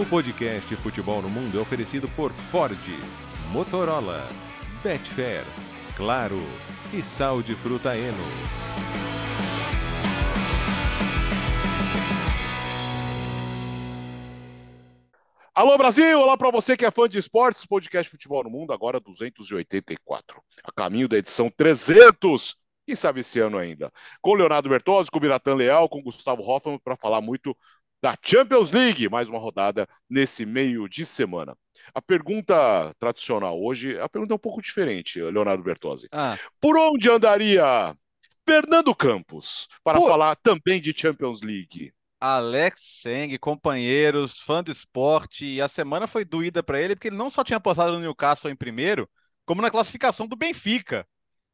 O 0.00 0.06
podcast 0.06 0.74
Futebol 0.76 1.20
no 1.20 1.28
Mundo 1.28 1.58
é 1.58 1.60
oferecido 1.60 2.08
por 2.16 2.32
Ford, 2.32 2.74
Motorola, 3.52 4.26
Betfair, 4.82 5.44
Claro 5.94 6.40
e 6.90 7.02
Sal 7.02 7.42
de 7.42 7.54
Fruta 7.54 7.94
Eno. 7.94 8.16
Alô 15.54 15.76
Brasil, 15.76 16.18
olá 16.18 16.34
para 16.38 16.50
você 16.50 16.78
que 16.78 16.86
é 16.86 16.90
fã 16.90 17.06
de 17.06 17.18
esportes, 17.18 17.66
podcast 17.66 18.10
Futebol 18.10 18.42
no 18.44 18.48
Mundo, 18.48 18.72
agora 18.72 18.98
284. 18.98 20.42
A 20.64 20.72
caminho 20.72 21.08
da 21.08 21.18
edição 21.18 21.50
300, 21.54 22.56
quem 22.86 22.96
sabe 22.96 23.20
esse 23.20 23.38
ano 23.38 23.58
ainda. 23.58 23.92
Com 24.22 24.32
Leonardo 24.32 24.70
Bertozzi, 24.70 25.10
com 25.10 25.20
Biratan 25.20 25.56
Leal, 25.56 25.90
com 25.90 26.02
Gustavo 26.02 26.40
Hoffman 26.42 26.78
para 26.78 26.96
falar 26.96 27.20
muito 27.20 27.54
da 28.02 28.16
Champions 28.22 28.70
League, 28.72 29.08
mais 29.08 29.28
uma 29.28 29.38
rodada 29.38 29.86
nesse 30.08 30.46
meio 30.46 30.88
de 30.88 31.04
semana. 31.04 31.56
A 31.94 32.00
pergunta 32.00 32.94
tradicional 32.98 33.60
hoje, 33.62 33.98
a 33.98 34.08
pergunta 34.08 34.32
é 34.32 34.36
um 34.36 34.38
pouco 34.38 34.62
diferente, 34.62 35.20
Leonardo 35.20 35.62
Bertozzi. 35.62 36.08
Ah. 36.12 36.38
Por 36.60 36.76
onde 36.76 37.10
andaria 37.10 37.94
Fernando 38.44 38.94
Campos 38.94 39.68
para 39.84 39.98
Pô. 39.98 40.06
falar 40.08 40.36
também 40.36 40.80
de 40.80 40.94
Champions 40.96 41.42
League? 41.42 41.92
Alex 42.20 43.00
Seng, 43.02 43.38
companheiros, 43.38 44.38
fã 44.40 44.62
do 44.62 44.70
esporte, 44.70 45.46
e 45.46 45.60
a 45.60 45.68
semana 45.68 46.06
foi 46.06 46.24
doída 46.24 46.62
para 46.62 46.80
ele 46.80 46.94
porque 46.94 47.08
ele 47.08 47.16
não 47.16 47.30
só 47.30 47.42
tinha 47.42 47.58
postado 47.58 47.92
no 47.92 48.00
Newcastle 48.00 48.50
em 48.50 48.56
primeiro, 48.56 49.08
como 49.46 49.62
na 49.62 49.70
classificação 49.70 50.26
do 50.26 50.36
Benfica. 50.36 51.06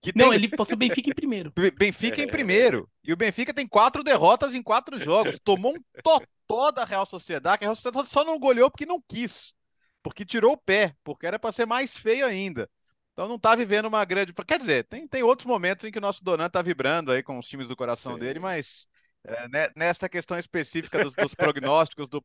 Que 0.02 0.12
tem... 0.12 0.26
Não, 0.26 0.34
ele 0.34 0.48
postou 0.48 0.74
o 0.74 0.78
Benfica 0.78 1.10
em 1.10 1.14
primeiro. 1.14 1.52
Benfica 1.78 2.20
em 2.20 2.26
primeiro. 2.26 2.88
E 3.02 3.12
o 3.12 3.16
Benfica 3.16 3.54
tem 3.54 3.66
quatro 3.66 4.02
derrotas 4.02 4.54
em 4.54 4.62
quatro 4.62 4.98
jogos. 4.98 5.38
Tomou 5.42 5.72
um 5.72 5.80
totó 6.46 6.70
da 6.70 6.84
Real 6.84 7.06
Sociedade, 7.06 7.58
que 7.58 7.64
a 7.64 7.68
Real 7.68 7.76
Sociedade 7.76 8.08
só 8.08 8.24
não 8.24 8.38
goleou 8.38 8.70
porque 8.70 8.86
não 8.86 9.00
quis. 9.00 9.54
Porque 10.02 10.24
tirou 10.24 10.52
o 10.52 10.58
pé, 10.58 10.94
porque 11.02 11.26
era 11.26 11.38
para 11.38 11.52
ser 11.52 11.66
mais 11.66 11.96
feio 11.96 12.24
ainda. 12.24 12.70
Então 13.12 13.28
não 13.28 13.38
tá 13.38 13.54
vivendo 13.54 13.86
uma 13.86 14.04
grande. 14.04 14.32
Quer 14.32 14.58
dizer, 14.58 14.84
tem, 14.84 15.08
tem 15.08 15.22
outros 15.22 15.46
momentos 15.46 15.84
em 15.84 15.90
que 15.90 15.98
o 15.98 16.02
nosso 16.02 16.22
Donan 16.22 16.48
tá 16.48 16.62
vibrando 16.62 17.10
aí 17.10 17.22
com 17.22 17.38
os 17.38 17.48
times 17.48 17.68
do 17.68 17.76
coração 17.76 18.14
Sim. 18.14 18.20
dele, 18.20 18.38
mas 18.38 18.86
é, 19.24 19.48
né, 19.48 19.70
nessa 19.74 20.08
questão 20.08 20.38
específica 20.38 21.02
dos, 21.02 21.14
dos 21.14 21.34
prognósticos, 21.34 22.08
do 22.08 22.22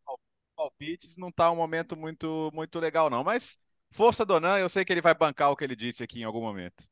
palpites, 0.56 1.18
não 1.18 1.30
está 1.30 1.50
um 1.50 1.56
momento 1.56 1.96
muito, 1.98 2.52
muito 2.54 2.80
legal, 2.80 3.10
não. 3.10 3.24
Mas 3.24 3.58
força 3.92 4.26
Donan, 4.26 4.60
eu 4.60 4.70
sei 4.70 4.86
que 4.86 4.94
ele 4.94 5.02
vai 5.02 5.16
bancar 5.16 5.50
o 5.50 5.56
que 5.56 5.64
ele 5.64 5.76
disse 5.76 6.04
aqui 6.04 6.20
em 6.20 6.26
algum 6.26 6.42
momento. 6.42 6.84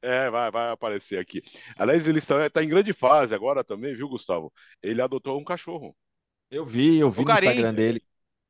É, 0.00 0.30
vai, 0.30 0.50
vai 0.50 0.70
aparecer 0.70 1.18
aqui. 1.18 1.42
Aliás, 1.76 2.06
ele 2.06 2.18
está, 2.18 2.46
está 2.46 2.62
em 2.62 2.68
grande 2.68 2.92
fase 2.92 3.34
agora 3.34 3.64
também, 3.64 3.94
viu, 3.94 4.08
Gustavo? 4.08 4.52
Ele 4.80 5.02
adotou 5.02 5.38
um 5.38 5.44
cachorro. 5.44 5.96
Eu 6.50 6.64
vi, 6.64 6.98
eu 6.98 7.10
vi 7.10 7.18
o 7.18 7.22
no 7.22 7.26
Carim. 7.26 7.46
Instagram 7.46 7.74
dele. 7.74 8.02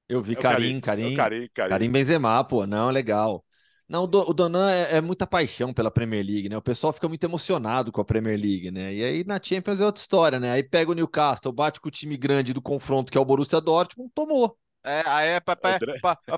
Eu 0.08 0.22
vi 0.22 0.32
é 0.32 0.36
Carim, 0.36 0.80
Carim, 0.80 1.14
Carim, 1.14 1.48
Carim. 1.52 1.70
Carim 1.70 1.90
Benzema, 1.90 2.42
pô, 2.44 2.66
não, 2.66 2.90
legal. 2.90 3.44
Não, 3.88 4.04
o 4.04 4.34
Donan 4.34 4.70
é, 4.70 4.96
é, 4.96 5.00
muita 5.00 5.26
paixão 5.26 5.72
pela 5.72 5.90
Premier 5.90 6.24
League, 6.24 6.48
né? 6.48 6.56
O 6.56 6.62
pessoal 6.62 6.92
fica 6.92 7.08
muito 7.08 7.24
emocionado 7.24 7.90
com 7.90 8.00
a 8.00 8.04
Premier 8.04 8.38
League, 8.38 8.70
né? 8.70 8.94
E 8.94 9.02
aí 9.02 9.24
na 9.24 9.40
Champions 9.42 9.80
é 9.80 9.86
outra 9.86 10.00
história, 10.00 10.38
né? 10.38 10.52
Aí 10.52 10.62
pega 10.62 10.90
o 10.90 10.94
Newcastle, 10.94 11.52
bate 11.52 11.80
com 11.80 11.88
o 11.88 11.90
time 11.90 12.16
grande 12.16 12.52
do 12.52 12.60
confronto, 12.60 13.10
que 13.10 13.16
é 13.16 13.20
o 13.20 13.24
Borussia 13.24 13.60
Dortmund, 13.60 14.10
tomou. 14.14 14.58
É, 14.84 15.02
aí 15.06 15.28
é, 15.30 15.40
pa, 15.40 15.56
pa, 15.56 15.78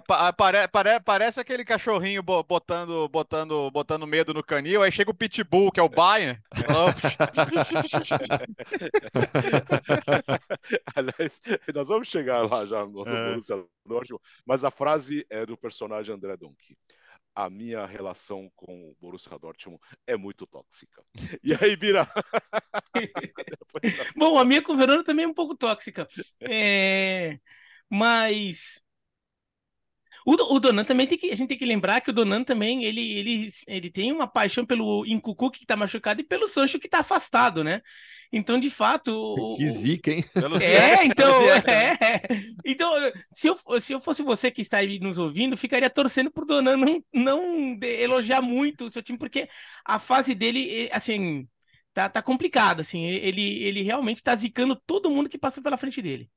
pa, 0.01 0.33
pare, 0.33 0.67
pare, 0.69 1.01
parece 1.01 1.39
aquele 1.39 1.65
cachorrinho 1.65 2.23
botando, 2.23 3.07
botando, 3.09 3.71
botando 3.71 4.07
medo 4.07 4.33
no 4.33 4.43
canil, 4.43 4.83
aí 4.83 4.91
chega 4.91 5.11
o 5.11 5.15
Pitbull, 5.15 5.71
que 5.71 5.79
é 5.79 5.83
o 5.83 5.89
Bayern. 5.89 6.41
Aliás, 10.97 11.41
nós 11.75 11.89
vamos 11.89 12.09
chegar 12.09 12.51
lá 12.51 12.65
já 12.65 12.87
no, 12.87 13.05
no 13.05 13.09
é. 13.09 13.31
Borussia 13.31 13.63
Dortmund, 13.85 14.23
mas 14.45 14.65
a 14.65 14.71
frase 14.71 15.27
é 15.29 15.45
do 15.45 15.57
personagem 15.57 16.15
André 16.15 16.37
Donkey 16.37 16.77
a 17.35 17.49
minha 17.49 17.87
relação 17.87 18.51
com 18.55 18.91
o 18.91 18.97
Borussia 19.01 19.39
Dortmund 19.39 19.81
é 20.07 20.17
muito 20.17 20.47
tóxica. 20.47 21.03
E 21.43 21.55
aí, 21.55 21.77
Bira? 21.77 22.09
Bom, 24.17 24.39
a 24.39 24.45
minha 24.45 24.63
com 24.63 24.73
o 24.73 24.77
Verona 24.77 25.05
também 25.05 25.25
é 25.25 25.29
um 25.29 25.35
pouco 25.35 25.57
tóxica. 25.57 26.09
É... 26.41 27.39
Mas 27.91 28.81
o, 30.25 30.55
o 30.55 30.61
Donan 30.61 30.85
também 30.85 31.07
tem 31.07 31.19
que. 31.19 31.31
A 31.31 31.35
gente 31.35 31.49
tem 31.49 31.59
que 31.59 31.65
lembrar 31.65 32.01
que 32.01 32.11
o 32.11 32.13
Donan 32.13 32.45
também 32.45 32.85
ele, 32.85 33.01
ele, 33.01 33.51
ele 33.67 33.91
tem 33.91 34.13
uma 34.13 34.27
paixão 34.27 34.65
pelo 34.65 35.05
Incucu 35.07 35.51
que 35.51 35.63
está 35.65 35.77
machucado 35.77 36.21
e 36.21 36.25
pelo 36.25 36.49
Sancho 36.49 36.79
que 36.79 36.87
está 36.87 37.01
afastado, 37.01 37.65
né? 37.65 37.81
Então, 38.33 38.61
de 38.61 38.71
fato. 38.71 39.11
O... 39.13 39.57
Que 39.57 39.71
zica, 39.73 40.13
hein? 40.13 40.25
É, 40.63 41.05
então. 41.05 41.43
É. 41.67 42.21
Então, 42.65 42.93
se 43.33 43.49
eu, 43.49 43.59
se 43.81 43.93
eu 43.93 44.01
fosse 44.01 44.23
você 44.23 44.51
que 44.51 44.61
está 44.61 44.79
aí 44.79 45.01
nos 45.01 45.19
ouvindo, 45.19 45.57
ficaria 45.57 45.91
torcendo 45.91 46.31
pro 46.31 46.47
Donan 46.47 46.77
não, 46.77 47.05
não 47.13 47.79
elogiar 47.83 48.41
muito 48.41 48.87
o 48.87 48.91
seu 48.91 49.03
time, 49.03 49.19
porque 49.19 49.49
a 49.85 49.99
fase 49.99 50.35
dele, 50.35 50.89
assim, 50.93 51.49
tá, 51.93 52.09
tá 52.09 52.23
complicada, 52.23 52.83
assim. 52.83 53.05
Ele, 53.05 53.63
ele 53.65 53.83
realmente 53.83 54.23
tá 54.23 54.35
zicando 54.37 54.77
todo 54.87 55.11
mundo 55.11 55.29
que 55.29 55.39
passa 55.39 55.61
pela 55.61 55.77
frente 55.77 56.01
dele. 56.01 56.31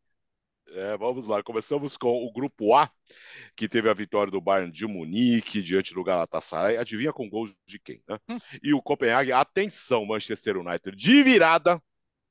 É, 0.75 0.97
vamos 0.97 1.27
lá, 1.27 1.43
começamos 1.43 1.95
com 1.95 2.25
o 2.25 2.31
grupo 2.33 2.73
A, 2.75 2.89
que 3.55 3.69
teve 3.69 3.89
a 3.89 3.93
vitória 3.93 4.31
do 4.31 4.41
Bayern 4.41 4.71
de 4.71 4.87
Munique 4.87 5.61
diante 5.61 5.93
do 5.93 6.03
Galatasaray. 6.03 6.77
Adivinha 6.77 7.13
com 7.13 7.29
gols 7.29 7.53
de 7.67 7.77
quem, 7.77 8.01
né? 8.07 8.17
Hum. 8.27 8.39
E 8.61 8.73
o 8.73 8.81
Copenhague, 8.81 9.31
atenção, 9.31 10.03
Manchester 10.03 10.57
United 10.57 10.97
de 10.97 11.21
virada, 11.21 11.79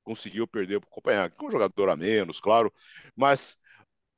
conseguiu 0.03 0.47
perder 0.49 0.81
para 0.81 0.89
o 0.89 0.91
Copenhague, 0.91 1.37
com 1.37 1.47
um 1.47 1.51
jogador 1.53 1.89
a 1.89 1.97
menos, 1.97 2.41
claro, 2.41 2.73
mas 3.15 3.57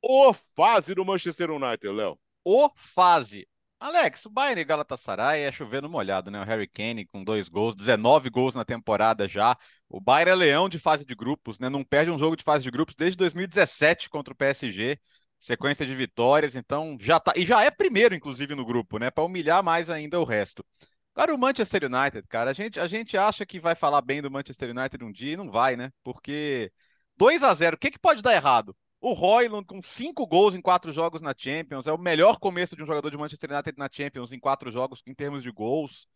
o 0.01 0.33
fase 0.55 0.95
do 0.95 1.05
Manchester 1.05 1.51
United, 1.51 1.87
Léo. 1.87 2.17
O 2.43 2.69
fase. 2.75 3.47
Alex, 3.79 4.25
o 4.25 4.29
Bayern 4.29 4.61
e 4.61 4.65
Galatasaray 4.65 5.41
é 5.43 5.51
chovendo 5.51 5.89
molhado, 5.89 6.31
né? 6.31 6.39
O 6.41 6.43
Harry 6.45 6.67
Kane 6.67 7.05
com 7.05 7.23
dois 7.23 7.49
gols, 7.49 7.75
19 7.75 8.29
gols 8.29 8.55
na 8.55 8.65
temporada 8.65 9.27
já. 9.27 9.55
O 9.89 9.99
Bayern 10.01 10.31
é 10.31 10.35
leão 10.35 10.69
de 10.69 10.79
fase 10.79 11.05
de 11.05 11.13
grupos, 11.13 11.59
né? 11.59 11.69
Não 11.69 11.83
perde 11.83 12.09
um 12.09 12.17
jogo 12.17 12.35
de 12.35 12.43
fase 12.43 12.63
de 12.63 12.71
grupos 12.71 12.95
desde 12.95 13.17
2017 13.17 14.09
contra 14.09 14.33
o 14.33 14.37
PSG. 14.37 14.97
Sequência 15.39 15.85
de 15.85 15.93
vitórias, 15.93 16.55
então 16.55 16.97
já 16.99 17.19
tá. 17.19 17.33
E 17.35 17.45
já 17.45 17.61
é 17.63 17.69
primeiro, 17.69 18.15
inclusive, 18.15 18.55
no 18.55 18.65
grupo, 18.65 18.97
né? 18.97 19.11
Para 19.11 19.23
humilhar 19.25 19.61
mais 19.63 19.89
ainda 19.89 20.19
o 20.19 20.23
resto. 20.23 20.65
Agora, 21.13 21.35
o 21.35 21.37
Manchester 21.37 21.83
United, 21.85 22.27
cara, 22.27 22.51
a 22.51 22.53
gente, 22.53 22.79
a 22.79 22.87
gente 22.87 23.17
acha 23.17 23.45
que 23.45 23.59
vai 23.59 23.75
falar 23.75 24.01
bem 24.01 24.21
do 24.21 24.31
Manchester 24.31 24.71
United 24.71 25.03
um 25.03 25.11
dia 25.11 25.33
e 25.33 25.37
não 25.37 25.51
vai, 25.51 25.75
né? 25.75 25.91
Porque 26.03 26.71
2 27.17 27.43
a 27.43 27.53
0 27.53 27.75
o 27.75 27.79
que, 27.79 27.91
que 27.91 27.99
pode 27.99 28.21
dar 28.21 28.33
errado? 28.33 28.75
O 29.07 29.13
Royland 29.13 29.67
com 29.67 29.83
cinco 29.83 30.25
gols 30.25 30.55
em 30.55 30.61
quatro 30.61 30.91
jogos 30.91 31.21
na 31.21 31.31
Champions. 31.37 31.85
É 31.85 31.93
o 31.93 31.97
melhor 31.97 32.39
começo 32.39 32.75
de 32.75 32.81
um 32.81 32.87
jogador 32.87 33.11
de 33.11 33.17
Manchester 33.17 33.51
United 33.51 33.77
na 33.77 33.87
Champions 33.87 34.33
em 34.33 34.39
quatro 34.39 34.71
jogos 34.71 35.03
em 35.05 35.13
termos 35.13 35.43
de 35.43 35.51
gols. 35.51 36.07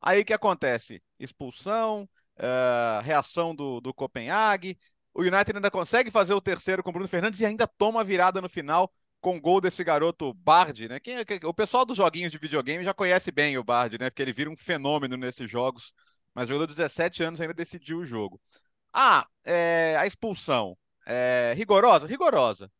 Aí 0.00 0.20
o 0.20 0.24
que 0.24 0.32
acontece? 0.32 1.02
Expulsão, 1.18 2.08
uh, 2.38 3.02
reação 3.02 3.56
do, 3.56 3.80
do 3.80 3.92
Copenhague. 3.92 4.78
O 5.12 5.22
United 5.22 5.56
ainda 5.56 5.68
consegue 5.68 6.12
fazer 6.12 6.32
o 6.32 6.40
terceiro 6.40 6.80
com 6.80 6.90
o 6.90 6.92
Bruno 6.92 7.08
Fernandes 7.08 7.40
e 7.40 7.44
ainda 7.44 7.66
toma 7.66 8.02
a 8.02 8.04
virada 8.04 8.40
no 8.40 8.48
final 8.48 8.88
com 9.20 9.36
o 9.36 9.40
gol 9.40 9.60
desse 9.60 9.82
garoto 9.82 10.32
Bard, 10.32 10.86
né? 10.86 11.00
Quem, 11.00 11.16
é 11.16 11.24
o 11.42 11.52
pessoal 11.52 11.84
dos 11.84 11.96
joguinhos 11.96 12.30
de 12.30 12.38
videogame 12.38 12.84
já 12.84 12.94
conhece 12.94 13.32
bem 13.32 13.58
o 13.58 13.64
Bard, 13.64 13.98
né? 13.98 14.10
Porque 14.10 14.22
ele 14.22 14.32
vira 14.32 14.48
um 14.48 14.56
fenômeno 14.56 15.16
nesses 15.16 15.50
jogos. 15.50 15.92
Mas 16.32 16.48
jogou 16.48 16.68
17 16.68 17.20
anos 17.20 17.40
ainda 17.40 17.52
decidiu 17.52 17.98
o 17.98 18.06
jogo. 18.06 18.40
Ah, 18.92 19.26
é, 19.44 19.96
a 19.98 20.06
expulsão. 20.06 20.78
É, 21.08 21.54
rigorosa? 21.56 22.06
Rigorosa. 22.06 22.70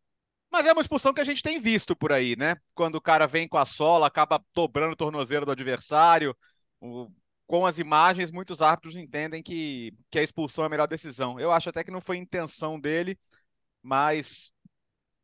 Mas 0.50 0.66
é 0.66 0.72
uma 0.72 0.82
expulsão 0.82 1.14
que 1.14 1.20
a 1.20 1.24
gente 1.24 1.42
tem 1.42 1.58
visto 1.58 1.96
por 1.96 2.12
aí, 2.12 2.36
né? 2.36 2.56
Quando 2.74 2.96
o 2.96 3.00
cara 3.00 3.26
vem 3.26 3.48
com 3.48 3.56
a 3.58 3.64
sola, 3.64 4.06
acaba 4.06 4.44
dobrando 4.54 4.92
o 4.92 4.96
tornozeiro 4.96 5.46
do 5.46 5.52
adversário. 5.52 6.36
O, 6.80 7.10
com 7.46 7.64
as 7.64 7.78
imagens, 7.78 8.30
muitos 8.30 8.60
árbitros 8.60 8.96
entendem 8.96 9.42
que, 9.42 9.94
que 10.10 10.18
a 10.18 10.22
expulsão 10.22 10.64
é 10.64 10.66
a 10.66 10.70
melhor 10.70 10.86
decisão. 10.86 11.40
Eu 11.40 11.50
acho 11.50 11.70
até 11.70 11.82
que 11.82 11.90
não 11.90 12.00
foi 12.02 12.18
intenção 12.18 12.78
dele, 12.78 13.18
mas 13.82 14.52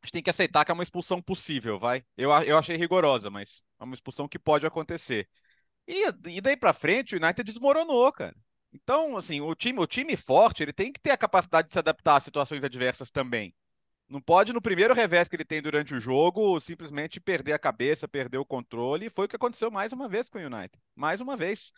a 0.03 0.07
gente 0.07 0.13
tem 0.13 0.23
que 0.23 0.31
aceitar 0.31 0.65
que 0.65 0.71
é 0.71 0.75
uma 0.75 0.83
expulsão 0.83 1.21
possível, 1.23 1.79
vai? 1.79 2.05
Eu, 2.17 2.31
eu 2.45 2.59
achei 2.59 2.77
rigorosa, 2.77 3.31
mas 3.31 3.63
é 3.81 3.85
uma 3.85 3.95
expulsão 3.95 4.29
que 4.29 4.39
pode 4.39 4.67
acontecer. 4.67 5.29
E, 5.87 6.07
e 6.31 6.41
daí 6.41 6.57
para 6.57 6.73
frente, 6.73 7.15
o 7.17 7.23
United 7.23 7.45
desmoronou, 7.45 8.13
cara. 8.13 8.37
Então, 8.75 9.17
assim, 9.17 9.41
o 9.41 9.55
time, 9.55 9.79
o 9.79 9.87
time 9.87 10.17
forte, 10.17 10.63
ele 10.63 10.73
tem 10.73 10.93
que 10.93 11.01
ter 11.01 11.13
a 11.13 11.17
capacidade 11.17 11.69
de 11.69 11.73
se 11.73 11.79
adaptar 11.79 12.17
a 12.17 12.21
situações 12.21 12.65
adversas 12.65 13.09
também. 13.09 13.55
Não 14.09 14.21
pode, 14.21 14.53
no 14.53 14.61
primeiro 14.61 14.93
revés 14.93 15.29
que 15.29 15.37
ele 15.37 15.45
tem 15.45 15.63
durante 15.63 15.95
o 15.95 16.01
jogo, 16.01 16.61
simplesmente 16.61 17.21
perder 17.21 17.53
a 17.53 17.59
cabeça, 17.59 18.09
perder 18.09 18.39
o 18.39 18.45
controle. 18.45 19.07
E 19.07 19.11
foi 19.11 19.27
o 19.27 19.29
que 19.29 19.37
aconteceu 19.37 19.71
mais 19.71 19.93
uma 19.93 20.09
vez 20.09 20.29
com 20.29 20.39
o 20.39 20.43
United. 20.43 20.77
Mais 20.95 21.21
uma 21.21 21.37
vez. 21.37 21.73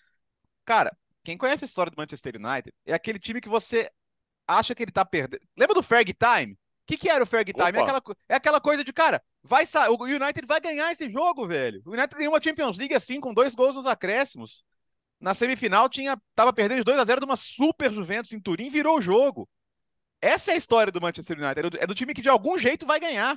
Cara, 0.65 0.97
quem 1.23 1.37
conhece 1.37 1.65
a 1.65 1.67
história 1.67 1.91
do 1.91 1.97
Manchester 1.97 2.35
United 2.37 2.75
é 2.85 2.95
aquele 2.95 3.19
time 3.19 3.41
que 3.41 3.49
você 3.49 3.91
acha 4.49 4.75
que 4.75 4.83
ele 4.83 4.91
tá 4.91 5.05
perdendo. 5.05 5.43
Lembra 5.57 5.75
do 5.75 5.83
Ferg 5.83 6.15
Time? 6.15 6.55
O 6.55 6.59
que, 6.87 6.97
que 6.97 7.11
era 7.11 7.23
o 7.23 7.27
Ferg 7.27 7.53
Time? 7.53 7.79
É 7.79 7.83
aquela, 7.83 8.03
é 8.29 8.35
aquela, 8.37 8.61
coisa 8.61 8.83
de, 8.83 8.93
cara, 8.93 9.23
vai 9.43 9.65
o 9.89 10.05
United 10.05 10.47
vai 10.47 10.61
ganhar 10.61 10.91
esse 10.93 11.11
jogo, 11.11 11.47
velho. 11.47 11.83
O 11.85 11.93
United 11.93 12.17
ganhou 12.17 12.33
uma 12.33 12.41
Champions 12.41 12.79
League 12.79 12.95
assim, 12.95 13.21
com 13.21 13.35
dois 13.35 13.55
gols 13.55 13.77
nos 13.77 13.87
acréscimos. 13.87 14.65
Na 15.27 15.35
semifinal 15.35 15.89
tinha 15.89 16.17
tava 16.37 16.53
perdendo 16.53 16.79
de 16.79 16.85
2 16.85 17.01
a 17.01 17.05
0 17.05 17.19
de 17.19 17.25
uma 17.25 17.35
super 17.35 17.93
Juventus 17.93 18.33
em 18.33 18.39
Turim, 18.39 18.71
virou 18.71 18.97
o 18.97 19.01
jogo. 19.01 19.49
Essa 20.21 20.53
é 20.53 20.55
a 20.55 20.57
história 20.57 20.93
do 20.93 21.01
Manchester 21.01 21.37
United, 21.37 21.67
é 21.67 21.71
do, 21.71 21.79
é 21.79 21.85
do 21.85 21.97
time 21.97 22.15
que 22.15 22.23
de 22.23 22.29
algum 22.29 22.57
jeito 22.57 22.87
vai 22.87 23.01
ganhar. 23.01 23.37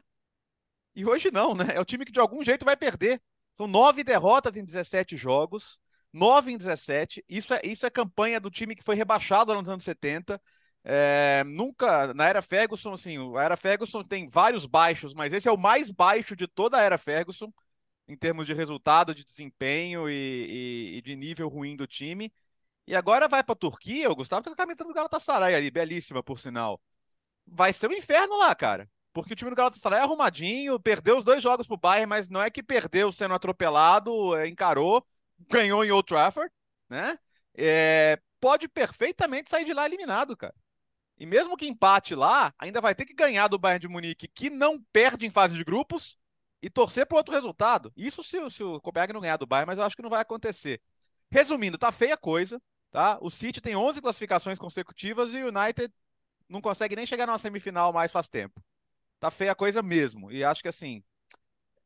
E 0.94 1.04
hoje 1.04 1.32
não, 1.32 1.56
né? 1.56 1.66
É 1.74 1.80
o 1.80 1.86
time 1.86 2.06
que 2.06 2.12
de 2.12 2.20
algum 2.20 2.44
jeito 2.44 2.64
vai 2.64 2.78
perder. 2.78 3.20
São 3.58 3.66
nove 3.66 4.04
derrotas 4.04 4.56
em 4.56 4.64
17 4.64 5.18
jogos, 5.18 5.82
nove 6.14 6.52
em 6.52 6.60
17. 6.60 7.26
Isso 7.28 7.56
é, 7.56 7.62
isso 7.64 7.88
é 7.88 7.90
campanha 7.90 8.40
do 8.40 8.52
time 8.52 8.76
que 8.76 8.84
foi 8.84 8.94
rebaixado 8.94 9.52
nos 9.56 9.68
anos 9.68 9.84
70. 9.84 10.40
É, 10.84 11.44
nunca, 11.48 12.14
na 12.14 12.28
era 12.28 12.44
Ferguson, 12.44 12.94
assim, 12.94 13.18
a 13.36 13.42
era 13.42 13.58
Ferguson 13.58 14.04
tem 14.04 14.30
vários 14.30 14.68
baixos, 14.68 15.16
mas 15.16 15.34
esse 15.34 15.48
é 15.48 15.52
o 15.52 15.58
mais 15.58 15.90
baixo 15.90 16.36
de 16.36 16.46
toda 16.48 16.78
a 16.78 16.82
era 16.82 17.00
Ferguson, 17.00 17.52
em 18.10 18.18
termos 18.18 18.48
de 18.48 18.54
resultado, 18.54 19.14
de 19.14 19.24
desempenho 19.24 20.10
e, 20.10 20.14
e, 20.14 20.98
e 20.98 21.02
de 21.02 21.16
nível 21.16 21.48
ruim 21.48 21.76
do 21.76 21.86
time. 21.86 22.34
E 22.88 22.96
agora 22.96 23.28
vai 23.28 23.44
para 23.44 23.54
a 23.54 23.56
Turquia, 23.56 24.10
o 24.10 24.16
Gustavo 24.16 24.42
tá 24.42 24.50
com 24.50 24.56
a 24.56 24.58
camisa 24.58 24.84
do 24.84 24.94
Galatasaray 24.94 25.54
ali, 25.54 25.70
belíssima 25.70 26.24
por 26.24 26.40
sinal. 26.40 26.82
Vai 27.46 27.72
ser 27.72 27.88
um 27.88 27.94
inferno 27.94 28.38
lá, 28.38 28.56
cara. 28.56 28.90
Porque 29.14 29.34
o 29.34 29.36
time 29.36 29.52
do 29.52 29.56
Galatasaray 29.56 30.00
é 30.00 30.02
arrumadinho, 30.02 30.80
perdeu 30.80 31.18
os 31.20 31.24
dois 31.24 31.42
jogos 31.44 31.68
pro 31.68 31.78
Bayern, 31.78 32.08
mas 32.08 32.30
não 32.30 32.42
é 32.42 32.50
que 32.50 32.64
perdeu 32.64 33.12
sendo 33.12 33.36
atropelado, 33.36 34.36
é, 34.36 34.48
encarou, 34.48 35.06
ganhou 35.48 35.86
em 35.86 35.92
Old 35.92 36.08
Trafford, 36.08 36.52
né? 36.90 37.18
É, 37.56 38.20
pode 38.40 38.68
perfeitamente 38.68 39.52
sair 39.52 39.66
de 39.66 39.74
lá 39.74 39.86
eliminado, 39.86 40.36
cara. 40.36 40.56
E 41.20 41.26
mesmo 41.26 41.58
que 41.58 41.68
empate 41.68 42.16
lá, 42.16 42.54
ainda 42.58 42.82
vai 42.82 42.96
ter 42.96 43.06
que 43.06 43.14
ganhar 43.14 43.48
do 43.48 43.60
Bayern 43.60 43.82
de 43.82 43.88
Munique, 43.88 44.28
que 44.28 44.50
não 44.50 44.82
perde 44.92 45.26
em 45.28 45.30
fase 45.30 45.56
de 45.56 45.64
grupos, 45.64 46.18
e 46.62 46.70
torcer 46.70 47.06
para 47.06 47.18
outro 47.18 47.34
resultado. 47.34 47.92
Isso 47.96 48.24
se, 48.24 48.38
se 48.50 48.64
o 48.64 48.80
Copenhague 48.82 49.14
não 49.14 49.22
ganhar 49.22 49.38
do 49.38 49.46
Bayern, 49.46 49.68
mas 49.68 49.78
eu 49.78 49.84
acho 49.84 49.96
que 49.96 50.02
não 50.02 50.10
vai 50.10 50.22
acontecer. 50.22 50.82
Resumindo, 51.32 51.78
tá 51.78 51.92
feia 51.92 52.16
a 52.16 52.18
coisa, 52.18 52.62
tá? 52.92 53.18
O 53.22 53.30
City 53.30 53.62
tem 53.62 53.76
11 53.76 54.02
classificações 54.02 54.58
consecutivas 54.58 55.34
e 55.34 55.44
o 55.44 55.48
United 55.48 55.94
não 56.48 56.62
consegue 56.62 56.96
nem 56.96 57.06
chegar 57.06 57.28
numa 57.28 57.38
semifinal 57.38 57.94
mais 57.94 58.12
faz 58.12 58.28
tempo. 58.28 58.62
Tá 59.20 59.30
feia 59.30 59.52
a 59.52 59.56
coisa 59.56 59.82
mesmo. 59.82 60.32
E 60.32 60.44
acho 60.44 60.62
que 60.62 60.68
assim, 60.68 61.04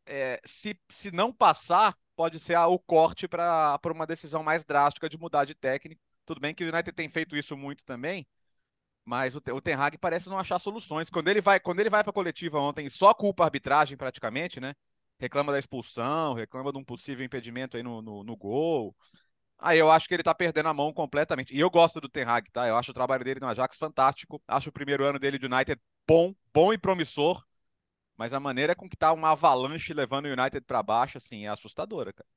é, 0.05 0.39
se, 0.45 0.79
se 0.89 1.11
não 1.11 1.31
passar, 1.31 1.97
pode 2.15 2.39
ser 2.39 2.57
o 2.57 2.79
corte 2.79 3.27
para 3.27 3.79
uma 3.85 4.07
decisão 4.07 4.43
mais 4.43 4.63
drástica 4.63 5.09
de 5.09 5.17
mudar 5.17 5.45
de 5.45 5.55
técnico. 5.55 6.01
Tudo 6.25 6.39
bem 6.39 6.53
que 6.55 6.63
o 6.63 6.69
United 6.73 6.93
tem 6.93 7.09
feito 7.09 7.35
isso 7.35 7.57
muito 7.57 7.83
também, 7.85 8.25
mas 9.05 9.35
o, 9.35 9.41
Ten 9.41 9.73
Hag 9.73 9.97
parece 9.97 10.29
não 10.29 10.37
achar 10.37 10.59
soluções. 10.59 11.09
Quando 11.09 11.27
ele 11.27 11.41
vai, 11.41 11.59
quando 11.59 11.79
ele 11.79 11.89
vai 11.89 12.03
para 12.03 12.11
a 12.11 12.13
coletiva 12.13 12.59
ontem, 12.59 12.87
só 12.89 13.13
culpa 13.13 13.43
a 13.43 13.47
arbitragem 13.47 13.97
praticamente, 13.97 14.59
né? 14.59 14.73
Reclama 15.19 15.51
da 15.51 15.59
expulsão, 15.59 16.33
reclama 16.33 16.71
de 16.71 16.77
um 16.77 16.83
possível 16.83 17.25
impedimento 17.25 17.77
aí 17.77 17.83
no, 17.83 18.01
no, 18.01 18.23
no 18.23 18.35
gol. 18.37 18.95
Aí 19.59 19.79
eu 19.79 19.89
acho 19.91 20.07
que 20.07 20.13
ele 20.13 20.23
tá 20.23 20.33
perdendo 20.33 20.69
a 20.69 20.73
mão 20.73 20.91
completamente. 20.93 21.55
E 21.55 21.59
eu 21.59 21.69
gosto 21.69 22.01
do 22.01 22.09
Ten 22.09 22.23
Hag, 22.23 22.49
tá? 22.51 22.67
Eu 22.67 22.75
acho 22.75 22.91
o 22.91 22.93
trabalho 22.93 23.23
dele 23.23 23.39
no 23.39 23.47
Ajax 23.47 23.77
fantástico. 23.77 24.41
Acho 24.47 24.69
o 24.69 24.73
primeiro 24.73 25.05
ano 25.05 25.19
dele 25.19 25.37
de 25.37 25.45
United 25.45 25.79
bom, 26.07 26.33
bom 26.53 26.73
e 26.73 26.77
promissor. 26.77 27.43
Mas 28.17 28.33
a 28.33 28.39
maneira 28.39 28.75
com 28.75 28.89
que 28.89 28.97
tá 28.97 29.11
uma 29.11 29.31
avalanche 29.31 29.93
levando 29.93 30.25
o 30.25 30.31
United 30.31 30.61
para 30.65 30.83
baixo, 30.83 31.17
assim, 31.17 31.45
é 31.45 31.49
assustadora, 31.49 32.13
cara. 32.13 32.27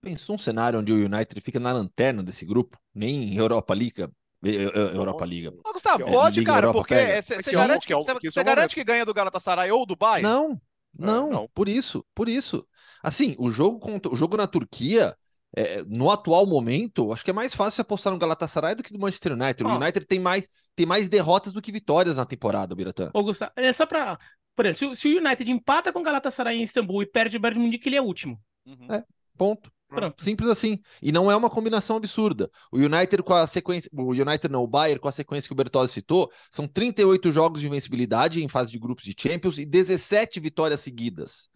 Pensou 0.00 0.34
um 0.34 0.38
cenário 0.38 0.78
onde 0.78 0.92
o 0.92 0.96
United 0.96 1.40
fica 1.40 1.58
na 1.58 1.72
lanterna 1.72 2.22
desse 2.22 2.44
grupo, 2.44 2.78
nem 2.94 3.34
Europa 3.34 3.72
League, 3.72 4.06
Europa 4.50 5.24
Liga. 5.24 5.52
Mas, 5.64 5.72
Gustavo, 5.72 6.04
pode, 6.04 6.40
Liga 6.40 6.52
cara, 6.52 6.66
Europa 6.66 6.80
porque 6.80 7.22
você 7.22 7.52
garante, 7.52 7.86
que, 7.86 8.30
que, 8.30 8.38
é 8.38 8.44
garante 8.44 8.74
que 8.74 8.84
ganha 8.84 9.04
do 9.04 9.14
Galatasaray 9.14 9.70
ou 9.70 9.86
do 9.86 9.96
Bayern? 9.96 10.22
Não, 10.22 10.60
não, 10.96 11.30
não, 11.30 11.48
por 11.54 11.68
isso, 11.68 12.04
por 12.14 12.28
isso. 12.28 12.66
Assim, 13.02 13.34
o 13.38 13.50
jogo 13.50 13.78
contra, 13.78 14.12
o 14.12 14.16
jogo 14.16 14.36
na 14.36 14.46
Turquia, 14.46 15.16
é, 15.56 15.82
no 15.84 16.10
atual 16.10 16.46
momento, 16.46 17.12
acho 17.12 17.24
que 17.24 17.30
é 17.30 17.34
mais 17.34 17.54
fácil 17.54 17.82
apostar 17.82 18.12
no 18.12 18.18
Galatasaray 18.18 18.74
do 18.74 18.82
que 18.82 18.92
no 18.92 18.98
Manchester 18.98 19.32
United. 19.32 19.64
O 19.64 19.76
United 19.76 20.06
tem 20.06 20.18
mais, 20.18 20.48
tem 20.74 20.86
mais 20.86 21.08
derrotas 21.08 21.52
do 21.52 21.62
que 21.62 21.70
vitórias 21.70 22.16
na 22.16 22.24
temporada, 22.24 22.74
Biratã. 22.74 23.10
Ô, 23.12 23.22
Gustavo, 23.22 23.52
é 23.56 23.72
só 23.72 23.86
pra. 23.86 24.18
Por 24.56 24.66
exemplo, 24.66 24.94
se, 24.94 25.02
se, 25.02 25.14
o 25.14 25.18
United 25.18 25.50
empata 25.50 25.92
com 25.92 25.98
o 25.98 26.02
Galatasaray 26.02 26.56
em 26.56 26.62
Istambul 26.62 27.02
e 27.02 27.06
perde 27.06 27.36
o 27.36 27.40
Bayern 27.40 27.60
de 27.60 27.66
Munique, 27.66 27.88
ele 27.88 27.96
é 27.96 28.02
último. 28.02 28.40
Uhum. 28.64 28.86
É, 28.88 29.04
ponto. 29.36 29.70
Pronto. 29.94 30.22
Simples 30.22 30.50
assim. 30.50 30.80
E 31.00 31.12
não 31.12 31.30
é 31.30 31.36
uma 31.36 31.50
combinação 31.50 31.96
absurda. 31.96 32.50
O 32.70 32.78
United 32.78 33.22
com 33.22 33.34
a 33.34 33.46
sequência. 33.46 33.90
O 33.92 34.10
United 34.10 34.48
não, 34.48 34.62
o 34.62 34.66
Bayern 34.66 35.00
com 35.00 35.08
a 35.08 35.12
sequência 35.12 35.48
que 35.48 35.52
o 35.52 35.56
Bertozzi 35.56 35.94
citou, 35.94 36.30
são 36.50 36.66
38 36.66 37.30
jogos 37.30 37.60
de 37.60 37.66
invencibilidade 37.66 38.42
em 38.42 38.48
fase 38.48 38.70
de 38.70 38.78
grupos 38.78 39.04
de 39.04 39.14
Champions 39.16 39.58
e 39.58 39.64
17 39.64 40.40
vitórias 40.40 40.80
seguidas. 40.80 41.48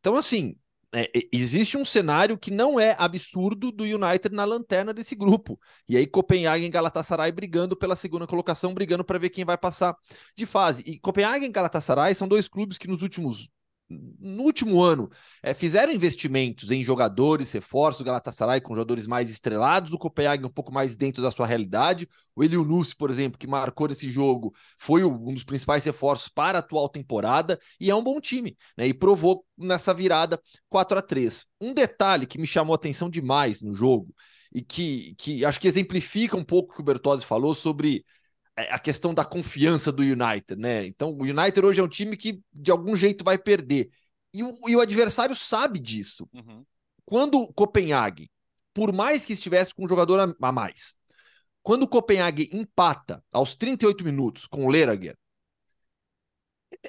Então, 0.00 0.16
assim, 0.16 0.56
é, 0.94 1.10
existe 1.32 1.76
um 1.76 1.84
cenário 1.84 2.38
que 2.38 2.50
não 2.50 2.78
é 2.78 2.94
absurdo 2.98 3.72
do 3.72 3.84
United 3.84 4.34
na 4.34 4.44
lanterna 4.44 4.94
desse 4.94 5.14
grupo. 5.14 5.58
E 5.88 5.96
aí, 5.96 6.06
Copenhague 6.06 6.64
e 6.64 6.68
Galatasaray 6.68 7.32
brigando 7.32 7.76
pela 7.76 7.96
segunda 7.96 8.26
colocação, 8.26 8.72
brigando 8.72 9.04
para 9.04 9.18
ver 9.18 9.30
quem 9.30 9.44
vai 9.44 9.58
passar 9.58 9.96
de 10.34 10.46
fase. 10.46 10.82
E 10.86 10.98
Copenhague 10.98 11.44
e 11.44 11.48
Galatasaray 11.48 12.14
são 12.14 12.28
dois 12.28 12.48
clubes 12.48 12.78
que 12.78 12.88
nos 12.88 13.02
últimos 13.02 13.48
no 13.88 14.42
último 14.42 14.82
ano, 14.82 15.08
é, 15.42 15.54
fizeram 15.54 15.92
investimentos 15.92 16.70
em 16.70 16.82
jogadores, 16.82 17.52
reforços, 17.52 18.00
o 18.00 18.04
Galatasaray 18.04 18.60
com 18.60 18.74
jogadores 18.74 19.06
mais 19.06 19.30
estrelados, 19.30 19.92
o 19.92 19.98
Copenhague 19.98 20.44
um 20.44 20.50
pouco 20.50 20.72
mais 20.72 20.96
dentro 20.96 21.22
da 21.22 21.30
sua 21.30 21.46
realidade. 21.46 22.08
O 22.34 22.42
Eliunus, 22.42 22.92
por 22.92 23.10
exemplo, 23.10 23.38
que 23.38 23.46
marcou 23.46 23.88
nesse 23.88 24.10
jogo, 24.10 24.52
foi 24.78 25.04
um 25.04 25.32
dos 25.32 25.44
principais 25.44 25.84
reforços 25.84 26.28
para 26.28 26.58
a 26.58 26.60
atual 26.60 26.88
temporada 26.88 27.58
e 27.80 27.90
é 27.90 27.94
um 27.94 28.02
bom 28.02 28.20
time, 28.20 28.56
né? 28.76 28.88
E 28.88 28.94
provou 28.94 29.44
nessa 29.56 29.94
virada 29.94 30.40
4 30.68 30.98
a 30.98 31.02
3 31.02 31.46
Um 31.60 31.72
detalhe 31.72 32.26
que 32.26 32.38
me 32.38 32.46
chamou 32.46 32.74
a 32.74 32.76
atenção 32.76 33.08
demais 33.08 33.60
no 33.60 33.72
jogo 33.72 34.12
e 34.52 34.62
que, 34.62 35.14
que 35.16 35.44
acho 35.44 35.60
que 35.60 35.68
exemplifica 35.68 36.36
um 36.36 36.44
pouco 36.44 36.72
o 36.72 36.74
que 36.76 36.80
o 36.80 36.84
Bertozzi 36.84 37.24
falou 37.24 37.54
sobre 37.54 38.04
a 38.56 38.78
questão 38.78 39.12
da 39.12 39.24
confiança 39.24 39.92
do 39.92 40.02
United, 40.02 40.56
né? 40.56 40.86
Então, 40.86 41.10
o 41.10 41.22
United 41.22 41.64
hoje 41.64 41.80
é 41.80 41.84
um 41.84 41.88
time 41.88 42.16
que 42.16 42.40
de 42.52 42.70
algum 42.70 42.96
jeito 42.96 43.22
vai 43.22 43.36
perder. 43.36 43.90
E 44.32 44.42
o, 44.42 44.58
e 44.66 44.74
o 44.74 44.80
adversário 44.80 45.34
sabe 45.34 45.78
disso. 45.78 46.28
Uhum. 46.32 46.64
Quando 47.04 47.38
o 47.38 47.52
Copenhague, 47.52 48.30
por 48.72 48.92
mais 48.92 49.24
que 49.24 49.34
estivesse 49.34 49.74
com 49.74 49.84
um 49.84 49.88
jogador 49.88 50.20
a, 50.20 50.48
a 50.48 50.52
mais, 50.52 50.94
quando 51.62 51.82
o 51.82 51.88
Copenhague 51.88 52.48
empata 52.52 53.22
aos 53.32 53.54
38 53.54 54.04
minutos 54.04 54.46
com 54.46 54.64
o 54.64 54.70
Lerager, 54.70 55.16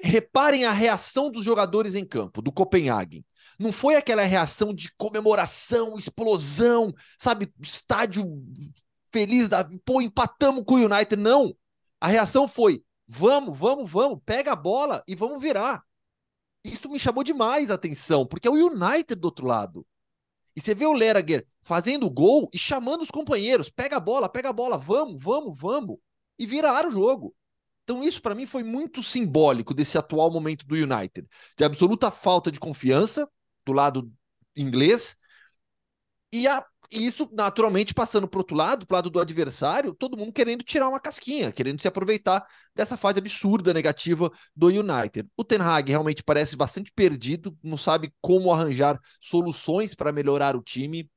reparem 0.04 0.66
a 0.66 0.72
reação 0.72 1.30
dos 1.32 1.44
jogadores 1.44 1.96
em 1.96 2.06
campo, 2.06 2.42
do 2.42 2.52
Copenhague. 2.52 3.26
Não 3.60 3.72
foi 3.72 3.96
aquela 3.96 4.24
reação 4.24 4.74
de 4.74 4.92
comemoração, 4.98 5.98
explosão, 5.98 6.94
sabe? 7.18 7.52
Estádio 7.60 8.26
feliz 9.12 9.50
da 9.50 9.68
pô, 9.86 10.02
empatamos 10.02 10.64
com 10.66 10.76
o 10.76 10.86
United. 10.86 11.16
Não. 11.16 11.56
A 12.00 12.08
reação 12.08 12.48
foi: 12.48 12.84
vamos, 13.08 13.58
vamos, 13.58 13.92
vamos, 13.92 14.20
pega 14.26 14.54
a 14.54 14.56
bola 14.56 15.04
e 15.08 15.16
vamos 15.16 15.42
virar. 15.42 15.84
Isso 16.64 16.90
me 16.90 17.00
chamou 17.00 17.24
demais 17.24 17.72
a 17.72 17.76
atenção, 17.76 18.26
porque 18.26 18.48
é 18.48 18.52
o 18.52 18.54
United 18.54 19.16
do 19.16 19.26
outro 19.26 19.46
lado. 19.46 19.86
E 20.56 20.62
você 20.62 20.74
vê 20.74 20.86
o 20.86 20.94
Lerager 20.94 21.48
fazendo 21.62 22.10
gol 22.10 22.50
e 22.54 22.58
chamando 22.58 23.02
os 23.02 23.12
companheiros: 23.12 23.70
pega 23.70 23.98
a 23.98 24.00
bola, 24.00 24.28
pega 24.28 24.50
a 24.50 24.54
bola, 24.54 24.78
vamos, 24.78 25.22
vamos, 25.22 25.58
vamos. 25.58 25.98
E 26.38 26.46
viraram 26.46 26.90
o 26.90 26.92
jogo. 26.92 27.36
Então, 27.84 28.04
isso 28.04 28.22
para 28.22 28.36
mim 28.36 28.46
foi 28.46 28.64
muito 28.64 29.02
simbólico 29.02 29.74
desse 29.74 29.98
atual 29.98 30.30
momento 30.30 30.66
do 30.68 30.76
United, 30.76 31.26
de 31.58 31.64
absoluta 31.64 32.12
falta 32.12 32.52
de 32.52 32.60
confiança 32.60 33.30
do 33.66 33.72
lado 33.72 34.12
inglês 34.56 35.16
e 36.32 36.48
a 36.48 36.66
e 36.92 37.06
isso, 37.06 37.30
naturalmente, 37.34 37.94
passando 37.94 38.28
para 38.28 38.40
outro 38.40 38.56
lado, 38.56 38.88
para 38.88 38.98
lado 38.98 39.10
do 39.10 39.20
adversário, 39.20 39.94
todo 39.94 40.18
mundo 40.18 40.32
querendo 40.32 40.64
tirar 40.64 40.88
uma 40.88 41.00
casquinha, 41.00 41.52
querendo 41.52 41.82
se 41.82 41.88
aproveitar 41.88 42.46
dessa 42.74 42.96
fase 42.96 43.20
absurda 43.20 43.74
negativa 43.74 44.32
do 44.56 44.68
United. 44.68 45.28
O 45.36 45.44
Ten 45.44 45.60
Hag 45.62 45.90
realmente 45.90 46.24
parece 46.24 46.56
bastante 46.56 46.92
perdido, 46.92 47.58
não 47.62 47.78
sabe 47.78 48.14
como 48.22 48.54
arranjar 48.54 49.00
soluções 49.20 49.94
para 49.96 50.12
melhorar 50.12 50.56
o 50.56 50.64
time. 50.64 51.10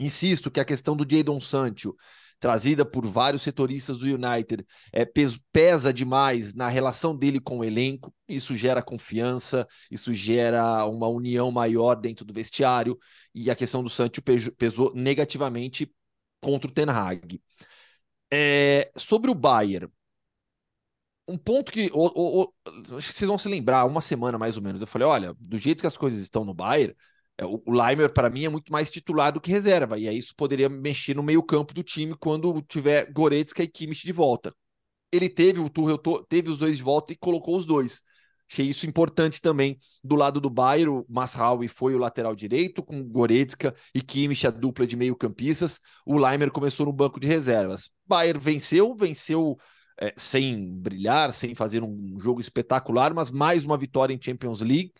Insisto 0.00 0.50
que 0.50 0.60
a 0.60 0.64
questão 0.64 0.96
do 0.96 1.06
Jadon 1.08 1.40
Sancho 1.40 1.94
trazida 2.44 2.84
por 2.84 3.06
vários 3.06 3.40
setoristas 3.40 3.96
do 3.96 4.04
United, 4.04 4.66
é, 4.92 5.06
pesa 5.50 5.90
demais 5.90 6.52
na 6.52 6.68
relação 6.68 7.16
dele 7.16 7.40
com 7.40 7.60
o 7.60 7.64
elenco. 7.64 8.14
Isso 8.28 8.54
gera 8.54 8.82
confiança, 8.82 9.66
isso 9.90 10.12
gera 10.12 10.84
uma 10.84 11.08
união 11.08 11.50
maior 11.50 11.94
dentro 11.94 12.22
do 12.22 12.34
vestiário. 12.34 12.98
E 13.34 13.50
a 13.50 13.54
questão 13.54 13.82
do 13.82 13.88
Sancho 13.88 14.20
pesou 14.58 14.92
negativamente 14.94 15.90
contra 16.38 16.68
o 16.68 16.70
Ten 16.70 16.90
Hag. 16.90 17.42
É, 18.30 18.92
sobre 18.94 19.30
o 19.30 19.34
Bayern, 19.34 19.90
um 21.26 21.38
ponto 21.38 21.72
que 21.72 21.90
acho 22.94 23.10
que 23.10 23.16
vocês 23.16 23.26
vão 23.26 23.38
se 23.38 23.48
lembrar, 23.48 23.86
uma 23.86 24.02
semana 24.02 24.36
mais 24.36 24.58
ou 24.58 24.62
menos, 24.62 24.82
eu 24.82 24.86
falei: 24.86 25.08
olha, 25.08 25.34
do 25.40 25.56
jeito 25.56 25.80
que 25.80 25.86
as 25.86 25.96
coisas 25.96 26.20
estão 26.20 26.44
no 26.44 26.52
Bayern, 26.52 26.94
é, 27.38 27.44
o 27.44 27.62
Leimer, 27.70 28.12
para 28.12 28.30
mim, 28.30 28.44
é 28.44 28.48
muito 28.48 28.70
mais 28.70 28.90
titular 28.90 29.32
do 29.32 29.40
que 29.40 29.50
reserva, 29.50 29.98
e 29.98 30.08
aí 30.08 30.16
isso 30.16 30.34
poderia 30.36 30.68
mexer 30.68 31.14
no 31.14 31.22
meio-campo 31.22 31.74
do 31.74 31.82
time 31.82 32.14
quando 32.18 32.62
tiver 32.62 33.10
Goretzka 33.12 33.62
e 33.62 33.68
Kimmich 33.68 34.06
de 34.06 34.12
volta. 34.12 34.54
Ele 35.10 35.28
teve 35.28 35.60
o 35.60 35.68
Tuchel, 35.70 35.98
teve 36.28 36.50
os 36.50 36.58
dois 36.58 36.76
de 36.76 36.82
volta 36.82 37.12
e 37.12 37.16
colocou 37.16 37.56
os 37.56 37.66
dois. 37.66 38.02
Achei 38.50 38.66
isso 38.68 38.86
importante 38.86 39.40
também 39.40 39.78
do 40.02 40.14
lado 40.14 40.40
do 40.40 40.50
Bayern. 40.50 40.90
O 40.90 41.06
Masraoui 41.08 41.66
foi 41.66 41.94
o 41.94 41.98
lateral 41.98 42.34
direito, 42.34 42.82
com 42.82 43.02
Goretzka 43.02 43.74
e 43.94 44.00
Kimmich, 44.00 44.46
a 44.46 44.50
dupla 44.50 44.86
de 44.86 44.96
meio-campistas. 44.96 45.80
O 46.04 46.18
Leimer 46.18 46.50
começou 46.50 46.86
no 46.86 46.92
banco 46.92 47.18
de 47.18 47.26
reservas. 47.26 47.90
Bayern 48.06 48.38
venceu, 48.38 48.94
venceu 48.94 49.56
é, 50.00 50.12
sem 50.16 50.70
brilhar, 50.78 51.32
sem 51.32 51.54
fazer 51.54 51.82
um 51.82 52.18
jogo 52.18 52.40
espetacular, 52.40 53.14
mas 53.14 53.30
mais 53.30 53.64
uma 53.64 53.78
vitória 53.78 54.12
em 54.12 54.20
Champions 54.20 54.60
League. 54.60 54.92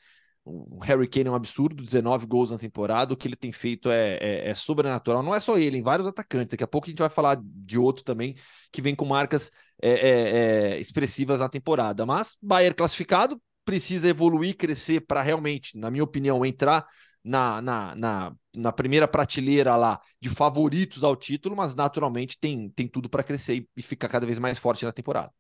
O 0.45 0.79
Harry 0.81 1.09
Kane 1.09 1.29
é 1.29 1.31
um 1.31 1.35
absurdo, 1.35 1.83
19 1.83 2.27
gols 2.27 2.51
na 2.51 2.59
temporada. 2.59 3.15
O 3.15 3.17
que 3.17 3.27
ele 3.27 3.37
tem 3.37 3.51
feito 3.51 3.91
é, 3.91 4.19
é, 4.21 4.51
é, 4.51 4.55
sobrenatural. 4.55 5.23
Não 5.23 5.35
é 5.35 5.41
só 5.41 5.57
ele, 5.57 5.79
em 5.79 5.83
vários 5.83 6.07
atacantes. 6.07 6.51
Daqui 6.51 6.65
a 6.65 6.69
pouco 6.69 6.87
a 6.87 6.91
gente 6.91 6.99
vai 6.99 7.09
falar 7.09 7.41
de 7.43 7.79
outro 7.79 8.05
também 8.05 8.37
que 8.71 8.83
vem 8.83 8.95
com 8.95 9.07
marcas 9.07 9.51
é, 9.81 9.91
é, 9.91 10.75
é 10.75 10.81
expressivas 10.81 11.41
na 11.41 11.49
temporada. 11.49 12.05
Mas 12.05 12.37
Bayern 12.43 12.75
classificado 12.75 13.41
precisa 13.65 14.09
evoluir, 14.09 14.57
crescer 14.57 15.01
para 15.01 15.23
realmente, 15.23 15.79
na 15.79 15.91
minha 15.91 16.05
opinião, 16.05 16.45
entrar 16.45 16.87
na, 17.25 17.63
na, 17.63 17.95
na, 17.95 18.37
na, 18.55 18.73
primeira 18.73 19.09
prateleira 19.09 19.75
lá 19.77 19.99
de 20.21 20.29
favoritos 20.29 21.03
ao 21.03 21.17
título, 21.17 21.57
mas 21.57 21.75
naturalmente 21.75 22.39
tem, 22.39 22.69
tem 22.69 22.87
tudo 22.87 23.09
para 23.09 23.23
crescer 23.23 23.57
e, 23.57 23.69
e 23.79 23.83
ficar 23.83 24.09
cada 24.09 24.27
vez 24.27 24.39
mais 24.39 24.59
forte 24.59 24.85
na 24.85 24.93
temporada. 24.93 25.33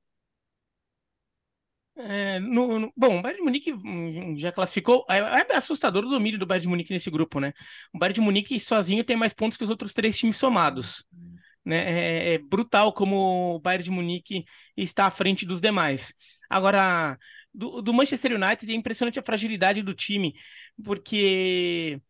É, 1.97 2.41
no, 2.41 2.81
no, 2.81 2.93
bom, 2.97 3.19
o 3.19 3.23
Bayern 3.23 3.39
de 3.39 3.45
Munique 3.45 3.73
hum, 3.73 4.37
já 4.37 4.51
classificou. 4.51 5.05
É, 5.09 5.19
é, 5.19 5.57
assustador 5.57 6.05
o 6.05 6.09
domínio 6.11 6.39
do 6.39 6.47
Bayern 6.47 6.63
de 6.63 6.69
Munique 6.69 6.93
nesse 6.93 7.11
grupo, 7.11 7.39
né? 7.39 7.53
O 7.93 7.99
Bayern 7.99 8.15
de 8.15 8.21
Munique 8.21 8.59
sozinho 8.59 9.05
tem 9.05 9.17
mais 9.17 9.33
pontos 9.33 9.57
que 9.57 9.65
os 9.65 9.71
outros 9.71 9.93
três 9.93 10.19
times 10.19 10.37
somados. 10.37 11.05
Né? 11.65 11.77
É, 11.77 12.35
é 12.35 12.39
brutal 12.39 12.93
como 12.93 13.57
o 13.57 13.61
Bayern 13.61 13.85
de 13.85 13.91
Munique 13.91 14.45
está 14.77 15.07
à 15.07 15.11
frente 15.11 15.47
dos 15.47 15.61
demais. 15.61 16.13
Agora, 16.51 17.17
do, 17.55 17.81
do 17.81 17.95
Manchester 17.95 18.33
United 18.35 18.71
é 18.71 18.75
impressionante 18.75 19.19
a 19.19 19.23
fragilidade 19.23 19.83
do 19.83 19.95
time, 19.95 20.35
porque 20.85 22.01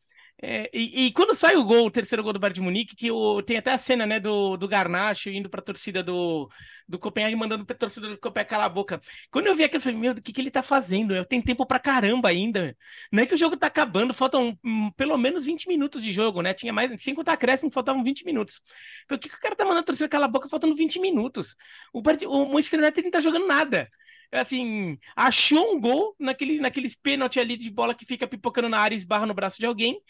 é, 0.42 0.68
e, 0.74 1.06
e, 1.06 1.12
quando 1.12 1.34
sai 1.34 1.56
o 1.56 1.64
gol, 1.64 1.86
o 1.86 1.90
terceiro 1.90 2.22
gol 2.22 2.32
do 2.32 2.38
Bayern 2.38 2.54
de 2.56 2.60
Munique, 2.60 2.96
que 2.96 3.10
o, 3.10 3.40
tem 3.40 3.56
até 3.56 3.70
a 3.72 3.78
cena 3.78 4.04
né, 4.04 4.18
do, 4.18 4.56
do 4.56 4.68
Garnacho 4.68 5.30
indo 5.30 5.48
para 5.48 5.60
a 5.60 5.64
torcida 5.64 6.02
do, 6.02 6.50
do 6.88 6.98
Copenhague, 6.98 7.36
mandando 7.36 7.64
para 7.64 7.74
a 7.74 7.78
torcida 7.78 8.08
do 8.08 8.18
Copenhague 8.18 8.50
calar 8.50 8.66
a 8.66 8.68
boca. 8.68 9.00
Quando 9.30 9.46
eu 9.46 9.54
vi 9.54 9.64
aquilo, 9.64 9.78
eu 9.78 9.82
falei, 9.82 9.98
meu, 9.98 10.12
o 10.12 10.20
que, 10.20 10.32
que 10.32 10.40
ele 10.40 10.48
está 10.48 10.62
fazendo? 10.62 11.14
Eu 11.14 11.24
tenho 11.24 11.42
tempo 11.42 11.64
para 11.64 11.78
caramba 11.78 12.28
ainda. 12.28 12.76
Não 13.12 13.22
é 13.22 13.26
que 13.26 13.34
o 13.34 13.36
jogo 13.36 13.54
está 13.54 13.68
acabando, 13.68 14.12
faltam 14.12 14.58
um, 14.62 14.90
pelo 14.90 15.16
menos 15.16 15.46
20 15.46 15.68
minutos 15.68 16.02
de 16.02 16.12
jogo, 16.12 16.42
né? 16.42 16.52
Tinha 16.52 16.72
mais, 16.72 17.02
sem 17.02 17.14
contar 17.14 17.34
acréscimo, 17.34 17.70
faltavam 17.70 18.02
20 18.02 18.24
minutos. 18.24 18.60
Falei, 19.08 19.18
o 19.18 19.20
que, 19.20 19.28
que 19.28 19.36
o 19.36 19.40
cara 19.40 19.54
tá 19.56 19.64
mandando 19.64 19.80
a 19.80 19.84
torcida 19.84 20.08
calar 20.08 20.28
a 20.28 20.32
boca 20.32 20.48
faltando 20.48 20.74
20 20.74 20.98
minutos? 21.00 21.56
O, 21.92 22.00
o 22.00 22.52
Manchester 22.52 22.80
United 22.80 23.02
não 23.02 23.10
tá 23.10 23.20
jogando 23.20 23.46
nada 23.46 23.88
assim, 24.32 24.98
achou 25.14 25.74
um 25.74 25.80
gol 25.80 26.14
naquele, 26.18 26.60
naqueles 26.60 26.94
pênalti 26.94 27.38
ali 27.38 27.56
de 27.56 27.70
bola 27.70 27.94
que 27.94 28.04
fica 28.06 28.26
pipocando 28.26 28.68
na 28.68 28.78
área 28.78 28.94
e 28.94 28.98
esbarra 28.98 29.26
no 29.26 29.34
braço 29.34 29.58
de 29.58 29.66
alguém 29.66 30.00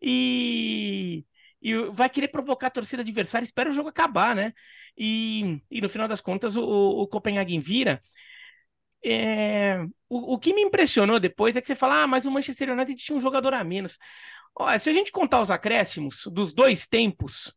e, 0.00 1.24
e 1.60 1.74
vai 1.92 2.08
querer 2.08 2.28
provocar 2.28 2.68
a 2.68 2.70
torcida 2.70 3.02
adversária, 3.02 3.44
espera 3.44 3.70
o 3.70 3.72
jogo 3.72 3.88
acabar, 3.88 4.34
né? 4.34 4.52
E, 4.96 5.60
e 5.70 5.80
no 5.80 5.88
final 5.88 6.08
das 6.08 6.20
contas 6.20 6.56
o, 6.56 6.62
o 6.62 7.06
Copenhagen 7.06 7.60
vira. 7.60 8.02
É, 9.04 9.78
o, 10.08 10.34
o 10.34 10.38
que 10.38 10.52
me 10.52 10.62
impressionou 10.62 11.20
depois 11.20 11.56
é 11.56 11.60
que 11.60 11.66
você 11.66 11.74
fala, 11.76 12.02
ah, 12.02 12.06
mas 12.06 12.26
o 12.26 12.30
Manchester 12.30 12.70
United 12.72 12.96
tinha 12.96 13.16
um 13.16 13.20
jogador 13.20 13.54
a 13.54 13.62
menos. 13.62 13.98
Olha, 14.54 14.78
se 14.78 14.90
a 14.90 14.92
gente 14.92 15.12
contar 15.12 15.40
os 15.40 15.50
acréscimos 15.50 16.26
dos 16.32 16.52
dois 16.52 16.86
tempos, 16.86 17.54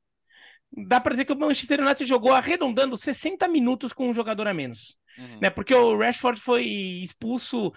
dá 0.71 0.99
para 1.01 1.13
dizer 1.13 1.25
que 1.25 1.33
o 1.33 1.39
Manchester 1.39 1.81
United 1.81 2.05
jogou 2.07 2.31
arredondando 2.31 2.95
60 2.95 3.47
minutos 3.47 3.91
com 3.93 4.09
um 4.09 4.13
jogador 4.13 4.47
a 4.47 4.53
menos. 4.53 4.97
Uhum. 5.17 5.39
Né? 5.41 5.49
Porque 5.49 5.73
o 5.73 5.97
Rashford 5.97 6.39
foi 6.39 6.65
expulso 6.65 7.73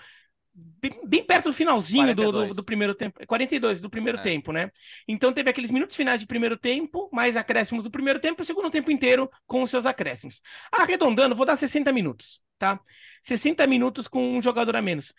bem, 0.55 1.00
bem 1.07 1.25
perto 1.25 1.49
do 1.49 1.53
finalzinho 1.53 2.14
do, 2.14 2.31
do, 2.31 2.55
do, 2.55 2.64
primeiro 2.64 2.95
tempo. 2.95 3.26
42 3.26 3.81
do 3.81 3.91
primeiro 3.91 4.19
é. 4.19 4.23
tempo, 4.23 4.53
né? 4.53 4.71
Então 5.07 5.33
teve 5.33 5.50
aqueles 5.50 5.71
minutos 5.71 5.97
finais 5.97 6.21
de 6.21 6.26
primeiro 6.26 6.57
tempo, 6.57 7.09
mais 7.12 7.37
acréscimos 7.37 7.83
do 7.85 7.91
primeiro 7.91 8.21
tempo, 8.21 8.43
o 8.43 8.45
segundo 8.45 8.71
tempo 8.71 8.91
inteiro 8.91 9.31
com 9.47 9.62
os 9.62 9.71
seus 9.71 9.87
acréscimos. 9.87 10.41
Arredondando, 10.71 11.35
vou 11.35 11.47
dar 11.47 11.57
60 11.57 11.93
minutos, 11.93 12.41
tá? 12.59 12.81
60 13.23 13.67
minutos 13.67 14.07
com 14.07 14.37
um 14.37 14.43
jogador 14.43 14.76
a 14.76 14.83
menos. 14.83 15.12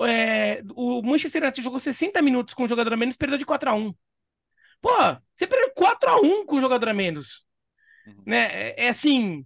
É, 0.00 0.62
o 0.74 1.02
Manchester 1.02 1.42
United 1.42 1.62
jogou 1.62 1.80
60 1.80 2.22
minutos 2.22 2.54
com 2.54 2.64
um 2.64 2.68
jogador 2.68 2.92
a 2.92 2.96
menos, 2.96 3.16
perdeu 3.16 3.36
de 3.36 3.44
4 3.44 3.70
a 3.70 3.74
1 3.74 3.92
Pô, 4.80 4.90
você 5.34 5.44
perdeu 5.46 5.72
4 5.74 6.08
a 6.08 6.20
1 6.20 6.46
com 6.46 6.56
um 6.56 6.60
jogador 6.60 6.88
a 6.88 6.94
menos. 6.94 7.44
Uhum. 8.06 8.22
Né? 8.26 8.44
É, 8.52 8.84
é 8.86 8.88
assim, 8.88 9.44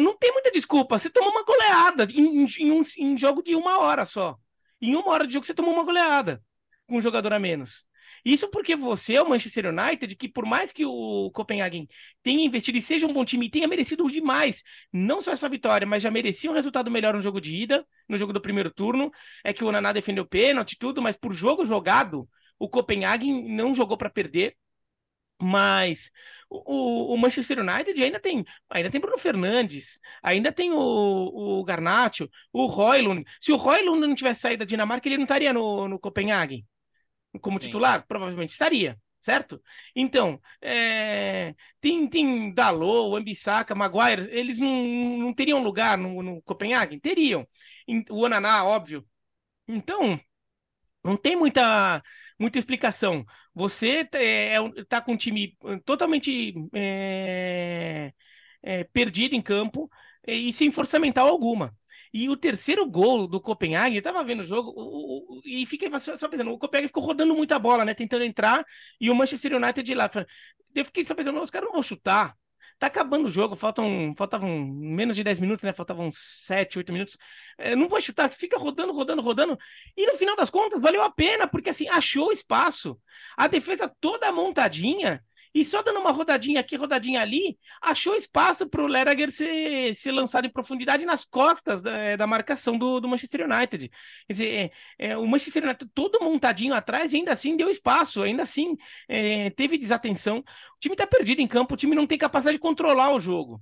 não 0.00 0.16
tem 0.16 0.32
muita 0.32 0.50
desculpa. 0.50 0.98
Você 0.98 1.10
tomou 1.10 1.30
uma 1.30 1.44
goleada 1.44 2.08
em, 2.12 2.44
em, 2.44 2.70
um, 2.70 2.82
em 2.98 3.18
jogo 3.18 3.42
de 3.42 3.54
uma 3.54 3.78
hora 3.78 4.04
só. 4.04 4.36
Em 4.80 4.94
uma 4.94 5.10
hora 5.10 5.26
de 5.26 5.32
jogo 5.32 5.46
você 5.46 5.54
tomou 5.54 5.72
uma 5.72 5.84
goleada 5.84 6.42
com 6.86 6.96
um 6.96 7.00
jogador 7.00 7.32
a 7.32 7.38
menos. 7.38 7.84
Isso 8.24 8.48
porque 8.50 8.76
você 8.76 9.14
é 9.14 9.22
o 9.22 9.28
Manchester 9.28 9.66
United, 9.66 10.14
que 10.14 10.28
por 10.28 10.44
mais 10.44 10.72
que 10.72 10.84
o 10.84 11.30
Copenhagen 11.32 11.88
tenha 12.22 12.44
investido 12.44 12.76
e 12.76 12.82
seja 12.82 13.06
um 13.06 13.12
bom 13.12 13.24
time 13.24 13.50
tenha 13.50 13.66
merecido 13.66 14.10
demais, 14.10 14.62
não 14.92 15.20
só 15.20 15.32
essa 15.32 15.48
vitória, 15.48 15.86
mas 15.86 16.02
já 16.02 16.10
merecia 16.10 16.50
um 16.50 16.54
resultado 16.54 16.90
melhor 16.90 17.14
no 17.14 17.20
jogo 17.20 17.40
de 17.40 17.54
ida, 17.54 17.86
no 18.08 18.18
jogo 18.18 18.32
do 18.32 18.40
primeiro 18.40 18.70
turno. 18.70 19.10
É 19.42 19.52
que 19.52 19.64
o 19.64 19.72
Naná 19.72 19.92
defendeu 19.92 20.26
pênalti 20.26 20.72
e 20.72 20.78
tudo, 20.78 21.00
mas 21.00 21.16
por 21.16 21.32
jogo 21.32 21.64
jogado, 21.64 22.28
o 22.58 22.68
Copenhagen 22.68 23.48
não 23.48 23.74
jogou 23.74 23.96
para 23.96 24.10
perder. 24.10 24.54
Mas 25.40 26.10
o, 26.48 27.14
o, 27.14 27.16
Manchester 27.16 27.60
United 27.60 28.02
ainda 28.02 28.20
tem, 28.20 28.44
ainda 28.68 28.90
tem 28.90 29.00
Bruno 29.00 29.16
Fernandes, 29.16 30.00
ainda 30.22 30.52
tem 30.52 30.72
o, 30.72 30.78
o 31.60 31.64
Garnacho, 31.64 32.28
o 32.52 32.66
Roylund. 32.66 33.24
Se 33.40 33.52
o 33.52 33.56
Roylund 33.56 34.06
não 34.06 34.14
tivesse 34.14 34.40
saído 34.40 34.60
da 34.60 34.64
Dinamarca, 34.64 35.08
ele 35.08 35.16
não 35.16 35.24
estaria 35.24 35.52
no, 35.52 35.88
no 35.88 35.98
Copenhague 35.98 36.66
como 37.40 37.60
Sim. 37.60 37.66
titular? 37.66 38.04
Provavelmente 38.06 38.50
estaria, 38.50 38.98
certo? 39.20 39.62
Então, 39.94 40.40
é... 40.60 41.54
tem, 41.80 42.08
tem 42.08 42.52
Dalot, 42.52 43.16
Ambissaca, 43.16 43.74
Maguire, 43.74 44.28
eles 44.30 44.58
não, 44.58 45.18
não 45.18 45.34
teriam 45.34 45.62
lugar 45.62 45.96
no, 45.96 46.22
no 46.22 46.42
Copenhague? 46.42 47.00
Teriam. 47.00 47.46
O 48.10 48.24
Onaná, 48.24 48.64
óbvio. 48.64 49.06
Então, 49.68 50.20
não 51.04 51.16
tem 51.16 51.36
muita 51.36 52.02
muita 52.40 52.58
explicação. 52.58 53.24
Você 53.54 54.08
é, 54.14 54.54
é, 54.56 54.84
tá 54.88 55.00
com 55.00 55.12
um 55.12 55.16
time 55.16 55.56
hum, 55.62 55.78
totalmente 55.80 56.54
é, 56.74 58.12
é, 58.62 58.84
perdido 58.84 59.34
em 59.34 59.42
campo 59.42 59.90
e 60.26 60.52
sem 60.52 60.72
força 60.72 60.98
mental 60.98 61.28
alguma. 61.28 61.76
E 62.12 62.28
o 62.28 62.36
terceiro 62.36 62.86
gol 62.86 63.28
do 63.28 63.40
Copenhague, 63.40 63.96
eu 63.96 64.02
tava 64.02 64.24
vendo 64.24 64.40
o 64.40 64.44
jogo 64.44 64.72
o, 64.74 65.38
o, 65.38 65.42
e 65.44 65.64
fiquei 65.66 65.88
só, 65.98 66.16
só, 66.16 66.28
pensando, 66.28 66.50
o 66.50 66.58
Copenhague 66.58 66.88
ficou 66.88 67.04
rodando 67.04 67.34
muita 67.36 67.58
bola, 67.58 67.84
né? 67.84 67.94
Tentando 67.94 68.24
entrar, 68.24 68.64
e 69.00 69.10
o 69.10 69.14
Manchester 69.14 69.54
United 69.54 69.82
de 69.84 69.94
lá. 69.94 70.10
Eu 70.74 70.84
fiquei 70.84 71.04
só 71.04 71.14
pensando, 71.14 71.40
os 71.40 71.50
caras 71.50 71.66
não 71.66 71.74
vão 71.74 71.82
chutar. 71.82 72.36
Tá 72.80 72.86
acabando 72.86 73.26
o 73.26 73.30
jogo, 73.30 73.54
faltam, 73.54 74.14
faltavam 74.16 74.48
menos 74.66 75.14
de 75.14 75.22
10 75.22 75.38
minutos, 75.38 75.62
né? 75.64 75.72
Faltavam 75.74 76.10
7, 76.10 76.78
8 76.78 76.90
minutos. 76.94 77.18
É, 77.58 77.76
não 77.76 77.86
vou 77.86 78.00
chutar, 78.00 78.32
fica 78.32 78.58
rodando, 78.58 78.90
rodando, 78.94 79.20
rodando. 79.20 79.58
E 79.94 80.06
no 80.06 80.16
final 80.16 80.34
das 80.34 80.48
contas, 80.48 80.80
valeu 80.80 81.02
a 81.02 81.10
pena, 81.10 81.46
porque 81.46 81.68
assim, 81.68 81.86
achou 81.88 82.32
espaço. 82.32 82.98
A 83.36 83.46
defesa 83.48 83.86
toda 84.00 84.32
montadinha 84.32 85.22
e 85.54 85.64
só 85.64 85.82
dando 85.82 86.00
uma 86.00 86.12
rodadinha 86.12 86.60
aqui, 86.60 86.76
rodadinha 86.76 87.20
ali, 87.20 87.58
achou 87.82 88.14
espaço 88.14 88.68
para 88.68 88.82
o 88.82 88.86
Lerager 88.86 89.32
ser, 89.32 89.94
ser 89.94 90.12
lançado 90.12 90.46
em 90.46 90.50
profundidade 90.50 91.04
nas 91.04 91.24
costas 91.24 91.82
da, 91.82 91.96
é, 91.96 92.16
da 92.16 92.26
marcação 92.26 92.78
do, 92.78 93.00
do, 93.00 93.08
Manchester 93.08 93.50
United. 93.50 93.88
Quer 94.26 94.32
dizer, 94.32 94.72
é, 94.98 95.10
é, 95.10 95.16
o 95.16 95.26
Manchester 95.26 95.64
United 95.64 95.90
todo 95.92 96.20
montadinho 96.20 96.72
atrás, 96.74 97.12
ainda 97.12 97.32
assim 97.32 97.56
deu 97.56 97.68
espaço, 97.68 98.22
ainda 98.22 98.42
assim 98.42 98.76
é, 99.08 99.50
teve 99.50 99.76
desatenção. 99.76 100.38
O 100.38 100.78
time 100.80 100.94
está 100.94 101.06
perdido 101.06 101.40
em 101.40 101.46
campo, 101.48 101.74
o 101.74 101.76
time 101.76 101.94
não 101.96 102.06
tem 102.06 102.18
capacidade 102.18 102.56
de 102.56 102.60
controlar 102.60 103.12
o 103.12 103.20
jogo. 103.20 103.60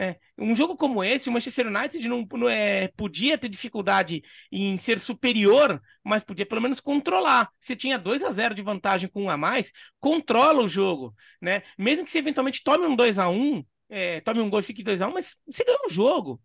É, 0.00 0.16
um 0.38 0.54
jogo 0.54 0.76
como 0.76 1.02
esse, 1.02 1.28
o 1.28 1.32
Manchester 1.32 1.66
United 1.66 2.06
não, 2.06 2.24
não 2.34 2.48
é, 2.48 2.86
podia 2.96 3.36
ter 3.36 3.48
dificuldade 3.48 4.22
em 4.50 4.78
ser 4.78 5.00
superior, 5.00 5.82
mas 6.04 6.22
podia 6.22 6.46
pelo 6.46 6.60
menos 6.62 6.78
controlar. 6.78 7.50
Se 7.60 7.74
tinha 7.74 7.98
2 7.98 8.22
a 8.22 8.30
0 8.30 8.54
de 8.54 8.62
vantagem 8.62 9.08
com 9.08 9.24
um 9.24 9.30
a 9.30 9.36
mais, 9.36 9.72
controla 9.98 10.62
o 10.62 10.68
jogo, 10.68 11.12
né? 11.42 11.64
Mesmo 11.76 12.04
que 12.04 12.12
você 12.12 12.18
eventualmente 12.18 12.62
tome 12.62 12.86
um 12.86 12.94
2 12.94 13.18
a 13.18 13.28
1 13.28 13.64
é, 13.88 14.20
tome 14.20 14.40
um 14.40 14.48
gol 14.48 14.60
e 14.60 14.62
fique 14.62 14.84
2 14.84 15.02
a 15.02 15.08
1 15.08 15.12
mas 15.14 15.36
você 15.44 15.64
ganhou 15.64 15.80
o 15.86 15.90
jogo. 15.90 16.40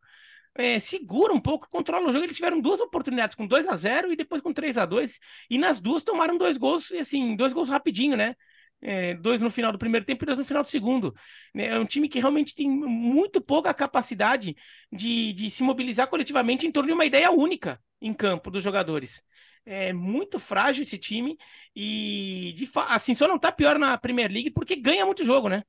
É, 0.55 0.79
segura 0.79 1.31
um 1.33 1.39
pouco, 1.39 1.69
controla 1.69 2.09
o 2.09 2.11
jogo. 2.11 2.25
Eles 2.25 2.35
tiveram 2.35 2.59
duas 2.59 2.79
oportunidades 2.79 3.35
com 3.35 3.45
2 3.45 3.67
a 3.67 3.75
0 3.75 4.11
e 4.11 4.15
depois 4.15 4.41
com 4.41 4.51
3 4.51 4.79
a 4.79 4.85
2 4.85 5.19
e 5.49 5.59
nas 5.59 5.79
duas 5.79 6.03
tomaram 6.03 6.37
dois 6.39 6.57
gols, 6.57 6.91
assim, 6.93 7.35
dois 7.35 7.53
gols 7.53 7.69
rapidinho, 7.69 8.17
né? 8.17 8.35
É, 8.83 9.13
dois 9.13 9.39
no 9.41 9.49
final 9.49 9.71
do 9.71 9.79
primeiro 9.79 10.05
tempo 10.05 10.23
e 10.23 10.27
dois 10.27 10.37
no 10.37 10.43
final 10.43 10.61
do 10.61 10.69
segundo. 10.69 11.15
Né? 11.53 11.67
É 11.67 11.79
um 11.79 11.85
time 11.85 12.09
que 12.09 12.19
realmente 12.19 12.53
tem 12.53 12.69
muito 12.69 13.41
pouca 13.41 13.73
capacidade 13.73 14.55
de, 14.91 15.31
de 15.33 15.49
se 15.49 15.63
mobilizar 15.63 16.07
coletivamente 16.07 16.67
em 16.67 16.71
torno 16.71 16.87
de 16.87 16.93
uma 16.93 17.05
ideia 17.05 17.31
única 17.31 17.81
em 18.01 18.13
campo 18.13 18.51
dos 18.51 18.61
jogadores. 18.61 19.23
É 19.65 19.93
muito 19.93 20.37
frágil 20.37 20.83
esse 20.83 20.97
time 20.97 21.37
e 21.73 22.53
de 22.57 22.69
assim 22.89 23.15
só 23.15 23.27
não 23.27 23.39
tá 23.39 23.51
pior 23.51 23.79
na 23.79 23.97
Premier 23.97 24.29
League 24.29 24.51
porque 24.51 24.75
ganha 24.75 25.05
muito 25.05 25.23
jogo, 25.23 25.47
né? 25.47 25.63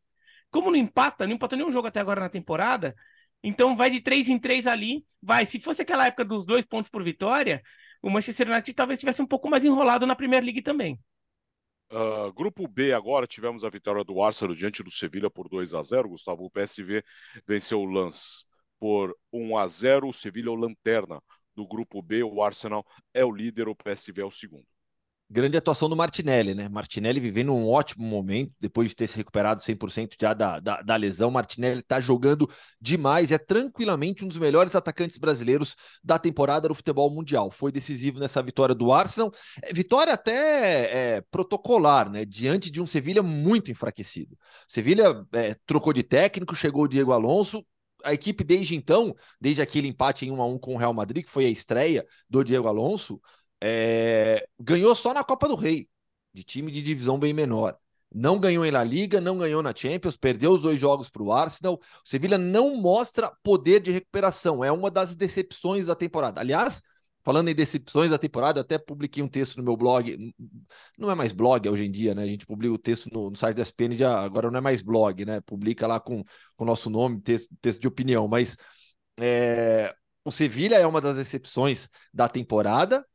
Como 0.51 0.71
não 0.71 0.77
empata, 0.77 1.27
não 1.27 1.35
empatou 1.35 1.57
nenhum 1.57 1.71
jogo 1.71 1.87
até 1.87 2.01
agora 2.01 2.21
na 2.21 2.29
temporada, 2.29 2.95
então 3.43 3.77
vai 3.77 3.91
de 3.91 4.01
três 4.01 4.29
em 4.29 4.39
três 4.39 4.67
ali. 4.67 5.05
Vai, 5.23 5.47
se 5.47 5.61
fosse 5.61 5.83
aquela 5.83 6.07
época 6.07 6.25
dos 6.25 6.45
dois 6.45 6.65
pontos 6.65 6.91
por 6.91 7.03
vitória, 7.05 7.63
o 8.03 8.11
Manchester 8.11 8.51
United 8.51 8.75
talvez 8.75 8.99
estivesse 8.99 9.23
um 9.23 9.27
pouco 9.27 9.49
mais 9.49 9.65
enrolado 9.65 10.07
na 10.07 10.17
Premier 10.17 10.43
League 10.43 10.63
também. 10.63 10.99
Uh, 11.95 12.33
grupo 12.33 12.67
B 12.67 12.93
agora 12.93 13.25
tivemos 13.25 13.63
a 13.63 13.71
vitória 13.71 14.03
do 14.03 14.21
Arsenal 14.21 14.53
diante 14.57 14.83
do 14.83 14.91
Sevilha 14.91 15.31
por 15.31 15.49
2 15.49 15.75
a 15.75 15.83
0. 15.83 16.09
Gustavo, 16.09 16.45
o 16.45 16.51
PSV 16.51 17.05
venceu 17.47 17.81
o 17.81 17.85
Lens 17.85 18.45
por 18.81 19.17
1 19.33 19.57
a 19.57 19.69
0. 19.69 20.09
O 20.09 20.13
Sevilha 20.13 20.49
é 20.49 20.51
o 20.51 20.57
lanterna 20.57 21.23
do 21.55 21.65
grupo 21.65 22.03
B, 22.03 22.25
o 22.25 22.43
Arsenal 22.43 22.85
é 23.13 23.25
o 23.25 23.31
líder, 23.31 23.69
o 23.69 23.77
PSV 23.77 24.23
é 24.23 24.25
o 24.25 24.31
segundo. 24.31 24.67
Grande 25.31 25.57
atuação 25.57 25.89
do 25.89 25.97
Martinelli, 25.97 26.55
né? 26.55 26.69
Martinelli 26.69 27.19
vivendo 27.19 27.55
um 27.55 27.67
ótimo 27.67 28.05
momento, 28.07 28.53
depois 28.61 28.91
de 28.91 28.97
ter 28.97 29.07
se 29.07 29.17
recuperado 29.17 29.63
100% 29.63 30.17
já 30.21 30.35
da, 30.35 30.61
da, 30.61 30.83
da 30.83 30.97
lesão. 30.97 31.31
Martinelli 31.31 31.83
tá 31.83 31.99
jogando 31.99 32.49
demais, 32.79 33.33
é 33.33 33.39
tranquilamente 33.39 34.23
um 34.23 34.29
dos 34.29 34.37
melhores 34.37 34.75
atacantes 34.75 35.17
brasileiros 35.17 35.77
da 36.05 36.19
temporada 36.19 36.69
do 36.69 36.75
futebol 36.75 37.11
mundial. 37.11 37.51
Foi 37.51 37.73
decisivo 37.73 38.21
nessa 38.21 38.43
vitória 38.43 38.75
do 38.75 38.93
Arsenal. 38.93 39.33
É, 39.63 39.73
vitória 39.73 40.13
até 40.13 41.17
é, 41.17 41.21
protocolar, 41.31 42.11
né? 42.11 42.27
Diante 42.27 42.71
de 42.71 42.83
um 42.83 42.87
Sevilha 42.87 43.23
muito 43.23 43.71
enfraquecido. 43.71 44.37
Sevilha 44.69 45.25
é, 45.33 45.57
trocou 45.65 45.95
de 45.95 46.03
técnico, 46.03 46.55
chegou 46.55 46.85
o 46.85 46.89
Diego 46.89 47.13
Alonso, 47.13 47.65
a 48.05 48.13
equipe 48.13 48.45
desde 48.45 48.77
então, 48.77 49.17
desde 49.41 49.63
aquele 49.63 49.89
empate 49.89 50.27
em 50.27 50.31
1 50.31 50.43
a 50.43 50.47
1 50.47 50.59
com 50.59 50.75
o 50.75 50.77
Real 50.77 50.93
Madrid, 50.93 51.25
que 51.25 51.31
foi 51.31 51.47
a 51.47 51.51
estreia 51.51 52.05
do 52.29 52.45
Diego 52.45 52.69
Alonso, 52.69 53.19
é, 53.67 54.47
ganhou 54.61 54.95
só 54.95 55.15
na 55.15 55.25
Copa 55.25 55.49
do 55.49 55.55
Rei, 55.55 55.89
de 56.35 56.45
time 56.45 56.71
de 56.71 56.83
divisão 56.83 57.19
bem 57.19 57.33
menor. 57.33 57.79
Não 58.15 58.39
ganhou 58.39 58.65
em 58.65 58.71
La 58.71 58.85
Liga, 58.85 59.21
não 59.21 59.39
ganhou 59.39 59.63
na 59.63 59.75
Champions, 59.75 60.17
perdeu 60.17 60.53
os 60.53 60.63
dois 60.63 60.79
jogos 60.79 61.09
para 61.09 61.23
o 61.23 61.33
Arsenal. 61.33 61.75
O 61.75 62.09
Sevilla 62.09 62.37
não 62.37 62.77
mostra 62.77 63.33
poder 63.43 63.81
de 63.81 63.91
recuperação, 63.91 64.63
é 64.63 64.71
uma 64.71 64.91
das 64.91 65.17
decepções 65.17 65.87
da 65.87 65.95
temporada. 65.95 66.41
Aliás, 66.41 66.83
Falando 67.25 67.49
em 67.49 67.55
decepções 67.55 68.11
da 68.11 68.19
temporada, 68.19 68.61
eu 68.61 68.63
até 68.63 68.77
publiquei 68.77 69.23
um 69.23 69.29
texto 69.29 69.57
no 69.57 69.63
meu 69.63 69.79
blog. 69.79 70.35
Não 70.99 71.11
é 71.11 71.15
mais 71.15 71.33
blog 71.33 71.67
hoje 71.71 71.87
em 71.87 71.91
dia, 71.91 72.15
né? 72.15 72.23
A 72.23 72.27
gente 72.27 72.45
publica 72.45 72.75
o 72.75 72.79
texto 72.79 73.09
no, 73.11 73.31
no 73.31 73.37
site 73.37 73.57
da 73.57 73.63
SPN, 73.63 73.97
já, 73.97 74.21
agora 74.21 74.51
não 74.51 74.59
é 74.59 74.61
mais 74.61 74.83
blog, 74.83 75.25
né? 75.25 75.41
Publica 75.41 75.87
lá 75.87 75.99
com 75.99 76.23
o 76.59 76.65
nosso 76.67 76.91
nome, 76.91 77.23
texto, 77.23 77.49
texto 77.63 77.81
de 77.81 77.89
opinião. 77.89 78.29
Mas 78.29 78.59
é, 79.19 79.95
o 80.23 80.31
Sevilha 80.31 80.77
é 80.77 80.87
uma 80.87 81.01
das 81.01 81.17
decepções 81.17 81.89
da 82.13 82.29
temporada. 82.29 83.07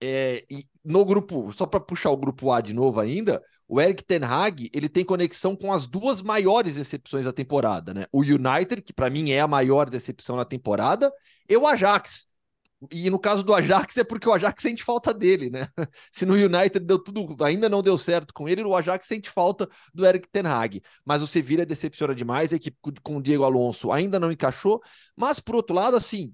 É, 0.00 0.44
no 0.84 1.04
grupo, 1.04 1.52
só 1.52 1.66
para 1.66 1.80
puxar 1.80 2.10
o 2.10 2.16
grupo 2.16 2.52
A 2.52 2.60
de 2.60 2.72
novo 2.72 3.00
ainda, 3.00 3.42
o 3.66 3.80
Eric 3.80 4.04
Ten 4.04 4.24
Hag 4.24 4.70
ele 4.72 4.88
tem 4.88 5.04
conexão 5.04 5.54
com 5.54 5.72
as 5.72 5.86
duas 5.86 6.22
maiores 6.22 6.76
decepções 6.76 7.24
da 7.24 7.32
temporada, 7.32 7.92
né? 7.92 8.06
O 8.12 8.20
United, 8.20 8.80
que 8.82 8.92
para 8.92 9.10
mim 9.10 9.30
é 9.30 9.40
a 9.40 9.48
maior 9.48 9.90
decepção 9.90 10.36
da 10.36 10.44
temporada, 10.44 11.12
e 11.48 11.56
o 11.56 11.66
Ajax, 11.66 12.28
e 12.92 13.10
no 13.10 13.18
caso 13.18 13.42
do 13.42 13.52
Ajax 13.52 13.96
é 13.96 14.04
porque 14.04 14.28
o 14.28 14.32
Ajax 14.32 14.62
sente 14.62 14.84
falta 14.84 15.12
dele, 15.12 15.50
né? 15.50 15.68
Se 16.10 16.24
no 16.24 16.34
United 16.34 16.80
deu 16.80 16.98
tudo, 16.98 17.44
ainda 17.44 17.68
não 17.68 17.82
deu 17.82 17.98
certo 17.98 18.32
com 18.32 18.48
ele, 18.48 18.62
o 18.62 18.76
Ajax 18.76 19.04
sente 19.04 19.28
falta 19.28 19.68
do 19.92 20.06
Eric 20.06 20.28
Ten 20.28 20.46
Hag. 20.46 20.80
Mas 21.04 21.20
o 21.20 21.26
Sevilla 21.26 21.66
decepciona 21.66 22.14
demais, 22.14 22.52
a 22.52 22.56
equipe 22.56 22.78
com 23.02 23.16
o 23.16 23.22
Diego 23.22 23.44
Alonso 23.44 23.90
ainda 23.90 24.20
não 24.20 24.30
encaixou. 24.30 24.80
Mas 25.16 25.40
por 25.40 25.56
outro 25.56 25.74
lado, 25.74 25.96
assim, 25.96 26.32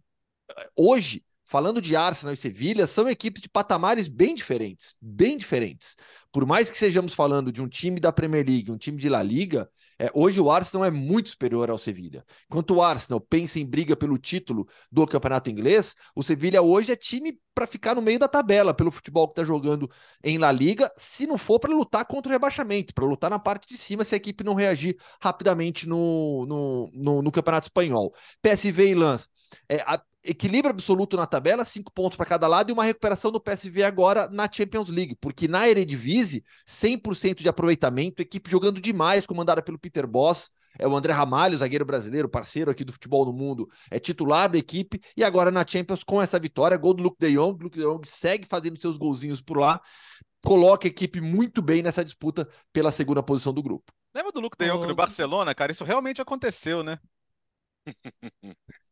hoje 0.76 1.24
falando 1.54 1.80
de 1.80 1.94
Arsenal 1.94 2.32
e 2.32 2.36
Sevilha, 2.36 2.84
são 2.84 3.08
equipes 3.08 3.40
de 3.40 3.48
patamares 3.48 4.08
bem 4.08 4.34
diferentes, 4.34 4.96
bem 5.00 5.36
diferentes. 5.36 5.94
Por 6.32 6.44
mais 6.44 6.68
que 6.68 6.76
sejamos 6.76 7.14
falando 7.14 7.52
de 7.52 7.62
um 7.62 7.68
time 7.68 8.00
da 8.00 8.10
Premier 8.10 8.44
League, 8.44 8.72
um 8.72 8.76
time 8.76 8.98
de 8.98 9.08
La 9.08 9.22
Liga, 9.22 9.70
é, 9.96 10.10
hoje 10.12 10.40
o 10.40 10.50
Arsenal 10.50 10.84
é 10.84 10.90
muito 10.90 11.28
superior 11.28 11.70
ao 11.70 11.78
Sevilha. 11.78 12.24
Enquanto 12.50 12.74
o 12.74 12.82
Arsenal 12.82 13.20
pensa 13.20 13.60
em 13.60 13.64
briga 13.64 13.94
pelo 13.94 14.18
título 14.18 14.66
do 14.90 15.06
campeonato 15.06 15.48
inglês, 15.48 15.94
o 16.12 16.24
Sevilha 16.24 16.60
hoje 16.60 16.90
é 16.90 16.96
time 16.96 17.38
para 17.54 17.68
ficar 17.68 17.94
no 17.94 18.02
meio 18.02 18.18
da 18.18 18.26
tabela 18.26 18.74
pelo 18.74 18.90
futebol 18.90 19.28
que 19.28 19.40
está 19.40 19.44
jogando 19.44 19.88
em 20.24 20.38
La 20.38 20.50
Liga, 20.50 20.92
se 20.96 21.24
não 21.24 21.38
for 21.38 21.60
para 21.60 21.72
lutar 21.72 22.04
contra 22.04 22.30
o 22.30 22.32
rebaixamento, 22.32 22.92
para 22.92 23.04
lutar 23.04 23.30
na 23.30 23.38
parte 23.38 23.68
de 23.68 23.78
cima 23.78 24.02
se 24.02 24.16
a 24.16 24.18
equipe 24.18 24.42
não 24.42 24.54
reagir 24.54 24.96
rapidamente 25.22 25.88
no, 25.88 26.46
no, 26.46 26.90
no, 26.92 27.22
no 27.22 27.30
campeonato 27.30 27.68
espanhol. 27.68 28.12
PSV 28.42 28.88
e 28.88 28.94
Lans. 28.96 29.28
É, 29.68 29.76
a, 29.86 30.02
equilíbrio 30.24 30.70
absoluto 30.70 31.16
na 31.16 31.26
tabela, 31.26 31.64
cinco 31.64 31.92
pontos 31.92 32.16
para 32.16 32.26
cada 32.26 32.48
lado 32.48 32.70
e 32.70 32.72
uma 32.72 32.84
recuperação 32.84 33.30
do 33.30 33.40
PSV 33.40 33.82
agora 33.82 34.28
na 34.30 34.50
Champions 34.50 34.88
League, 34.88 35.16
porque 35.20 35.46
na 35.46 35.68
Eredivisie, 35.68 36.42
100% 36.66 37.42
de 37.42 37.48
aproveitamento, 37.48 38.22
equipe 38.22 38.50
jogando 38.50 38.80
demais, 38.80 39.26
comandada 39.26 39.62
pelo 39.62 39.78
Peter 39.78 40.06
Boss, 40.06 40.50
é 40.78 40.88
o 40.88 40.96
André 40.96 41.12
Ramalho, 41.12 41.56
zagueiro 41.56 41.84
brasileiro, 41.84 42.28
parceiro 42.28 42.70
aqui 42.70 42.84
do 42.84 42.92
futebol 42.92 43.24
no 43.24 43.32
mundo, 43.32 43.68
é 43.90 43.98
titular 43.98 44.48
da 44.48 44.58
equipe 44.58 45.00
e 45.16 45.22
agora 45.22 45.50
na 45.50 45.64
Champions 45.66 46.02
com 46.02 46.20
essa 46.20 46.38
vitória, 46.38 46.76
gol 46.76 46.94
do 46.94 47.02
Luke 47.02 47.18
De 47.20 47.32
Jong, 47.32 47.62
Luke 47.62 47.78
De 47.78 47.84
Jong 47.84 48.06
segue 48.08 48.46
fazendo 48.46 48.80
seus 48.80 48.96
golzinhos 48.96 49.40
por 49.40 49.58
lá, 49.58 49.80
coloca 50.42 50.88
a 50.88 50.90
equipe 50.90 51.20
muito 51.20 51.62
bem 51.62 51.82
nessa 51.82 52.04
disputa 52.04 52.48
pela 52.72 52.90
segunda 52.90 53.22
posição 53.22 53.52
do 53.52 53.62
grupo. 53.62 53.92
Lembra 54.14 54.32
do 54.32 54.40
Luke 54.40 54.56
De 54.58 54.68
Jong 54.68 54.86
no 54.86 54.94
Barcelona, 54.94 55.54
cara? 55.54 55.70
Isso 55.70 55.84
realmente 55.84 56.20
aconteceu, 56.20 56.82
né? 56.82 56.98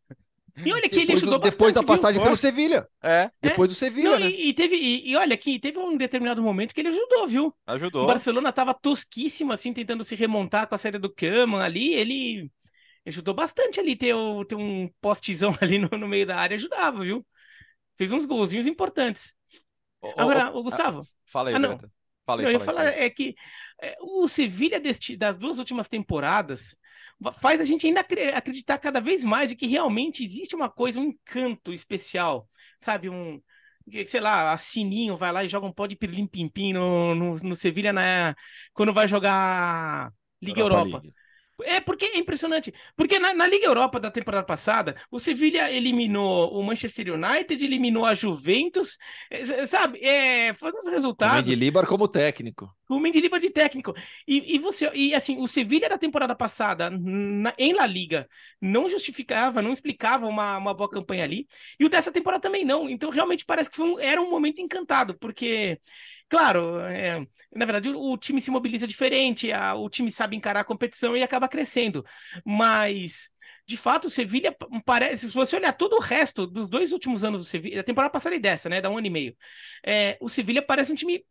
E 0.56 0.72
olha 0.72 0.88
que 0.88 1.00
ele 1.00 1.12
ajudou 1.14 1.38
do, 1.38 1.50
Depois 1.50 1.72
da 1.72 1.82
passagem 1.82 2.20
viu? 2.20 2.24
pelo 2.24 2.36
Sevilha. 2.36 2.86
É. 3.02 3.30
Depois 3.40 3.70
do 3.70 3.74
Sevilha, 3.74 4.18
né? 4.18 4.26
E, 4.26 4.50
e 4.50 4.54
teve, 4.54 4.76
e, 4.76 5.10
e, 5.10 5.16
olha 5.16 5.36
que 5.36 5.58
teve 5.58 5.78
um 5.78 5.96
determinado 5.96 6.42
momento 6.42 6.74
que 6.74 6.80
ele 6.80 6.88
ajudou, 6.88 7.26
viu? 7.26 7.54
Ajudou. 7.66 8.04
O 8.04 8.06
Barcelona 8.06 8.52
tava 8.52 8.74
tosquíssimo, 8.74 9.52
assim, 9.52 9.72
tentando 9.72 10.04
se 10.04 10.14
remontar 10.14 10.68
com 10.68 10.74
a 10.74 10.78
saída 10.78 10.98
do 10.98 11.12
Kaman 11.12 11.62
ali. 11.62 11.94
Ele 11.94 12.50
ajudou 13.06 13.32
bastante 13.32 13.80
ali 13.80 13.96
ter, 13.96 14.14
ter 14.46 14.54
um 14.54 14.90
postezão 15.00 15.56
ali 15.60 15.78
no, 15.78 15.88
no 15.88 16.06
meio 16.06 16.26
da 16.26 16.36
área, 16.36 16.54
ajudava, 16.54 17.02
viu? 17.02 17.26
Fez 17.96 18.12
uns 18.12 18.26
golzinhos 18.26 18.66
importantes. 18.66 19.34
Agora, 20.16 20.50
o 20.50 20.62
Gustavo. 20.62 21.00
Ah, 21.00 21.30
fala 21.30 21.48
aí, 21.50 21.54
ah, 21.54 21.58
não. 21.58 21.78
Fala 22.26 22.40
aí, 22.40 22.44
não, 22.44 22.50
eu 22.50 22.52
ia 22.52 22.60
falar 22.60 22.86
é 22.86 23.08
que 23.08 23.34
é, 23.80 23.96
o 24.00 24.28
Sevilha 24.28 24.80
das 25.18 25.36
duas 25.36 25.58
últimas 25.58 25.88
temporadas 25.88 26.76
faz 27.38 27.60
a 27.60 27.64
gente 27.64 27.86
ainda 27.86 28.00
acreditar 28.34 28.78
cada 28.78 29.00
vez 29.00 29.22
mais 29.24 29.48
de 29.48 29.56
que 29.56 29.66
realmente 29.66 30.24
existe 30.24 30.54
uma 30.54 30.68
coisa, 30.68 31.00
um 31.00 31.04
encanto 31.04 31.72
especial, 31.72 32.48
sabe? 32.78 33.08
Um, 33.08 33.40
sei 34.06 34.20
lá, 34.20 34.52
a 34.52 34.58
Sininho 34.58 35.16
vai 35.16 35.32
lá 35.32 35.44
e 35.44 35.48
joga 35.48 35.66
um 35.66 35.72
pó 35.72 35.86
de 35.86 35.96
pirlim-pim-pim 35.96 36.72
no, 36.72 37.14
no, 37.14 37.36
no 37.36 37.56
Sevilha 37.56 37.92
na, 37.92 38.34
quando 38.72 38.92
vai 38.92 39.08
jogar 39.08 40.12
Liga 40.40 40.60
Europa. 40.60 40.88
Europa. 40.88 41.22
É 41.64 41.80
porque 41.80 42.06
é 42.06 42.18
impressionante. 42.18 42.74
Porque 42.96 43.18
na, 43.18 43.34
na, 43.34 43.46
Liga 43.46 43.66
Europa 43.66 44.00
da 44.00 44.10
temporada 44.10 44.44
passada, 44.44 44.96
o 45.10 45.18
Sevilla 45.18 45.70
eliminou 45.70 46.52
o 46.52 46.62
Manchester 46.62 47.14
United, 47.14 47.64
eliminou 47.64 48.04
a 48.04 48.14
Juventus, 48.14 48.98
é, 49.30 49.66
sabe? 49.66 49.98
É, 50.00 50.54
faz 50.54 50.74
uns 50.74 50.88
resultados. 50.88 51.34
O 51.34 51.50
Mendilibar 51.50 51.86
como 51.86 52.08
técnico. 52.08 52.68
O 52.96 53.00
Mendilibar 53.00 53.40
de 53.40 53.50
técnico. 53.50 53.94
E, 54.26 54.56
e 54.56 54.58
você, 54.58 54.90
e 54.94 55.14
assim, 55.14 55.38
o 55.38 55.48
Sevilla 55.48 55.88
da 55.88 55.98
temporada 55.98 56.34
passada 56.34 56.90
na, 56.90 57.54
em 57.58 57.72
La 57.72 57.86
Liga 57.86 58.28
não 58.60 58.88
justificava, 58.88 59.62
não 59.62 59.72
explicava 59.72 60.26
uma, 60.26 60.58
uma 60.58 60.74
boa 60.74 60.90
campanha 60.90 61.24
ali. 61.24 61.48
E 61.78 61.84
o 61.84 61.88
dessa 61.88 62.12
temporada 62.12 62.42
também 62.42 62.64
não. 62.64 62.88
Então 62.88 63.10
realmente 63.10 63.44
parece 63.44 63.70
que 63.70 63.80
um, 63.80 63.98
era 63.98 64.20
um 64.20 64.30
momento 64.30 64.60
encantado, 64.60 65.16
porque 65.18 65.80
Claro, 66.32 66.80
é, 66.80 67.26
na 67.54 67.66
verdade 67.66 67.90
o, 67.90 68.12
o, 68.12 68.16
time 68.16 68.40
se 68.40 68.50
mobiliza 68.50 68.86
diferente, 68.86 69.52
a, 69.52 69.74
o 69.74 69.90
time 69.90 70.10
sabe 70.10 70.34
encarar 70.34 70.60
a 70.60 70.64
competição 70.64 71.14
e 71.14 71.22
acaba 71.22 71.46
crescendo. 71.46 72.02
Mas, 72.44 73.28
de 73.72 73.78
fato, 73.78 74.06
o 74.06 74.10
Sevilha 74.10 74.54
parece. 74.84 75.26
Se 75.28 75.34
você 75.34 75.56
olhar 75.56 75.72
todo 75.72 75.94
o 75.96 75.98
resto 75.98 76.46
dos 76.46 76.68
dois 76.68 76.92
últimos 76.92 77.24
anos 77.24 77.42
do 77.42 77.48
Sevilha, 77.48 77.76
da 77.76 77.82
temporada 77.82 78.12
passada 78.12 78.36
e 78.36 78.38
dessa, 78.38 78.68
né? 78.68 78.82
Da 78.82 78.90
um 78.90 78.98
ano 78.98 79.06
e 79.06 79.10
meio, 79.10 79.34
é, 79.82 80.18
o 80.20 80.28
Sevilha 80.28 80.60
parece 80.60 80.92
um 80.92 80.94
time 80.94 81.24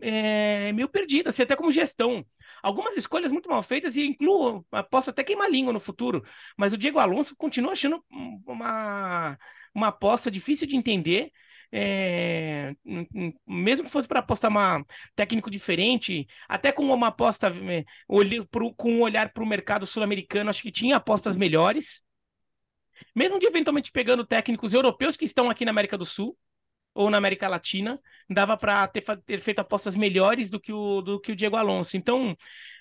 é, 0.00 0.72
meio 0.72 0.88
perdido, 0.88 1.28
assim, 1.28 1.42
até 1.42 1.56
como 1.56 1.72
gestão. 1.72 2.24
Algumas 2.62 2.96
escolhas 2.96 3.32
muito 3.32 3.48
mal 3.48 3.64
feitas 3.64 3.96
e 3.96 4.06
incluo, 4.06 4.64
posso 4.90 5.10
até 5.10 5.24
queimar 5.24 5.50
língua 5.50 5.72
no 5.72 5.80
futuro, 5.80 6.24
mas 6.56 6.72
o 6.72 6.78
Diego 6.78 7.00
Alonso 7.00 7.34
continua 7.34 7.72
achando 7.72 8.00
uma, 8.46 9.36
uma 9.74 9.88
aposta 9.88 10.30
difícil 10.30 10.68
de 10.68 10.76
entender 10.76 11.32
é, 11.74 12.74
mesmo 13.46 13.86
que 13.86 13.90
fosse 13.90 14.06
para 14.06 14.20
apostar 14.20 14.50
uma 14.50 14.84
técnico 15.16 15.50
diferente, 15.50 16.26
até 16.46 16.70
com 16.70 16.84
uma 16.84 17.06
aposta 17.06 17.48
é, 17.48 17.84
com 18.76 18.92
um 18.92 19.00
olhar 19.00 19.32
para 19.32 19.42
o 19.42 19.46
mercado 19.46 19.86
sul-americano, 19.86 20.50
acho 20.50 20.62
que 20.62 20.70
tinha 20.70 20.96
apostas 20.96 21.34
melhores. 21.34 22.02
Mesmo 23.14 23.38
de 23.38 23.46
eventualmente 23.46 23.90
pegando 23.90 24.26
técnicos 24.26 24.74
europeus 24.74 25.16
que 25.16 25.24
estão 25.24 25.48
aqui 25.48 25.64
na 25.64 25.70
América 25.70 25.96
do 25.96 26.04
Sul 26.04 26.36
ou 26.94 27.08
na 27.08 27.16
América 27.16 27.48
Latina, 27.48 27.98
dava 28.28 28.54
para 28.54 28.86
ter, 28.86 29.02
ter, 29.24 29.40
feito 29.40 29.60
apostas 29.60 29.96
melhores 29.96 30.50
do 30.50 30.60
que 30.60 30.74
o, 30.74 31.00
do 31.00 31.18
que 31.18 31.32
o 31.32 31.36
Diego 31.36 31.56
Alonso. 31.56 31.96
Então, 31.96 32.36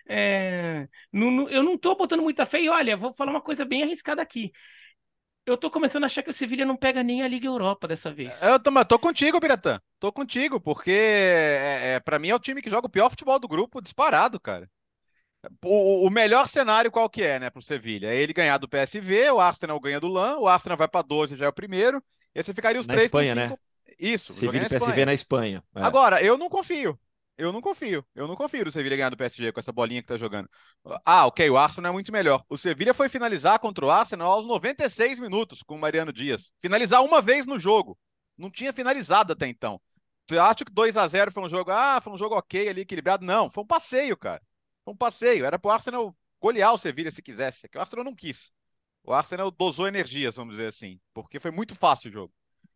é, 0.05 0.85
eu 1.13 1.63
não 1.63 1.75
estou 1.75 1.95
botando 1.95 2.21
muita 2.21 2.45
fé. 2.45 2.61
E 2.61 2.67
olha, 2.67 2.97
vou 2.97 3.13
falar 3.13 3.31
uma 3.31 3.41
coisa 3.41 3.63
bem 3.63 3.83
arriscada 3.83 4.21
aqui 4.21 4.51
eu 5.51 5.57
tô 5.57 5.69
começando 5.69 6.03
a 6.03 6.05
achar 6.05 6.23
que 6.23 6.29
o 6.29 6.33
Sevilha 6.33 6.65
não 6.65 6.75
pega 6.75 7.03
nem 7.03 7.21
a 7.21 7.27
Liga 7.27 7.47
Europa 7.47 7.87
dessa 7.87 8.11
vez. 8.11 8.41
Eu 8.41 8.59
tô, 8.59 8.71
mas 8.71 8.85
tô 8.85 8.97
contigo, 8.97 9.39
Piratã. 9.39 9.79
Tô 9.99 10.11
contigo, 10.11 10.59
porque 10.59 10.91
é, 10.91 11.93
é, 11.95 11.99
para 11.99 12.17
mim 12.17 12.29
é 12.29 12.35
o 12.35 12.39
time 12.39 12.61
que 12.61 12.69
joga 12.69 12.87
o 12.87 12.89
pior 12.89 13.09
futebol 13.09 13.39
do 13.39 13.47
grupo, 13.47 13.81
disparado, 13.81 14.39
cara. 14.39 14.69
O, 15.63 16.07
o 16.07 16.09
melhor 16.09 16.47
cenário 16.47 16.91
qual 16.91 17.09
que 17.09 17.23
é, 17.23 17.39
né, 17.39 17.49
pro 17.49 17.61
Sevilha? 17.61 18.07
É 18.07 18.15
ele 18.15 18.33
ganhar 18.33 18.57
do 18.57 18.67
PSV, 18.67 19.31
o 19.31 19.39
Arsenal 19.39 19.79
ganha 19.79 19.99
do 19.99 20.07
LAN, 20.07 20.37
o 20.37 20.47
Arsenal 20.47 20.77
vai 20.77 20.87
para 20.87 21.01
12, 21.01 21.35
já 21.35 21.45
é 21.45 21.49
o 21.49 21.53
primeiro, 21.53 22.03
e 22.33 22.39
aí 22.39 22.43
você 22.43 22.53
ficaria 22.53 22.79
os 22.79 22.87
na 22.87 22.93
três 22.93 23.05
Espanha, 23.05 23.35
né? 23.35 23.57
Isso. 23.99 24.33
Sevilha 24.33 24.65
e 24.65 24.69
PSV 24.69 25.05
na 25.05 25.13
Espanha. 25.13 25.63
É. 25.75 25.81
Agora, 25.81 26.21
eu 26.23 26.37
não 26.37 26.49
confio. 26.49 26.97
Eu 27.37 27.51
não 27.51 27.61
confio. 27.61 28.05
Eu 28.13 28.27
não 28.27 28.35
confio 28.35 28.65
no 28.65 28.71
Sevilha 28.71 28.95
ganhar 28.95 29.09
do 29.09 29.17
PSG 29.17 29.51
com 29.51 29.59
essa 29.59 29.71
bolinha 29.71 30.01
que 30.01 30.07
tá 30.07 30.17
jogando. 30.17 30.49
Ah, 31.05 31.25
ok, 31.25 31.49
o 31.49 31.57
Arsenal 31.57 31.89
é 31.89 31.93
muito 31.93 32.11
melhor. 32.11 32.43
O 32.47 32.57
Sevilha 32.57 32.93
foi 32.93 33.09
finalizar 33.09 33.59
contra 33.59 33.85
o 33.85 33.89
Arsenal 33.89 34.31
aos 34.31 34.45
96 34.45 35.19
minutos 35.19 35.63
com 35.63 35.75
o 35.75 35.79
Mariano 35.79 36.13
Dias. 36.13 36.53
Finalizar 36.61 37.03
uma 37.03 37.21
vez 37.21 37.45
no 37.45 37.57
jogo. 37.57 37.97
Não 38.37 38.51
tinha 38.51 38.71
finalizado 38.71 39.33
até 39.33 39.47
então. 39.47 39.81
Você 40.27 40.37
acha 40.37 40.63
que 40.63 40.71
2 40.71 40.95
a 40.97 41.07
0 41.07 41.31
foi 41.31 41.43
um 41.43 41.49
jogo, 41.49 41.71
ah, 41.71 41.99
foi 42.01 42.13
um 42.13 42.17
jogo 42.17 42.35
ok 42.35 42.69
ali, 42.69 42.81
equilibrado? 42.81 43.25
Não, 43.25 43.49
foi 43.49 43.63
um 43.63 43.67
passeio, 43.67 44.15
cara. 44.15 44.41
Foi 44.83 44.93
um 44.93 44.97
passeio. 44.97 45.45
Era 45.45 45.57
pro 45.57 45.71
Arsenal 45.71 46.15
golear 46.39 46.73
o 46.73 46.77
Sevilha 46.77 47.11
se 47.11 47.21
quisesse. 47.21 47.65
É 47.65 47.69
que 47.69 47.77
o 47.77 47.81
Arsenal 47.81 48.05
não 48.05 48.15
quis. 48.15 48.51
O 49.03 49.13
Arsenal 49.13 49.49
dosou 49.49 49.87
energias, 49.87 50.35
vamos 50.35 50.55
dizer 50.55 50.67
assim, 50.67 50.99
porque 51.13 51.39
foi 51.39 51.51
muito 51.51 51.75
fácil 51.75 52.09
o 52.09 52.13
jogo. 52.13 52.33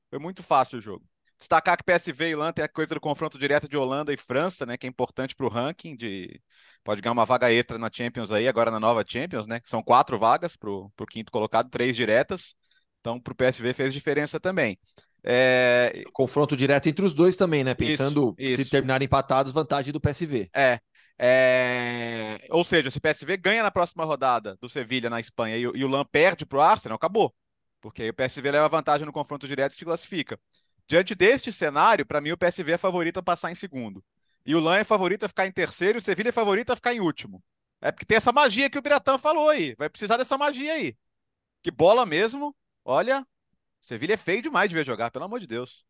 Foi 0.09 0.19
muito 0.19 0.41
fácil 0.41 0.79
o 0.79 0.81
jogo. 0.81 1.05
Destacar 1.37 1.77
que 1.77 1.83
PSV 1.83 2.29
e 2.29 2.35
LAN 2.35 2.53
tem 2.53 2.63
a 2.63 2.69
coisa 2.69 2.95
do 2.95 3.01
confronto 3.01 3.37
direto 3.37 3.67
de 3.67 3.75
Holanda 3.75 4.13
e 4.13 4.17
França, 4.17 4.65
né? 4.65 4.77
Que 4.77 4.87
é 4.87 4.89
importante 4.89 5.35
para 5.35 5.45
o 5.45 5.49
ranking. 5.49 5.95
De... 5.95 6.41
Pode 6.83 7.01
ganhar 7.01 7.11
uma 7.11 7.25
vaga 7.25 7.51
extra 7.51 7.77
na 7.77 7.89
Champions 7.91 8.31
aí, 8.31 8.47
agora 8.47 8.71
na 8.71 8.79
nova 8.79 9.03
Champions, 9.05 9.45
né? 9.45 9.59
Que 9.59 9.69
são 9.69 9.83
quatro 9.83 10.17
vagas 10.17 10.55
para 10.55 10.69
o 10.69 10.91
quinto 11.09 11.31
colocado, 11.31 11.69
três 11.69 11.95
diretas. 11.95 12.55
Então, 13.01 13.19
para 13.19 13.33
o 13.33 13.35
PSV 13.35 13.73
fez 13.73 13.93
diferença 13.93 14.39
também. 14.39 14.79
É... 15.23 16.03
Confronto 16.13 16.55
direto 16.55 16.87
entre 16.87 17.03
os 17.03 17.13
dois 17.13 17.35
também, 17.35 17.63
né? 17.63 17.73
Pensando 17.73 18.33
isso, 18.37 18.53
isso. 18.53 18.63
se 18.63 18.69
terminarem 18.69 19.05
empatados, 19.05 19.51
vantagem 19.51 19.91
do 19.91 19.99
PSV. 19.99 20.49
É. 20.55 20.79
é... 21.19 22.47
Ou 22.49 22.63
seja, 22.63 22.89
se 22.89 22.97
o 22.97 23.01
PSV 23.01 23.37
ganha 23.37 23.61
na 23.61 23.71
próxima 23.71 24.05
rodada 24.05 24.55
do 24.61 24.69
Sevilha 24.69 25.09
na 25.09 25.19
Espanha 25.19 25.57
e, 25.57 25.67
o 25.67 25.87
LAN 25.87 26.05
perde 26.05 26.45
para 26.45 26.57
o 26.59 26.61
Arsenal, 26.61 26.95
acabou. 26.95 27.33
Porque 27.81 28.03
aí 28.03 28.09
o 28.09 28.13
PSV 28.13 28.51
leva 28.51 28.69
vantagem 28.69 29.05
no 29.05 29.13
confronto 29.13 29.47
direto 29.47 29.73
e 29.73 29.75
se 29.75 29.85
classifica. 29.85 30.39
Diante 30.87 31.15
deste 31.15 31.51
cenário, 31.51 32.05
para 32.05 32.21
mim 32.21 32.31
o 32.31 32.37
PSV 32.37 32.73
é 32.73 32.77
favorito 32.77 33.19
a 33.19 33.23
passar 33.23 33.51
em 33.51 33.55
segundo. 33.55 34.03
E 34.45 34.55
o 34.55 34.59
Lan 34.59 34.77
é 34.77 34.83
favorito 34.83 35.25
a 35.25 35.27
ficar 35.27 35.47
em 35.47 35.51
terceiro 35.51 35.97
e 35.97 35.99
o 35.99 36.03
Sevilha 36.03 36.29
é 36.29 36.31
favorito 36.31 36.71
a 36.71 36.75
ficar 36.75 36.93
em 36.93 36.99
último. 36.99 37.43
É 37.81 37.91
porque 37.91 38.05
tem 38.05 38.17
essa 38.17 38.31
magia 38.31 38.69
que 38.69 38.77
o 38.77 38.81
Biratã 38.81 39.17
falou 39.17 39.49
aí. 39.49 39.73
Vai 39.75 39.89
precisar 39.89 40.17
dessa 40.17 40.37
magia 40.37 40.73
aí. 40.73 40.95
Que 41.63 41.71
bola 41.71 42.05
mesmo. 42.05 42.55
Olha, 42.83 43.21
o 43.21 43.85
Sevilha 43.85 44.13
é 44.13 44.17
feio 44.17 44.43
demais 44.43 44.69
de 44.69 44.75
ver 44.75 44.85
jogar, 44.85 45.09
pelo 45.09 45.25
amor 45.25 45.39
de 45.39 45.47
Deus. 45.47 45.83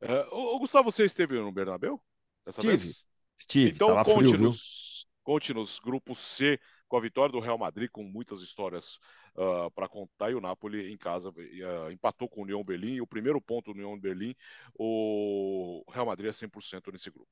É, 0.00 0.26
o, 0.30 0.58
Gustavo, 0.58 0.90
você 0.90 1.04
esteve 1.04 1.38
no 1.38 1.52
Bernabéu? 1.52 2.02
Dessa 2.44 2.60
Estive. 2.60 2.76
Vez? 2.76 3.06
Estive. 3.38 3.70
Então 3.72 4.02
conte-nos, 4.02 5.06
conte-nos, 5.22 5.78
grupo 5.78 6.14
C, 6.14 6.58
com 6.88 6.96
a 6.96 7.00
vitória 7.00 7.32
do 7.32 7.40
Real 7.40 7.58
Madrid, 7.58 7.90
com 7.90 8.02
muitas 8.02 8.40
histórias 8.40 8.98
uh, 9.36 9.66
ah, 9.66 9.70
para 9.70 9.88
contar. 9.88 10.30
E 10.30 10.34
o 10.34 10.40
Napoli 10.40 10.92
em 10.92 10.96
casa 10.96 11.30
uh, 11.30 11.90
empatou 11.90 12.28
com 12.28 12.40
o 12.40 12.44
União 12.44 12.62
Berlim. 12.64 12.94
E 12.94 13.00
o 13.00 13.06
primeiro 13.06 13.40
ponto 13.40 13.72
do 13.72 13.76
União 13.76 13.98
Berlim, 13.98 14.34
o 14.74 15.84
Real 15.90 16.06
Madrid 16.06 16.28
é 16.28 16.32
100% 16.32 16.92
nesse 16.92 17.10
grupo. 17.10 17.28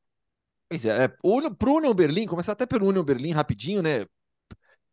Pois 0.68 0.86
é, 0.86 1.04
é 1.04 1.08
para 1.08 1.70
o 1.70 1.76
União 1.76 1.94
Berlim, 1.94 2.26
começar 2.26 2.52
até 2.52 2.66
pelo 2.66 2.86
União 2.86 3.04
Berlim 3.04 3.32
rapidinho, 3.32 3.82
né? 3.82 4.06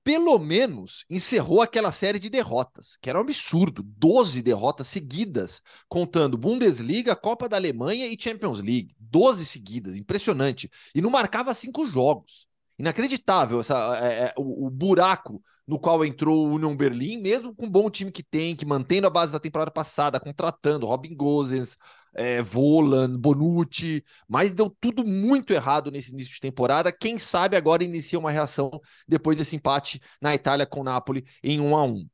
Pelo 0.03 0.39
menos 0.39 1.05
encerrou 1.09 1.61
aquela 1.61 1.91
série 1.91 2.17
de 2.17 2.27
derrotas, 2.27 2.97
que 2.97 3.07
era 3.07 3.19
um 3.19 3.21
absurdo. 3.21 3.83
12 3.83 4.41
derrotas 4.41 4.87
seguidas, 4.87 5.61
contando 5.87 6.37
Bundesliga, 6.39 7.15
Copa 7.15 7.47
da 7.47 7.55
Alemanha 7.57 8.07
e 8.07 8.19
Champions 8.19 8.59
League. 8.59 8.95
12 8.99 9.45
seguidas, 9.45 9.95
impressionante. 9.95 10.69
E 10.95 11.01
não 11.01 11.11
marcava 11.11 11.53
cinco 11.53 11.85
jogos. 11.85 12.47
Inacreditável 12.81 13.59
essa, 13.59 13.75
é, 14.03 14.23
é, 14.23 14.33
o, 14.35 14.65
o 14.65 14.69
buraco 14.71 15.41
no 15.67 15.79
qual 15.79 16.03
entrou 16.03 16.47
o 16.47 16.53
Union 16.55 16.75
Berlim, 16.75 17.21
mesmo 17.21 17.53
com 17.53 17.67
o 17.67 17.69
bom 17.69 17.91
time 17.91 18.11
que 18.11 18.23
tem, 18.23 18.55
que 18.55 18.65
mantendo 18.65 19.05
a 19.05 19.09
base 19.09 19.31
da 19.31 19.39
temporada 19.39 19.69
passada, 19.69 20.19
contratando 20.19 20.87
Robin 20.87 21.15
Gozens, 21.15 21.77
é, 22.11 22.41
Volan, 22.41 23.19
Bonucci, 23.19 24.03
mas 24.27 24.51
deu 24.51 24.75
tudo 24.81 25.05
muito 25.05 25.53
errado 25.53 25.91
nesse 25.91 26.11
início 26.11 26.33
de 26.33 26.39
temporada. 26.39 26.91
Quem 26.91 27.19
sabe 27.19 27.55
agora 27.55 27.83
inicia 27.83 28.17
uma 28.17 28.31
reação 28.31 28.71
depois 29.07 29.37
desse 29.37 29.55
empate 29.55 30.01
na 30.19 30.33
Itália 30.33 30.65
com 30.65 30.81
o 30.81 30.83
Napoli 30.83 31.23
em 31.43 31.59
1 31.59 31.75
a 31.75 31.83
1 31.83 32.09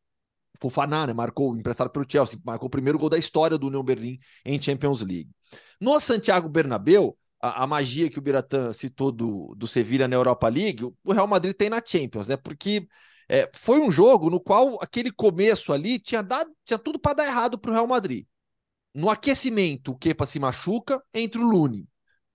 Fofaná, 0.59 1.07
né, 1.07 1.13
marcou, 1.13 1.55
emprestado 1.55 1.89
pelo 1.89 2.05
Chelsea, 2.09 2.37
marcou 2.43 2.67
o 2.67 2.69
primeiro 2.69 2.99
gol 2.99 3.09
da 3.09 3.17
história 3.17 3.57
do 3.57 3.67
Union 3.67 3.83
Berlim 3.83 4.19
em 4.43 4.61
Champions 4.61 5.01
League. 5.01 5.29
No 5.79 5.97
Santiago 5.99 6.49
Bernabéu, 6.49 7.17
a, 7.41 7.63
a, 7.63 7.67
magia 7.67 8.09
que 8.09 8.19
o 8.19 8.21
Biratã 8.21 8.73
citou 8.73 9.11
do, 9.11 9.53
do 9.55 9.67
Sevilla 9.67 10.07
na 10.07 10.15
Europa 10.15 10.47
League, 10.47 10.83
o 11.03 11.13
Real 11.13 11.27
Madrid 11.27 11.55
tem 11.55 11.69
na 11.69 11.81
Champions, 11.83 12.27
né? 12.27 12.37
Porque 12.37 12.87
é, 13.29 13.49
foi 13.53 13.79
um 13.79 13.91
jogo 13.91 14.29
no 14.29 14.39
qual 14.39 14.77
aquele 14.81 15.11
começo 15.11 15.73
ali 15.73 15.99
tinha, 15.99 16.23
dado, 16.23 16.51
tinha 16.65 16.77
tudo 16.79 16.99
para 16.99 17.13
dar 17.13 17.25
errado 17.25 17.57
para 17.57 17.71
o 17.71 17.73
Real 17.73 17.87
Madrid. 17.87 18.25
No 18.93 19.09
aquecimento, 19.09 19.91
o 19.91 19.97
Kepa 19.97 20.25
se 20.25 20.39
machuca, 20.39 21.03
entre 21.13 21.39
o 21.39 21.47
Lune. 21.47 21.87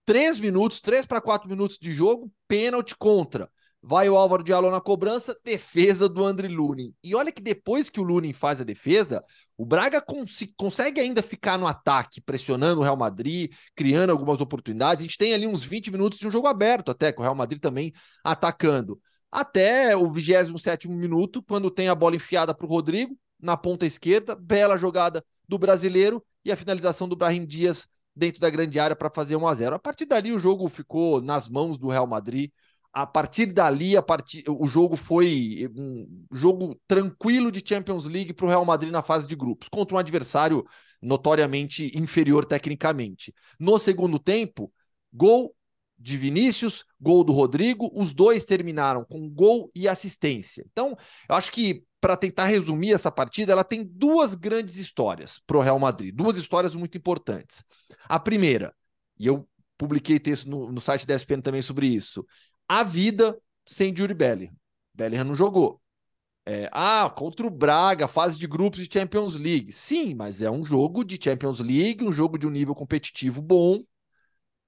Três 0.04 0.38
minutos, 0.38 0.80
três 0.80 1.06
para 1.06 1.20
quatro 1.20 1.48
minutos 1.48 1.78
de 1.80 1.92
jogo, 1.92 2.32
pênalti 2.46 2.94
contra. 2.96 3.50
Vai 3.84 4.08
o 4.08 4.16
Álvaro 4.16 4.44
Diallo 4.44 4.70
na 4.70 4.80
cobrança, 4.80 5.36
defesa 5.44 6.08
do 6.08 6.24
André 6.24 6.46
Lunin. 6.46 6.94
E 7.02 7.16
olha 7.16 7.32
que 7.32 7.42
depois 7.42 7.90
que 7.90 7.98
o 7.98 8.04
Lunin 8.04 8.32
faz 8.32 8.60
a 8.60 8.64
defesa, 8.64 9.20
o 9.58 9.66
Braga 9.66 10.00
cons 10.00 10.44
consegue 10.56 11.00
ainda 11.00 11.20
ficar 11.20 11.58
no 11.58 11.66
ataque, 11.66 12.20
pressionando 12.20 12.80
o 12.80 12.84
Real 12.84 12.96
Madrid, 12.96 13.50
criando 13.74 14.10
algumas 14.10 14.40
oportunidades. 14.40 15.02
A 15.02 15.06
gente 15.08 15.18
tem 15.18 15.34
ali 15.34 15.48
uns 15.48 15.64
20 15.64 15.90
minutos 15.90 16.18
de 16.18 16.28
um 16.28 16.30
jogo 16.30 16.46
aberto 16.46 16.92
até, 16.92 17.12
com 17.12 17.22
o 17.22 17.24
Real 17.24 17.34
Madrid 17.34 17.60
também 17.60 17.92
atacando 18.22 19.00
até 19.32 19.96
o 19.96 20.08
27 20.10 20.88
minuto, 20.88 21.42
quando 21.42 21.70
tem 21.70 21.88
a 21.88 21.94
bola 21.94 22.14
enfiada 22.14 22.54
para 22.54 22.66
o 22.66 22.68
Rodrigo, 22.68 23.18
na 23.40 23.56
ponta 23.56 23.86
esquerda, 23.86 24.36
bela 24.36 24.76
jogada 24.76 25.24
do 25.48 25.58
brasileiro 25.58 26.22
e 26.44 26.52
a 26.52 26.56
finalização 26.56 27.08
do 27.08 27.16
Brahim 27.16 27.46
Dias 27.46 27.88
dentro 28.14 28.40
da 28.40 28.50
grande 28.50 28.78
área 28.78 28.94
para 28.94 29.10
fazer 29.10 29.36
1 29.36 29.46
a 29.46 29.54
0 29.54 29.76
A 29.76 29.78
partir 29.78 30.04
dali, 30.04 30.32
o 30.32 30.38
jogo 30.38 30.68
ficou 30.68 31.20
nas 31.20 31.48
mãos 31.48 31.78
do 31.78 31.88
Real 31.88 32.06
Madrid. 32.06 32.50
A 32.92 33.06
partir 33.06 33.46
dali, 33.46 33.96
a 33.96 34.02
partir, 34.02 34.44
o 34.46 34.66
jogo 34.66 34.96
foi 34.96 35.66
um 35.74 36.26
jogo 36.30 36.78
tranquilo 36.86 37.50
de 37.50 37.62
Champions 37.66 38.04
League 38.04 38.34
para 38.34 38.44
o 38.44 38.48
Real 38.48 38.64
Madrid 38.66 38.92
na 38.92 39.00
fase 39.00 39.26
de 39.26 39.34
grupos, 39.34 39.68
contra 39.68 39.94
um 39.96 39.98
adversário 39.98 40.62
notoriamente 41.00 41.90
inferior 41.94 42.44
tecnicamente. 42.44 43.32
No 43.58 43.78
segundo 43.78 44.18
tempo, 44.18 44.70
gol 45.10 45.54
de 45.98 46.18
Vinícius, 46.18 46.84
gol 47.00 47.24
do 47.24 47.32
Rodrigo, 47.32 47.90
os 47.94 48.12
dois 48.12 48.44
terminaram 48.44 49.04
com 49.04 49.28
gol 49.30 49.70
e 49.74 49.88
assistência. 49.88 50.64
Então, 50.70 50.96
eu 51.28 51.34
acho 51.34 51.50
que 51.50 51.84
para 52.00 52.16
tentar 52.16 52.46
resumir 52.46 52.92
essa 52.92 53.12
partida, 53.12 53.52
ela 53.52 53.62
tem 53.62 53.84
duas 53.84 54.34
grandes 54.34 54.76
histórias 54.76 55.40
para 55.46 55.56
o 55.56 55.60
Real 55.60 55.78
Madrid, 55.78 56.12
duas 56.12 56.36
histórias 56.36 56.74
muito 56.74 56.98
importantes. 56.98 57.64
A 58.06 58.18
primeira, 58.18 58.74
e 59.18 59.28
eu 59.28 59.48
publiquei 59.78 60.18
texto 60.18 60.50
no, 60.50 60.72
no 60.72 60.80
site 60.80 61.06
da 61.06 61.14
ESPN 61.14 61.40
também 61.40 61.62
sobre 61.62 61.86
isso, 61.86 62.26
a 62.68 62.82
vida 62.82 63.38
sem 63.66 63.94
Yuri 63.96 64.14
Bellingham. 64.14 64.54
Bellingham 64.94 65.24
não 65.24 65.34
jogou. 65.34 65.80
É, 66.44 66.68
ah, 66.72 67.08
contra 67.08 67.46
o 67.46 67.50
Braga, 67.50 68.08
fase 68.08 68.36
de 68.36 68.46
grupos 68.48 68.80
de 68.80 68.92
Champions 68.92 69.36
League. 69.36 69.72
Sim, 69.72 70.14
mas 70.14 70.42
é 70.42 70.50
um 70.50 70.64
jogo 70.64 71.04
de 71.04 71.18
Champions 71.22 71.60
League, 71.60 72.04
um 72.04 72.12
jogo 72.12 72.36
de 72.36 72.46
um 72.46 72.50
nível 72.50 72.74
competitivo 72.74 73.40
bom. 73.40 73.82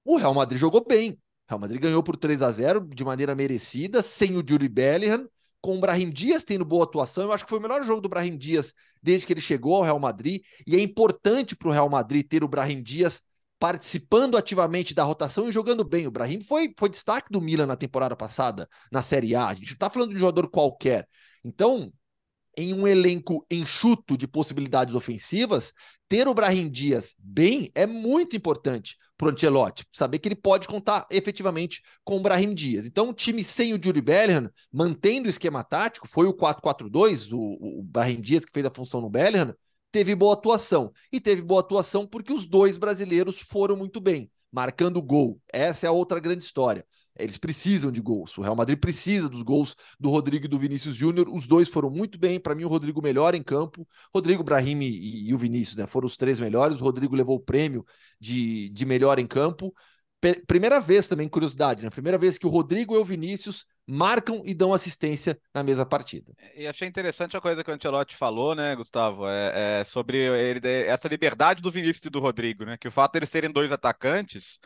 O 0.03 0.17
Real 0.17 0.33
Madrid 0.33 0.59
jogou 0.59 0.85
bem. 0.85 1.19
Real 1.47 1.59
Madrid 1.59 1.81
ganhou 1.81 2.01
por 2.01 2.15
3 2.15 2.41
a 2.41 2.51
0 2.51 2.87
de 2.87 3.03
maneira 3.03 3.35
merecida, 3.35 4.01
sem 4.01 4.37
o 4.37 4.43
Juri 4.47 4.69
Bellingham, 4.69 5.27
com 5.61 5.77
o 5.77 5.79
Brahim 5.79 6.09
Dias 6.09 6.43
tendo 6.43 6.63
boa 6.63 6.85
atuação. 6.85 7.25
Eu 7.25 7.31
acho 7.33 7.43
que 7.43 7.49
foi 7.49 7.59
o 7.59 7.61
melhor 7.61 7.83
jogo 7.83 8.01
do 8.01 8.09
Brahim 8.09 8.37
Dias 8.37 8.73
desde 9.01 9.27
que 9.27 9.33
ele 9.33 9.41
chegou 9.41 9.75
ao 9.75 9.83
Real 9.83 9.99
Madrid. 9.99 10.43
E 10.65 10.75
é 10.75 10.79
importante 10.79 11.55
para 11.55 11.67
o 11.67 11.71
Real 11.71 11.89
Madrid 11.89 12.25
ter 12.25 12.43
o 12.43 12.47
Brahim 12.47 12.81
Dias 12.81 13.21
participando 13.59 14.37
ativamente 14.37 14.93
da 14.93 15.03
rotação 15.03 15.49
e 15.49 15.51
jogando 15.51 15.83
bem. 15.83 16.07
O 16.07 16.11
Brahim 16.11 16.41
foi, 16.41 16.73
foi 16.77 16.89
destaque 16.89 17.31
do 17.31 17.41
Milan 17.41 17.65
na 17.65 17.75
temporada 17.75 18.15
passada, 18.15 18.67
na 18.91 19.01
Série 19.01 19.35
A. 19.35 19.47
A 19.47 19.53
gente 19.53 19.67
não 19.67 19.73
está 19.73 19.89
falando 19.89 20.09
de 20.09 20.15
um 20.15 20.19
jogador 20.19 20.49
qualquer. 20.49 21.07
Então, 21.43 21.91
em 22.57 22.73
um 22.73 22.87
elenco 22.87 23.45
enxuto 23.51 24.17
de 24.17 24.27
possibilidades 24.27 24.95
ofensivas, 24.95 25.73
ter 26.07 26.27
o 26.27 26.33
Brahim 26.33 26.69
Dias 26.69 27.15
bem 27.19 27.69
é 27.75 27.85
muito 27.85 28.35
importante 28.35 28.97
para 29.17 29.27
o 29.27 29.31
Ancelotti, 29.31 29.85
saber 29.93 30.19
que 30.19 30.27
ele 30.27 30.35
pode 30.35 30.67
contar 30.67 31.05
efetivamente 31.09 31.81
com 32.03 32.17
o 32.17 32.21
Brahim 32.21 32.53
Dias. 32.53 32.85
Então, 32.85 33.09
o 33.09 33.13
time 33.13 33.43
sem 33.43 33.73
o 33.73 33.81
Jury 33.81 34.01
Bellingham, 34.01 34.49
mantendo 34.71 35.27
o 35.27 35.29
esquema 35.29 35.63
tático, 35.63 36.07
foi 36.07 36.27
o 36.27 36.33
4-4-2, 36.33 37.31
o, 37.31 37.79
o 37.79 37.83
Brahim 37.83 38.19
Dias 38.19 38.45
que 38.45 38.51
fez 38.53 38.65
a 38.65 38.73
função 38.73 39.01
no 39.01 39.09
Bellingham, 39.09 39.53
teve 39.95 40.13
boa 40.13 40.33
atuação. 40.33 40.91
E 41.09 41.21
teve 41.21 41.41
boa 41.41 41.61
atuação 41.61 42.05
porque 42.05 42.33
os 42.33 42.45
dois 42.45 42.75
brasileiros 42.75 43.39
foram 43.39 43.77
muito 43.77 44.01
bem, 44.01 44.29
marcando 44.51 45.01
gol. 45.01 45.39
Essa 45.47 45.87
é 45.87 45.89
a 45.89 45.93
outra 45.93 46.19
grande 46.19 46.43
história. 46.43 46.85
Eles 47.17 47.37
precisam 47.37 47.89
de 47.89 48.01
gols. 48.01 48.37
O 48.37 48.41
Real 48.41 48.57
Madrid 48.57 48.77
precisa 48.77 49.29
dos 49.29 49.41
gols 49.41 49.73
do 49.97 50.09
Rodrigo 50.09 50.47
e 50.47 50.49
do 50.49 50.59
Vinícius 50.59 50.95
Júnior. 50.97 51.29
Os 51.29 51.47
dois 51.47 51.69
foram 51.69 51.89
muito 51.89 52.19
bem. 52.19 52.41
Para 52.41 52.53
mim, 52.53 52.65
o 52.65 52.67
Rodrigo 52.67 53.01
melhor 53.01 53.35
em 53.35 53.41
campo. 53.41 53.87
Rodrigo, 54.13 54.43
Brahim 54.43 54.81
e, 54.81 55.29
e, 55.29 55.33
o 55.33 55.37
Vinícius 55.37 55.77
né, 55.77 55.87
foram 55.87 56.07
os 56.07 56.17
três 56.17 56.41
melhores. 56.41 56.81
O 56.81 56.83
Rodrigo 56.83 57.15
levou 57.15 57.37
o 57.37 57.39
prêmio 57.39 57.85
de, 58.19 58.67
de 58.71 58.85
melhor 58.85 59.17
em 59.17 59.25
campo. 59.25 59.73
Primeira 60.45 60.77
vez 60.77 61.07
também, 61.07 61.29
curiosidade, 61.29 61.83
né? 61.83 61.89
Primeira 61.89 62.17
vez 62.17 62.37
que 62.37 62.45
o 62.45 62.49
Rodrigo 62.49 62.95
e 62.95 62.97
o 62.97 63.05
Vinícius 63.05 63.65
marcam 63.87 64.41
e 64.45 64.53
dão 64.53 64.73
assistência 64.73 65.39
na 65.53 65.63
mesma 65.63 65.85
partida. 65.85 66.33
E 66.55 66.67
achei 66.67 66.87
interessante 66.87 67.37
a 67.37 67.41
coisa 67.41 67.63
que 67.63 67.69
o 67.69 67.73
Ancelotti 67.73 68.15
falou, 68.15 68.55
né, 68.55 68.75
Gustavo? 68.75 69.27
É, 69.27 69.79
é 69.81 69.83
sobre 69.83 70.17
ele, 70.17 70.67
essa 70.67 71.07
liberdade 71.07 71.61
do 71.61 71.71
Vinícius 71.71 72.05
e 72.05 72.09
do 72.09 72.19
Rodrigo, 72.19 72.65
né? 72.65 72.77
Que 72.77 72.87
o 72.87 72.91
fato 72.91 73.13
de 73.13 73.19
eles 73.19 73.29
serem 73.29 73.51
dois 73.51 73.71
atacantes 73.71 74.59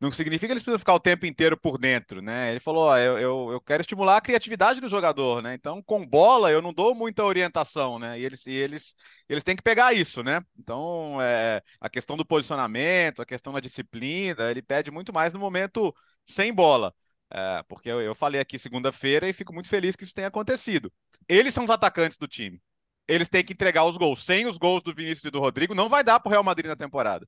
não 0.00 0.10
significa 0.10 0.48
que 0.48 0.52
eles 0.52 0.62
precisam 0.62 0.78
ficar 0.78 0.94
o 0.94 1.00
tempo 1.00 1.24
inteiro 1.24 1.56
por 1.56 1.78
dentro, 1.78 2.20
né? 2.20 2.50
Ele 2.50 2.60
falou: 2.60 2.88
ó, 2.88 2.98
eu, 2.98 3.18
eu, 3.18 3.52
eu, 3.52 3.60
quero 3.60 3.80
estimular 3.80 4.16
a 4.16 4.20
criatividade 4.20 4.80
do 4.80 4.88
jogador, 4.88 5.42
né? 5.42 5.54
Então, 5.54 5.82
com 5.82 6.04
bola, 6.06 6.50
eu 6.50 6.60
não 6.60 6.72
dou 6.72 6.94
muita 6.94 7.24
orientação, 7.24 7.98
né? 7.98 8.18
E 8.18 8.24
eles, 8.24 8.46
e 8.46 8.52
eles, 8.52 8.94
eles 9.28 9.44
têm 9.44 9.56
que 9.56 9.62
pegar 9.62 9.92
isso, 9.94 10.22
né? 10.22 10.42
Então, 10.58 11.20
é, 11.22 11.62
a 11.80 11.88
questão 11.88 12.16
do 12.16 12.26
posicionamento, 12.26 13.22
a 13.22 13.26
questão 13.26 13.52
da 13.52 13.60
disciplina, 13.60 14.50
ele 14.50 14.62
pede 14.62 14.90
muito 14.90 15.12
mais 15.12 15.32
no 15.32 15.40
momento 15.40 15.94
sem 16.26 16.52
bola. 16.52 16.94
É, 17.36 17.64
porque 17.64 17.88
eu, 17.88 18.00
eu 18.00 18.14
falei 18.14 18.40
aqui 18.40 18.56
segunda-feira 18.60 19.28
e 19.28 19.32
fico 19.32 19.52
muito 19.52 19.68
feliz 19.68 19.96
que 19.96 20.04
isso 20.04 20.14
tenha 20.14 20.28
acontecido. 20.28 20.92
Eles 21.28 21.52
são 21.52 21.64
os 21.64 21.70
atacantes 21.70 22.16
do 22.16 22.28
time. 22.28 22.62
Eles 23.08 23.28
têm 23.28 23.44
que 23.44 23.52
entregar 23.52 23.84
os 23.84 23.96
gols. 23.96 24.24
Sem 24.24 24.46
os 24.46 24.56
gols 24.56 24.84
do 24.84 24.94
Vinícius 24.94 25.24
e 25.24 25.30
do 25.32 25.40
Rodrigo, 25.40 25.74
não 25.74 25.88
vai 25.88 26.04
dar 26.04 26.20
para 26.20 26.28
o 26.28 26.32
Real 26.32 26.44
Madrid 26.44 26.68
na 26.68 26.76
temporada. 26.76 27.26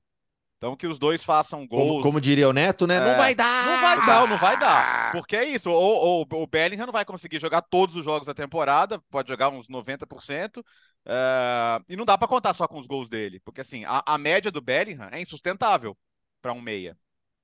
Então 0.57 0.77
que 0.77 0.87
os 0.87 0.97
dois 0.97 1.21
façam 1.23 1.67
gols. 1.67 1.89
Como, 1.89 2.01
como 2.01 2.21
diria 2.21 2.47
o 2.47 2.53
Neto, 2.53 2.87
né? 2.87 2.95
É, 2.95 2.99
não 3.01 3.17
vai 3.17 3.35
dar! 3.35 3.65
Não 3.65 3.81
vai 3.81 4.05
dar, 4.05 4.27
não 4.27 4.37
vai 4.37 4.59
dar. 4.59 5.11
Porque 5.11 5.35
é 5.35 5.43
isso. 5.43 5.69
Ou, 5.69 6.25
ou, 6.25 6.27
o 6.31 6.47
Bellingham 6.47 6.85
não 6.85 6.93
vai 6.93 7.03
conseguir 7.03 7.37
jogar 7.37 7.61
todos 7.61 7.97
os 7.97 8.05
jogos 8.05 8.25
da 8.25 8.33
temporada, 8.33 8.99
pode 9.11 9.27
jogar 9.27 9.49
uns 9.49 9.67
90%. 9.67 10.63
É, 11.05 11.79
e 11.89 11.97
não 11.97 12.05
dá 12.05 12.17
para 12.17 12.29
contar 12.29 12.53
só 12.53 12.65
com 12.65 12.79
os 12.79 12.87
gols 12.87 13.09
dele. 13.09 13.41
Porque 13.41 13.59
assim, 13.59 13.83
a, 13.83 14.01
a 14.05 14.17
média 14.17 14.49
do 14.49 14.61
Bellingham 14.61 15.09
é 15.11 15.21
insustentável 15.21 15.95
para 16.41 16.53
um 16.53 16.61
meia. 16.61 16.97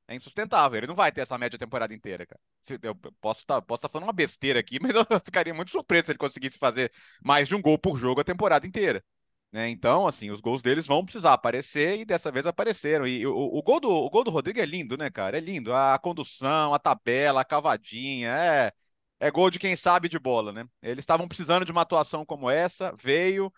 É 0.07 0.15
insustentável. 0.15 0.77
Ele 0.77 0.87
não 0.87 0.95
vai 0.95 1.11
ter 1.11 1.21
essa 1.21 1.37
média 1.37 1.57
temporada 1.57 1.93
inteira, 1.93 2.25
cara. 2.25 2.39
Eu 2.81 2.95
posso 3.21 3.41
estar 3.41 3.61
tá, 3.61 3.77
tá 3.77 3.89
falando 3.89 4.07
uma 4.07 4.13
besteira 4.13 4.59
aqui, 4.59 4.79
mas 4.81 4.93
eu 4.95 5.05
ficaria 5.23 5.53
muito 5.53 5.71
surpreso 5.71 6.07
se 6.07 6.11
ele 6.11 6.19
conseguisse 6.19 6.57
fazer 6.57 6.91
mais 7.23 7.47
de 7.47 7.55
um 7.55 7.61
gol 7.61 7.77
por 7.77 7.97
jogo 7.97 8.21
a 8.21 8.23
temporada 8.23 8.67
inteira. 8.67 9.03
Né? 9.51 9.69
Então, 9.69 10.07
assim, 10.07 10.31
os 10.31 10.41
gols 10.41 10.63
deles 10.63 10.87
vão 10.87 11.05
precisar 11.05 11.33
aparecer 11.33 11.99
e 11.99 12.05
dessa 12.05 12.31
vez 12.31 12.45
apareceram. 12.47 13.05
E 13.07 13.25
o, 13.25 13.35
o, 13.35 13.61
gol, 13.61 13.79
do, 13.79 13.89
o 13.89 14.09
gol 14.09 14.23
do 14.23 14.31
Rodrigo 14.31 14.59
é 14.59 14.65
lindo, 14.65 14.97
né, 14.97 15.11
cara? 15.11 15.37
É 15.37 15.39
lindo. 15.39 15.71
A 15.73 15.97
condução, 15.99 16.73
a 16.73 16.79
tabela, 16.79 17.41
a 17.41 17.45
cavadinha, 17.45 18.29
é, 18.29 18.73
é 19.19 19.31
gol 19.31 19.51
de 19.51 19.59
quem 19.59 19.75
sabe 19.75 20.09
de 20.09 20.17
bola, 20.19 20.51
né? 20.51 20.65
Eles 20.81 21.03
estavam 21.03 21.27
precisando 21.27 21.65
de 21.65 21.71
uma 21.71 21.81
atuação 21.81 22.25
como 22.25 22.49
essa, 22.49 22.95
veio. 22.99 23.53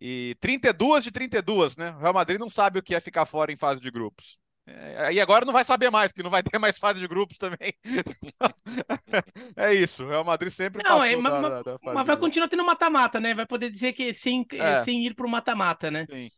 E 0.00 0.36
32 0.40 1.04
de 1.04 1.12
32, 1.12 1.76
né? 1.76 1.92
O 1.92 1.98
Real 1.98 2.14
Madrid 2.14 2.40
não 2.40 2.50
sabe 2.50 2.78
o 2.80 2.82
que 2.82 2.94
é 2.94 3.00
ficar 3.00 3.24
fora 3.26 3.52
em 3.52 3.56
fase 3.56 3.80
de 3.80 3.90
grupos. 3.90 4.38
É, 4.68 5.12
e 5.12 5.20
agora 5.20 5.44
não 5.44 5.52
vai 5.52 5.64
saber 5.64 5.90
mais, 5.90 6.12
porque 6.12 6.22
não 6.22 6.30
vai 6.30 6.42
ter 6.44 6.58
mais 6.58 6.78
fase 6.78 7.00
de 7.00 7.08
grupos 7.08 7.38
também. 7.38 7.72
é 9.56 9.74
isso, 9.74 10.04
o 10.04 10.08
Real 10.08 10.24
Madrid 10.24 10.52
sempre 10.52 10.82
não, 10.84 11.02
é, 11.02 11.16
mas, 11.16 11.32
da, 11.32 11.62
da 11.62 11.78
mas 11.82 12.06
vai 12.06 12.16
continuar 12.16 12.48
tendo 12.48 12.64
mata-mata, 12.64 13.18
né? 13.18 13.34
Vai 13.34 13.46
poder 13.46 13.70
dizer 13.70 13.92
que 13.92 14.12
sem, 14.14 14.46
é. 14.52 14.82
sem 14.82 15.06
ir 15.06 15.14
para 15.14 15.26
o 15.26 15.30
mata-mata, 15.30 15.90
né? 15.90 16.06
Sim. 16.10 16.28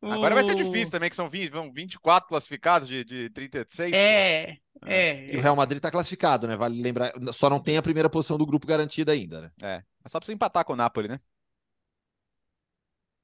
Agora 0.00 0.34
vai 0.34 0.44
ser 0.44 0.54
difícil 0.54 0.90
também, 0.90 1.10
que 1.10 1.16
são 1.16 1.28
20, 1.28 1.50
vão 1.50 1.72
24 1.72 2.28
classificados 2.28 2.86
de, 2.86 3.04
de 3.04 3.30
36. 3.30 3.92
É, 3.92 4.56
é. 4.86 5.34
E 5.34 5.36
o 5.36 5.40
Real 5.40 5.56
Madrid 5.56 5.78
está 5.78 5.90
classificado, 5.90 6.46
né? 6.46 6.56
Vale 6.56 6.80
lembrar, 6.80 7.12
só 7.32 7.50
não 7.50 7.60
tem 7.60 7.76
a 7.76 7.82
primeira 7.82 8.08
posição 8.08 8.38
do 8.38 8.46
grupo 8.46 8.66
garantida 8.66 9.10
ainda, 9.10 9.40
né? 9.40 9.50
É, 9.60 9.82
é 10.04 10.08
só 10.08 10.20
precisa 10.20 10.34
empatar 10.34 10.64
com 10.64 10.72
o 10.72 10.76
Napoli, 10.76 11.08
né? 11.08 11.18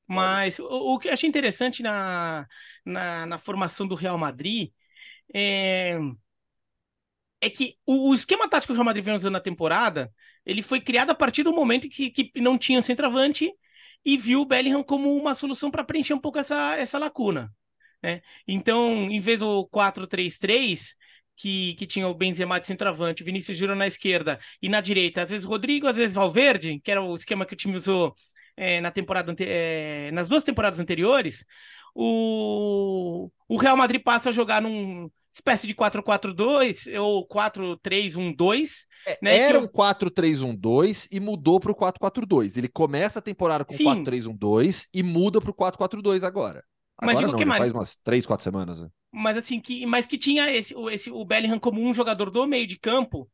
Mas 0.07 0.59
o, 0.59 0.67
o, 0.67 0.99
que 0.99 1.09
eu 1.09 1.13
achei 1.13 1.29
interessante 1.29 1.83
na, 1.83 2.47
na, 2.85 3.27
na, 3.27 3.39
formação 3.39 3.87
do 3.87 3.95
Real 3.95 4.19
Madrid 4.19 4.71
é, 5.35 5.99
é 7.41 7.51
que 7.51 7.77
o, 7.87 8.11
o, 8.11 8.15
esquema 8.15 8.49
tático 8.49 8.69
que 8.69 8.73
o 8.73 8.77
Real 8.77 8.85
Madrid 8.85 9.05
vem 9.05 9.15
usando 9.15 9.33
na 9.33 9.41
temporada, 9.41 10.13
ele 10.45 10.63
foi 10.63 10.81
criado 10.81 11.11
a 11.11 11.15
partir 11.15 11.43
do 11.43 11.53
momento 11.53 11.89
que, 11.89 12.11
que 12.11 12.33
não 12.41 12.59
tinha 12.59 12.83
centroavante 12.83 13.53
e 14.05 14.17
viu 14.19 14.43
o 14.43 14.47
Bellingham 14.47 14.83
como 14.83 15.17
uma 15.17 15.35
solução 15.35 15.71
para 15.71 15.85
preencher 15.85 16.15
um 16.15 16.21
pouco 16.21 16.39
essa, 16.39 16.77
essa 16.77 16.99
lacuna. 16.99 17.53
Né? 18.03 18.21
Então, 18.47 19.11
em 19.11 19.21
vez 19.21 19.41
do 19.41 19.67
4-3-3, 19.69 20.95
que, 21.37 21.75
que 21.75 21.87
tinha 21.87 22.07
o 22.09 22.15
Benzema 22.15 22.61
de 22.61 22.67
centroavante, 22.67 23.23
o 23.23 23.27
Vinícius 23.27 23.57
Júnior 23.57 23.77
na 23.77 23.87
esquerda 23.87 24.39
e 24.61 24.69
na 24.69 24.81
direita, 24.81 25.23
às 25.23 25.31
vezes 25.31 25.45
Rodrigo, 25.45 25.87
às 25.87 25.97
vezes 25.97 26.15
Valverde, 26.15 26.81
que 26.81 26.91
era 26.91 27.03
o 27.03 27.15
esquema 27.17 27.47
que 27.47 27.55
o 27.55 27.57
time 27.57 27.77
usou 27.77 28.15
é, 28.57 28.81
na 28.81 28.91
temporada 28.91 29.35
é, 29.41 30.11
nas 30.13 30.29
duas 30.29 30.45
temporadas 30.45 30.81
anteriores, 30.81 31.45
o, 31.95 33.31
o 33.49 33.57
Real 33.57 33.77
Madrid 33.77 34.03
passa 34.03 34.31
a 34.31 34.33
jogar 34.33 34.61
num 34.61 35.11
espécie 35.33 35.67
de 35.67 35.75
4-4-2 35.75 36.99
ou 37.01 37.27
4-3-1-2. 37.27 38.87
É, 39.07 39.19
né, 39.21 39.37
era 39.37 39.59
um 39.59 39.67
4-3-1-2 39.67 41.09
e 41.11 41.21
mudou 41.21 41.59
para 41.59 41.73
o 41.73 41.75
4-4-2. 41.75 42.57
Ele 42.57 42.69
começa 42.69 43.19
a 43.19 43.23
temporada 43.23 43.65
com 43.65 43.75
4-3-1-2 43.75 44.87
e 44.95 45.03
muda 45.03 45.41
para 45.41 45.51
o 45.51 45.55
4-4-2 45.55 46.23
agora. 46.23 46.65
Agora 46.97 47.21
mas 47.21 47.21
não, 47.21 47.37
que 47.37 47.47
faz 47.47 47.73
umas 47.73 47.97
3, 47.97 48.25
4 48.25 48.45
semanas. 48.45 48.83
Né? 48.83 48.89
Mas 49.13 49.37
assim, 49.37 49.61
que, 49.61 49.85
mas 49.87 50.07
que 50.07 50.17
tinha 50.17 50.51
esse, 50.53 50.75
esse, 50.93 51.11
o 51.11 51.25
Bellingham 51.25 51.59
como 51.59 51.83
um 51.83 51.93
jogador 51.93 52.31
do 52.31 52.47
meio 52.47 52.67
de 52.67 52.79
campo 52.79 53.29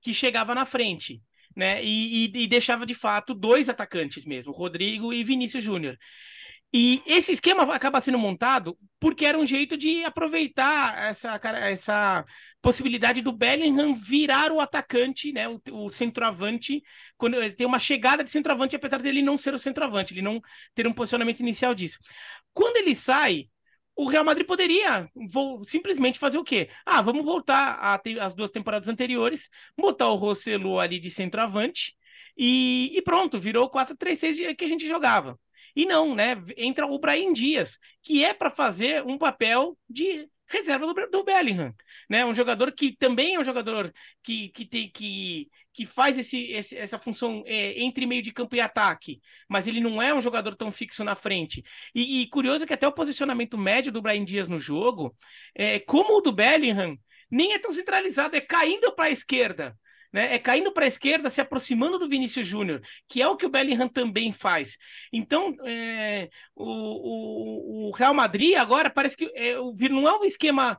que 0.00 0.12
chegava 0.12 0.54
na 0.54 0.66
frente 0.66 1.22
né? 1.54 1.82
E, 1.84 2.26
e, 2.26 2.44
e, 2.44 2.46
deixava 2.46 2.86
de 2.86 2.94
fato 2.94 3.34
dois 3.34 3.68
atacantes 3.68 4.24
mesmo, 4.24 4.52
Rodrigo 4.52 5.12
e 5.12 5.24
Vinícius 5.24 5.62
Júnior. 5.64 5.98
E 6.72 7.00
esse 7.06 7.30
esquema 7.30 7.62
acaba 7.72 8.00
sendo 8.00 8.18
montado 8.18 8.76
porque 8.98 9.24
era 9.24 9.38
um 9.38 9.46
jeito 9.46 9.76
de 9.76 10.04
aproveitar 10.04 11.08
essa, 11.08 11.40
essa 11.60 12.24
possibilidade 12.60 13.22
do 13.22 13.30
Bellingham 13.30 13.94
virar 13.94 14.50
o 14.50 14.60
atacante, 14.60 15.32
né, 15.32 15.46
o, 15.48 15.60
o 15.70 15.90
centroavante, 15.90 16.82
quando 17.16 17.36
tem 17.52 17.66
uma 17.66 17.78
chegada 17.78 18.24
de 18.24 18.30
centroavante, 18.30 18.74
apesar 18.74 19.00
dele 19.00 19.22
não 19.22 19.36
ser 19.36 19.54
o 19.54 19.58
centroavante, 19.58 20.12
ele 20.12 20.22
não 20.22 20.40
ter 20.74 20.86
um 20.86 20.92
posicionamento 20.92 21.38
inicial 21.40 21.74
disso. 21.74 21.98
Quando 22.52 22.76
ele 22.78 22.94
sai, 22.94 23.48
o 23.96 24.06
Real 24.06 24.24
Madrid 24.24 24.46
poderia 24.46 25.08
vou, 25.28 25.62
simplesmente 25.64 26.18
fazer 26.18 26.38
o 26.38 26.44
quê? 26.44 26.68
Ah, 26.84 27.00
vamos 27.00 27.24
voltar 27.24 27.78
às 28.20 28.34
duas 28.34 28.50
temporadas 28.50 28.88
anteriores, 28.88 29.48
botar 29.76 30.08
o 30.08 30.16
Rossello 30.16 30.78
ali 30.78 30.98
de 30.98 31.10
centroavante 31.10 31.96
e, 32.36 32.92
e 32.96 33.02
pronto, 33.02 33.38
virou 33.38 33.70
4-3-6 33.70 34.56
que 34.56 34.64
a 34.64 34.68
gente 34.68 34.86
jogava. 34.86 35.38
E 35.76 35.86
não, 35.86 36.14
né? 36.14 36.36
Entra 36.56 36.86
o 36.86 36.98
Brahim 36.98 37.32
Dias, 37.32 37.78
que 38.02 38.24
é 38.24 38.32
para 38.32 38.50
fazer 38.50 39.04
um 39.04 39.18
papel 39.18 39.76
de 39.88 40.28
reserva 40.48 40.86
do, 40.86 40.94
do 41.10 41.24
Bellingham, 41.24 41.74
né? 42.08 42.24
Um 42.24 42.34
jogador 42.34 42.72
que 42.72 42.96
também 42.96 43.34
é 43.34 43.40
um 43.40 43.44
jogador 43.44 43.92
que, 44.22 44.48
que, 44.50 44.64
tem, 44.64 44.90
que, 44.90 45.48
que 45.72 45.86
faz 45.86 46.18
esse, 46.18 46.50
esse 46.52 46.76
essa 46.76 46.98
função 46.98 47.42
é, 47.46 47.80
entre 47.80 48.06
meio 48.06 48.22
de 48.22 48.32
campo 48.32 48.54
e 48.56 48.60
ataque, 48.60 49.20
mas 49.48 49.66
ele 49.66 49.80
não 49.80 50.00
é 50.00 50.12
um 50.14 50.22
jogador 50.22 50.54
tão 50.56 50.70
fixo 50.70 51.02
na 51.04 51.14
frente. 51.14 51.62
E, 51.94 52.22
e 52.22 52.28
curioso 52.28 52.66
que 52.66 52.72
até 52.74 52.86
o 52.86 52.92
posicionamento 52.92 53.56
médio 53.58 53.92
do 53.92 54.02
Brian 54.02 54.24
Dias 54.24 54.48
no 54.48 54.60
jogo, 54.60 55.16
é, 55.54 55.78
como 55.80 56.18
o 56.18 56.20
do 56.20 56.32
Bellingham, 56.32 56.96
nem 57.30 57.54
é 57.54 57.58
tão 57.58 57.72
centralizado, 57.72 58.36
é 58.36 58.40
caindo 58.40 58.92
para 58.94 59.06
a 59.06 59.10
esquerda 59.10 59.76
né? 60.14 60.32
É 60.32 60.38
caindo 60.38 60.70
para 60.72 60.84
a 60.84 60.88
esquerda, 60.88 61.28
se 61.28 61.40
aproximando 61.40 61.98
do 61.98 62.08
Vinícius 62.08 62.46
Júnior, 62.46 62.80
que 63.08 63.20
é 63.20 63.26
o 63.26 63.36
que 63.36 63.44
o 63.44 63.48
Bellingham 63.48 63.88
também 63.88 64.30
faz. 64.30 64.78
Então, 65.12 65.56
é, 65.66 66.30
o, 66.54 67.88
o, 67.88 67.88
o, 67.88 67.90
Real 67.90 68.14
Madrid 68.14 68.54
agora 68.54 68.88
parece 68.88 69.16
que 69.16 69.24
é, 69.34 69.56
não 69.90 70.08
é 70.08 70.16
um 70.16 70.24
esquema 70.24 70.78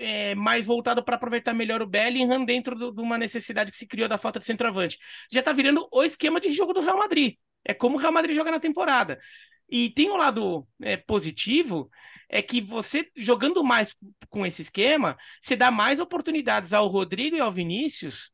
é, 0.00 0.34
mais 0.34 0.66
voltado 0.66 1.00
para 1.00 1.14
aproveitar 1.14 1.54
melhor 1.54 1.80
o 1.80 1.86
Bellingham 1.86 2.44
dentro 2.44 2.74
de 2.92 3.00
uma 3.00 3.16
necessidade 3.16 3.70
que 3.70 3.76
se 3.76 3.86
criou 3.86 4.08
da 4.08 4.18
falta 4.18 4.40
de 4.40 4.46
centroavante. 4.46 4.98
Já 5.30 5.38
está 5.38 5.52
virando 5.52 5.88
o 5.92 6.02
esquema 6.02 6.40
de 6.40 6.50
jogo 6.50 6.72
do 6.72 6.80
Real 6.80 6.98
Madrid. 6.98 7.36
É 7.64 7.72
como 7.72 7.96
o 7.96 8.00
Real 8.00 8.12
Madrid 8.12 8.34
joga 8.34 8.50
na 8.50 8.58
temporada. 8.58 9.20
E 9.70 9.90
tem 9.90 10.10
um 10.10 10.16
lado 10.16 10.66
é, 10.82 10.96
positivo, 10.96 11.88
é 12.28 12.42
que 12.42 12.60
você 12.60 13.08
jogando 13.16 13.62
mais 13.62 13.94
com 14.28 14.44
esse 14.44 14.62
esquema, 14.62 15.16
você 15.40 15.54
dá 15.54 15.70
mais 15.70 16.00
oportunidades 16.00 16.72
ao 16.72 16.88
Rodrigo 16.88 17.36
e 17.36 17.40
ao 17.40 17.52
Vinícius 17.52 18.32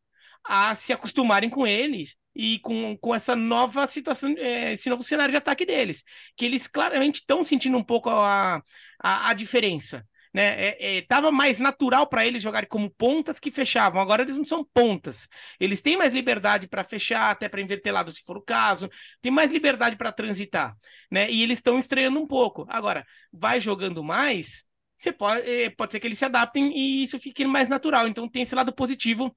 a 0.48 0.74
se 0.74 0.92
acostumarem 0.92 1.50
com 1.50 1.66
eles 1.66 2.16
e 2.34 2.58
com, 2.60 2.96
com 2.96 3.14
essa 3.14 3.36
nova 3.36 3.86
situação, 3.88 4.34
é, 4.38 4.72
esse 4.72 4.88
novo 4.88 5.02
cenário 5.02 5.30
de 5.30 5.36
ataque 5.36 5.66
deles, 5.66 6.02
que 6.36 6.44
eles 6.44 6.66
claramente 6.66 7.16
estão 7.20 7.44
sentindo 7.44 7.76
um 7.76 7.84
pouco 7.84 8.08
a, 8.08 8.62
a, 9.02 9.30
a 9.30 9.32
diferença. 9.34 10.06
Né? 10.32 10.68
É, 10.68 10.98
é, 10.98 11.02
tava 11.02 11.30
mais 11.30 11.58
natural 11.58 12.06
para 12.06 12.24
eles 12.24 12.42
jogarem 12.42 12.68
como 12.68 12.90
pontas 12.90 13.40
que 13.40 13.50
fechavam. 13.50 14.00
Agora 14.00 14.22
eles 14.22 14.36
não 14.36 14.44
são 14.44 14.64
pontas. 14.64 15.28
Eles 15.58 15.82
têm 15.82 15.96
mais 15.96 16.12
liberdade 16.14 16.68
para 16.68 16.84
fechar, 16.84 17.30
até 17.30 17.48
para 17.48 17.60
inverter 17.60 17.92
lado 17.92 18.12
se 18.12 18.22
for 18.22 18.36
o 18.36 18.42
caso. 18.42 18.88
Tem 19.20 19.32
mais 19.32 19.50
liberdade 19.50 19.96
para 19.96 20.12
transitar, 20.12 20.76
né? 21.10 21.30
E 21.30 21.42
eles 21.42 21.58
estão 21.58 21.78
estreando 21.78 22.20
um 22.20 22.26
pouco. 22.26 22.66
Agora, 22.68 23.04
vai 23.32 23.60
jogando 23.60 24.02
mais, 24.04 24.64
você 24.98 25.12
pode, 25.12 25.48
é, 25.48 25.70
pode 25.70 25.92
ser 25.92 26.00
que 26.00 26.06
eles 26.06 26.18
se 26.18 26.24
adaptem 26.24 26.76
e 26.76 27.04
isso 27.04 27.18
fique 27.18 27.44
mais 27.44 27.68
natural. 27.68 28.06
Então 28.06 28.28
tem 28.28 28.42
esse 28.42 28.54
lado 28.54 28.72
positivo 28.72 29.34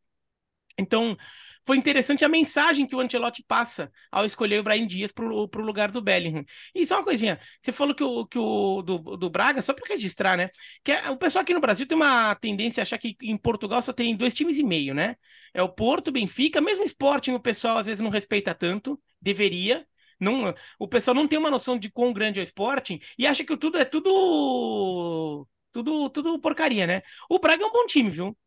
então, 0.82 1.18
foi 1.66 1.78
interessante 1.78 2.26
a 2.26 2.30
mensagem 2.30 2.88
que 2.88 2.96
o 2.96 3.00
Ancelotti 3.00 3.44
passa 3.48 3.92
ao 4.12 4.26
escolher 4.26 4.60
o 4.60 4.64
Brian 4.64 4.88
Dias 4.88 5.12
para 5.12 5.26
o 5.26 5.46
lugar 5.62 5.92
do 5.92 6.02
Bellingham. 6.02 6.44
E 6.74 6.86
só 6.86 6.96
uma 6.98 7.04
coisinha, 7.04 7.40
você 7.62 7.72
falou 7.72 7.94
que 7.94 8.04
o, 8.04 8.26
que 8.26 8.38
o 8.40 8.82
do, 8.82 8.98
do 9.18 9.30
Braga, 9.30 9.62
só 9.62 9.74
para 9.74 9.88
registrar, 9.88 10.36
né? 10.38 10.50
Que 10.84 10.92
é, 10.92 11.10
o 11.10 11.18
pessoal 11.18 11.44
aqui 11.44 11.54
no 11.54 11.62
Brasil 11.62 11.88
tem 11.88 11.96
uma 11.96 12.34
tendência 12.36 12.82
a 12.82 12.84
achar 12.84 12.98
que 12.98 13.16
em 13.22 13.38
Portugal 13.38 13.82
só 13.82 13.94
tem 13.94 14.16
dois 14.16 14.34
times 14.34 14.58
e 14.58 14.64
meio, 14.64 14.94
né? 14.94 15.16
É 15.54 15.62
o 15.62 15.70
Porto, 15.70 16.12
Benfica, 16.12 16.60
mesmo 16.62 16.84
Sporting 16.84 17.34
o 17.34 17.40
pessoal 17.40 17.78
às 17.78 17.86
vezes 17.86 18.02
não 18.02 18.10
respeita 18.10 18.56
tanto, 18.56 19.00
deveria, 19.22 19.86
não, 20.20 20.54
o 20.80 20.88
pessoal 20.88 21.16
não 21.16 21.28
tem 21.28 21.38
uma 21.40 21.50
noção 21.52 21.78
de 21.78 21.90
quão 21.92 22.14
grande 22.14 22.40
é 22.40 22.44
o 22.44 22.46
Sporting 22.46 23.00
e 23.18 23.26
acha 23.28 23.44
que 23.44 23.58
tudo 23.58 23.78
é 23.78 23.86
tudo 23.86 25.48
Tudo, 25.72 26.10
tudo 26.10 26.40
porcaria, 26.40 26.86
né? 26.88 27.02
O 27.30 27.40
Braga 27.40 27.64
é 27.64 27.66
um 27.68 27.72
bom 27.72 27.86
time, 27.86 28.10
viu? 28.10 28.38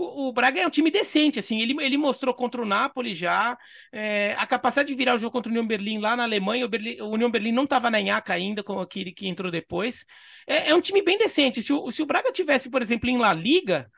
O, 0.00 0.28
o, 0.28 0.32
Braga 0.32 0.60
é 0.60 0.66
um 0.66 0.70
time 0.70 0.92
decente, 0.92 1.40
assim, 1.40 1.60
ele, 1.60 1.74
ele 1.82 1.98
mostrou 1.98 2.32
contra 2.32 2.62
o 2.62 2.64
Napoli 2.64 3.16
já 3.16 3.58
é, 3.92 4.32
a 4.38 4.46
capacidade 4.46 4.86
de 4.86 4.94
virar 4.94 5.16
o 5.16 5.18
jogo 5.18 5.32
contra 5.32 5.48
o 5.48 5.52
União 5.52 5.66
Berlim 5.66 5.98
lá 5.98 6.14
na 6.14 6.22
Alemanha. 6.22 6.64
O, 6.64 6.68
Berlim, 6.68 7.00
o 7.00 7.08
União 7.08 7.28
Berlim 7.28 7.50
não 7.50 7.64
estava 7.64 7.90
na 7.90 8.00
Inhaca 8.00 8.32
ainda, 8.32 8.62
como 8.62 8.78
aquele 8.78 9.10
que 9.10 9.26
entrou 9.26 9.50
depois. 9.50 10.06
É, 10.46 10.70
é, 10.70 10.74
um 10.74 10.80
time 10.80 11.02
bem 11.02 11.18
decente. 11.18 11.60
Se 11.64 11.72
o, 11.72 11.90
se 11.90 12.00
o 12.00 12.06
Braga 12.06 12.30
tivesse, 12.30 12.70
por 12.70 12.80
exemplo, 12.80 13.10
em 13.10 13.18
La 13.18 13.32
Liga, 13.32 13.90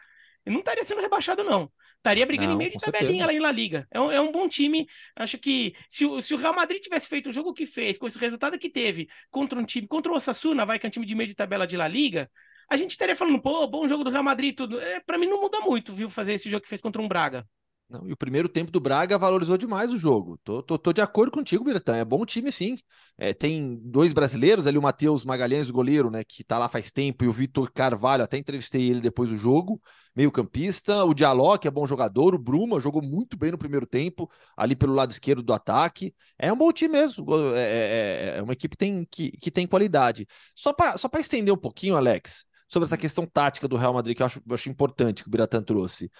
não 0.47 0.61
estaria 0.61 0.83
sendo 0.85 1.03
rebaixado, 1.03 1.45
não. 1.45 1.71
Estaria 1.99 2.25
brigando 2.25 2.49
não, 2.49 2.55
em 2.55 2.59
meio 2.59 2.71
de 2.71 2.79
tabelinha 2.79 3.27
lá 3.27 3.33
em 3.35 3.39
La 3.39 3.53
Liga. 3.53 3.87
É 3.91 4.01
um, 4.01 4.11
é 4.11 4.19
um 4.23 4.33
bom 4.33 4.49
time. 4.49 4.89
Acho 5.15 5.37
que 5.37 5.75
se 5.87 6.07
o, 6.07 6.23
se 6.23 6.33
o 6.33 6.39
Real 6.39 6.55
Madrid 6.55 6.81
tivesse 6.81 7.09
feito 7.09 7.29
o 7.29 7.33
jogo 7.33 7.53
que 7.53 7.67
fez, 7.67 7.99
com 7.99 8.07
esse 8.07 8.19
resultado 8.19 8.59
que 8.59 8.71
teve 8.71 9.07
contra 9.31 9.59
um 9.59 9.67
time, 9.67 9.87
contra 9.87 10.11
o 10.11 10.17
Osasuna, 10.17 10.65
vai 10.65 10.79
que 10.79 10.87
é 10.87 10.89
um 10.89 10.91
time 10.91 11.05
de 11.05 11.15
meio 11.15 11.29
de 11.29 11.35
tabela 11.35 11.67
de 11.67 11.77
La 11.77 11.87
Liga, 11.87 12.31
a 12.71 12.77
gente 12.77 12.93
estaria 12.93 13.17
falando, 13.17 13.43
pô, 13.43 13.67
bom 13.67 13.87
jogo 13.89 14.05
do 14.05 14.11
Real 14.11 14.23
Madrid 14.23 14.57
tudo. 14.57 14.81
É, 14.81 15.01
para 15.01 15.19
mim 15.19 15.27
não 15.27 15.41
muda 15.41 15.61
muito, 15.61 15.93
viu, 15.93 16.09
fazer 16.09 16.35
esse 16.35 16.49
jogo 16.49 16.63
que 16.63 16.69
fez 16.69 16.81
contra 16.81 17.03
um 17.03 17.09
Braga. 17.09 17.47
Não, 17.91 18.07
e 18.07 18.13
o 18.13 18.17
primeiro 18.17 18.49
tempo 18.49 18.71
do 18.71 18.79
Braga 18.79 19.19
valorizou 19.19 19.59
demais 19.59 19.91
o 19.91 19.97
jogo. 19.97 20.39
Tô, 20.45 20.63
tô, 20.63 20.79
tô 20.79 20.93
de 20.93 21.01
acordo 21.01 21.33
contigo, 21.33 21.65
Biratã. 21.65 21.97
É 21.97 22.05
bom 22.05 22.25
time, 22.25 22.53
sim. 22.53 22.77
É, 23.19 23.35
tem 23.35 23.81
dois 23.83 24.13
brasileiros 24.13 24.69
ali, 24.69 24.79
o 24.79 24.83
Matheus 24.83 25.25
Magalhães, 25.25 25.69
o 25.69 25.73
goleiro, 25.73 26.09
né, 26.09 26.23
que 26.23 26.45
tá 26.45 26.57
lá 26.57 26.69
faz 26.69 26.93
tempo, 26.93 27.25
e 27.25 27.29
o 27.29 27.33
Vitor 27.33 27.69
Carvalho, 27.73 28.23
até 28.23 28.39
entrevistei 28.39 28.89
ele 28.89 29.01
depois 29.01 29.29
do 29.29 29.37
jogo, 29.37 29.83
meio-campista. 30.15 31.05
O 31.05 31.13
Diallo, 31.13 31.59
que 31.59 31.67
é 31.67 31.71
bom 31.71 31.85
jogador, 31.85 32.33
o 32.33 32.39
Bruma 32.39 32.79
jogou 32.79 33.03
muito 33.03 33.37
bem 33.37 33.51
no 33.51 33.59
primeiro 33.59 33.87
tempo, 33.87 34.31
ali 34.57 34.77
pelo 34.77 34.95
lado 34.95 35.11
esquerdo 35.11 35.43
do 35.43 35.53
ataque. 35.53 36.15
É 36.39 36.53
um 36.53 36.57
bom 36.57 36.71
time 36.71 36.93
mesmo. 36.93 37.27
É, 37.57 37.61
é, 37.61 38.35
é, 38.35 38.39
é 38.39 38.43
uma 38.43 38.53
equipe 38.53 38.77
que 38.77 38.79
tem, 38.79 39.05
que, 39.11 39.33
que 39.33 39.51
tem 39.51 39.67
qualidade. 39.67 40.29
Só 40.55 40.73
para 40.73 40.97
só 40.97 41.11
estender 41.19 41.53
um 41.53 41.59
pouquinho, 41.59 41.97
Alex, 41.97 42.45
sobre 42.71 42.87
essa 42.87 42.97
questão 42.97 43.27
tática 43.27 43.67
do 43.67 43.77
Real 43.77 43.93
Madrid, 43.93 44.17
que 44.17 44.23
eu 44.23 44.27
acho, 44.27 44.41
eu 44.47 44.55
acho 44.55 44.71
importante 44.71 45.23
que 45.23 45.29
o 45.29 45.31
Biratan 45.31 45.63
trouxe. 45.63 46.11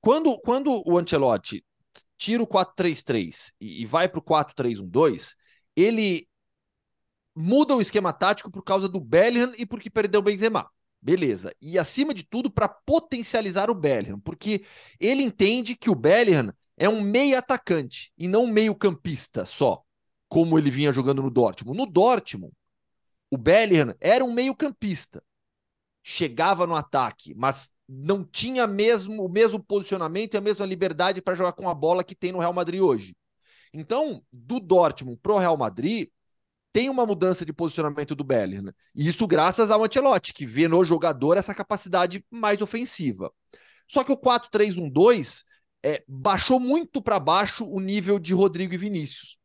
Quando, 0.00 0.38
quando 0.38 0.82
o 0.86 0.96
Ancelotti 0.96 1.64
tira 2.16 2.42
o 2.42 2.46
4-3-3 2.46 3.52
e, 3.60 3.82
e 3.82 3.86
vai 3.86 4.08
para 4.08 4.20
o 4.20 4.22
4-3-1-2, 4.22 5.34
ele 5.74 6.28
muda 7.34 7.74
o 7.74 7.80
esquema 7.80 8.12
tático 8.12 8.50
por 8.50 8.62
causa 8.62 8.88
do 8.88 9.00
Bellingham 9.00 9.52
e 9.58 9.66
porque 9.66 9.90
perdeu 9.90 10.20
o 10.20 10.22
Benzema. 10.22 10.70
Beleza. 11.02 11.52
E 11.60 11.76
acima 11.76 12.14
de 12.14 12.22
tudo, 12.22 12.50
para 12.50 12.68
potencializar 12.68 13.68
o 13.68 13.74
Bellingham, 13.74 14.20
porque 14.20 14.64
ele 15.00 15.22
entende 15.22 15.74
que 15.74 15.90
o 15.90 15.94
Bellingham 15.94 16.54
é 16.76 16.88
um 16.88 17.00
meio 17.00 17.36
atacante 17.36 18.12
e 18.16 18.28
não 18.28 18.44
um 18.44 18.50
meio 18.50 18.76
campista 18.76 19.44
só, 19.44 19.82
como 20.28 20.56
ele 20.56 20.70
vinha 20.70 20.92
jogando 20.92 21.22
no 21.22 21.30
Dortmund. 21.30 21.76
No 21.76 21.86
Dortmund, 21.86 22.52
o 23.28 23.36
Bellingham 23.36 23.94
era 24.00 24.24
um 24.24 24.32
meio 24.32 24.54
campista 24.54 25.22
chegava 26.02 26.66
no 26.66 26.74
ataque, 26.74 27.34
mas 27.34 27.70
não 27.88 28.24
tinha 28.24 28.66
mesmo 28.66 29.24
o 29.24 29.28
mesmo 29.28 29.62
posicionamento 29.62 30.34
e 30.34 30.36
a 30.36 30.40
mesma 30.40 30.64
liberdade 30.64 31.20
para 31.20 31.34
jogar 31.34 31.52
com 31.52 31.68
a 31.68 31.74
bola 31.74 32.04
que 32.04 32.14
tem 32.14 32.32
no 32.32 32.38
Real 32.38 32.52
Madrid 32.52 32.80
hoje. 32.80 33.16
Então, 33.72 34.22
do 34.32 34.58
Dortmund 34.60 35.18
pro 35.22 35.38
Real 35.38 35.56
Madrid, 35.56 36.08
tem 36.72 36.88
uma 36.88 37.04
mudança 37.04 37.44
de 37.44 37.52
posicionamento 37.52 38.14
do 38.14 38.24
Bellingham. 38.24 38.72
E 38.94 39.08
isso 39.08 39.26
graças 39.26 39.70
ao 39.70 39.84
Ancelotti, 39.84 40.32
que 40.32 40.46
vê 40.46 40.68
no 40.68 40.84
jogador 40.84 41.36
essa 41.36 41.54
capacidade 41.54 42.24
mais 42.30 42.60
ofensiva. 42.60 43.32
Só 43.88 44.04
que 44.04 44.12
o 44.12 44.16
4-3-1-2 44.16 45.44
é, 45.82 46.04
baixou 46.06 46.60
muito 46.60 47.02
para 47.02 47.18
baixo 47.18 47.64
o 47.64 47.80
nível 47.80 48.18
de 48.18 48.34
Rodrigo 48.34 48.74
e 48.74 48.78
Vinícius. 48.78 49.36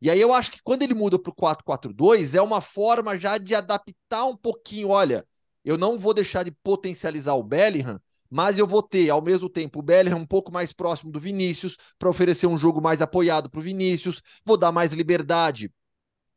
E 0.00 0.08
aí 0.08 0.20
eu 0.20 0.32
acho 0.32 0.52
que 0.52 0.62
quando 0.62 0.82
ele 0.82 0.94
muda 0.94 1.18
para 1.18 1.30
o 1.30 1.34
4-4-2, 1.34 2.34
é 2.34 2.40
uma 2.40 2.60
forma 2.60 3.18
já 3.18 3.36
de 3.36 3.54
adaptar 3.54 4.24
um 4.24 4.36
pouquinho, 4.36 4.88
olha, 4.88 5.26
eu 5.68 5.76
não 5.76 5.98
vou 5.98 6.14
deixar 6.14 6.44
de 6.44 6.50
potencializar 6.50 7.34
o 7.34 7.42
Bellingham, 7.42 8.00
mas 8.30 8.58
eu 8.58 8.66
vou 8.66 8.82
ter, 8.82 9.10
ao 9.10 9.20
mesmo 9.20 9.50
tempo, 9.50 9.80
o 9.80 9.82
Bellingham 9.82 10.16
um 10.16 10.26
pouco 10.26 10.50
mais 10.50 10.72
próximo 10.72 11.12
do 11.12 11.20
Vinícius, 11.20 11.76
para 11.98 12.08
oferecer 12.08 12.46
um 12.46 12.56
jogo 12.56 12.80
mais 12.80 13.02
apoiado 13.02 13.50
para 13.50 13.60
o 13.60 13.62
Vinícius, 13.62 14.22
vou 14.46 14.56
dar 14.56 14.72
mais 14.72 14.94
liberdade 14.94 15.70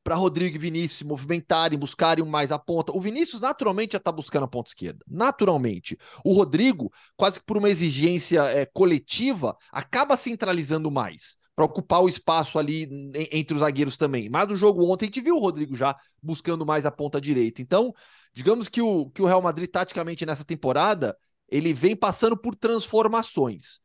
para 0.04 0.16
Rodrigo 0.16 0.58
e 0.58 0.60
Vinícius 0.60 0.98
se 0.98 1.06
movimentarem, 1.06 1.80
buscarem 1.80 2.26
mais 2.26 2.52
a 2.52 2.60
ponta. 2.60 2.92
O 2.92 3.00
Vinícius 3.00 3.40
naturalmente 3.40 3.94
já 3.94 4.00
está 4.00 4.12
buscando 4.12 4.44
a 4.44 4.48
ponta 4.50 4.70
esquerda, 4.70 5.00
naturalmente. 5.08 5.98
O 6.26 6.34
Rodrigo, 6.34 6.92
quase 7.16 7.40
que 7.40 7.46
por 7.46 7.58
uma 7.58 7.70
exigência 7.70 8.42
é, 8.48 8.66
coletiva, 8.66 9.56
acaba 9.72 10.18
centralizando 10.18 10.92
mais 10.92 11.38
para 11.56 11.66
ocupar 11.66 12.02
o 12.02 12.10
espaço 12.10 12.58
ali 12.60 13.12
entre 13.32 13.54
os 13.54 13.62
zagueiros 13.62 13.96
também. 13.96 14.30
Mas 14.30 14.48
no 14.48 14.58
jogo 14.58 14.84
ontem 14.92 15.06
a 15.06 15.08
gente 15.08 15.22
viu 15.22 15.36
o 15.36 15.40
Rodrigo 15.40 15.76
já 15.76 15.96
buscando 16.22 16.66
mais 16.66 16.86
a 16.86 16.92
ponta 16.92 17.22
direita. 17.22 17.62
Então, 17.62 17.94
Digamos 18.34 18.68
que 18.68 18.82
o, 18.82 19.10
que 19.10 19.22
o 19.22 19.26
Real 19.26 19.42
Madrid, 19.42 19.70
taticamente, 19.70 20.26
nessa 20.26 20.46
temporada, 20.46 21.18
ele 21.48 21.74
vem 21.74 21.96
passando 21.96 22.38
por 22.38 22.56
transformações. 22.56 23.82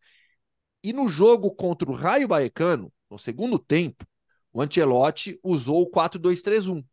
E 0.83 0.93
no 0.93 1.09
jogo 1.09 1.51
contra 1.53 1.91
o 1.91 1.95
Raio 1.95 2.29
Baecano, 2.29 2.93
no 3.11 3.19
segundo 3.19 3.59
tempo, 3.59 4.07
o 4.53 4.63
Ancelotti 4.63 5.39
usou 5.43 5.83
o 5.83 5.91
4-2-3-1. 5.91 6.85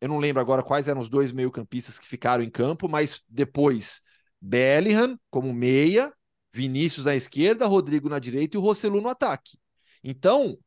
Eu 0.00 0.08
não 0.08 0.18
lembro 0.18 0.40
agora 0.40 0.62
quais 0.62 0.88
eram 0.88 1.00
os 1.00 1.08
dois 1.08 1.32
meio-campistas 1.32 1.98
que 1.98 2.06
ficaram 2.06 2.42
em 2.42 2.50
campo, 2.50 2.88
mas 2.88 3.22
depois 3.28 4.02
Bellingham 4.40 5.18
como 5.30 5.52
meia, 5.52 6.12
Vinícius 6.52 7.06
à 7.06 7.14
esquerda, 7.14 7.66
Rodrigo 7.66 8.08
na 8.08 8.18
direita 8.18 8.56
e 8.56 8.58
o 8.58 8.62
Rossellu 8.62 9.00
no 9.00 9.08
ataque. 9.08 9.58
Então, 10.02 10.58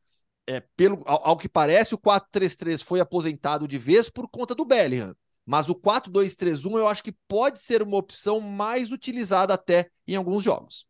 é, 0.46 0.60
pelo, 0.76 1.02
ao, 1.06 1.28
ao 1.28 1.36
que 1.36 1.48
parece, 1.48 1.94
o 1.94 1.98
4-3-3 1.98 2.82
foi 2.82 2.98
aposentado 2.98 3.68
de 3.68 3.78
vez 3.78 4.10
por 4.10 4.28
conta 4.28 4.54
do 4.54 4.64
Bellingham. 4.64 5.14
Mas 5.46 5.68
o 5.68 5.74
4-2-3-1 5.74 6.76
eu 6.76 6.88
acho 6.88 7.04
que 7.04 7.12
pode 7.28 7.60
ser 7.60 7.80
uma 7.80 7.96
opção 7.96 8.40
mais 8.40 8.90
utilizada 8.90 9.54
até 9.54 9.88
em 10.06 10.16
alguns 10.16 10.42
jogos. 10.42 10.84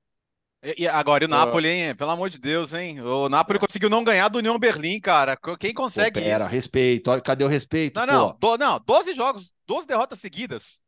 E 0.77 0.89
agora, 0.89 1.23
e 1.23 1.27
o 1.27 1.29
Napoli, 1.29 1.69
hein? 1.69 1.95
Pelo 1.95 2.11
amor 2.11 2.31
de 2.31 2.39
Deus, 2.39 2.73
hein? 2.73 3.01
O 3.01 3.29
Napoli 3.29 3.59
conseguiu 3.59 3.91
não 3.91 4.03
ganhar 4.03 4.29
do 4.29 4.39
União 4.39 4.59
Berlim, 4.59 4.99
cara. 4.99 5.39
Quem 5.61 5.75
consegue 5.75 6.19
pô, 6.19 6.25
pera, 6.25 6.45
isso? 6.45 6.53
respeito. 6.53 7.23
Cadê 7.23 7.45
o 7.45 7.49
respeito? 7.49 8.01
Não, 8.01 8.07
não. 8.07 8.37
Do, 8.41 8.57
não, 8.57 8.81
12 8.85 9.15
jogos, 9.15 9.53
12 9.67 9.87
derrotas 9.87 10.19
seguidas. 10.19 10.81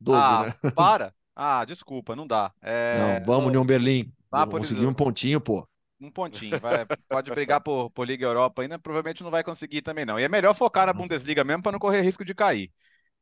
12, 0.00 0.22
ah, 0.22 0.56
né? 0.62 0.70
para. 0.70 1.12
Ah, 1.34 1.64
desculpa, 1.64 2.14
não 2.14 2.26
dá. 2.26 2.52
É... 2.62 3.18
Não, 3.18 3.26
vamos, 3.26 3.48
União 3.48 3.66
Berlim. 3.66 4.10
Napoli... 4.32 4.62
Conseguir 4.62 4.86
um 4.86 4.94
pontinho, 4.94 5.40
pô. 5.40 5.68
Um 6.00 6.10
pontinho. 6.10 6.58
Vai, 6.58 6.86
pode 7.08 7.30
brigar 7.30 7.60
por, 7.60 7.90
por 7.90 8.06
Liga 8.06 8.24
Europa 8.24 8.62
ainda, 8.62 8.78
provavelmente 8.78 9.22
não 9.22 9.30
vai 9.30 9.44
conseguir 9.44 9.82
também, 9.82 10.06
não. 10.06 10.18
E 10.18 10.22
é 10.22 10.28
melhor 10.28 10.54
focar 10.54 10.86
na 10.86 10.94
Bundesliga 10.94 11.44
mesmo 11.44 11.62
para 11.62 11.72
não 11.72 11.78
correr 11.78 12.00
risco 12.00 12.24
de 12.24 12.34
cair. 12.34 12.70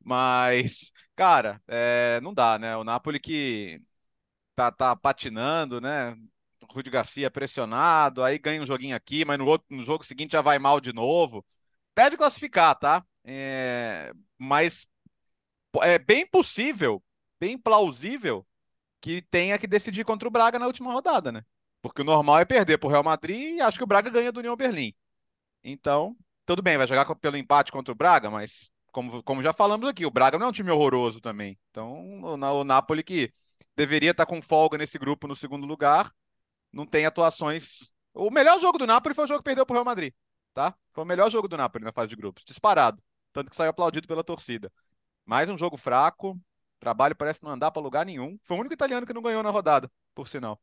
Mas, 0.05 0.93
cara, 1.17 1.61
é, 1.67 2.21
não 2.23 2.33
dá, 2.33 2.59
né? 2.59 2.77
O 2.77 2.85
Napoli 2.85 3.21
que 3.21 3.83
tá, 4.55 4.73
tá 4.73 4.97
patinando, 4.97 5.81
né? 5.81 6.17
O 6.63 6.91
Garcia 6.91 7.31
pressionado, 7.31 8.23
aí 8.23 8.39
ganha 8.39 8.63
um 8.63 8.67
joguinho 8.67 8.97
aqui, 8.97 9.25
mas 9.25 9.39
no, 9.39 9.47
outro, 9.47 9.67
no 9.75 9.83
jogo 9.85 10.05
seguinte 10.05 10.33
já 10.33 10.43
vai 10.43 10.59
mal 10.59 10.81
de 10.81 10.93
novo. 10.93 11.45
Deve 11.97 12.17
classificar, 12.17 12.75
tá? 12.79 13.05
É, 13.25 14.13
mas 14.39 14.87
é 15.83 15.99
bem 15.99 16.27
possível, 16.27 17.03
bem 17.41 17.59
plausível 17.59 18.47
que 19.01 19.23
tenha 19.23 19.59
que 19.59 19.67
decidir 19.67 20.05
contra 20.05 20.29
o 20.29 20.31
Braga 20.31 20.59
na 20.59 20.67
última 20.67 20.93
rodada, 20.93 21.31
né? 21.33 21.45
Porque 21.81 22.03
o 22.03 22.05
normal 22.05 22.41
é 22.41 22.45
perder 22.45 22.79
para 22.79 22.89
o 22.89 22.91
Real 22.91 23.05
Madrid 23.05 23.57
e 23.57 23.61
acho 23.61 23.79
que 23.79 23.85
o 23.85 23.87
Braga 23.87 24.11
ganha 24.11 24.33
do 24.33 24.41
União 24.41 24.57
Berlim. 24.57 24.95
Então, 25.63 26.17
tudo 26.47 26.63
bem, 26.63 26.77
vai 26.77 26.87
jogar 26.87 27.15
pelo 27.17 27.37
empate 27.37 27.73
contra 27.73 27.93
o 27.93 27.95
Braga, 27.95 28.31
mas 28.31 28.71
como, 28.99 29.23
como 29.23 29.43
já 29.43 29.53
falamos 29.53 29.89
aqui, 29.89 30.05
o 30.05 30.11
Braga 30.11 30.37
não 30.39 30.47
é 30.47 30.49
um 30.49 30.53
time 30.53 30.73
horroroso 30.73 31.21
também. 31.21 31.57
Então, 31.71 32.21
o, 32.21 32.35
o 32.35 32.65
Napoli 32.65 33.05
que 33.05 33.33
deveria 33.77 34.11
estar 34.11 34.27
com 34.27 34.43
folga 34.43 34.77
nesse 34.77 34.99
grupo 34.99 35.29
no 35.29 35.37
segundo 35.37 35.65
lugar, 35.65 36.13
não 36.73 36.85
tem 36.85 37.07
atuações. 37.07 37.93
O 38.13 38.29
melhor 38.29 38.59
jogo 38.59 38.77
do 38.77 38.89
Napoli 38.89 39.15
foi 39.15 39.25
o 39.25 39.29
jogo 39.29 39.39
que 39.39 39.45
perdeu 39.45 39.65
para 39.65 39.75
o 39.75 39.77
Real 39.77 39.85
Madrid, 39.85 40.13
tá? 40.53 40.75
Foi 40.91 41.05
o 41.05 41.07
melhor 41.07 41.31
jogo 41.31 41.47
do 41.47 41.57
Napoli 41.57 41.85
na 41.85 41.93
fase 41.93 42.09
de 42.09 42.17
grupos, 42.17 42.43
disparado. 42.45 43.01
Tanto 43.33 43.51
que 43.51 43.57
saiu 43.57 43.71
aplaudido 43.71 44.09
pela 44.09 44.25
torcida. 44.25 44.73
Mais 45.25 45.49
um 45.49 45.57
jogo 45.57 45.77
fraco, 45.77 46.37
trabalho 46.81 47.15
parece 47.15 47.45
não 47.45 47.53
andar 47.53 47.71
para 47.71 47.81
lugar 47.81 48.05
nenhum. 48.05 48.37
Foi 48.43 48.57
o 48.57 48.61
único 48.61 48.75
italiano 48.75 49.07
que 49.07 49.13
não 49.13 49.23
ganhou 49.23 49.45
na 49.45 49.51
rodada, 49.51 49.89
por 50.13 50.27
sinal. 50.27 50.61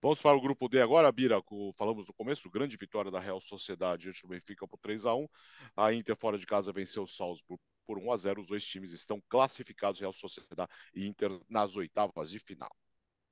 Vamos 0.00 0.22
para 0.22 0.36
o 0.36 0.40
grupo 0.40 0.68
D 0.68 0.80
agora, 0.80 1.10
Bira. 1.10 1.42
Falamos 1.74 2.06
no 2.06 2.14
começo, 2.14 2.48
grande 2.48 2.76
vitória 2.76 3.10
da 3.10 3.18
Real 3.18 3.40
Sociedade 3.40 4.02
diante 4.02 4.22
do 4.22 4.28
Benfica 4.28 4.66
por 4.66 4.78
3 4.78 5.04
a 5.04 5.14
1 5.14 5.28
A 5.76 5.92
Inter 5.92 6.16
fora 6.16 6.38
de 6.38 6.46
casa 6.46 6.72
venceu 6.72 7.02
o 7.02 7.08
Salzburg 7.08 7.60
por 7.84 7.98
1 7.98 8.12
a 8.12 8.16
0 8.16 8.40
Os 8.40 8.46
dois 8.46 8.64
times 8.64 8.92
estão 8.92 9.20
classificados, 9.28 10.00
Real 10.00 10.12
Sociedade 10.12 10.70
e 10.94 11.04
Inter, 11.04 11.40
nas 11.48 11.74
oitavas 11.74 12.30
de 12.30 12.38
final. 12.38 12.70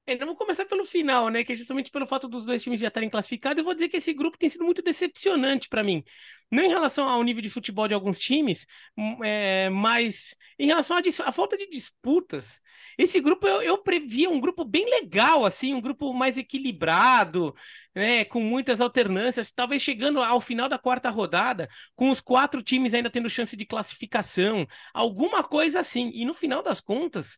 Então 0.08 0.26
vamos 0.26 0.38
começar 0.38 0.64
pelo 0.66 0.84
final, 0.84 1.28
né? 1.30 1.42
Que 1.42 1.52
é 1.52 1.56
justamente 1.56 1.90
pelo 1.90 2.06
fato 2.06 2.28
dos 2.28 2.44
dois 2.44 2.62
times 2.62 2.78
já 2.78 2.86
estarem 2.86 3.10
classificados. 3.10 3.58
Eu 3.58 3.64
vou 3.64 3.74
dizer 3.74 3.88
que 3.88 3.96
esse 3.96 4.12
grupo 4.12 4.38
tem 4.38 4.48
sido 4.48 4.64
muito 4.64 4.80
decepcionante 4.80 5.68
para 5.68 5.82
mim. 5.82 6.04
Não 6.48 6.62
em 6.62 6.68
relação 6.68 7.08
ao 7.08 7.22
nível 7.24 7.42
de 7.42 7.50
futebol 7.50 7.88
de 7.88 7.94
alguns 7.94 8.20
times, 8.20 8.66
hum, 8.96 9.24
é, 9.24 9.68
mas 9.68 10.36
em 10.56 10.66
relação 10.68 10.96
à, 10.96 11.32
falta 11.32 11.56
de 11.56 11.68
disputas. 11.68 12.60
Esse 12.96 13.20
grupo 13.20 13.48
eu, 13.48 13.60
eu 13.62 13.78
previa 13.78 14.30
um 14.30 14.40
grupo 14.40 14.64
bem 14.64 14.88
legal, 14.88 15.44
assim, 15.44 15.74
um 15.74 15.80
grupo 15.80 16.14
mais 16.14 16.38
equilibrado, 16.38 17.52
né? 17.92 18.24
Com 18.24 18.40
muitas 18.40 18.80
alternâncias, 18.80 19.50
talvez 19.50 19.82
chegando 19.82 20.22
ao 20.22 20.40
final 20.40 20.68
da 20.68 20.78
quarta 20.78 21.10
rodada, 21.10 21.68
com 21.96 22.10
os 22.10 22.20
quatro 22.20 22.62
times 22.62 22.94
ainda 22.94 23.10
tendo 23.10 23.28
chance 23.28 23.56
de 23.56 23.66
classificação, 23.66 24.68
alguma 24.94 25.42
coisa 25.42 25.80
assim. 25.80 26.12
E 26.14 26.24
no 26.24 26.32
final 26.32 26.62
das 26.62 26.80
contas 26.80 27.36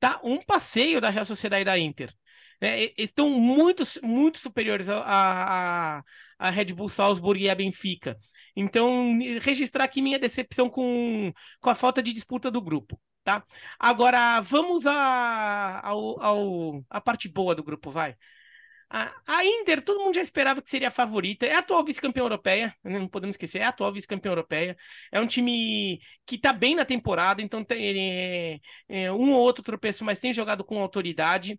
tá 0.00 0.20
um 0.24 0.42
passeio 0.42 1.00
da 1.00 1.10
Real 1.10 1.24
Sociedade 1.24 1.62
e 1.62 1.64
da 1.64 1.78
Inter. 1.78 2.12
É, 2.60 2.92
estão 3.02 3.30
muito, 3.30 3.84
muito 4.02 4.38
superiores 4.38 4.88
a, 4.88 4.98
a, 5.98 6.02
a, 6.38 6.50
Red 6.50 6.74
Bull 6.74 6.88
Salzburg 6.88 7.42
e 7.42 7.48
a 7.48 7.54
Benfica. 7.54 8.18
Então, 8.54 9.18
registrar 9.40 9.84
aqui 9.84 10.02
minha 10.02 10.18
decepção 10.18 10.68
com, 10.68 11.32
com 11.60 11.70
a 11.70 11.74
falta 11.74 12.02
de 12.02 12.12
disputa 12.12 12.50
do 12.50 12.60
grupo. 12.60 13.00
Tá? 13.24 13.44
Agora, 13.78 14.40
vamos 14.40 14.86
a, 14.86 15.80
ao, 15.86 16.20
ao, 16.22 16.84
a 16.90 17.00
parte 17.00 17.28
boa 17.28 17.54
do 17.54 17.62
grupo, 17.62 17.90
vai. 17.90 18.16
A, 18.92 19.12
a 19.24 19.44
Inter, 19.44 19.80
todo 19.84 20.00
mundo 20.00 20.16
já 20.16 20.20
esperava 20.20 20.60
que 20.60 20.68
seria 20.68 20.88
a 20.88 20.90
favorita. 20.90 21.46
É 21.46 21.54
a 21.54 21.58
atual 21.60 21.84
vice-campeã 21.84 22.22
europeia, 22.22 22.74
né? 22.82 22.98
não 22.98 23.06
podemos 23.08 23.34
esquecer, 23.34 23.60
é 23.60 23.64
a 23.64 23.68
atual 23.68 23.92
vice-campeã 23.92 24.30
europeia. 24.30 24.76
É 25.12 25.20
um 25.20 25.26
time 25.28 26.00
que 26.26 26.34
está 26.34 26.52
bem 26.52 26.74
na 26.74 26.84
temporada, 26.84 27.40
então 27.40 27.64
tem 27.64 28.56
é, 28.58 28.60
é, 28.88 29.12
um 29.12 29.32
ou 29.32 29.40
outro 29.40 29.62
tropeço, 29.62 30.04
mas 30.04 30.18
tem 30.18 30.32
jogado 30.32 30.64
com 30.64 30.80
autoridade. 30.82 31.58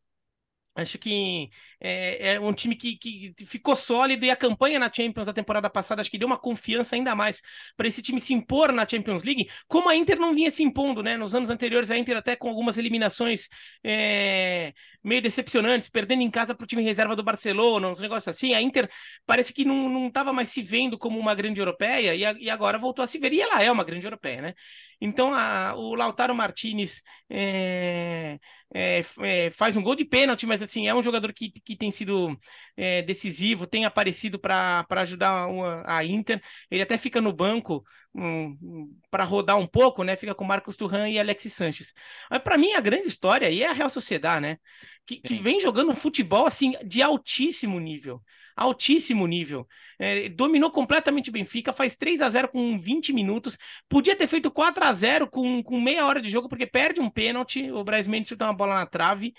Acho 0.74 0.98
que 0.98 1.50
é, 1.82 2.36
é, 2.36 2.40
um 2.40 2.54
time 2.54 2.76
que, 2.78 2.96
que 2.96 3.36
ficou 3.46 3.76
sólido 3.76 4.24
e 4.24 4.32
a 4.32 4.38
campanha 4.38 4.80
na 4.80 4.92
Champions 4.92 5.26
da 5.26 5.34
temporada 5.34 5.70
passada 5.70 6.00
acho 6.00 6.10
que 6.10 6.18
deu 6.18 6.26
uma 6.26 6.38
confiança 6.38 6.96
ainda 6.96 7.14
mais 7.14 7.42
para 7.76 7.90
esse 7.90 8.02
time 8.02 8.22
se 8.22 8.34
impor 8.34 8.72
na 8.72 8.88
Champions 8.88 9.24
League, 9.24 9.50
como 9.68 9.90
a 9.90 9.96
Inter 9.96 10.18
não 10.18 10.34
vinha 10.34 10.50
se 10.50 10.64
impondo, 10.64 11.04
né? 11.04 11.18
Nos 11.18 11.36
anos 11.36 11.50
anteriores, 11.50 11.92
a 11.92 11.98
Inter 11.98 12.16
até 12.16 12.38
com 12.38 12.48
algumas 12.48 12.78
eliminações 12.78 13.50
é, 13.84 14.74
meio 15.04 15.22
decepcionantes, 15.22 15.90
perdendo 15.90 16.22
em 16.22 16.32
casa 16.32 16.56
para 16.56 16.64
o 16.64 16.68
time 16.68 16.82
reserva 16.84 17.18
do 17.18 17.24
Barcelona, 17.24 17.90
uns 17.90 18.00
negócios 18.00 18.34
assim. 18.34 18.54
A 18.54 18.62
Inter 18.62 18.90
parece 19.26 19.54
que 19.54 19.66
não 19.66 20.08
estava 20.08 20.32
mais 20.32 20.50
se 20.50 20.62
vendo 20.62 20.98
como 20.98 21.20
uma 21.20 21.36
grande 21.36 21.60
europeia 21.60 22.16
e, 22.16 22.24
a, 22.26 22.32
e, 22.40 22.50
agora 22.50 22.78
voltou 22.78 23.04
a 23.04 23.08
se 23.08 23.18
ver, 23.20 23.34
e 23.34 23.42
ela 23.42 23.62
é 23.62 23.70
uma 23.70 23.84
grande 23.84 24.06
europeia, 24.06 24.42
né? 24.42 24.54
Então 25.02 25.34
a, 25.34 25.74
o 25.76 25.96
Lautaro 25.96 26.34
Martinez. 26.34 27.02
É, 27.30 28.40
é, 28.74 29.02
é, 29.20 29.52
faz 29.52 29.76
um 29.76 29.82
gol 29.82 29.96
de 29.96 30.06
pênalti, 30.06 30.46
mas 30.46 30.62
assim, 30.62 30.88
é 30.88 30.96
um 30.96 31.04
jogador 31.04 31.34
que, 31.34 31.52
que 31.52 31.76
tem 31.76 31.92
sido 31.92 32.38
é, 32.78 33.02
decisivo, 33.02 33.68
tem 33.68 33.86
aparecido 33.86 34.40
para 34.40 34.86
ajudar 34.90 35.48
uma, 35.48 35.84
a 35.86 36.04
Inter. 36.06 36.42
Ele 36.70 36.82
até 36.82 36.98
fica 36.98 37.20
no 37.20 37.34
banco 37.34 37.84
um, 38.16 38.90
para 39.10 39.24
rodar 39.24 39.58
um 39.58 39.68
pouco, 39.68 40.04
né? 40.04 40.16
Fica 40.16 40.36
com 40.36 40.44
Marcos 40.46 40.78
Turran 40.78 41.10
e 41.10 41.20
Alexis 41.20 41.54
Sanches. 41.54 41.94
Mas 42.30 42.42
para 42.42 42.58
mim 42.58 42.74
a 42.74 42.82
grande 42.82 43.08
história 43.08 43.48
aí 43.48 43.62
é 43.64 43.68
a 43.68 43.74
Real 43.74 43.90
Sociedade, 43.90 44.42
né? 44.42 44.58
Que, 45.06 45.18
que 45.18 45.40
vem 45.40 45.60
jogando 45.60 45.92
um 45.92 45.96
futebol 45.96 46.46
assim 46.46 46.74
de 46.86 47.02
altíssimo 47.02 47.80
nível 47.80 48.22
altíssimo 48.56 49.28
nível. 49.28 49.68
É, 50.00 50.30
dominou 50.30 50.72
completamente 50.72 51.30
o 51.30 51.34
Benfica, 51.34 51.72
faz 51.74 51.96
3 51.96 52.22
a 52.22 52.30
0 52.30 52.50
com 52.50 52.80
20 52.80 53.14
minutos. 53.14 53.58
Podia 53.88 54.16
ter 54.16 54.28
feito 54.28 54.50
4 54.52 54.84
a 54.84 54.92
0 54.94 55.30
com, 55.30 55.62
com 55.64 55.80
meia 55.80 56.06
hora 56.06 56.22
de 56.22 56.30
jogo, 56.30 56.50
porque 56.50 56.66
perde 56.66 57.00
um 57.02 57.10
pênalti. 57.10 57.72
O 57.72 57.84
Braz 57.84 58.08
Mendes 58.08 58.30
chuta 58.30 58.46
uma 58.46 58.54
bola 58.54 58.76
na 58.76 58.86
trave. 58.86 59.34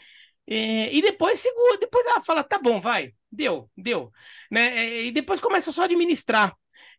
É, 0.46 0.92
e 0.94 1.00
depois 1.00 1.38
segura, 1.38 1.78
depois 1.78 2.04
ela 2.06 2.22
fala: 2.22 2.44
tá 2.44 2.58
bom, 2.58 2.80
vai, 2.80 3.12
deu, 3.30 3.70
deu. 3.76 4.12
Né? 4.50 4.78
É, 4.78 5.04
e 5.06 5.12
depois 5.12 5.40
começa 5.40 5.72
só 5.72 5.82
a 5.82 5.84
administrar. 5.86 6.54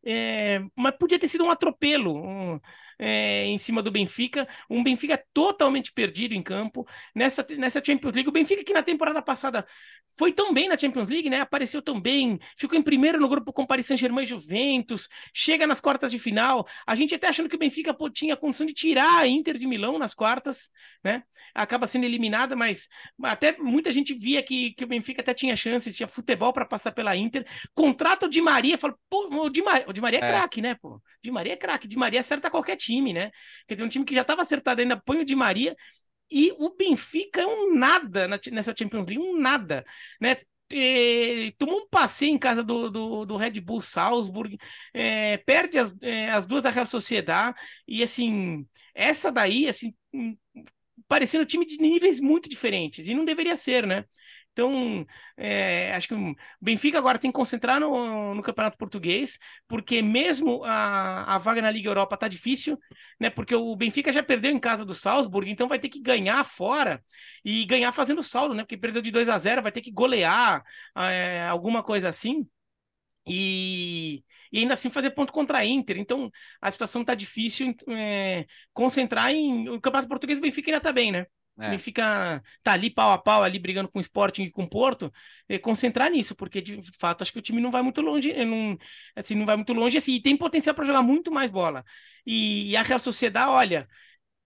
É, 0.05 0.59
mas 0.75 0.95
podia 0.97 1.19
ter 1.19 1.27
sido 1.27 1.45
um 1.45 1.51
atropelo. 1.51 2.15
Um, 2.17 2.59
é, 2.99 3.45
em 3.45 3.57
cima 3.57 3.81
do 3.81 3.91
Benfica, 3.91 4.47
um 4.69 4.83
Benfica 4.83 5.21
totalmente 5.33 5.91
perdido 5.91 6.33
em 6.33 6.41
campo 6.41 6.87
nessa, 7.15 7.45
nessa 7.57 7.83
Champions 7.83 8.13
League. 8.13 8.29
O 8.29 8.33
Benfica 8.33 8.63
que 8.63 8.73
na 8.73 8.83
temporada 8.83 9.21
passada 9.21 9.65
foi 10.15 10.31
tão 10.31 10.53
bem 10.53 10.69
na 10.69 10.77
Champions 10.77 11.09
League, 11.09 11.29
né? 11.29 11.41
Apareceu 11.41 11.81
tão 11.81 11.99
bem, 11.99 12.39
ficou 12.57 12.77
em 12.77 12.81
primeiro 12.81 13.19
no 13.19 13.27
grupo 13.27 13.51
com 13.51 13.65
Paris 13.65 13.87
Saint-Germain 13.87 14.23
e 14.23 14.27
Juventus, 14.27 15.09
chega 15.33 15.65
nas 15.65 15.79
quartas 15.79 16.11
de 16.11 16.19
final. 16.19 16.67
A 16.85 16.95
gente 16.95 17.15
até 17.15 17.27
achando 17.27 17.49
que 17.49 17.55
o 17.55 17.59
Benfica 17.59 17.93
pô, 17.93 18.09
tinha 18.09 18.35
condição 18.35 18.65
de 18.65 18.73
tirar 18.73 19.19
a 19.19 19.27
Inter 19.27 19.57
de 19.57 19.65
Milão 19.65 19.97
nas 19.97 20.13
quartas, 20.13 20.69
né? 21.03 21.23
Acaba 21.53 21.85
sendo 21.85 22.05
eliminada, 22.05 22.55
mas 22.55 22.87
até 23.23 23.55
muita 23.57 23.91
gente 23.91 24.13
via 24.13 24.41
que, 24.41 24.73
que 24.73 24.83
o 24.83 24.87
Benfica 24.87 25.21
até 25.21 25.33
tinha 25.33 25.55
chances, 25.55 25.95
tinha 25.95 26.07
futebol 26.07 26.51
para 26.51 26.65
passar 26.65 26.91
pela 26.91 27.15
Inter. 27.15 27.45
Contrato 27.75 28.27
de 28.27 28.41
Maria, 28.41 28.77
fala, 28.77 28.95
pô, 29.09 29.45
o 29.45 29.49
Di, 29.49 29.61
Maria, 29.61 29.85
o 29.87 29.93
Di 29.93 30.01
Maria 30.01 30.19
é, 30.19 30.25
é. 30.25 30.27
craque, 30.29 30.61
né, 30.61 30.75
pô? 30.75 31.01
Di 31.21 31.31
Maria 31.31 31.53
é 31.53 31.55
craque, 31.55 31.87
Di 31.87 31.95
Maria 31.95 32.21
acerta 32.21 32.49
qualquer 32.49 32.75
time, 32.85 33.13
né? 33.13 33.31
Quer 33.67 33.75
dizer, 33.75 33.85
um 33.85 33.89
time 33.89 34.05
que 34.05 34.15
já 34.15 34.21
estava 34.21 34.41
acertado 34.41 34.81
ainda 34.81 34.97
põe 34.99 35.19
o 35.19 35.25
Di 35.25 35.35
Maria 35.35 35.75
e 36.31 36.51
o 36.57 36.75
Benfica 36.75 37.41
é 37.41 37.47
um 37.47 37.75
nada 37.75 38.27
nessa 38.51 38.73
Champions 38.77 39.07
League, 39.07 39.19
um 39.19 39.39
nada, 39.39 39.85
né? 40.19 40.37
E, 40.71 41.53
tomou 41.57 41.81
um 41.81 41.87
passeio 41.89 42.31
em 42.33 42.37
casa 42.37 42.63
do, 42.63 42.89
do, 42.89 43.25
do 43.25 43.37
Red 43.37 43.59
Bull 43.61 43.81
Salzburg, 43.81 44.57
é, 44.93 45.37
perde 45.37 45.77
as, 45.77 45.95
é, 46.01 46.31
as 46.31 46.45
duas 46.45 46.63
da 46.63 46.71
Real 46.71 46.85
Sociedade, 46.87 47.55
e 47.87 48.01
assim, 48.01 48.67
essa 48.95 49.31
daí, 49.31 49.67
assim, 49.67 49.93
hum, 50.11 50.35
parecendo 51.07 51.45
time 51.45 51.65
de 51.65 51.77
níveis 51.77 52.19
muito 52.19 52.49
diferentes, 52.49 53.07
e 53.07 53.13
não 53.13 53.25
deveria 53.25 53.55
ser, 53.55 53.85
né? 53.85 54.05
Então, 54.53 55.05
é, 55.35 55.93
acho 55.95 56.07
que 56.07 56.13
o 56.13 56.35
Benfica 56.61 56.99
agora 56.99 57.17
tem 57.17 57.31
que 57.31 57.35
concentrar 57.35 57.79
no, 57.79 58.35
no 58.35 58.43
Campeonato 58.43 58.77
Português, 58.77 59.39
porque 59.67 59.99
mesmo 60.01 60.63
a, 60.63 61.35
a 61.35 61.37
vaga 61.39 61.59
na 61.61 61.71
Liga 61.71 61.89
Europa 61.89 62.15
tá 62.15 62.27
difícil, 62.27 62.77
né? 63.19 63.31
Porque 63.31 63.55
o 63.55 63.75
Benfica 63.75 64.11
já 64.11 64.21
perdeu 64.21 64.51
em 64.51 64.59
casa 64.59 64.85
do 64.85 64.93
Salzburg, 64.93 65.49
então 65.49 65.67
vai 65.67 65.79
ter 65.79 65.89
que 65.89 65.99
ganhar 65.99 66.43
fora 66.43 67.03
e 67.43 67.65
ganhar 67.65 67.91
fazendo 67.91 68.21
saldo, 68.21 68.53
né? 68.53 68.63
Porque 68.63 68.77
perdeu 68.77 69.01
de 69.01 69.09
2 69.11 69.27
a 69.27 69.37
0, 69.39 69.63
vai 69.63 69.71
ter 69.71 69.81
que 69.81 69.91
golear 69.91 70.63
é, 70.95 71.47
alguma 71.47 71.81
coisa 71.83 72.09
assim. 72.09 72.47
E, 73.25 74.23
e, 74.51 74.59
ainda 74.59 74.73
assim 74.73 74.89
fazer 74.89 75.11
ponto 75.11 75.33
contra 75.33 75.59
a 75.59 75.65
Inter. 75.65 75.97
Então 75.97 76.31
a 76.61 76.69
situação 76.71 77.01
está 77.01 77.15
difícil. 77.15 77.73
É, 77.89 78.45
concentrar 78.73 79.31
em. 79.31 79.69
O 79.69 79.81
Campeonato 79.81 80.09
Português 80.09 80.39
o 80.39 80.41
Benfica 80.41 80.69
ainda 80.69 80.77
está 80.77 80.91
bem, 80.93 81.11
né? 81.11 81.25
É. 81.59 81.67
Ele 81.67 81.77
fica 81.77 82.41
tá 82.63 82.73
ali 82.73 82.89
pau 82.89 83.11
a 83.11 83.17
pau, 83.17 83.43
ali 83.43 83.59
brigando 83.59 83.87
com 83.87 83.99
o 83.99 84.01
Sporting 84.01 84.43
e 84.43 84.51
com 84.51 84.63
o 84.63 84.69
Porto, 84.69 85.13
e 85.47 85.59
concentrar 85.59 86.09
nisso, 86.09 86.35
porque 86.35 86.61
de 86.61 86.81
fato 86.97 87.21
acho 87.21 87.31
que 87.31 87.39
o 87.39 87.41
time 87.41 87.61
não 87.61 87.69
vai 87.69 87.81
muito 87.83 88.01
longe, 88.01 88.33
não, 88.43 88.77
assim, 89.15 89.35
não 89.35 89.45
vai 89.45 89.55
muito 89.55 89.71
longe 89.73 89.97
assim, 89.97 90.13
e 90.13 90.21
tem 90.21 90.35
potencial 90.35 90.73
para 90.75 90.85
jogar 90.85 91.03
muito 91.03 91.31
mais 91.31 91.51
bola. 91.51 91.85
E, 92.25 92.71
e, 92.71 92.77
a 92.77 92.81
Real 92.81 92.99
Sociedade, 92.99 93.51
olha, 93.51 93.87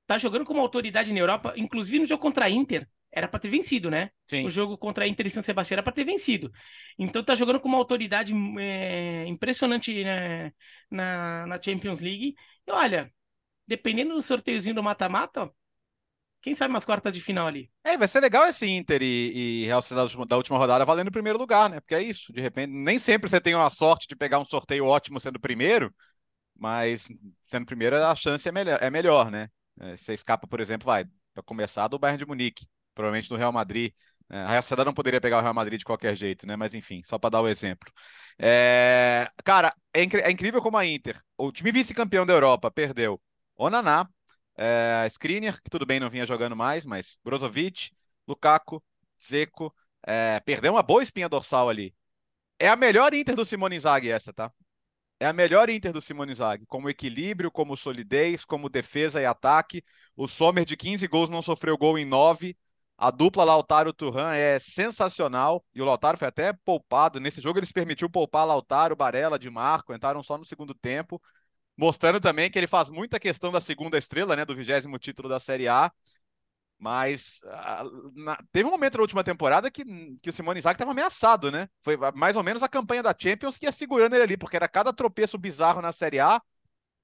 tá 0.05 0.17
jogando 0.17 0.45
como 0.45 0.59
autoridade 0.61 1.13
na 1.13 1.19
Europa, 1.19 1.53
inclusive 1.55 1.99
no 1.99 2.05
jogo 2.05 2.21
contra 2.21 2.45
a 2.45 2.49
Inter, 2.49 2.87
era 3.11 3.27
para 3.27 3.39
ter 3.39 3.49
vencido, 3.49 3.89
né? 3.89 4.11
Sim. 4.27 4.45
O 4.45 4.49
jogo 4.49 4.77
contra 4.77 5.05
a 5.05 5.07
Inter 5.07 5.27
e 5.27 5.29
San 5.29 5.41
Sebastião 5.41 5.75
era 5.75 5.83
para 5.83 5.93
ter 5.93 6.03
vencido. 6.03 6.51
Então 6.99 7.23
tá 7.23 7.35
jogando 7.35 7.59
com 7.59 7.69
uma 7.69 7.77
autoridade 7.77 8.33
é, 8.59 9.25
impressionante 9.27 10.03
né, 10.03 10.51
na, 10.91 11.47
na 11.47 11.61
Champions 11.61 11.99
League. 11.99 12.35
E 12.67 12.71
olha, 12.71 13.11
dependendo 13.65 14.13
do 14.13 14.21
sorteiozinho 14.21 14.75
do 14.75 14.83
mata-mata, 14.83 15.51
quem 16.41 16.53
sabe 16.53 16.73
umas 16.73 16.85
quartas 16.85 17.13
de 17.13 17.21
final 17.21 17.47
ali. 17.47 17.69
É, 17.83 17.97
vai 17.97 18.07
ser 18.07 18.19
legal 18.19 18.47
esse 18.47 18.65
Inter 18.65 19.01
e, 19.01 19.63
e 19.63 19.65
Real 19.65 19.81
Sociedade 19.81 20.15
da 20.27 20.37
última 20.37 20.57
rodada 20.57 20.85
valendo 20.85 21.09
o 21.09 21.11
primeiro 21.11 21.37
lugar, 21.37 21.69
né? 21.69 21.79
Porque 21.79 21.95
é 21.95 22.01
isso, 22.01 22.31
de 22.31 22.41
repente, 22.41 22.71
nem 22.71 22.99
sempre 22.99 23.29
você 23.29 23.41
tem 23.41 23.53
a 23.53 23.69
sorte 23.69 24.07
de 24.07 24.15
pegar 24.15 24.39
um 24.39 24.45
sorteio 24.45 24.85
ótimo 24.85 25.19
sendo 25.19 25.39
primeiro, 25.39 25.93
mas 26.55 27.07
sendo 27.43 27.65
primeiro 27.65 27.95
a 27.97 28.15
chance 28.15 28.47
é 28.47 28.51
melhor, 28.51 28.79
é 28.81 28.89
melhor 28.89 29.31
né? 29.31 29.49
É, 29.79 29.95
você 29.95 30.13
escapa, 30.13 30.47
por 30.47 30.59
exemplo, 30.59 30.85
vai, 30.85 31.05
para 31.33 31.43
começar 31.43 31.87
do 31.87 31.99
Bayern 31.99 32.17
de 32.19 32.25
Munique, 32.25 32.67
provavelmente 32.93 33.29
do 33.29 33.35
Real 33.35 33.51
Madrid. 33.51 33.93
É, 34.29 34.37
a 34.39 34.49
Real 34.49 34.61
Sociedade 34.61 34.87
não 34.87 34.93
poderia 34.93 35.21
pegar 35.21 35.37
o 35.37 35.41
Real 35.41 35.53
Madrid 35.53 35.79
de 35.79 35.85
qualquer 35.85 36.15
jeito, 36.15 36.45
né? 36.45 36.55
Mas 36.55 36.73
enfim, 36.73 37.01
só 37.05 37.17
para 37.17 37.29
dar 37.31 37.41
o 37.41 37.47
exemplo. 37.47 37.91
É... 38.39 39.29
Cara, 39.43 39.73
é, 39.93 40.03
inc 40.03 40.15
é 40.15 40.31
incrível 40.31 40.61
como 40.61 40.77
a 40.77 40.85
Inter, 40.85 41.21
o 41.37 41.51
time 41.51 41.71
vice-campeão 41.71 42.25
da 42.25 42.33
Europa, 42.33 42.71
perdeu 42.71 43.21
Onaná, 43.55 44.07
é, 44.57 45.05
Skriniar, 45.07 45.61
que 45.61 45.69
tudo 45.69 45.85
bem, 45.85 45.99
não 45.99 46.09
vinha 46.09 46.25
jogando 46.25 46.55
mais, 46.55 46.85
mas 46.85 47.19
Brozovic, 47.23 47.91
Lukaku, 48.27 48.83
Zeco, 49.23 49.73
é, 50.05 50.39
perdeu 50.39 50.73
uma 50.73 50.83
boa 50.83 51.03
espinha 51.03 51.29
dorsal 51.29 51.69
ali. 51.69 51.95
É 52.59 52.67
a 52.67 52.75
melhor 52.75 53.13
Inter 53.13 53.35
do 53.35 53.45
Simone 53.45 53.75
Inzaghi 53.75 54.09
essa, 54.09 54.33
tá? 54.33 54.51
É 55.19 55.27
a 55.27 55.33
melhor 55.33 55.69
Inter 55.69 55.93
do 55.93 56.01
Simone 56.01 56.31
Inzaghi, 56.31 56.65
como 56.65 56.89
equilíbrio, 56.89 57.51
como 57.51 57.77
solidez, 57.77 58.45
como 58.45 58.69
defesa 58.69 59.21
e 59.21 59.25
ataque. 59.25 59.83
O 60.15 60.27
Sommer 60.27 60.65
de 60.65 60.75
15 60.77 61.07
gols 61.07 61.29
não 61.29 61.41
sofreu 61.41 61.77
gol 61.77 61.97
em 61.97 62.05
9. 62.05 62.57
A 62.97 63.11
dupla 63.11 63.43
Lautaro 63.43 63.93
Turran 63.93 64.33
é 64.33 64.57
sensacional 64.59 65.63
e 65.73 65.81
o 65.81 65.85
Lautaro 65.85 66.17
foi 66.17 66.27
até 66.27 66.51
poupado. 66.51 67.19
Nesse 67.19 67.41
jogo 67.41 67.59
eles 67.59 67.71
permitiu 67.71 68.09
poupar 68.09 68.45
Lautaro, 68.45 68.95
Barella, 68.95 69.37
de 69.37 69.49
Marco, 69.51 69.93
entraram 69.93 70.23
só 70.23 70.37
no 70.37 70.45
segundo 70.45 70.73
tempo 70.73 71.21
mostrando 71.77 72.19
também 72.19 72.49
que 72.49 72.57
ele 72.57 72.67
faz 72.67 72.89
muita 72.89 73.19
questão 73.19 73.51
da 73.51 73.61
segunda 73.61 73.97
estrela, 73.97 74.35
né, 74.35 74.43
do 74.43 74.55
vigésimo 74.55 74.97
título 74.97 75.29
da 75.29 75.39
Série 75.39 75.67
A. 75.67 75.91
Mas 76.79 77.39
na, 78.15 78.37
teve 78.51 78.67
um 78.67 78.71
momento 78.71 78.95
na 78.95 79.01
última 79.01 79.23
temporada 79.23 79.71
que, 79.71 79.83
que 80.21 80.29
o 80.29 80.33
Simone 80.33 80.59
Inzaghi 80.59 80.75
estava 80.75 80.91
ameaçado, 80.91 81.51
né? 81.51 81.67
Foi 81.81 81.97
mais 82.15 82.35
ou 82.35 82.43
menos 82.43 82.61
a 82.61 82.69
campanha 82.69 83.01
da 83.01 83.15
Champions 83.17 83.57
que 83.57 83.65
ia 83.65 83.71
segurando 83.71 84.13
ele 84.13 84.23
ali, 84.23 84.37
porque 84.37 84.55
era 84.55 84.67
cada 84.67 84.93
tropeço 84.93 85.37
bizarro 85.39 85.81
na 85.81 85.91
Série 85.91 86.19
A. 86.19 86.39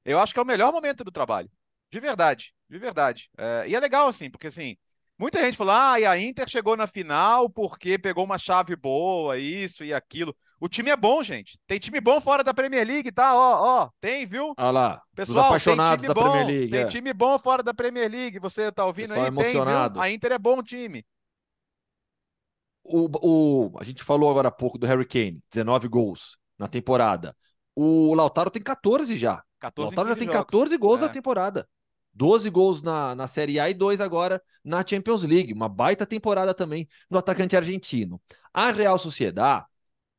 Eu 0.05 0.19
acho 0.19 0.34
que 0.34 0.39
é 0.39 0.43
o 0.43 0.45
melhor 0.45 0.71
momento 0.71 1.03
do 1.03 1.11
trabalho. 1.11 1.49
De 1.91 1.99
verdade, 1.99 2.53
de 2.69 2.78
verdade. 2.78 3.30
É, 3.38 3.65
e 3.67 3.76
é 3.76 3.80
legal, 3.80 4.07
assim, 4.07 4.30
porque 4.30 4.47
assim, 4.47 4.78
muita 5.17 5.43
gente 5.43 5.57
falou: 5.57 5.74
ah, 5.74 5.99
e 5.99 6.05
a 6.05 6.19
Inter 6.19 6.47
chegou 6.47 6.78
na 6.78 6.86
final 6.86 7.49
porque 7.49 7.97
pegou 7.97 8.24
uma 8.26 8.38
chave 8.38 8.76
boa, 8.76 9.39
isso 9.39 9.84
e 9.84 9.93
aquilo. 9.93 10.36
O 10.64 10.70
time 10.70 10.89
é 10.89 10.95
bom, 10.95 11.22
gente. 11.22 11.59
Tem 11.68 11.78
time 11.78 11.99
bom 11.99 12.22
fora 12.22 12.41
da 12.41 12.53
Premier 12.53 12.88
League, 12.88 13.11
tá? 13.11 13.36
Ó, 13.36 13.82
ó, 13.82 13.89
tem, 13.99 14.26
viu? 14.26 14.53
Olha 14.57 14.72
lá, 14.72 15.01
Pessoal, 15.14 15.47
apaixonados 15.47 16.07
da 16.07 16.14
bom, 16.14 16.22
Premier 16.22 16.47
League. 16.47 16.72
Tem 16.72 16.80
é. 16.80 16.88
time 16.88 17.11
bom 17.11 17.38
fora 17.38 17.61
da 17.61 17.74
Premier 17.74 18.09
League. 18.09 18.39
Você 18.39 18.72
tá 18.72 18.86
ouvindo 18.86 19.09
Pessoal 19.09 19.26
aí? 19.26 19.28
Emocionado. 19.28 19.95
Tem, 19.95 20.01
viu? 20.01 20.01
A 20.03 20.09
Inter 20.09 20.32
é 20.32 20.39
bom 20.39 20.64
time. 20.64 21.05
O, 22.82 23.09
o, 23.22 23.78
a 23.78 23.84
gente 23.84 24.05
falou 24.05 24.30
agora 24.30 24.47
há 24.47 24.51
pouco 24.51 24.78
do 24.78 24.88
Harry 24.88 25.05
Kane, 25.05 25.43
19 25.51 25.89
gols 25.89 26.38
na 26.57 26.70
temporada. 26.70 27.36
O 27.76 28.16
Lautaro 28.16 28.49
tem 28.49 28.61
14 28.61 29.18
já. 29.18 29.43
14 29.59 29.82
o 29.82 29.84
Lautaro 29.84 30.07
já 30.07 30.16
tem 30.16 30.30
14 30.30 30.78
gols 30.78 30.99
é. 30.99 31.07
na 31.07 31.09
temporada. 31.09 31.68
12 32.14 32.49
gols 32.49 32.82
na, 32.82 33.14
na 33.16 33.28
Série 33.28 33.59
A 33.59 33.70
e 33.70 33.74
2 33.74 33.99
agora 33.99 34.41
na 34.64 34.82
Champions 34.88 35.24
League. 35.24 35.51
Uma 35.51 35.68
baita 35.68 36.05
temporada 36.05 36.53
também 36.53 36.88
do 37.11 37.18
atacante 37.18 37.57
argentino. 37.57 38.22
A 38.53 38.72
Real 38.72 38.97
Sociedade 38.97 39.66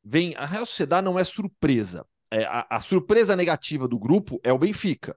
vem. 0.05 0.35
A 0.37 0.45
Real 0.45 0.67
Sociedade 0.67 1.05
não 1.05 1.19
é 1.19 1.25
surpresa. 1.25 2.07
É, 2.31 2.45
a, 2.45 2.67
a, 2.69 2.81
surpresa 2.81 3.37
negativa 3.37 3.87
do 3.87 3.99
grupo 3.99 4.41
é 4.43 4.53
o 4.53 4.59
Benfica. 4.59 5.17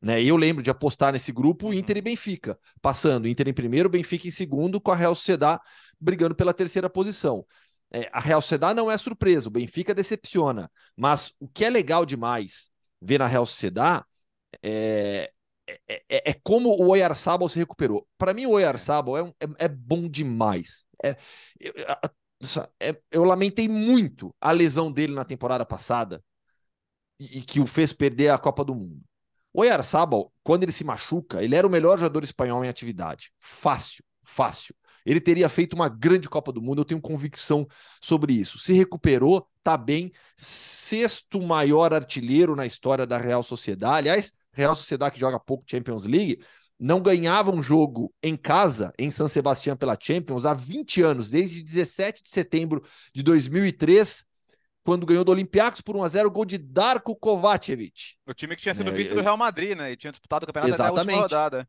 Né? 0.00 0.22
Eu 0.22 0.36
lembro 0.36 0.62
de 0.62 0.70
apostar 0.70 1.12
nesse 1.12 1.32
grupo 1.32 1.66
uhum. 1.66 1.72
Inter 1.72 1.96
e 1.96 2.02
Benfica, 2.02 2.58
passando 2.80 3.26
Inter 3.26 3.48
em 3.48 3.54
primeiro, 3.54 3.88
Benfica 3.88 4.28
em 4.28 4.30
segundo, 4.30 4.80
com 4.80 4.92
a 4.92 4.96
Real 4.96 5.14
Sociedade 5.14 5.60
brigando 6.00 6.34
pela 6.34 6.54
terceira 6.54 6.88
posição. 6.88 7.44
É, 7.90 8.08
a 8.12 8.20
Real 8.20 8.42
Sociedade 8.42 8.74
não 8.74 8.90
é 8.90 8.98
surpresa, 8.98 9.48
o 9.48 9.50
Benfica 9.50 9.94
decepciona, 9.94 10.70
mas 10.94 11.32
o 11.40 11.48
que 11.48 11.64
é 11.64 11.70
legal 11.70 12.04
demais 12.04 12.70
ver 13.00 13.18
na 13.18 13.26
Real 13.26 13.46
Sociedade 13.46 14.04
é, 14.62 15.32
é, 15.66 16.02
é, 16.08 16.30
é 16.30 16.34
como 16.42 16.70
o 16.70 16.88
Oyarzabal 16.88 17.48
se 17.48 17.58
recuperou. 17.58 18.06
Para 18.16 18.34
mim, 18.34 18.46
o 18.46 18.50
Oyarzabal 18.50 19.16
é, 19.16 19.22
é, 19.40 19.64
é 19.64 19.68
bom 19.68 20.08
demais. 20.08 20.84
É, 21.02 21.16
eu, 21.60 21.72
é, 21.76 22.10
eu 23.10 23.24
lamentei 23.24 23.68
muito 23.68 24.34
a 24.40 24.52
lesão 24.52 24.92
dele 24.92 25.14
na 25.14 25.24
temporada 25.24 25.66
passada 25.66 26.22
e, 27.18 27.38
e 27.38 27.42
que 27.42 27.60
o 27.60 27.66
fez 27.66 27.92
perder 27.92 28.28
a 28.28 28.38
Copa 28.38 28.64
do 28.64 28.74
Mundo. 28.74 29.02
O 29.52 29.60
Oyarzabal, 29.60 30.32
quando 30.42 30.62
ele 30.62 30.72
se 30.72 30.84
machuca, 30.84 31.42
ele 31.42 31.56
era 31.56 31.66
o 31.66 31.70
melhor 31.70 31.98
jogador 31.98 32.22
espanhol 32.22 32.64
em 32.64 32.68
atividade. 32.68 33.32
Fácil, 33.40 34.04
fácil. 34.22 34.74
Ele 35.04 35.20
teria 35.20 35.48
feito 35.48 35.74
uma 35.74 35.88
grande 35.88 36.28
Copa 36.28 36.52
do 36.52 36.60
Mundo, 36.60 36.82
eu 36.82 36.84
tenho 36.84 37.00
convicção 37.00 37.66
sobre 38.00 38.34
isso. 38.34 38.58
Se 38.58 38.72
recuperou, 38.74 39.48
tá 39.62 39.76
bem. 39.76 40.12
Sexto 40.36 41.40
maior 41.40 41.94
artilheiro 41.94 42.54
na 42.54 42.66
história 42.66 43.06
da 43.06 43.16
Real 43.16 43.42
Sociedade. 43.42 44.08
Aliás, 44.08 44.32
Real 44.52 44.74
Sociedade 44.74 45.14
que 45.14 45.20
joga 45.20 45.40
pouco 45.40 45.64
Champions 45.66 46.04
League, 46.04 46.44
não 46.78 47.00
ganhava 47.00 47.50
um 47.50 47.60
jogo 47.60 48.12
em 48.22 48.36
casa, 48.36 48.92
em 48.98 49.10
San 49.10 49.26
Sebastián 49.26 49.76
pela 49.76 49.98
Champions, 50.00 50.46
há 50.46 50.54
20 50.54 51.02
anos, 51.02 51.30
desde 51.30 51.62
17 51.62 52.22
de 52.22 52.28
setembro 52.28 52.84
de 53.12 53.22
2003, 53.22 54.24
quando 54.84 55.04
ganhou 55.04 55.24
do 55.24 55.32
Olympiacos 55.32 55.80
por 55.80 55.96
1x0, 55.96 56.30
gol 56.30 56.44
de 56.44 56.56
Darko 56.56 57.16
Kovacevic. 57.16 58.16
O 58.26 58.32
time 58.32 58.56
que 58.56 58.62
tinha 58.62 58.74
sido 58.74 58.90
é, 58.90 58.92
vice 58.92 59.12
do 59.12 59.20
Real 59.20 59.36
Madrid, 59.36 59.76
né? 59.76 59.92
E 59.92 59.96
tinha 59.96 60.10
disputado 60.10 60.44
o 60.44 60.46
campeonato 60.46 60.72
exatamente. 60.72 61.00
até 61.00 61.12
a 61.12 61.16
última 61.16 61.22
rodada. 61.22 61.68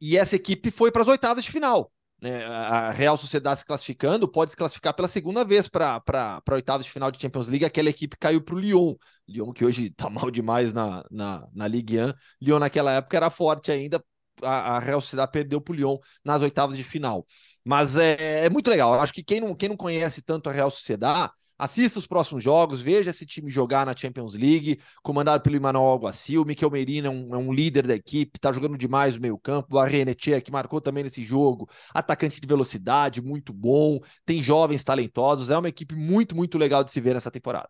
E 0.00 0.16
essa 0.16 0.36
equipe 0.36 0.70
foi 0.70 0.92
para 0.92 1.02
as 1.02 1.08
oitavas 1.08 1.44
de 1.44 1.50
final. 1.50 1.90
Né? 2.20 2.44
A 2.44 2.90
Real 2.90 3.16
Sociedade 3.16 3.60
se 3.60 3.66
classificando 3.66 4.26
pode 4.26 4.50
se 4.50 4.56
classificar 4.56 4.94
pela 4.94 5.08
segunda 5.08 5.44
vez 5.44 5.68
para 5.68 6.02
oitavas 6.50 6.86
de 6.86 6.92
final 6.92 7.10
de 7.10 7.20
Champions 7.20 7.48
League. 7.48 7.64
Aquela 7.64 7.90
equipe 7.90 8.16
caiu 8.16 8.40
para 8.40 8.54
o 8.54 8.58
Lyon. 8.58 8.94
Lyon 9.28 9.52
que 9.52 9.64
hoje 9.64 9.86
está 9.86 10.08
mal 10.08 10.30
demais 10.30 10.72
na, 10.72 11.04
na, 11.10 11.48
na 11.54 11.68
Ligue 11.68 11.98
1. 11.98 12.12
Lyon 12.40 12.58
naquela 12.58 12.92
época 12.92 13.16
era 13.16 13.30
forte 13.30 13.70
ainda, 13.70 14.02
a, 14.42 14.76
a 14.76 14.78
Real 14.78 15.00
Sociedade 15.00 15.32
perdeu 15.32 15.60
para 15.60 15.72
o 15.72 15.76
Lyon 15.76 15.98
nas 16.24 16.42
oitavas 16.42 16.76
de 16.76 16.84
final. 16.84 17.26
Mas 17.64 17.96
é, 17.96 18.44
é 18.44 18.50
muito 18.50 18.70
legal. 18.70 18.94
Eu 18.94 19.00
acho 19.00 19.12
que 19.12 19.24
quem 19.24 19.40
não, 19.40 19.54
quem 19.54 19.68
não 19.68 19.76
conhece 19.76 20.22
tanto 20.22 20.48
a 20.48 20.52
Real 20.52 20.70
Sociedade, 20.70 21.32
assista 21.58 21.98
os 21.98 22.06
próximos 22.06 22.44
jogos, 22.44 22.80
veja 22.80 23.10
esse 23.10 23.24
time 23.26 23.50
jogar 23.50 23.86
na 23.86 23.96
Champions 23.96 24.34
League, 24.34 24.80
comandado 25.02 25.42
pelo 25.42 25.56
Emmanuel 25.56 25.84
Alguacil. 25.84 26.42
O 26.42 26.44
Miquel 26.44 26.70
Merino 26.70 27.08
é 27.08 27.10
um, 27.10 27.34
é 27.34 27.38
um 27.38 27.52
líder 27.52 27.86
da 27.86 27.94
equipe, 27.94 28.36
está 28.36 28.52
jogando 28.52 28.76
demais 28.76 29.16
no 29.16 29.22
meio-campo. 29.22 29.74
O 29.74 29.78
Arrenetia, 29.78 30.40
que 30.40 30.52
marcou 30.52 30.80
também 30.80 31.02
nesse 31.04 31.24
jogo, 31.24 31.68
atacante 31.92 32.40
de 32.40 32.46
velocidade, 32.46 33.22
muito 33.22 33.52
bom. 33.52 33.98
Tem 34.24 34.42
jovens 34.42 34.84
talentosos. 34.84 35.50
É 35.50 35.58
uma 35.58 35.68
equipe 35.68 35.94
muito, 35.94 36.36
muito 36.36 36.58
legal 36.58 36.84
de 36.84 36.90
se 36.90 37.00
ver 37.00 37.14
nessa 37.14 37.30
temporada. 37.30 37.68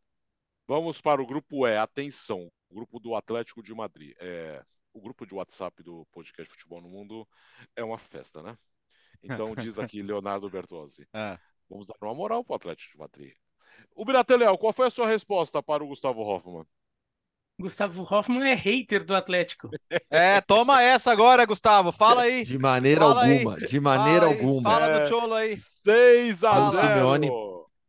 Vamos 0.69 1.01
para 1.01 1.23
o 1.23 1.27
grupo 1.27 1.67
E. 1.67 1.77
Atenção, 1.77 2.51
o 2.69 2.75
grupo 2.75 2.99
do 2.99 3.15
Atlético 3.15 3.63
de 3.63 3.73
Madrid. 3.73 4.15
É, 4.21 4.63
o 4.97 5.01
grupo 5.01 5.27
de 5.27 5.35
WhatsApp 5.35 5.83
do 5.83 6.07
podcast 6.11 6.51
Futebol 6.51 6.81
no 6.81 6.89
Mundo 6.89 7.29
é 7.77 7.85
uma 7.85 7.99
festa, 7.99 8.43
né? 8.43 8.57
Então 9.23 9.55
diz 9.55 9.79
aqui 9.79 10.01
Leonardo 10.03 10.49
Bertozzi. 10.49 11.07
É. 11.13 11.39
Vamos 11.69 11.87
dar 11.87 11.95
uma 12.01 12.15
moral 12.15 12.43
para 12.43 12.55
o 12.55 12.57
Atlético 12.57 12.93
de 12.93 12.99
Madrid. 12.99 13.33
O 13.95 14.05
Biratelel, 14.07 14.57
qual 14.57 14.73
foi 14.73 14.87
a 14.87 14.91
sua 14.91 15.07
resposta 15.07 15.63
para 15.63 15.85
o 15.85 15.89
Gustavo 15.89 16.23
Hoffman? 16.23 16.65
Gustavo 17.59 18.07
Hoffman 18.11 18.51
é 18.51 18.55
hater 18.55 19.05
do 19.05 19.15
Atlético. 19.15 19.69
É, 20.11 20.41
toma 20.41 20.83
essa 20.83 21.13
agora, 21.13 21.45
Gustavo. 21.45 21.93
Fala 21.93 22.23
aí. 22.23 22.43
De 22.43 22.59
maneira 22.59 23.03
Fala 23.03 23.27
alguma. 23.27 23.57
Aí. 23.57 23.65
De 23.65 23.81
maneira 23.81 24.21
Fala 24.21 24.33
alguma. 24.33 24.71
Fala 24.71 24.87
é, 24.87 25.01
do 25.01 25.09
Cholo 25.09 25.35
aí. 25.35 25.57
6 25.57 26.45
a 26.45 26.71
0. 26.71 26.81
Simeone, 26.81 27.31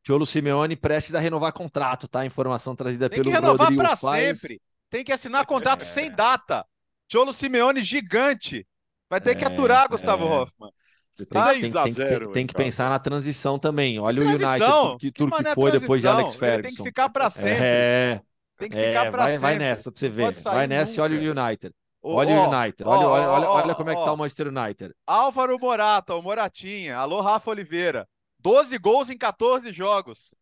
Cholo 0.06 0.26
Simeone 0.26 0.76
prestes 0.76 1.16
a 1.16 1.20
renovar 1.20 1.54
contrato, 1.54 2.08
tá? 2.08 2.26
Informação 2.26 2.76
trazida 2.76 3.10
Tem 3.10 3.22
pelo 3.22 3.30
que 3.30 3.36
renovar 3.40 3.74
para 3.74 3.96
sempre. 3.96 4.62
Tem 4.90 5.04
que 5.04 5.12
assinar 5.12 5.46
contrato 5.46 5.84
é. 5.84 5.86
sem 5.86 6.12
data. 6.12 6.66
Cholo 7.12 7.34
Simeone 7.34 7.82
gigante. 7.82 8.66
Vai 9.10 9.22
ter 9.22 9.32
é, 9.32 9.36
que 9.36 9.46
aturar, 9.46 9.88
Gustavo 9.90 10.26
é. 10.26 10.28
Hoffman. 10.28 10.72
Tem, 11.18 11.26
tem, 11.26 11.72
tem, 11.72 11.94
tem, 11.94 12.32
tem, 12.32 12.48
que 12.48 12.54
pensar 12.54 12.90
na 12.90 13.00
transição 13.00 13.58
também. 13.58 13.98
Olha 13.98 14.22
transição? 14.22 14.84
o 14.84 14.90
United, 14.92 15.00
que, 15.00 15.12
tudo 15.12 15.36
que 15.36 15.56
foi 15.56 15.72
depois 15.72 16.02
de 16.02 16.08
Alex 16.08 16.36
Ferguson. 16.36 16.54
Ele 16.54 16.64
tem 16.64 16.76
que 16.76 16.84
ficar 16.84 17.10
para 17.10 17.30
sempre. 17.32 17.66
É, 17.66 18.22
tem 18.58 18.70
que 18.70 18.76
ficar 18.76 19.12
para 19.12 19.26
sempre. 19.26 19.40
Vai 19.40 19.58
nessa 19.58 19.92
para 19.92 20.00
você 20.00 20.10
ver. 20.10 20.34
Vai 20.34 20.68
nessa 20.68 20.92
nunca. 20.92 21.02
e 21.02 21.04
olha 21.04 21.34
o 21.34 21.42
United. 21.42 21.76
Olha 22.04 22.36
o 22.36 22.54
United. 22.54 22.84
Olha, 22.88 23.08
olha, 23.08 23.30
olha, 23.30 23.50
olha 23.50 23.76
como 23.76 23.90
é 23.90 23.96
que 23.96 24.04
tá 24.04 24.14
o 24.14 24.18
Manchester 24.18 24.48
United. 24.50 24.94
Álvaro 25.08 25.58
Morata, 25.60 26.14
o 26.14 26.22
Moratinha. 26.22 26.98
Alô, 26.98 27.20
Rafa 27.20 27.50
Oliveira. 27.50 28.08
12 28.40 28.78
gols 28.78 29.10
em 29.10 29.18
14 29.18 29.74
jogos. 29.74 30.36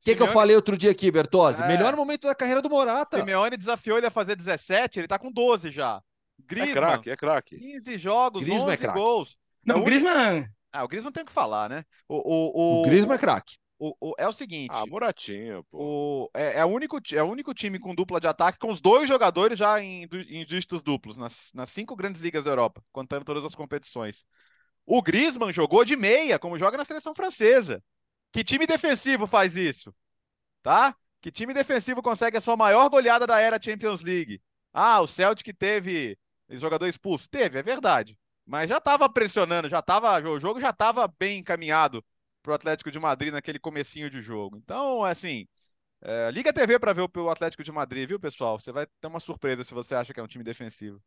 O 0.00 0.04
que, 0.04 0.14
que 0.14 0.22
eu 0.22 0.28
falei 0.28 0.54
outro 0.54 0.76
dia 0.76 0.90
aqui, 0.90 1.10
Bertozzi? 1.10 1.62
É. 1.62 1.66
Melhor 1.66 1.96
momento 1.96 2.28
da 2.28 2.34
carreira 2.34 2.62
do 2.62 2.70
Morata. 2.70 3.18
Simeone 3.18 3.56
desafiou 3.56 3.98
ele 3.98 4.06
a 4.06 4.10
fazer 4.10 4.36
17, 4.36 5.00
ele 5.00 5.08
tá 5.08 5.18
com 5.18 5.32
12 5.32 5.70
já. 5.70 6.00
Griezmann, 6.48 6.70
é 6.70 6.74
craque, 6.74 7.10
é 7.10 7.16
craque. 7.16 7.58
15 7.58 7.98
jogos, 7.98 8.42
Griezmann 8.42 8.72
11 8.72 8.86
é 8.86 8.92
gols. 8.92 9.38
Não, 9.64 9.76
é 9.76 9.78
o 9.80 9.84
Griezmann... 9.84 10.48
Ah, 10.72 10.84
o 10.84 10.88
Griezmann 10.88 11.12
tem 11.12 11.24
que 11.24 11.32
falar, 11.32 11.68
né? 11.68 11.84
O, 12.08 12.16
o, 12.16 12.80
o, 12.80 12.82
o 12.82 12.86
Griezmann 12.86 13.14
é 13.14 13.18
craque. 13.18 13.56
O, 13.78 13.94
o, 14.00 14.14
é 14.18 14.26
o 14.26 14.32
seguinte. 14.32 14.72
Ah, 14.72 14.84
Moratinho, 14.86 15.64
pô. 15.70 15.78
O, 15.78 16.30
é, 16.34 16.58
é, 16.58 16.64
o 16.64 16.68
único, 16.68 16.98
é 17.12 17.22
o 17.22 17.30
único 17.30 17.54
time 17.54 17.78
com 17.78 17.94
dupla 17.94 18.20
de 18.20 18.26
ataque, 18.26 18.58
com 18.58 18.70
os 18.70 18.80
dois 18.80 19.08
jogadores 19.08 19.58
já 19.58 19.80
em, 19.80 20.02
em 20.02 20.44
dígitos 20.44 20.82
duplos, 20.82 21.16
nas, 21.16 21.52
nas 21.54 21.70
cinco 21.70 21.94
grandes 21.94 22.20
ligas 22.20 22.44
da 22.44 22.50
Europa, 22.50 22.82
contando 22.92 23.24
todas 23.24 23.44
as 23.44 23.54
competições. 23.54 24.24
O 24.84 25.00
Griezmann 25.00 25.52
jogou 25.52 25.84
de 25.84 25.96
meia, 25.96 26.38
como 26.38 26.58
joga 26.58 26.76
na 26.76 26.84
seleção 26.84 27.14
francesa. 27.14 27.82
Que 28.32 28.42
time 28.42 28.66
defensivo 28.66 29.26
faz 29.26 29.56
isso? 29.56 29.94
tá? 30.62 30.94
Que 31.20 31.32
time 31.32 31.54
defensivo 31.54 32.02
consegue 32.02 32.36
a 32.36 32.40
sua 32.40 32.56
maior 32.56 32.88
goleada 32.88 33.26
da 33.26 33.40
era 33.40 33.60
Champions 33.60 34.02
League? 34.02 34.40
Ah, 34.72 35.00
o 35.00 35.06
Celtic 35.06 35.56
teve 35.56 36.16
jogador 36.56 36.86
expulso? 36.86 37.28
Teve, 37.28 37.58
é 37.58 37.62
verdade. 37.62 38.16
Mas 38.46 38.68
já 38.68 38.78
estava 38.78 39.08
pressionando, 39.08 39.68
já 39.68 39.82
tava, 39.82 40.18
o 40.28 40.40
jogo 40.40 40.60
já 40.60 40.70
estava 40.70 41.06
bem 41.18 41.40
encaminhado 41.40 42.02
para 42.42 42.52
o 42.52 42.54
Atlético 42.54 42.90
de 42.90 42.98
Madrid 42.98 43.32
naquele 43.32 43.58
comecinho 43.58 44.08
de 44.08 44.22
jogo. 44.22 44.56
Então, 44.56 45.04
assim, 45.04 45.46
é, 46.00 46.30
liga 46.30 46.50
a 46.50 46.52
TV 46.52 46.78
para 46.78 46.92
ver 46.92 47.08
o 47.14 47.28
Atlético 47.28 47.62
de 47.62 47.72
Madrid, 47.72 48.08
viu, 48.08 48.18
pessoal? 48.18 48.58
Você 48.58 48.72
vai 48.72 48.86
ter 48.86 49.06
uma 49.06 49.20
surpresa 49.20 49.64
se 49.64 49.74
você 49.74 49.94
acha 49.94 50.14
que 50.14 50.20
é 50.20 50.22
um 50.22 50.28
time 50.28 50.44
defensivo. 50.44 51.02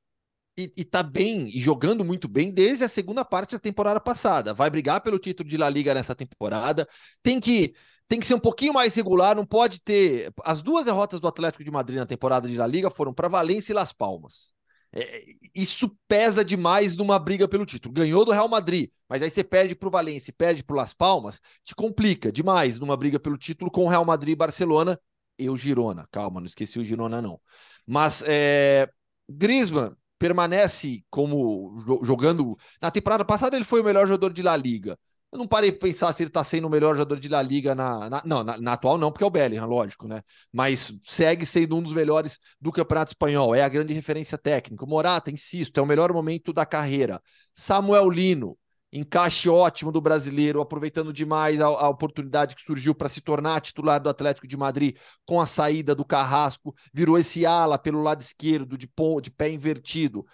E, 0.57 0.71
e 0.77 0.83
tá 0.83 1.01
bem, 1.01 1.47
e 1.47 1.59
jogando 1.59 2.03
muito 2.03 2.27
bem 2.27 2.51
desde 2.51 2.83
a 2.83 2.89
segunda 2.89 3.23
parte 3.23 3.53
da 3.53 3.59
temporada 3.59 4.01
passada. 4.01 4.53
Vai 4.53 4.69
brigar 4.69 5.01
pelo 5.01 5.17
título 5.17 5.47
de 5.47 5.57
La 5.57 5.69
Liga 5.69 5.93
nessa 5.93 6.13
temporada. 6.13 6.87
Tem 7.23 7.39
que 7.39 7.73
tem 8.07 8.19
que 8.19 8.27
ser 8.27 8.33
um 8.33 8.39
pouquinho 8.39 8.73
mais 8.73 8.93
regular, 8.93 9.33
não 9.33 9.45
pode 9.45 9.81
ter. 9.81 10.33
As 10.43 10.61
duas 10.61 10.83
derrotas 10.83 11.21
do 11.21 11.29
Atlético 11.29 11.63
de 11.63 11.71
Madrid 11.71 11.97
na 11.97 12.05
temporada 12.05 12.49
de 12.49 12.57
La 12.57 12.67
Liga 12.67 12.91
foram 12.91 13.13
para 13.13 13.29
Valência 13.29 13.71
e 13.71 13.75
Las 13.75 13.93
Palmas. 13.93 14.53
É, 14.93 15.23
isso 15.55 15.97
pesa 16.07 16.43
demais 16.43 16.95
numa 16.95 17.17
briga 17.17 17.47
pelo 17.47 17.65
título. 17.65 17.93
Ganhou 17.93 18.25
do 18.25 18.31
Real 18.31 18.49
Madrid, 18.49 18.89
mas 19.07 19.21
aí 19.21 19.29
você 19.29 19.43
perde 19.43 19.75
para 19.75 19.87
o 19.87 19.91
Valência 19.91 20.31
e 20.31 20.33
perde 20.33 20.63
para 20.63 20.75
Las 20.75 20.93
Palmas, 20.93 21.41
te 21.63 21.73
complica 21.73 22.31
demais 22.31 22.77
numa 22.77 22.97
briga 22.97 23.19
pelo 23.19 23.37
título 23.37 23.71
com 23.71 23.85
o 23.85 23.87
Real 23.87 24.05
Madrid 24.05 24.33
e 24.33 24.35
Barcelona 24.35 24.99
e 25.39 25.49
o 25.49 25.55
Girona. 25.55 26.07
Calma, 26.11 26.39
não 26.39 26.47
esqueci 26.47 26.77
o 26.79 26.83
Girona, 26.83 27.21
não. 27.21 27.39
Mas 27.85 28.23
é, 28.27 28.89
Griezmann 29.29 29.95
permanece 30.19 31.03
como 31.09 31.75
jogando. 32.03 32.57
Na 32.81 32.91
temporada 32.91 33.25
passada 33.25 33.55
ele 33.55 33.65
foi 33.65 33.81
o 33.81 33.83
melhor 33.83 34.05
jogador 34.05 34.31
de 34.33 34.43
La 34.43 34.55
Liga. 34.55 34.97
Eu 35.31 35.39
não 35.39 35.47
parei 35.47 35.71
para 35.71 35.87
pensar 35.87 36.11
se 36.11 36.23
ele 36.23 36.29
está 36.29 36.43
sendo 36.43 36.67
o 36.67 36.69
melhor 36.69 36.93
jogador 36.93 37.17
de 37.17 37.29
La 37.29 37.41
Liga 37.41 37.73
na. 37.73 38.09
na 38.09 38.21
não, 38.25 38.43
na, 38.43 38.57
na, 38.57 38.73
atual 38.73 38.97
não, 38.97 39.11
porque 39.11 39.23
é 39.23 39.27
o 39.27 39.29
Bellingham, 39.29 39.65
lógico, 39.65 40.07
né? 40.07 40.21
Mas 40.51 40.93
segue 41.03 41.45
sendo 41.45 41.77
um 41.77 41.81
dos 41.81 41.93
melhores 41.93 42.37
do 42.59 42.71
Campeonato 42.71 43.11
Espanhol. 43.11 43.55
É 43.55 43.63
a 43.63 43.69
grande 43.69 43.93
referência 43.93 44.37
técnica. 44.37 44.85
Morata, 44.85 45.31
insisto, 45.31 45.79
é 45.79 45.81
o 45.81 45.85
melhor 45.85 46.11
momento 46.11 46.51
da 46.51 46.65
carreira. 46.65 47.21
Samuel 47.55 48.09
Lino, 48.09 48.57
encaixe 48.91 49.47
ótimo 49.47 49.91
do 49.91 50.01
brasileiro, 50.01 50.59
aproveitando 50.59 51.13
demais 51.13 51.61
a, 51.61 51.65
a 51.65 51.89
oportunidade 51.89 52.55
que 52.55 52.61
surgiu 52.61 52.93
para 52.93 53.07
se 53.07 53.21
tornar 53.21 53.61
titular 53.61 54.01
do 54.01 54.09
Atlético 54.09 54.47
de 54.47 54.57
Madrid 54.57 54.97
com 55.25 55.39
a 55.39 55.45
saída 55.45 55.95
do 55.95 56.03
Carrasco, 56.03 56.75
virou 56.93 57.17
esse 57.17 57.45
ala 57.45 57.79
pelo 57.79 58.01
lado 58.01 58.21
esquerdo, 58.21 58.77
de, 58.77 58.89
de 59.21 59.31
pé 59.31 59.49
invertido. 59.49 60.25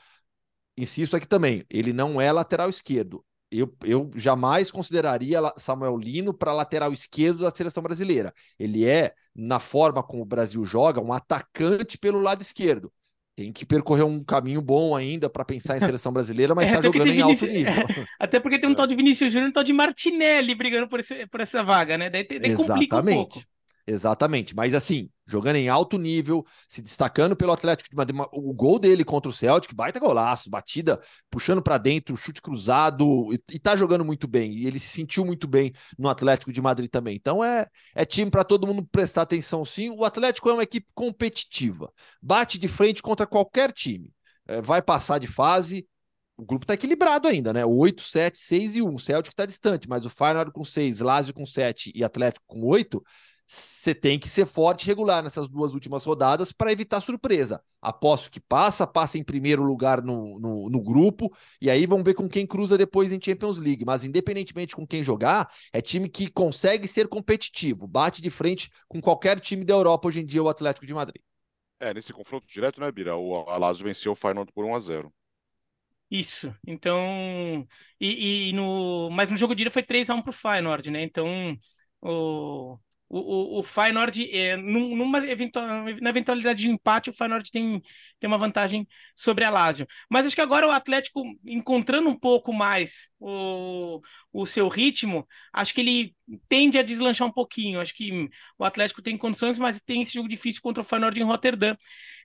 Insisto 0.76 1.16
aqui 1.16 1.28
também, 1.28 1.64
ele 1.70 1.94
não 1.94 2.20
é 2.20 2.32
lateral 2.32 2.70
esquerdo, 2.70 3.24
eu, 3.52 3.74
eu 3.84 4.12
jamais 4.16 4.70
consideraria 4.70 5.40
Samuel 5.58 5.98
Lino 5.98 6.34
para 6.34 6.54
lateral 6.54 6.92
esquerdo 6.92 7.40
da 7.40 7.52
seleção 7.52 7.82
brasileira. 7.82 8.34
Ele 8.60 8.86
é, 8.86 9.14
na 9.36 9.60
forma 9.60 10.04
como 10.04 10.24
o 10.24 10.26
Brasil 10.26 10.64
joga, 10.66 11.02
um 11.02 11.14
atacante 11.14 11.98
pelo 11.98 12.20
lado 12.20 12.42
esquerdo. 12.42 12.92
Tem 13.36 13.54
que 13.54 13.66
percorrer 13.66 14.04
um 14.04 14.24
caminho 14.24 14.62
bom 14.62 14.96
ainda 14.96 15.30
para 15.30 15.46
pensar 15.46 15.78
em 15.78 15.80
seleção 15.80 16.12
brasileira, 16.12 16.56
mas 16.56 16.68
está 16.68 16.80
é, 16.80 16.82
jogando 16.82 17.08
em 17.08 17.22
alto 17.22 17.46
nível. 17.46 17.74
até 18.20 18.40
porque 18.40 18.60
tem 18.60 18.70
um 18.70 18.74
tal 18.74 18.88
de 18.88 18.96
Vinícius 18.96 19.32
Júnior 19.32 19.48
e 19.48 19.52
um 19.52 19.54
tal 19.54 19.64
de 19.64 19.74
Martinelli 19.74 20.56
brigando 20.56 20.88
por, 20.88 21.00
esse, 21.00 21.28
por 21.28 21.40
essa 21.40 21.64
vaga, 21.64 21.98
né? 21.98 22.10
Daí, 22.10 22.26
daí 22.28 22.56
complica 22.56 22.98
um 22.98 23.06
pouco. 23.06 23.42
Exatamente. 23.86 24.56
Mas 24.56 24.74
assim, 24.74 25.10
jogando 25.28 25.58
em 25.58 25.68
alto 25.68 25.98
nível, 25.98 26.46
se 26.68 26.82
destacando 26.82 27.36
pelo 27.36 27.52
Atlético 27.52 27.90
de 27.90 27.96
Madrid. 27.96 28.20
O 28.32 28.54
gol 28.54 28.80
dele 28.80 29.04
contra 29.04 29.30
o 29.30 29.34
Celtic, 29.34 29.74
baita 29.74 30.00
golaço, 30.00 30.50
batida, 30.50 31.00
puxando 31.30 31.62
para 31.62 31.78
dentro, 31.78 32.16
chute 32.16 32.42
cruzado, 32.42 33.32
e, 33.34 33.40
e 33.54 33.60
tá 33.60 33.76
jogando 33.76 34.06
muito 34.06 34.28
bem. 34.28 34.54
E 34.54 34.66
ele 34.66 34.80
se 34.80 34.88
sentiu 34.88 35.26
muito 35.26 35.48
bem 35.48 35.74
no 35.98 36.10
Atlético 36.10 36.52
de 36.52 36.62
Madrid 36.62 36.90
também. 36.90 37.16
Então 37.16 37.44
é, 37.44 37.68
é 37.94 38.06
time 38.06 38.32
para 38.32 38.44
todo 38.44 38.66
mundo 38.66 38.88
prestar 38.92 39.24
atenção 39.24 39.66
sim. 39.66 39.90
O 39.90 40.06
Atlético 40.06 40.50
é 40.50 40.54
uma 40.54 40.64
equipe 40.64 40.88
competitiva. 40.96 41.92
Bate 42.22 42.58
de 42.58 42.68
frente 42.68 43.02
contra 43.02 43.28
qualquer 43.28 43.72
time. 43.72 44.12
É, 44.48 44.62
vai 44.62 44.82
passar 44.82 45.20
de 45.20 45.28
fase, 45.28 45.86
o 46.38 46.46
grupo 46.46 46.64
está 46.64 46.76
equilibrado 46.76 47.28
ainda, 47.28 47.52
né? 47.52 47.66
8, 47.66 48.02
7, 48.04 48.38
6 48.38 48.76
e 48.76 48.82
1. 48.82 48.94
O 48.94 49.00
Celtic 49.00 49.34
está 49.34 49.46
distante, 49.46 49.90
mas 49.90 50.06
o 50.06 50.10
Feyenoord 50.10 50.52
com 50.52 50.64
6, 50.64 51.00
Lazio 51.00 51.34
com 51.34 51.46
7 51.46 51.92
e 51.96 52.04
Atlético 52.04 52.46
com 52.48 52.64
8 52.64 53.04
você 53.48 53.96
tem 53.96 54.20
que 54.20 54.28
ser 54.28 54.46
forte 54.46 54.84
e 54.84 54.88
regular 54.88 55.24
nessas 55.24 55.48
duas 55.48 55.74
últimas 55.74 56.04
rodadas 56.04 56.52
para 56.52 56.70
evitar 56.70 57.00
surpresa. 57.00 57.64
Aposto 57.82 58.30
que 58.30 58.42
passa, 58.42 58.86
passa 58.86 59.18
em 59.18 59.24
primeiro 59.24 59.64
lugar 59.64 60.02
no, 60.02 60.38
no, 60.38 60.70
no, 60.70 60.84
grupo, 60.84 61.34
e 61.62 61.70
aí 61.70 61.86
vamos 61.86 62.04
ver 62.04 62.14
com 62.14 62.28
quem 62.28 62.46
cruza 62.46 62.78
depois 62.78 63.14
em 63.14 63.22
Champions 63.22 63.58
League. 63.58 63.86
Mas, 63.86 64.04
independentemente 64.04 64.76
com 64.76 64.86
quem 64.86 65.02
jogar, 65.02 65.50
é 65.72 65.80
time 65.80 66.10
que 66.10 66.30
consegue 66.30 66.90
ser 66.90 67.08
competitivo, 67.08 67.88
bate 67.88 68.22
de 68.22 68.30
frente 68.30 68.70
com 68.86 69.00
qualquer 69.00 69.40
time 69.40 69.64
da 69.64 69.76
Europa 69.76 70.10
hoje 70.10 70.20
em 70.20 70.26
dia, 70.26 70.44
o 70.44 70.50
Atlético 70.50 70.86
de 70.86 70.94
Madrid. 70.94 71.22
É, 71.80 71.94
nesse 71.94 72.12
confronto 72.12 72.46
direto, 72.46 72.82
né, 72.82 72.92
Bira? 72.92 73.16
O 73.16 73.50
Alásio 73.50 73.86
venceu 73.86 74.12
o 74.12 74.16
Feyenoord 74.16 74.52
por 74.52 74.66
1 74.66 74.76
a 74.76 74.80
0 74.80 75.14
Isso. 76.12 76.54
Então. 76.66 77.66
E, 77.98 78.50
e 78.50 78.54
no. 78.54 79.10
Mas 79.10 79.32
no 79.32 79.38
jogo 79.38 79.56
de 79.56 79.62
ida 79.62 79.72
foi 79.72 79.84
3 79.84 80.10
a 80.10 80.16
1 80.16 80.22
pro 80.22 80.34
Feyenoord, 80.34 80.92
né? 80.92 81.04
Então. 81.04 81.58
O, 82.02 82.78
o, 83.10 83.20
o, 83.58 83.60
o 83.60 83.64
Feyenoord, 83.64 84.30
é, 84.36 84.58
numa 84.58 85.20
eventual, 85.28 85.66
na 86.02 86.10
eventualidade 86.10 86.62
de 86.64 86.70
empate, 86.70 87.10
o 87.10 87.14
Feyenoord 87.14 87.52
tem, 87.52 87.82
tem 88.20 88.28
uma 88.28 88.38
vantagem 88.38 88.88
sobre 89.16 89.46
a 89.46 89.50
Lazio. 89.50 89.88
Mas 90.10 90.26
acho 90.26 90.36
que 90.36 90.42
agora 90.42 90.68
o 90.68 90.72
Atlético, 90.72 91.24
encontrando 91.46 92.10
um 92.10 92.18
pouco 92.18 92.52
mais 92.52 93.10
o, 93.20 94.02
o 94.34 94.46
seu 94.46 94.68
ritmo, 94.68 95.28
acho 95.54 95.74
que 95.74 95.82
ele 95.82 96.16
tende 96.50 96.78
a 96.78 96.84
deslanchar 96.84 97.28
um 97.28 97.32
pouquinho. 97.32 97.80
Acho 97.80 97.94
que 97.96 98.30
o 98.58 98.66
Atlético 98.66 99.02
tem 99.02 99.18
condições, 99.18 99.58
mas 99.58 99.82
tem 99.82 100.02
esse 100.02 100.14
jogo 100.14 100.28
difícil 100.28 100.62
contra 100.62 100.82
o 100.82 100.86
Feyenoord 100.86 101.20
em 101.20 101.24
Rotterdam. 101.24 101.78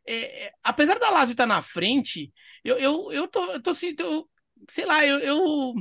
É, 0.06 0.46
é 0.46 0.52
apesar 0.62 0.98
da 0.98 1.10
Lazio 1.10 1.32
estar 1.32 1.46
na 1.46 1.62
frente, 1.62 2.32
eu, 2.64 2.76
eu, 2.78 3.12
eu 3.12 3.28
tô, 3.28 3.52
eu 3.52 3.62
tô, 3.62 3.70
eu, 3.98 4.28
sei 4.68 4.84
lá, 4.84 5.06
eu, 5.06 5.18
eu, 5.20 5.74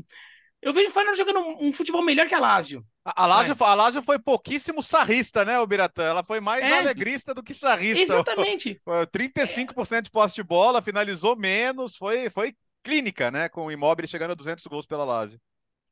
eu 0.62 0.74
vejo 0.74 0.90
o 0.90 0.92
Feyenoord 0.92 1.18
jogando 1.18 1.40
um, 1.40 1.70
um 1.70 1.74
futebol 1.74 2.04
melhor 2.04 2.28
que 2.28 2.36
a 2.36 2.40
Lazio. 2.40 2.86
A 3.04 3.26
Lazio, 3.26 3.56
a 3.60 3.74
Lazio 3.74 4.04
foi 4.04 4.20
pouquíssimo 4.20 4.82
sarrista, 4.82 5.44
né, 5.44 5.60
o 5.60 5.66
Biratã? 5.66 6.04
Ela 6.04 6.24
foi 6.24 6.40
mais 6.40 6.64
é, 6.64 6.78
alegrista 6.78 7.34
do 7.34 7.42
que 7.42 7.54
sarrista. 7.54 8.02
Exatamente. 8.04 8.80
35% 9.12 10.04
de 10.04 10.12
posse 10.12 10.36
de 10.36 10.44
bola, 10.44 10.82
finalizou 10.84 11.36
menos, 11.36 11.96
foi, 11.96 12.30
foi 12.30 12.54
clínica, 12.84 13.32
né, 13.32 13.50
com 13.50 13.66
o 13.66 13.72
Immobile 13.72 14.08
chegando 14.08 14.32
a 14.32 14.36
200 14.36 14.66
gols 14.68 14.86
pela 14.86 15.04
Lazio. 15.04 15.40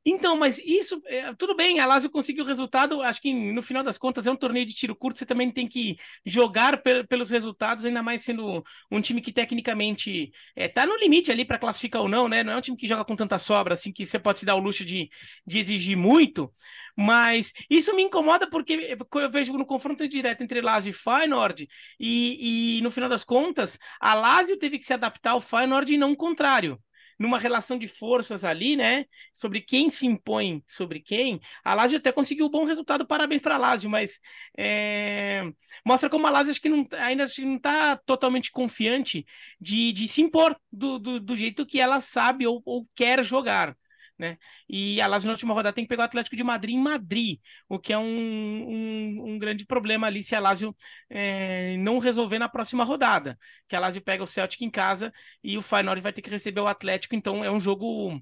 Então, 0.05 0.37
mas 0.37 0.57
isso, 0.59 1.01
é, 1.07 1.33
tudo 1.33 1.55
bem, 1.55 1.79
a 1.79 1.85
Lazio 1.85 2.09
conseguiu 2.09 2.45
o 2.45 2.47
resultado, 2.47 3.01
acho 3.01 3.21
que 3.21 3.33
no 3.51 3.61
final 3.61 3.83
das 3.83 3.97
contas 3.97 4.25
é 4.25 4.31
um 4.31 4.35
torneio 4.35 4.65
de 4.65 4.73
tiro 4.73 4.95
curto, 4.95 5.19
você 5.19 5.25
também 5.25 5.51
tem 5.51 5.67
que 5.67 5.97
jogar 6.25 6.81
pelos 7.07 7.29
resultados, 7.29 7.83
ainda 7.83 8.01
mais 8.01 8.23
sendo 8.23 8.63
um 8.89 9.01
time 9.01 9.21
que 9.21 9.33
tecnicamente 9.33 10.31
é, 10.55 10.69
tá 10.69 10.85
no 10.85 10.95
limite 10.95 11.31
ali 11.31 11.43
para 11.43 11.59
classificar 11.59 12.01
ou 12.01 12.07
não, 12.07 12.29
né? 12.29 12.43
Não 12.43 12.53
é 12.53 12.57
um 12.57 12.61
time 12.61 12.77
que 12.77 12.87
joga 12.87 13.03
com 13.03 13.15
tanta 13.15 13.37
sobra, 13.37 13.73
assim, 13.73 13.91
que 13.91 14.05
você 14.05 14.17
pode 14.17 14.39
se 14.39 14.45
dar 14.45 14.55
o 14.55 14.59
luxo 14.59 14.85
de, 14.85 15.09
de 15.45 15.59
exigir 15.59 15.97
muito, 15.97 16.51
mas 16.99 17.53
isso 17.69 17.95
me 17.95 18.03
incomoda 18.03 18.45
porque 18.49 18.97
eu 19.13 19.31
vejo 19.31 19.53
no 19.53 19.65
confronto 19.65 20.05
direto 20.05 20.43
entre 20.43 20.59
Lazio 20.59 20.89
e 20.89 20.93
Feyenoord, 20.93 21.65
e, 21.97 22.79
e 22.79 22.81
no 22.81 22.91
final 22.91 23.07
das 23.07 23.23
contas, 23.23 23.79
a 24.01 24.13
Lazio 24.13 24.59
teve 24.59 24.77
que 24.77 24.83
se 24.85 24.91
adaptar 24.91 25.31
ao 25.31 25.39
Feyenoord 25.39 25.93
e 25.93 25.97
não 25.97 26.11
o 26.11 26.17
contrário 26.17 26.77
numa 27.17 27.39
relação 27.39 27.77
de 27.77 27.87
forças 27.87 28.43
ali, 28.43 28.75
né? 28.75 29.05
Sobre 29.33 29.61
quem 29.61 29.89
se 29.89 30.07
impõe 30.07 30.61
sobre 30.67 30.99
quem. 31.01 31.39
A 31.63 31.73
Lazio 31.73 31.99
até 31.99 32.11
conseguiu 32.11 32.47
um 32.47 32.49
bom 32.49 32.65
resultado, 32.65 33.07
parabéns 33.07 33.41
para 33.41 33.55
a 33.55 33.57
Lazio, 33.57 33.89
mas 33.89 34.19
é... 34.57 35.43
mostra 35.85 36.09
como 36.09 36.27
a 36.27 36.29
Lazio 36.29 36.51
acho 36.51 36.61
que 36.61 36.69
não, 36.69 36.85
ainda 36.97 37.25
não 37.39 37.55
está 37.55 37.95
totalmente 37.95 38.51
confiante 38.51 39.25
de, 39.59 39.93
de 39.93 40.07
se 40.07 40.21
impor 40.21 40.53
do, 40.69 40.99
do, 40.99 41.19
do, 41.19 41.35
jeito 41.35 41.65
que 41.65 41.79
ela 41.79 42.01
sabe 42.01 42.45
ou, 42.45 42.61
ou 42.65 42.85
quer 42.95 43.23
jogar 43.23 43.75
né? 44.19 44.37
E 44.67 44.99
a 45.01 45.07
Lazio 45.07 45.27
na 45.27 45.33
última 45.33 45.53
rodada 45.53 45.73
tem 45.73 45.85
que 45.85 45.89
pegar 45.89 46.03
o 46.03 46.05
Atlético 46.05 46.35
de 46.35 46.43
Madrid 46.43 46.75
em 46.75 46.79
Madrid, 46.79 47.39
o 47.69 47.79
que 47.79 47.93
é 47.93 47.97
um, 47.97 48.03
um, 48.03 49.33
um 49.33 49.39
grande 49.39 49.65
problema 49.65 50.07
ali 50.07 50.21
se 50.21 50.35
a 50.35 50.39
Lazio 50.39 50.75
é, 51.09 51.77
não 51.77 51.99
resolver 51.99 52.37
na 52.37 52.49
próxima 52.49 52.83
rodada, 52.83 53.39
que 53.67 53.75
a 53.75 53.79
Lazio 53.79 54.01
pega 54.01 54.23
o 54.23 54.27
Celtic 54.27 54.61
em 54.61 54.69
casa 54.69 55.13
e 55.43 55.57
o 55.57 55.61
Feyenoord 55.61 56.01
vai 56.01 56.13
ter 56.13 56.21
que 56.21 56.29
receber 56.29 56.61
o 56.61 56.67
Atlético, 56.67 57.15
então 57.15 57.43
é 57.43 57.49
um 57.49 57.59
jogo 57.59 58.19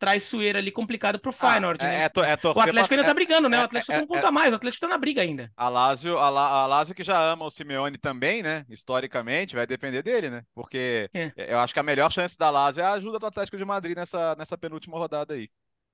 traiçoeira 0.00 0.58
ali 0.58 0.72
complicado 0.72 1.20
pro 1.20 1.30
ah, 1.30 1.32
Feyenoord, 1.32 1.84
ah, 1.84 1.88
né? 1.88 1.96
É, 1.96 2.04
é, 2.04 2.06
é 2.06 2.38
o 2.42 2.60
Atlético 2.60 2.94
ainda 2.94 3.06
tá 3.06 3.14
brigando, 3.14 3.48
né? 3.48 3.58
O 3.58 3.60
é, 3.60 3.64
Atlético 3.64 3.92
não 3.92 4.06
conta 4.06 4.32
mais, 4.32 4.52
o 4.52 4.56
Atlético 4.56 4.80
tá 4.80 4.88
na 4.88 4.98
briga 4.98 5.20
ainda. 5.20 5.52
A 5.54 5.68
Lazio, 5.68 6.18
a, 6.18 6.30
La, 6.30 6.62
a 6.62 6.66
Lazio 6.66 6.94
que 6.94 7.04
já 7.04 7.20
ama 7.20 7.44
o 7.44 7.50
Simeone 7.50 7.98
também, 7.98 8.42
né? 8.42 8.64
Historicamente, 8.68 9.54
vai 9.54 9.66
depender 9.66 10.02
dele, 10.02 10.30
né? 10.30 10.42
Porque 10.54 11.08
eu 11.36 11.58
acho 11.58 11.74
que 11.74 11.80
a 11.80 11.84
melhor 11.84 12.10
chance 12.10 12.36
da 12.36 12.50
Lazio 12.50 12.80
é 12.80 12.86
a 12.86 12.92
ajuda 12.92 13.18
do 13.18 13.26
Atlético 13.26 13.58
de 13.58 13.64
Madrid 13.64 13.94
nessa, 13.94 14.34
nessa 14.36 14.56
penúltima 14.56 14.96
rodada 14.96 15.34
aí. 15.34 15.48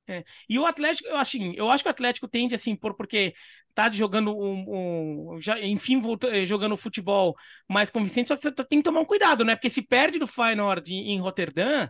É. 0.08 0.24
E 0.48 0.56
o 0.56 0.64
Atlético, 0.64 1.08
eu, 1.08 1.16
assim, 1.16 1.52
eu 1.56 1.68
acho 1.68 1.82
que 1.82 1.88
o 1.88 1.90
Atlético 1.90 2.28
tende 2.28 2.54
a 2.54 2.58
se 2.58 2.70
impor 2.70 2.94
porque 2.94 3.34
tá 3.74 3.90
jogando 3.90 4.36
um, 4.38 5.34
um 5.34 5.40
já, 5.40 5.60
enfim, 5.60 6.00
voltou, 6.00 6.32
eh, 6.32 6.44
jogando 6.44 6.76
futebol 6.76 7.34
mais 7.68 7.90
convincente, 7.90 8.28
só 8.28 8.36
que 8.36 8.42
você 8.44 8.52
tem 8.52 8.78
que 8.78 8.84
tomar 8.84 9.00
um 9.00 9.04
cuidado, 9.04 9.44
né? 9.44 9.56
Porque 9.56 9.68
se 9.68 9.82
perde 9.82 10.18
do 10.20 10.26
Feyenoord 10.26 10.94
em, 10.94 11.12
em 11.14 11.20
Roterdã, 11.20 11.88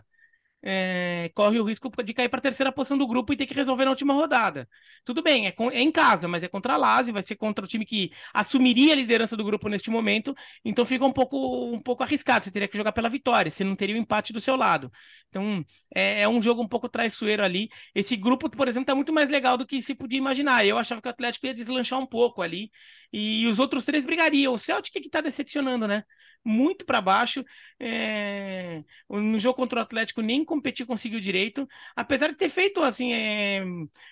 é, 0.63 1.31
corre 1.35 1.59
o 1.59 1.63
risco 1.63 1.89
de 2.03 2.13
cair 2.13 2.29
para 2.29 2.39
a 2.39 2.41
terceira 2.41 2.71
posição 2.71 2.97
do 2.97 3.07
grupo 3.07 3.31
e 3.31 3.37
ter 3.37 3.45
que 3.45 3.53
resolver 3.53 3.85
na 3.85 3.91
última 3.91 4.13
rodada. 4.13 4.67
Tudo 5.05 5.21
bem, 5.21 5.47
é, 5.47 5.55
é, 5.71 5.81
em 5.81 5.91
casa, 5.91 6.27
mas 6.27 6.43
é 6.43 6.47
contra 6.47 6.73
a 6.73 6.77
Lazio, 6.77 7.13
vai 7.13 7.21
ser 7.21 7.35
contra 7.35 7.63
o 7.63 7.67
time 7.67 7.85
que 7.85 8.11
assumiria 8.33 8.93
a 8.93 8.95
liderança 8.95 9.37
do 9.37 9.43
grupo 9.43 9.69
neste 9.69 9.89
momento, 9.89 10.35
então 10.65 10.83
fica 10.83 11.05
um 11.05 11.11
pouco, 11.11 11.71
um 11.71 11.79
pouco 11.79 12.03
arriscado. 12.03 12.43
Você 12.43 12.51
teria 12.51 12.67
que 12.67 12.77
jogar 12.77 12.91
pela 12.91 13.09
vitória, 13.09 13.51
você 13.51 13.63
não 13.63 13.75
teria 13.75 13.95
o 13.95 13.97
um 13.97 14.01
empate 14.01 14.33
do 14.33 14.41
seu 14.41 14.55
lado. 14.55 14.91
Então 15.29 15.63
é, 15.93 16.21
é, 16.21 16.27
um 16.27 16.41
jogo 16.41 16.61
um 16.61 16.67
pouco 16.67 16.89
traiçoeiro 16.89 17.43
ali. 17.43 17.69
Esse 17.93 18.15
grupo, 18.15 18.49
por 18.49 18.67
exemplo, 18.67 18.83
está 18.83 18.95
muito 18.95 19.13
mais 19.13 19.29
legal 19.29 19.57
do 19.57 19.65
que 19.65 19.81
se 19.81 19.93
podia 19.95 20.17
imaginar. 20.17 20.65
Eu 20.65 20.77
achava 20.77 21.01
que 21.01 21.07
o 21.07 21.11
Atlético 21.11 21.45
ia 21.45 21.53
deslanchar 21.53 21.99
um 21.99 22.05
pouco 22.05 22.41
ali 22.41 22.71
e 23.11 23.47
os 23.47 23.59
outros 23.59 23.85
três 23.85 24.05
brigariam. 24.05 24.53
O 24.53 24.57
Celtic 24.57 24.93
que 24.93 25.07
está 25.07 25.21
decepcionando, 25.21 25.87
né? 25.87 26.03
Muito 26.47 26.85
para 26.85 27.01
baixo. 27.01 27.43
É... 27.79 28.83
No 29.09 29.37
jogo 29.37 29.55
contra 29.55 29.79
o 29.79 29.81
Atlético 29.81 30.21
nem 30.21 30.45
competir 30.45 30.85
conseguiu 30.85 31.19
direito, 31.19 31.67
apesar 31.95 32.29
de 32.29 32.35
ter 32.35 32.49
feito 32.49 32.81
assim 32.81 33.13
é... 33.13 33.63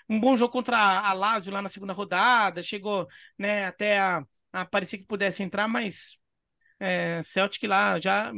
um 0.10 0.20
bom 0.20 0.36
jogo 0.38 0.52
contra 0.52 0.78
a 0.78 1.14
Lazio 1.14 1.54
lá 1.54 1.62
na 1.62 1.70
segunda 1.70 1.94
rodada, 1.94 2.62
chegou 2.62 3.08
né, 3.38 3.66
até 3.68 4.00
a, 4.00 4.24
a 4.54 4.66
parecer 4.66 4.98
que 4.98 5.06
pudesse 5.06 5.44
entrar, 5.44 5.68
mas 5.68 6.18
é... 6.80 7.22
Celtic 7.24 7.64
lá 7.68 8.00
já 8.00 8.32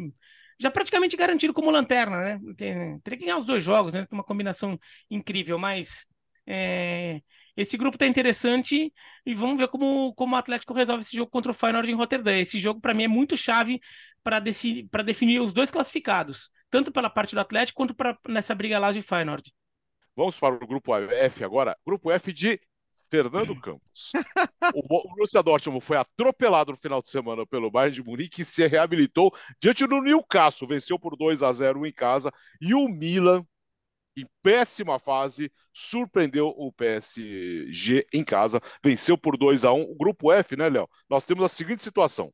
já 0.59 0.71
praticamente 0.71 1.15
garantido 1.15 1.53
como 1.53 1.69
lanterna, 1.71 2.17
né? 2.17 2.39
Teria 2.57 2.99
que 3.03 3.17
ganhar 3.17 3.37
os 3.37 3.45
dois 3.45 3.63
jogos, 3.63 3.93
né? 3.93 4.07
Uma 4.11 4.23
combinação 4.23 4.79
incrível, 5.09 5.59
mas 5.59 6.05
é, 6.47 7.21
esse 7.57 7.75
grupo 7.75 7.95
está 7.95 8.05
interessante 8.05 8.93
e 9.25 9.33
vamos 9.33 9.57
ver 9.57 9.67
como, 9.67 10.13
como 10.13 10.35
o 10.35 10.37
Atlético 10.37 10.73
resolve 10.73 11.01
esse 11.01 11.17
jogo 11.17 11.31
contra 11.31 11.51
o 11.51 11.55
Feyenoord 11.55 11.91
em 11.91 11.95
Rotterdam. 11.95 12.37
Esse 12.37 12.59
jogo, 12.59 12.79
para 12.79 12.93
mim, 12.93 13.03
é 13.03 13.07
muito 13.07 13.35
chave 13.35 13.81
para 14.23 14.39
definir 14.39 15.39
os 15.39 15.51
dois 15.51 15.71
classificados, 15.71 16.51
tanto 16.69 16.91
pela 16.91 17.09
parte 17.09 17.33
do 17.33 17.41
Atlético 17.41 17.77
quanto 17.77 17.95
pra, 17.95 18.15
nessa 18.27 18.53
briga 18.53 18.77
lá 18.77 18.91
de 18.91 19.01
Feyenoord. 19.01 19.51
Vamos 20.15 20.39
para 20.39 20.53
o 20.53 20.67
grupo 20.67 20.95
F 20.95 21.43
agora. 21.43 21.75
Grupo 21.85 22.11
F 22.11 22.31
de 22.31 22.59
Fernando 23.09 23.55
Campos. 23.59 24.11
o 24.75 24.83
Borussia 24.87 25.41
Dortmund 25.41 25.83
foi 25.83 25.97
atropelado 25.97 26.71
no 26.71 26.77
final 26.77 27.01
de 27.01 27.09
semana 27.09 27.45
pelo 27.45 27.71
Bayern 27.71 27.95
de 27.95 28.03
Munique 28.03 28.43
e 28.43 28.45
se 28.45 28.67
reabilitou 28.67 29.33
diante 29.59 29.87
do 29.87 29.99
Newcastle, 30.01 30.67
venceu 30.67 30.99
por 30.99 31.15
2 31.15 31.41
a 31.41 31.51
0 31.51 31.85
em 31.87 31.91
casa 31.93 32.31
e 32.61 32.75
o 32.75 32.87
Milan 32.87 33.43
em 34.17 34.27
péssima 34.41 34.97
fase, 34.97 35.51
surpreendeu 35.71 36.47
o 36.49 36.71
PSG 36.71 38.07
em 38.11 38.23
casa, 38.23 38.59
venceu 38.83 39.17
por 39.17 39.37
2 39.37 39.63
a 39.63 39.71
1 39.71 39.81
O 39.83 39.95
grupo 39.95 40.31
F, 40.31 40.55
né, 40.55 40.67
Léo? 40.67 40.89
Nós 41.09 41.23
temos 41.25 41.45
a 41.45 41.47
seguinte 41.47 41.83
situação: 41.83 42.33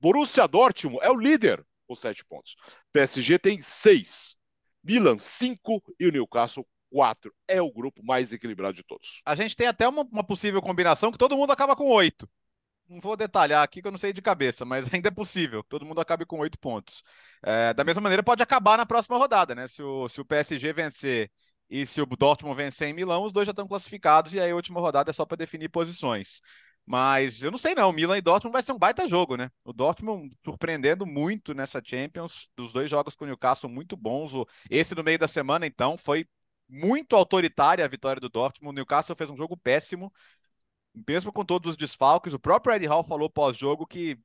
Borussia 0.00 0.48
Dortmund 0.48 0.98
é 1.02 1.10
o 1.10 1.16
líder 1.16 1.64
com 1.86 1.94
sete 1.94 2.24
pontos. 2.24 2.56
PSG 2.92 3.38
tem 3.38 3.58
seis. 3.60 4.36
Milan, 4.82 5.16
cinco 5.16 5.80
e 5.98 6.08
o 6.08 6.10
Newcastle, 6.10 6.66
4. 6.90 7.32
É 7.46 7.62
o 7.62 7.72
grupo 7.72 8.04
mais 8.04 8.32
equilibrado 8.32 8.74
de 8.74 8.82
todos. 8.82 9.22
A 9.24 9.34
gente 9.34 9.56
tem 9.56 9.66
até 9.66 9.88
uma, 9.88 10.02
uma 10.02 10.24
possível 10.24 10.60
combinação 10.60 11.12
que 11.12 11.18
todo 11.18 11.36
mundo 11.36 11.52
acaba 11.52 11.76
com 11.76 11.88
8. 11.88 12.28
Não 12.92 13.00
vou 13.00 13.16
detalhar 13.16 13.62
aqui 13.62 13.80
que 13.80 13.88
eu 13.88 13.92
não 13.92 13.98
sei 13.98 14.12
de 14.12 14.20
cabeça, 14.20 14.64
mas 14.64 14.86
ainda 14.92 15.08
é 15.08 15.10
possível 15.10 15.62
que 15.62 15.68
todo 15.70 15.84
mundo 15.86 16.00
acabe 16.00 16.26
com 16.26 16.38
8 16.38 16.58
pontos. 16.58 17.02
É, 17.42 17.72
da 17.74 17.84
mesma 17.84 18.02
maneira, 18.02 18.22
pode 18.22 18.42
acabar 18.42 18.76
na 18.76 18.86
próxima 18.86 19.16
rodada, 19.16 19.54
né? 19.54 19.66
Se 19.66 19.82
o, 19.82 20.08
se 20.08 20.20
o 20.20 20.24
PSG 20.24 20.72
vencer 20.72 21.30
e 21.70 21.86
se 21.86 22.00
o 22.02 22.06
Dortmund 22.06 22.56
vencer 22.56 22.88
em 22.88 22.92
Milão, 22.92 23.24
os 23.24 23.32
dois 23.32 23.46
já 23.46 23.52
estão 23.52 23.66
classificados 23.66 24.34
e 24.34 24.40
aí 24.40 24.50
a 24.50 24.54
última 24.54 24.80
rodada 24.80 25.10
é 25.10 25.12
só 25.12 25.24
para 25.24 25.38
definir 25.38 25.70
posições. 25.70 26.40
Mas 26.84 27.42
eu 27.42 27.50
não 27.50 27.58
sei 27.58 27.74
não, 27.74 27.92
Milan 27.92 28.18
e 28.18 28.20
Dortmund 28.20 28.52
vai 28.52 28.62
ser 28.62 28.72
um 28.72 28.78
baita 28.78 29.06
jogo, 29.08 29.36
né? 29.36 29.50
O 29.64 29.72
Dortmund 29.72 30.30
surpreendendo 30.44 31.06
muito 31.06 31.54
nessa 31.54 31.80
Champions, 31.82 32.50
dos 32.56 32.72
dois 32.72 32.90
jogos 32.90 33.14
com 33.14 33.24
o 33.24 33.26
Newcastle 33.28 33.70
muito 33.70 33.96
bons. 33.96 34.32
Esse 34.68 34.94
no 34.94 35.04
meio 35.04 35.18
da 35.18 35.28
semana, 35.28 35.66
então, 35.66 35.96
foi 35.96 36.26
muito 36.68 37.14
autoritária 37.14 37.84
a 37.84 37.88
vitória 37.88 38.20
do 38.20 38.28
Dortmund. 38.28 38.72
O 38.72 38.74
Newcastle 38.74 39.14
fez 39.16 39.30
um 39.30 39.36
jogo 39.36 39.56
péssimo, 39.56 40.12
mesmo 40.94 41.32
com 41.32 41.44
todos 41.44 41.70
os 41.70 41.76
desfalques. 41.76 42.32
O 42.32 42.38
próprio 42.38 42.74
Eddie 42.74 42.86
Hall 42.86 43.04
falou 43.04 43.30
pós-jogo 43.30 43.86
que 43.86 44.18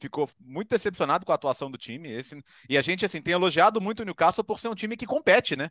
ficou 0.00 0.28
muito 0.40 0.68
decepcionado 0.68 1.26
com 1.26 1.32
a 1.32 1.34
atuação 1.34 1.70
do 1.70 1.78
time. 1.78 2.10
Esse... 2.10 2.42
E 2.68 2.78
a 2.78 2.82
gente, 2.82 3.04
assim, 3.04 3.20
tem 3.20 3.34
elogiado 3.34 3.80
muito 3.80 4.00
o 4.00 4.04
Newcastle 4.04 4.44
por 4.44 4.58
ser 4.58 4.68
um 4.68 4.74
time 4.74 4.96
que 4.96 5.06
compete, 5.06 5.56
né? 5.56 5.70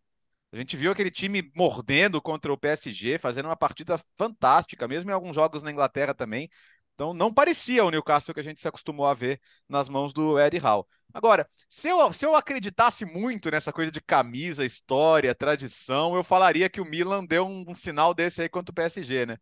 A 0.51 0.57
gente 0.57 0.75
viu 0.75 0.91
aquele 0.91 1.09
time 1.09 1.49
mordendo 1.55 2.21
contra 2.21 2.51
o 2.51 2.57
PSG, 2.57 3.17
fazendo 3.17 3.45
uma 3.45 3.55
partida 3.55 3.97
fantástica, 4.17 4.87
mesmo 4.87 5.09
em 5.09 5.13
alguns 5.13 5.35
jogos 5.35 5.63
na 5.63 5.71
Inglaterra 5.71 6.13
também. 6.13 6.49
Então 6.93 7.13
não 7.13 7.33
parecia 7.33 7.85
o 7.85 7.89
Newcastle 7.89 8.33
que 8.33 8.41
a 8.41 8.43
gente 8.43 8.59
se 8.59 8.67
acostumou 8.67 9.05
a 9.05 9.13
ver 9.13 9.39
nas 9.67 9.87
mãos 9.87 10.11
do 10.11 10.37
Eddie 10.37 10.59
Hall. 10.59 10.87
Agora, 11.13 11.49
se 11.69 11.87
eu, 11.87 12.11
se 12.13 12.25
eu 12.25 12.35
acreditasse 12.35 13.05
muito 13.05 13.49
nessa 13.49 13.71
coisa 13.71 13.91
de 13.91 14.01
camisa, 14.01 14.65
história, 14.65 15.33
tradição, 15.33 16.15
eu 16.15 16.23
falaria 16.23 16.69
que 16.69 16.81
o 16.81 16.85
Milan 16.85 17.25
deu 17.25 17.45
um, 17.47 17.65
um 17.69 17.75
sinal 17.75 18.13
desse 18.13 18.41
aí 18.41 18.49
contra 18.49 18.71
o 18.71 18.75
PSG, 18.75 19.25
né? 19.25 19.37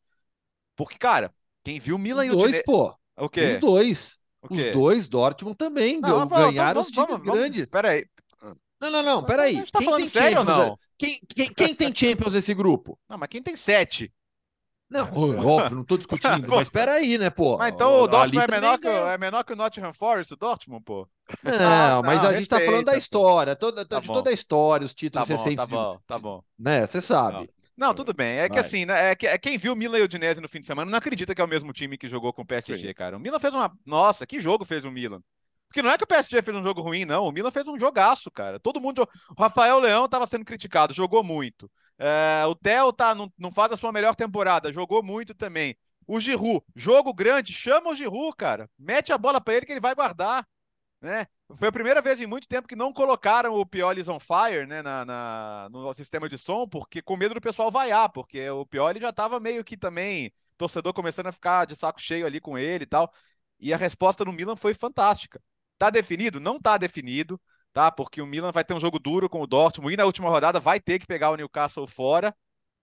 Porque, 0.80 0.98
cara, 0.98 1.30
quem 1.62 1.78
viu 1.78 1.98
Milan 1.98 2.22
Os 2.22 2.28
e 2.28 2.32
o 2.32 2.38
dois, 2.38 2.64
pô. 2.64 2.96
O 3.18 3.28
quê? 3.28 3.56
Os 3.56 3.58
dois. 3.60 4.18
Os 4.50 4.72
dois, 4.72 5.08
Dortmund 5.10 5.58
também 5.58 6.00
não, 6.00 6.26
ganharam 6.26 6.76
vamos, 6.76 6.88
os 6.88 6.94
times 6.94 7.20
vamos, 7.20 7.22
grandes. 7.22 7.70
Peraí. 7.70 8.06
Não, 8.80 8.90
não, 8.90 9.04
não, 9.04 9.26
peraí. 9.26 9.62
Tá 9.70 9.80
quem 9.80 9.94
tem 9.98 10.08
sério 10.08 10.38
Champions, 10.38 10.58
ou 10.58 10.64
não? 10.68 10.80
Quem, 10.98 11.20
quem, 11.36 11.54
quem 11.54 11.76
tem 11.76 11.94
Champions 11.94 12.34
nesse 12.34 12.54
grupo? 12.54 12.98
Não, 13.10 13.18
mas 13.18 13.28
quem 13.28 13.44
tem 13.44 13.58
sete? 13.58 14.10
Não, 14.90 15.04
óbvio, 15.46 15.76
não 15.76 15.84
tô 15.84 15.98
discutindo, 15.98 16.48
mas 16.48 16.62
espera 16.62 16.94
aí, 16.94 17.18
né, 17.18 17.30
pô? 17.30 17.58
Mas 17.58 17.74
então 17.74 18.02
o 18.02 18.08
Dortmund 18.08 18.46
é 18.50 18.56
menor, 18.56 18.78
que, 18.80 18.88
é 18.88 19.18
menor 19.18 19.44
que 19.44 19.52
o 19.52 19.56
Nottingham 19.58 19.94
Forest, 19.94 20.34
o 20.34 20.38
Dortmund, 20.38 20.82
pô? 20.86 21.06
Não, 21.44 22.02
mas 22.04 22.24
a 22.24 22.32
gente 22.32 22.48
tá 22.48 22.62
falando 22.62 22.86
da 22.86 22.96
história, 22.96 23.54
toda, 23.54 23.86
tá 23.86 24.00
de 24.00 24.08
toda 24.08 24.30
a 24.30 24.34
história, 24.34 24.86
os 24.86 24.94
títulos 24.94 25.28
tá 25.28 25.36
bom, 25.36 25.44
recentes. 25.44 25.66
Tá 25.66 25.68
bom, 25.68 26.00
tá 26.08 26.18
bom. 26.18 26.44
Né, 26.58 26.88
você 26.88 27.02
sabe. 27.02 27.50
Não, 27.80 27.94
tudo 27.94 28.14
bem. 28.14 28.38
É 28.38 28.42
Vai. 28.42 28.50
que 28.50 28.60
assim, 28.60 28.86
né, 28.86 29.12
é, 29.12 29.16
que, 29.16 29.26
é 29.26 29.38
quem 29.38 29.58
viu 29.58 29.72
o 29.72 29.76
Milan 29.76 30.00
e 30.00 30.02
o 30.02 30.04
Udinese 30.04 30.42
no 30.42 30.50
fim 30.50 30.60
de 30.60 30.66
semana 30.66 30.92
não 30.92 30.98
acredita 30.98 31.34
que 31.34 31.40
é 31.40 31.44
o 31.44 31.48
mesmo 31.48 31.72
time 31.72 31.98
que 31.98 32.10
jogou 32.10 32.34
com 32.34 32.42
o 32.42 32.46
PSG, 32.46 32.90
Sim. 32.90 32.94
cara. 32.94 33.16
O 33.16 33.20
Milan 33.20 33.40
fez 33.40 33.56
uma... 33.56 33.72
Nossa, 33.86 34.28
que 34.28 34.38
jogo 34.38 34.66
fez 34.66 34.84
o 34.84 34.92
Milan. 34.92 35.22
Porque 35.70 35.82
não 35.82 35.90
é 35.90 35.98
que 35.98 36.04
o 36.04 36.08
PSG 36.08 36.42
fez 36.42 36.58
um 36.58 36.62
jogo 36.62 36.82
ruim, 36.82 37.06
não. 37.06 37.24
O 37.24 37.32
Milan 37.32 37.52
fez 37.52 37.66
um 37.70 37.80
jogaço, 37.80 38.30
cara. 38.30 38.60
Todo 38.60 38.82
mundo. 38.82 39.08
O 39.38 39.42
Rafael 39.42 39.80
Leão 39.80 40.06
estava 40.06 40.28
sendo 40.28 40.44
criticado, 40.44 40.94
jogou 40.94 41.24
muito. 41.24 41.72
É, 41.98 42.44
o 42.48 42.54
Theo 42.56 42.92
tá, 42.92 43.16
não, 43.16 43.32
não 43.38 43.52
faz 43.52 43.72
a 43.72 43.78
sua 43.78 43.94
melhor 43.94 44.14
temporada, 44.14 44.74
jogou 44.74 45.02
muito 45.02 45.34
também. 45.34 45.78
O 46.06 46.20
Giroud, 46.20 46.62
jogo 46.76 47.14
grande, 47.14 47.54
chama 47.54 47.92
o 47.92 47.96
Giroud, 47.96 48.36
cara. 48.36 48.70
Mete 48.78 49.14
a 49.14 49.18
bola 49.18 49.40
para 49.40 49.54
ele 49.54 49.66
que 49.66 49.72
ele 49.72 49.80
vai 49.80 49.96
guardar. 49.96 50.46
Né? 51.02 51.28
Foi 51.56 51.70
a 51.70 51.72
primeira 51.72 52.02
vez 52.02 52.20
em 52.20 52.26
muito 52.26 52.48
tempo 52.48 52.68
que 52.68 52.76
não 52.76 52.92
colocaram 52.92 53.56
o 53.56 53.66
Pioli's 53.66 54.10
on 54.10 54.20
Fire 54.20 54.68
né, 54.68 54.82
na, 54.82 55.06
na, 55.06 55.70
no 55.72 55.94
sistema 55.94 56.28
de 56.28 56.38
som, 56.38 56.68
porque 56.68 57.02
com 57.02 57.16
medo 57.16 57.34
do 57.34 57.42
pessoal 57.42 57.72
vaiar, 57.72 58.12
porque 58.12 58.50
o 58.50 58.66
Pioli 58.66 59.00
já 59.00 59.10
estava 59.10 59.40
meio 59.40 59.64
que 59.64 59.78
também, 59.78 60.34
torcedor 60.58 60.94
começando 60.94 61.28
a 61.28 61.32
ficar 61.32 61.66
de 61.66 61.76
saco 61.76 62.02
cheio 62.02 62.26
ali 62.26 62.42
com 62.42 62.58
ele 62.58 62.84
e 62.84 62.88
tal. 62.88 63.12
E 63.60 63.74
a 63.74 63.78
resposta 63.78 64.26
no 64.26 64.34
Milan 64.34 64.56
foi 64.56 64.74
fantástica. 64.74 65.42
Tá 65.78 65.90
definido? 65.90 66.40
Não 66.40 66.60
tá 66.60 66.78
definido, 66.78 67.40
tá? 67.74 67.90
Porque 67.92 68.22
o 68.22 68.28
Milan 68.28 68.52
vai 68.52 68.66
ter 68.66 68.74
um 68.74 68.80
jogo 68.80 69.00
duro 69.00 69.30
com 69.30 69.42
o 69.42 69.48
Dortmund 69.48 69.94
e 69.94 69.98
na 69.98 70.06
última 70.06 70.30
rodada 70.30 70.60
vai 70.60 70.80
ter 70.80 71.00
que 71.00 71.08
pegar 71.08 71.32
o 71.32 71.36
Newcastle 71.38 71.88
fora. 71.88 72.36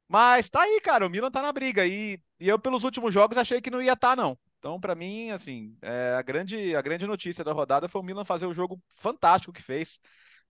Mas 0.09 0.49
tá 0.49 0.63
aí, 0.63 0.81
cara, 0.81 1.07
o 1.07 1.11
Milan 1.11 1.31
tá 1.31 1.43
na 1.43 1.53
briga 1.53 1.87
e, 1.87 2.21
e 2.41 2.49
eu 2.49 2.59
pelos 2.59 2.85
últimos 2.85 3.13
jogos 3.13 3.37
achei 3.39 3.61
que 3.61 3.71
não 3.71 3.83
ia 3.83 3.93
estar 3.93 4.17
tá, 4.17 4.23
não. 4.23 4.39
Então, 4.67 4.81
para 4.81 4.97
mim, 4.97 5.31
assim, 5.31 5.79
é, 5.81 6.17
a, 6.19 6.23
grande, 6.23 6.75
a 6.75 6.83
grande 6.83 7.07
notícia 7.07 7.45
da 7.45 7.53
rodada 7.53 7.89
foi 7.89 8.01
o 8.01 8.05
Milan 8.05 8.25
fazer 8.25 8.47
o 8.47 8.53
jogo 8.53 8.83
fantástico 8.89 9.53
que 9.53 9.63
fez. 9.63 10.01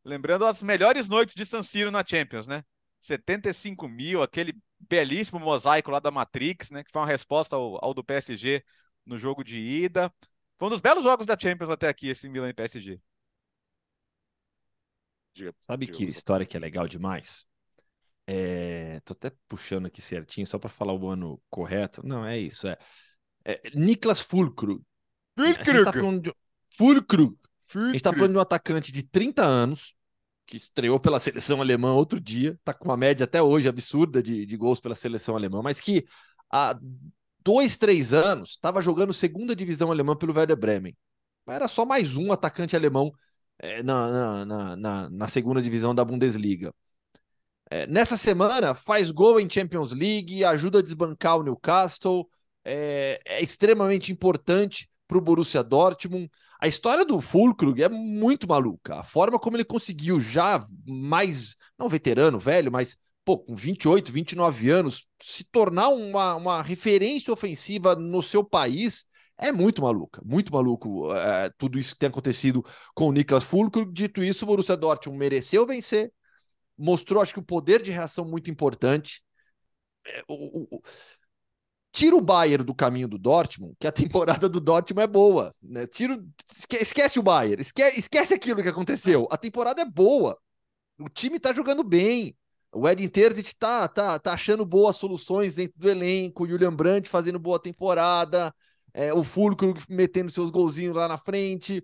Lembrando 0.03 0.47
as 0.47 0.63
melhores 0.63 1.07
noites 1.07 1.35
de 1.35 1.45
San 1.45 1.63
Siro 1.63 1.91
na 1.91 2.03
Champions, 2.03 2.47
né? 2.47 2.65
75 2.99 3.87
mil, 3.87 4.23
aquele 4.23 4.57
belíssimo 4.81 5.39
mosaico 5.39 5.91
lá 5.91 6.01
da 6.01 6.11
Matrix, 6.11 6.71
né? 6.71 6.83
Que 6.83 6.91
foi 6.91 7.03
uma 7.03 7.07
resposta 7.07 7.57
ao, 7.57 7.85
ao 7.85 7.93
do 7.93 8.03
PSG 8.03 8.65
no 9.05 9.19
jogo 9.19 9.45
de 9.45 9.59
ida. 9.59 10.11
Foi 10.59 10.69
um 10.69 10.71
dos 10.71 10.81
belos 10.81 11.05
jogos 11.05 11.27
da 11.27 11.39
Champions 11.39 11.69
até 11.69 11.87
aqui, 11.87 12.09
esse 12.09 12.27
Milan 12.27 12.49
e 12.49 12.55
PSG. 12.55 12.99
Sabe 15.61 15.89
que 15.89 16.05
história 16.05 16.47
que 16.47 16.57
é 16.57 16.61
legal 16.61 16.89
demais? 16.89 17.45
É... 18.27 18.99
Tô 19.01 19.13
até 19.13 19.31
puxando 19.47 19.85
aqui 19.85 20.01
certinho 20.01 20.47
só 20.47 20.59
para 20.59 20.71
falar 20.71 20.95
o 20.95 21.07
ano 21.07 21.39
correto. 21.51 22.01
Não, 22.03 22.25
é 22.25 22.39
isso. 22.39 22.67
É, 22.67 22.79
é... 23.47 23.71
Niklas 23.75 24.21
Fulkrug. 24.21 24.83
Fulkrug. 26.77 27.37
Tá 27.37 27.79
de... 27.79 27.89
A 27.89 27.93
gente 27.93 28.03
tá 28.03 28.13
falando 28.13 28.33
de 28.33 28.39
um 28.39 28.41
atacante 28.41 28.93
de 28.93 29.03
30 29.03 29.45
anos 29.45 29.95
que 30.47 30.57
estreou 30.57 31.01
pela 31.01 31.19
seleção 31.19 31.61
alemã 31.61 31.93
outro 31.93 32.21
dia, 32.21 32.59
tá 32.65 32.73
com 32.73 32.85
uma 32.85 32.97
média 32.97 33.25
até 33.25 33.43
hoje 33.43 33.69
absurda 33.69 34.23
de, 34.23 34.47
de 34.47 34.57
gols 34.57 34.79
pela 34.79 34.95
seleção 34.95 35.35
alemã, 35.35 35.61
mas 35.61 35.81
que 35.81 36.05
há 36.51 36.79
dois, 37.41 37.77
três 37.77 38.15
anos, 38.15 38.51
estava 38.51 38.81
jogando 38.81 39.13
segunda 39.13 39.55
divisão 39.57 39.91
alemã 39.91 40.17
pelo 40.17 40.33
Werder 40.33 40.57
Bremen. 40.57 40.97
Era 41.49 41.69
só 41.69 41.85
mais 41.85 42.17
um 42.17 42.33
atacante 42.33 42.77
alemão 42.77 43.13
é, 43.59 43.83
na, 43.83 44.45
na, 44.45 44.77
na, 44.77 45.11
na, 45.11 45.27
segunda 45.29 45.63
divisão 45.63 45.95
da 45.95 46.05
Bundesliga. 46.05 46.73
É, 47.71 47.87
nessa 47.87 48.17
semana, 48.17 48.75
faz 48.75 49.11
gol 49.11 49.41
em 49.41 49.51
Champions 49.51 49.93
League, 49.93 50.45
ajuda 50.45 50.79
a 50.79 50.83
desbancar 50.83 51.39
o 51.39 51.43
Newcastle, 51.43 52.29
é, 52.67 53.21
é 53.25 53.43
extremamente 53.43 54.13
importante 54.13 54.89
para 55.07 55.17
o 55.17 55.21
Borussia 55.21 55.63
Dortmund. 55.63 56.29
A 56.61 56.67
história 56.67 57.05
do 57.05 57.21
Fulkrug 57.21 57.83
é 57.83 57.89
muito 57.89 58.49
maluca. 58.49 58.97
A 58.97 59.03
forma 59.03 59.39
como 59.39 59.57
ele 59.57 59.65
conseguiu 59.65 60.19
já 60.19 60.65
mais, 60.87 61.55
não 61.79 61.89
veterano, 61.89 62.39
velho, 62.39 62.73
mas 62.73 62.97
pô, 63.25 63.39
com 63.39 63.55
28, 63.55 64.13
29 64.13 64.71
anos, 64.71 65.07
se 65.23 65.45
tornar 65.45 65.89
uma, 65.89 66.35
uma 66.35 66.63
referência 66.63 67.33
ofensiva 67.33 67.95
no 67.95 68.23
seu 68.23 68.45
país 68.45 69.07
é 69.39 69.53
muito 69.53 69.83
maluca, 69.83 70.23
muito 70.25 70.53
maluco 70.53 71.13
é, 71.13 71.51
tudo 71.59 71.79
isso 71.79 71.93
que 71.93 71.99
tem 71.99 72.09
acontecido 72.09 72.65
com 72.95 73.09
o 73.09 73.13
Niklas 73.13 73.45
Fulkrug. 73.45 73.93
Dito 73.93 74.23
isso, 74.25 74.45
o 74.45 74.49
Borussia 74.49 74.77
Dortmund 74.77 75.19
mereceu 75.19 75.67
vencer, 75.67 76.13
mostrou, 76.77 77.23
acho 77.23 77.35
que, 77.35 77.39
o 77.39 77.43
um 77.43 77.45
poder 77.45 77.83
de 77.83 77.91
reação 77.91 78.25
muito 78.25 78.51
importante. 78.51 79.23
É, 80.07 80.23
o, 80.29 80.81
tira 81.97 82.15
o 82.15 82.21
Bayern 82.21 82.63
do 82.63 82.75
caminho 82.75 83.09
do 83.09 83.17
Dortmund, 83.17 83.75
que 83.81 83.87
a 83.87 83.93
temporada 83.93 84.51
do 84.51 84.61
Dortmund 84.61 85.03
é 85.03 85.07
boa. 85.07 85.55
Né? 85.63 85.87
Tira, 85.87 86.23
esque, 86.55 86.77
esquece 86.77 87.19
o 87.19 87.23
Bayern, 87.23 87.63
esquece, 87.63 87.99
esquece 87.99 88.35
aquilo 88.35 88.63
que 88.63 88.69
aconteceu. 88.69 89.27
A 89.31 89.39
temporada 89.39 89.81
é 89.81 89.85
boa. 89.87 90.39
O 90.99 91.09
time 91.09 91.41
tá 91.41 91.55
jogando 91.55 91.83
bem. 91.83 92.37
O 92.71 92.87
Edin 92.87 93.09
Terzic 93.09 93.57
tá, 93.57 93.89
tá, 93.89 94.19
tá 94.19 94.35
achando 94.35 94.67
boas 94.67 94.97
soluções 94.97 95.55
dentro 95.55 95.79
do 95.79 95.89
elenco, 95.89 96.45
o 96.45 96.47
Julian 96.47 96.75
Brandt 96.75 97.09
fazendo 97.09 97.39
boa 97.39 97.59
temporada, 97.59 98.55
é, 98.93 99.15
o 99.15 99.25
Fulcro 99.25 99.73
metendo 99.89 100.31
seus 100.31 100.51
golzinhos 100.51 100.95
lá 100.95 101.09
na 101.09 101.17
frente. 101.17 101.83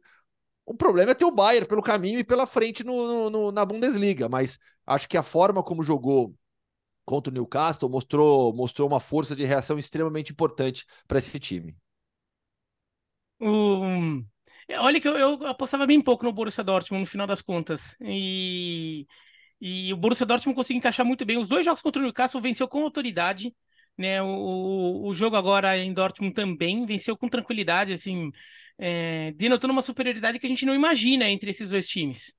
O 0.67 0.75
problema 0.75 1.13
é 1.13 1.15
ter 1.15 1.25
o 1.25 1.31
Bayern 1.31 1.67
pelo 1.67 1.83
caminho 1.83 2.19
e 2.19 2.25
pela 2.25 2.47
frente 2.47 2.85
no, 2.85 3.07
no, 3.07 3.31
no, 3.31 3.53
na 3.53 3.65
Bundesliga, 3.65 4.29
mas 4.29 4.59
acho 4.87 5.09
que 5.09 5.17
a 5.17 5.23
forma 5.23 5.63
como 5.63 5.83
jogou 5.83 6.35
contra 7.05 7.31
o 7.31 7.35
Newcastle 7.35 7.89
mostrou, 7.89 8.55
mostrou 8.55 8.89
uma 8.89 9.01
força 9.01 9.35
de 9.35 9.45
reação 9.45 9.79
extremamente 9.79 10.33
importante 10.33 10.87
para 11.07 11.19
esse 11.19 11.39
time. 11.39 11.77
Um, 13.41 14.25
Olha 14.79 15.01
que 15.01 15.09
eu, 15.09 15.17
eu, 15.17 15.47
apostava 15.47 15.87
bem 15.87 16.01
pouco 16.01 16.25
no 16.25 16.33
Borussia 16.33 16.65
Dortmund 16.65 17.01
no 17.01 17.07
final 17.07 17.27
das 17.27 17.43
contas. 17.43 17.97
E, 18.01 19.07
e 19.61 19.93
o 19.93 19.97
Borussia 19.97 20.27
Dortmund 20.27 20.57
conseguiu 20.57 20.79
encaixar 20.79 21.05
muito 21.05 21.25
bem. 21.25 21.39
Os 21.39 21.49
dois 21.49 21.65
jogos 21.65 21.83
contra 21.83 22.01
o 22.01 22.05
Newcastle 22.05 22.41
venceu 22.41 22.69
com 22.69 22.83
autoridade. 22.83 23.55
Né? 23.97 24.23
O, 24.23 25.07
o 25.07 25.15
jogo 25.15 25.37
agora 25.37 25.77
em 25.77 25.93
Dortmund 25.93 26.35
também 26.35 26.87
venceu 26.87 27.17
com 27.17 27.29
tranquilidade, 27.29 27.93
assim, 27.93 28.31
é, 28.79 29.33
denotando 29.33 29.73
uma 29.73 29.83
superioridade 29.83 30.39
que 30.39 30.47
a 30.47 30.49
gente 30.49 30.65
não 30.65 30.75
imagina 30.75 31.29
entre 31.29 31.51
esses 31.51 31.71
dois 31.71 31.87
times. 31.87 32.35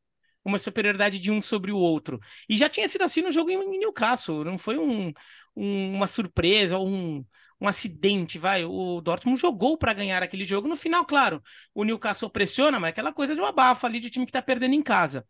Uma 0.46 0.60
superioridade 0.60 1.20
de 1.20 1.32
um 1.32 1.42
sobre 1.42 1.72
o 1.72 1.78
outro. 1.78 2.20
E 2.50 2.58
já 2.58 2.70
tinha 2.70 2.88
sido 2.90 3.04
assim 3.04 3.22
no 3.22 3.32
jogo 3.32 3.50
em 3.50 3.80
Newcastle. 3.80 4.44
Não 4.44 4.58
foi 4.58 4.78
um, 4.78 5.14
um, 5.56 5.96
uma 5.96 6.08
surpresa 6.08 6.78
ou 6.78 6.88
um, 6.90 7.26
um 7.62 7.68
acidente, 7.68 8.38
vai. 8.38 8.66
O 8.66 9.02
Dortmund 9.02 9.40
jogou 9.40 9.78
para 9.78 9.94
ganhar 9.94 10.22
aquele 10.22 10.44
jogo. 10.44 10.68
No 10.68 10.76
final, 10.76 11.06
claro, 11.06 11.42
o 11.74 11.84
Newcastle 11.84 12.30
pressiona, 12.30 12.80
mas 12.80 12.90
é 12.90 12.92
aquela 12.92 13.14
coisa 13.14 13.34
de 13.34 13.40
uma 13.42 13.50
abafa 13.50 13.88
ali 13.88 14.00
de 14.00 14.10
time 14.10 14.26
que 14.26 14.32
está 14.32 14.42
perdendo 14.42 14.74
em 14.76 14.82
casa. 14.82 15.26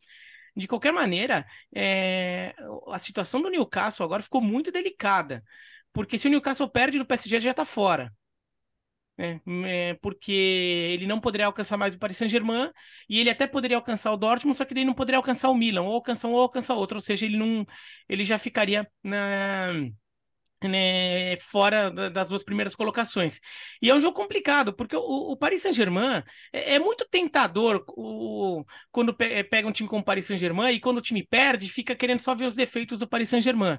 De 0.55 0.67
qualquer 0.67 0.91
maneira, 0.93 1.45
é... 1.75 2.55
a 2.91 2.99
situação 2.99 3.41
do 3.41 3.49
Newcastle 3.49 4.05
agora 4.05 4.21
ficou 4.23 4.41
muito 4.41 4.71
delicada. 4.71 5.43
Porque 5.91 6.17
se 6.17 6.27
o 6.27 6.31
Newcastle 6.31 6.69
perde 6.69 6.97
no 6.97 7.05
PSG, 7.05 7.39
já 7.39 7.51
está 7.51 7.65
fora. 7.65 8.11
É, 9.15 9.39
é, 9.65 9.93
porque 10.01 10.31
ele 10.31 11.05
não 11.05 11.19
poderia 11.19 11.45
alcançar 11.45 11.77
mais 11.77 11.93
o 11.93 11.99
Paris 11.99 12.17
Saint-Germain 12.17 12.71
e 13.07 13.19
ele 13.19 13.29
até 13.29 13.45
poderia 13.45 13.77
alcançar 13.77 14.11
o 14.11 14.17
Dortmund, 14.17 14.57
só 14.57 14.65
que 14.65 14.73
ele 14.73 14.83
não 14.83 14.93
poderia 14.93 15.17
alcançar 15.17 15.49
o 15.49 15.55
Milan, 15.55 15.83
ou 15.83 15.93
alcançar 15.93 16.27
um 16.27 16.31
ou 16.31 16.41
alcançar 16.41 16.73
outro, 16.73 16.97
ou 16.97 17.01
seja, 17.01 17.25
ele 17.25 17.37
não 17.37 17.65
ele 18.09 18.25
já 18.25 18.39
ficaria 18.39 18.87
na 19.03 19.71
né, 20.67 21.35
fora 21.37 21.91
das 22.09 22.29
duas 22.29 22.43
primeiras 22.43 22.75
colocações. 22.75 23.39
E 23.81 23.89
é 23.89 23.95
um 23.95 23.99
jogo 24.01 24.15
complicado, 24.15 24.73
porque 24.73 24.95
o, 24.95 25.31
o 25.31 25.37
Paris 25.37 25.61
Saint-Germain 25.61 26.23
é, 26.51 26.75
é, 26.75 26.79
muito 26.79 27.07
tentador 27.09 27.83
o, 27.89 28.63
quando 28.91 29.13
pe 29.13 29.43
pega 29.43 29.67
um 29.67 29.71
time 29.71 29.89
como 29.89 30.01
o 30.01 30.05
Paris 30.05 30.25
Saint-Germain 30.25 30.73
e 30.73 30.79
quando 30.79 30.97
o 30.97 31.01
time 31.01 31.25
perde, 31.25 31.69
fica 31.69 31.95
querendo 31.95 32.19
só 32.19 32.33
ver 32.35 32.45
os 32.45 32.55
defeitos 32.55 32.99
do 32.99 33.07
Paris 33.07 33.29
Saint-Germain. 33.29 33.77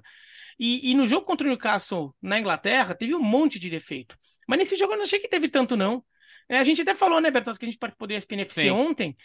E, 0.59 0.91
e, 0.91 0.95
no 0.95 1.07
jogo 1.07 1.26
contra 1.26 1.47
o 1.47 1.51
Newcastle 1.51 2.14
na 2.22 2.39
Inglaterra, 2.39 2.95
teve 2.95 3.14
um 3.14 3.22
monte 3.22 3.59
de 3.59 3.68
defeito. 3.68 4.16
Mas 4.47 4.59
nesse 4.59 4.77
jogo 4.77 4.93
eu 4.93 4.97
não 4.97 5.05
achei 5.05 5.19
que 5.19 5.29
teve 5.29 5.49
tanto, 5.49 5.77
não. 5.77 6.05
É, 6.49 6.59
a 6.59 6.65
gente 6.65 6.83
até 6.83 6.95
falou, 6.95 7.21
né, 7.21 7.31
Bertozzi, 7.31 7.59
que 7.59 7.65
a 7.65 7.69
gente 7.69 7.79
participou 7.79 8.07
do 8.07 8.13
ESPN 8.13 8.43
FC 8.43 8.63
Sim. 8.63 8.71
ontem. 8.71 9.17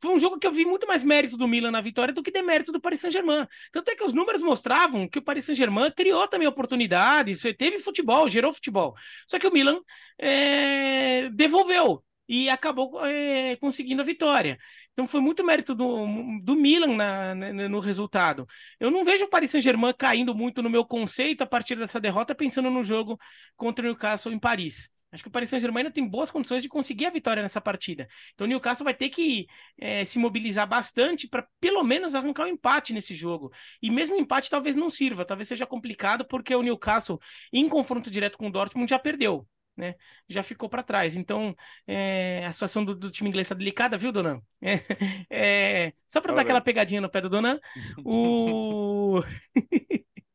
Foi 0.00 0.14
um 0.14 0.18
jogo 0.18 0.38
que 0.38 0.46
eu 0.46 0.52
vi 0.52 0.64
muito 0.64 0.86
mais 0.86 1.02
mérito 1.02 1.36
do 1.36 1.48
Milan 1.48 1.72
na 1.72 1.80
vitória 1.80 2.14
do 2.14 2.22
que 2.22 2.30
demérito 2.30 2.70
do 2.70 2.80
Paris 2.80 3.00
Saint-Germain. 3.00 3.46
Tanto 3.72 3.90
é 3.90 3.96
que 3.96 4.04
os 4.04 4.12
números 4.12 4.42
mostravam 4.42 5.08
que 5.08 5.18
o 5.18 5.22
Paris 5.22 5.44
Saint-Germain 5.44 5.90
criou 5.90 6.28
também 6.28 6.46
oportunidades, 6.46 7.42
teve 7.56 7.78
futebol, 7.78 8.28
gerou 8.28 8.52
futebol. 8.52 8.94
Só 9.26 9.38
que 9.40 9.46
o 9.46 9.52
Milan 9.52 9.80
é, 10.18 11.28
devolveu 11.30 12.04
e 12.28 12.48
acabou 12.48 13.04
é, 13.04 13.56
conseguindo 13.56 14.02
a 14.02 14.04
vitória. 14.04 14.58
Então 14.98 15.06
foi 15.06 15.20
muito 15.20 15.44
mérito 15.44 15.76
do, 15.76 16.06
do 16.42 16.56
Milan 16.56 16.96
na, 16.96 17.32
na, 17.32 17.68
no 17.68 17.78
resultado. 17.78 18.48
Eu 18.80 18.90
não 18.90 19.04
vejo 19.04 19.26
o 19.26 19.28
Paris 19.28 19.52
Saint-Germain 19.52 19.94
caindo 19.96 20.34
muito 20.34 20.60
no 20.60 20.68
meu 20.68 20.84
conceito 20.84 21.40
a 21.42 21.46
partir 21.46 21.76
dessa 21.76 22.00
derrota, 22.00 22.34
pensando 22.34 22.68
no 22.68 22.82
jogo 22.82 23.16
contra 23.56 23.84
o 23.84 23.86
Newcastle 23.86 24.32
em 24.32 24.40
Paris. 24.40 24.90
Acho 25.12 25.22
que 25.22 25.28
o 25.28 25.30
Paris 25.30 25.50
Saint-Germain 25.50 25.82
ainda 25.82 25.94
tem 25.94 26.04
boas 26.04 26.32
condições 26.32 26.64
de 26.64 26.68
conseguir 26.68 27.06
a 27.06 27.10
vitória 27.10 27.40
nessa 27.40 27.60
partida. 27.60 28.08
Então 28.34 28.44
o 28.44 28.48
Newcastle 28.48 28.82
vai 28.82 28.92
ter 28.92 29.08
que 29.08 29.46
é, 29.80 30.04
se 30.04 30.18
mobilizar 30.18 30.66
bastante 30.68 31.28
para 31.28 31.46
pelo 31.60 31.84
menos 31.84 32.16
arrancar 32.16 32.46
um 32.46 32.48
empate 32.48 32.92
nesse 32.92 33.14
jogo. 33.14 33.52
E 33.80 33.92
mesmo 33.92 34.16
o 34.16 34.18
empate 34.18 34.50
talvez 34.50 34.74
não 34.74 34.90
sirva, 34.90 35.24
talvez 35.24 35.46
seja 35.46 35.64
complicado, 35.64 36.26
porque 36.26 36.52
o 36.52 36.62
Newcastle, 36.62 37.20
em 37.52 37.68
confronto 37.68 38.10
direto 38.10 38.36
com 38.36 38.48
o 38.48 38.50
Dortmund, 38.50 38.90
já 38.90 38.98
perdeu. 38.98 39.46
Né? 39.78 39.94
Já 40.28 40.42
ficou 40.42 40.68
para 40.68 40.82
trás. 40.82 41.16
Então, 41.16 41.54
é, 41.86 42.44
a 42.44 42.50
situação 42.52 42.84
do, 42.84 42.96
do, 42.96 43.12
time 43.12 43.28
inglês 43.30 43.46
está 43.46 43.54
delicada, 43.54 43.96
viu, 43.96 44.12
Donan? 44.12 44.42
É, 45.30 45.86
é, 45.86 45.92
só 46.08 46.20
para 46.20 46.34
dar 46.34 46.42
aquela 46.42 46.60
pegadinha 46.60 47.00
no 47.00 47.08
pé 47.08 47.20
do 47.20 47.30
Donan. 47.30 47.60
o... 48.04 49.22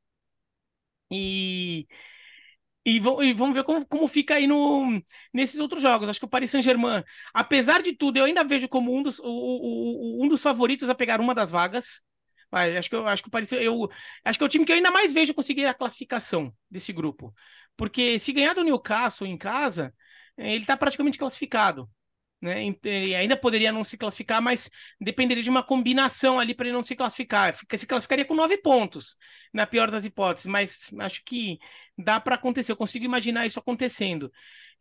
e 1.11 1.85
e, 2.85 2.97
e 2.97 3.33
vamos 3.33 3.53
ver 3.53 3.63
como, 3.63 3.85
como 3.85 4.07
fica 4.07 4.35
aí 4.35 4.45
no, 4.45 5.01
nesses 5.33 5.59
outros 5.59 5.81
jogos. 5.81 6.09
Acho 6.09 6.19
que 6.19 6.25
o 6.25 6.29
Paris 6.29 6.51
Saint-Germain, 6.51 7.03
apesar 7.33 7.81
de 7.81 7.93
tudo, 7.93 8.17
eu 8.17 8.25
ainda 8.25 8.43
vejo 8.43 8.67
como 8.67 8.93
um 8.95 9.01
dos, 9.01 9.19
o, 9.19 9.25
o, 9.25 10.23
um 10.23 10.27
dos 10.27 10.41
favoritos 10.41 10.89
a 10.89 10.95
pegar 10.95 11.21
uma 11.21 11.33
das 11.33 11.49
vagas. 11.49 12.03
Vai, 12.53 12.77
acho 12.77 12.87
que 12.87 12.95
eu 12.95 13.07
acho 13.07 13.23
que 13.23 13.29
o 13.29 13.31
Paris, 13.31 13.51
eu 13.51 13.89
acho 14.23 14.37
que 14.37 14.43
é 14.43 14.45
o 14.45 14.49
time 14.49 14.63
que 14.63 14.71
eu 14.71 14.75
ainda 14.75 14.91
mais 14.91 15.11
vejo 15.11 15.33
conseguir 15.33 15.65
a 15.65 15.73
classificação 15.73 16.53
desse 16.69 16.93
grupo. 16.93 17.33
Porque 17.75 18.19
se 18.19 18.31
ganhar 18.31 18.53
do 18.53 18.63
Newcastle 18.63 19.25
em 19.25 19.35
casa, 19.35 19.91
ele 20.37 20.59
está 20.59 20.77
praticamente 20.77 21.17
classificado. 21.17 21.89
Né? 22.39 22.63
Ele 22.83 23.15
ainda 23.15 23.35
poderia 23.35 23.71
não 23.71 23.83
se 23.83 23.97
classificar, 23.97 24.39
mas 24.39 24.69
dependeria 25.01 25.41
de 25.41 25.49
uma 25.49 25.63
combinação 25.63 26.39
ali 26.39 26.53
para 26.53 26.67
ele 26.67 26.75
não 26.75 26.83
se 26.83 26.95
classificar. 26.95 27.55
Se 27.55 27.87
classificaria 27.87 28.23
com 28.23 28.35
nove 28.35 28.55
pontos, 28.57 29.17
na 29.51 29.65
pior 29.65 29.89
das 29.89 30.05
hipóteses, 30.05 30.45
mas 30.45 30.91
acho 30.99 31.23
que 31.25 31.57
dá 31.97 32.19
para 32.19 32.35
acontecer. 32.35 32.71
Eu 32.71 32.77
consigo 32.77 33.03
imaginar 33.03 33.47
isso 33.47 33.57
acontecendo. 33.57 34.31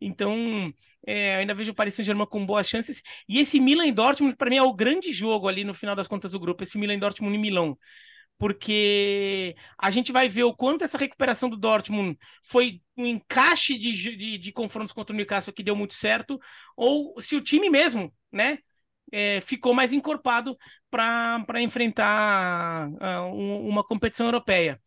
Então, 0.05 0.73
é, 1.05 1.35
ainda 1.35 1.53
vejo 1.53 1.71
o 1.71 1.75
Paris 1.75 1.95
Saint-Germain 1.95 2.25
com 2.27 2.45
boas 2.45 2.67
chances. 2.67 3.01
E 3.27 3.39
esse 3.39 3.59
Milan 3.59 3.87
e 3.87 3.91
Dortmund, 3.91 4.35
para 4.35 4.49
mim, 4.49 4.57
é 4.57 4.63
o 4.63 4.73
grande 4.73 5.11
jogo 5.11 5.47
ali 5.47 5.63
no 5.63 5.73
final 5.73 5.95
das 5.95 6.07
contas 6.07 6.31
do 6.31 6.39
grupo, 6.39 6.63
esse 6.63 6.77
Milan 6.77 6.95
e 6.95 6.99
Dortmund 6.99 7.35
e 7.35 7.39
Milão. 7.39 7.77
Porque 8.37 9.55
a 9.77 9.89
gente 9.89 10.11
vai 10.11 10.27
ver 10.27 10.43
o 10.43 10.55
quanto 10.55 10.83
essa 10.83 10.97
recuperação 10.97 11.49
do 11.49 11.57
Dortmund 11.57 12.17
foi 12.43 12.81
um 12.97 13.05
encaixe 13.05 13.77
de, 13.77 13.91
de, 13.93 14.37
de 14.37 14.51
confrontos 14.51 14.91
contra 14.91 15.13
o 15.13 15.17
Newcastle 15.17 15.53
que 15.53 15.63
deu 15.63 15.75
muito 15.75 15.93
certo, 15.93 16.39
ou 16.75 17.19
se 17.21 17.35
o 17.35 17.41
time 17.41 17.69
mesmo, 17.69 18.13
né, 18.31 18.57
é, 19.11 19.39
ficou 19.41 19.73
mais 19.73 19.93
encorpado 19.93 20.57
para 20.89 21.61
enfrentar 21.61 22.89
uh, 22.89 23.33
um, 23.33 23.67
uma 23.67 23.83
competição 23.83 24.25
europeia. 24.25 24.81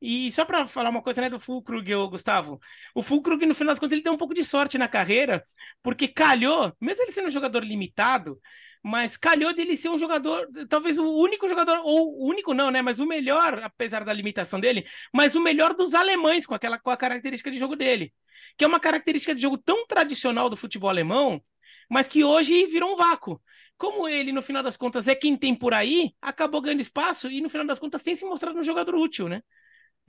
E 0.00 0.32
só 0.32 0.44
para 0.44 0.66
falar 0.66 0.90
uma 0.90 1.02
coisa 1.02 1.20
né, 1.20 1.28
do 1.28 1.38
Fulkrug, 1.38 1.92
Gustavo, 2.08 2.58
o 2.94 3.02
Fulkrug, 3.02 3.44
no 3.44 3.54
final 3.54 3.72
das 3.72 3.78
contas, 3.78 3.92
ele 3.92 4.02
deu 4.02 4.12
um 4.14 4.16
pouco 4.16 4.32
de 4.32 4.42
sorte 4.42 4.78
na 4.78 4.88
carreira, 4.88 5.46
porque 5.82 6.08
calhou, 6.08 6.74
mesmo 6.80 7.02
ele 7.02 7.12
sendo 7.12 7.26
um 7.28 7.30
jogador 7.30 7.62
limitado, 7.62 8.40
mas 8.82 9.16
calhou 9.16 9.54
dele 9.54 9.76
ser 9.76 9.90
um 9.90 9.98
jogador, 9.98 10.48
talvez 10.68 10.96
o 10.98 11.06
único 11.06 11.46
jogador, 11.48 11.80
ou 11.84 12.18
o 12.18 12.28
único 12.30 12.54
não, 12.54 12.70
né? 12.70 12.80
Mas 12.80 12.98
o 12.98 13.06
melhor, 13.06 13.62
apesar 13.62 14.04
da 14.04 14.12
limitação 14.12 14.58
dele, 14.58 14.86
mas 15.12 15.34
o 15.34 15.40
melhor 15.40 15.74
dos 15.74 15.92
alemães, 15.94 16.46
com 16.46 16.54
aquela 16.54 16.78
com 16.78 16.90
a 16.90 16.96
característica 16.96 17.50
de 17.50 17.58
jogo 17.58 17.76
dele. 17.76 18.12
Que 18.56 18.64
é 18.64 18.66
uma 18.66 18.80
característica 18.80 19.34
de 19.34 19.42
jogo 19.42 19.58
tão 19.58 19.86
tradicional 19.86 20.48
do 20.48 20.56
futebol 20.56 20.88
alemão, 20.88 21.42
mas 21.90 22.08
que 22.08 22.24
hoje 22.24 22.66
virou 22.66 22.94
um 22.94 22.96
vácuo. 22.96 23.40
Como 23.76 24.08
ele, 24.08 24.32
no 24.32 24.42
final 24.42 24.62
das 24.62 24.76
contas, 24.76 25.08
é 25.08 25.14
quem 25.14 25.36
tem 25.36 25.54
por 25.54 25.74
aí, 25.74 26.14
acabou 26.20 26.60
ganhando 26.60 26.80
espaço 26.80 27.30
e, 27.30 27.40
no 27.40 27.48
final 27.50 27.66
das 27.66 27.78
contas, 27.78 28.02
tem 28.02 28.14
se 28.14 28.24
mostrado 28.24 28.58
um 28.58 28.62
jogador 28.62 28.94
útil, 28.94 29.28
né? 29.28 29.42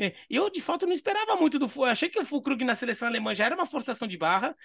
É, 0.02 0.16
eu, 0.28 0.49
de 0.49 0.60
fato, 0.60 0.88
não 0.88 0.93
esperava 0.93 1.36
muito 1.36 1.60
do 1.60 1.70
Eu 1.76 1.84
achei 1.86 2.10
que 2.10 2.20
o 2.20 2.26
Fulkrug 2.26 2.64
na 2.66 2.74
seleção 2.74 3.08
alemã 3.08 3.36
já 3.36 3.45
era 3.45 3.54
uma 3.54 3.68
forçação 3.68 4.08
de 4.08 4.18
barra. 4.18 4.56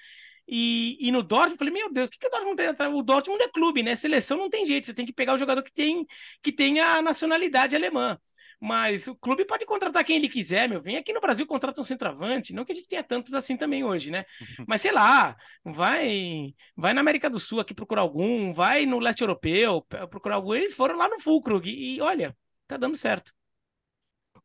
E, 0.49 0.97
e 1.01 1.13
no 1.13 1.23
Dortmund, 1.23 1.53
eu 1.55 1.59
falei, 1.59 1.75
meu 1.75 1.93
Deus, 1.93 2.09
o 2.09 2.11
que, 2.11 2.19
que 2.19 2.27
o 2.27 2.31
Dortmund 2.31 2.57
tem? 2.57 2.87
O 2.89 3.03
Dortmund 3.03 3.43
é 3.43 3.49
clube, 3.49 3.83
né? 3.83 3.95
Seleção 3.97 4.39
não 4.39 4.49
tem 4.49 4.65
jeito, 4.65 4.87
você 4.87 4.95
tem 4.95 5.05
que 5.05 5.13
pegar 5.13 5.35
o 5.35 5.37
jogador 5.37 5.63
que 5.63 5.73
tem, 5.73 6.07
que 6.43 6.51
tem 6.53 6.81
a 6.81 7.03
nacionalidade 7.03 7.77
alemã. 7.77 8.19
Mas 8.59 9.07
o 9.07 9.15
clube 9.15 9.45
pode 9.45 9.67
contratar 9.67 10.03
quem 10.05 10.17
ele 10.17 10.29
quiser, 10.31 10.67
meu. 10.69 10.81
Vem 10.81 10.97
aqui 10.97 11.13
no 11.13 11.21
Brasil, 11.21 11.47
contrata 11.47 11.79
um 11.81 11.85
centroavante. 11.85 12.55
Não 12.55 12.65
que 12.65 12.73
a 12.73 12.75
gente 12.75 12.89
tenha 12.89 13.03
tantos 13.05 13.35
assim 13.35 13.57
também 13.59 13.85
hoje, 13.85 14.11
né? 14.11 14.25
Mas 14.67 14.81
sei 14.81 14.93
lá, 14.93 15.37
vai 15.63 16.55
vai 16.75 16.95
na 16.95 17.03
América 17.03 17.29
do 17.29 17.39
Sul 17.39 17.61
aqui 17.61 17.75
procurar 17.75 18.01
algum, 18.01 18.55
vai 18.55 18.87
no 18.87 18.99
leste 18.99 19.21
europeu 19.21 19.83
procurar 20.09 20.37
algum. 20.37 20.55
Eles 20.55 20.73
foram 20.75 20.97
lá 20.97 21.07
no 21.09 21.21
Fulkrug 21.21 21.69
e, 21.69 21.97
e 21.97 22.01
olha, 22.01 22.35
tá 22.67 22.79
dando 22.79 22.97
certo. 22.97 23.36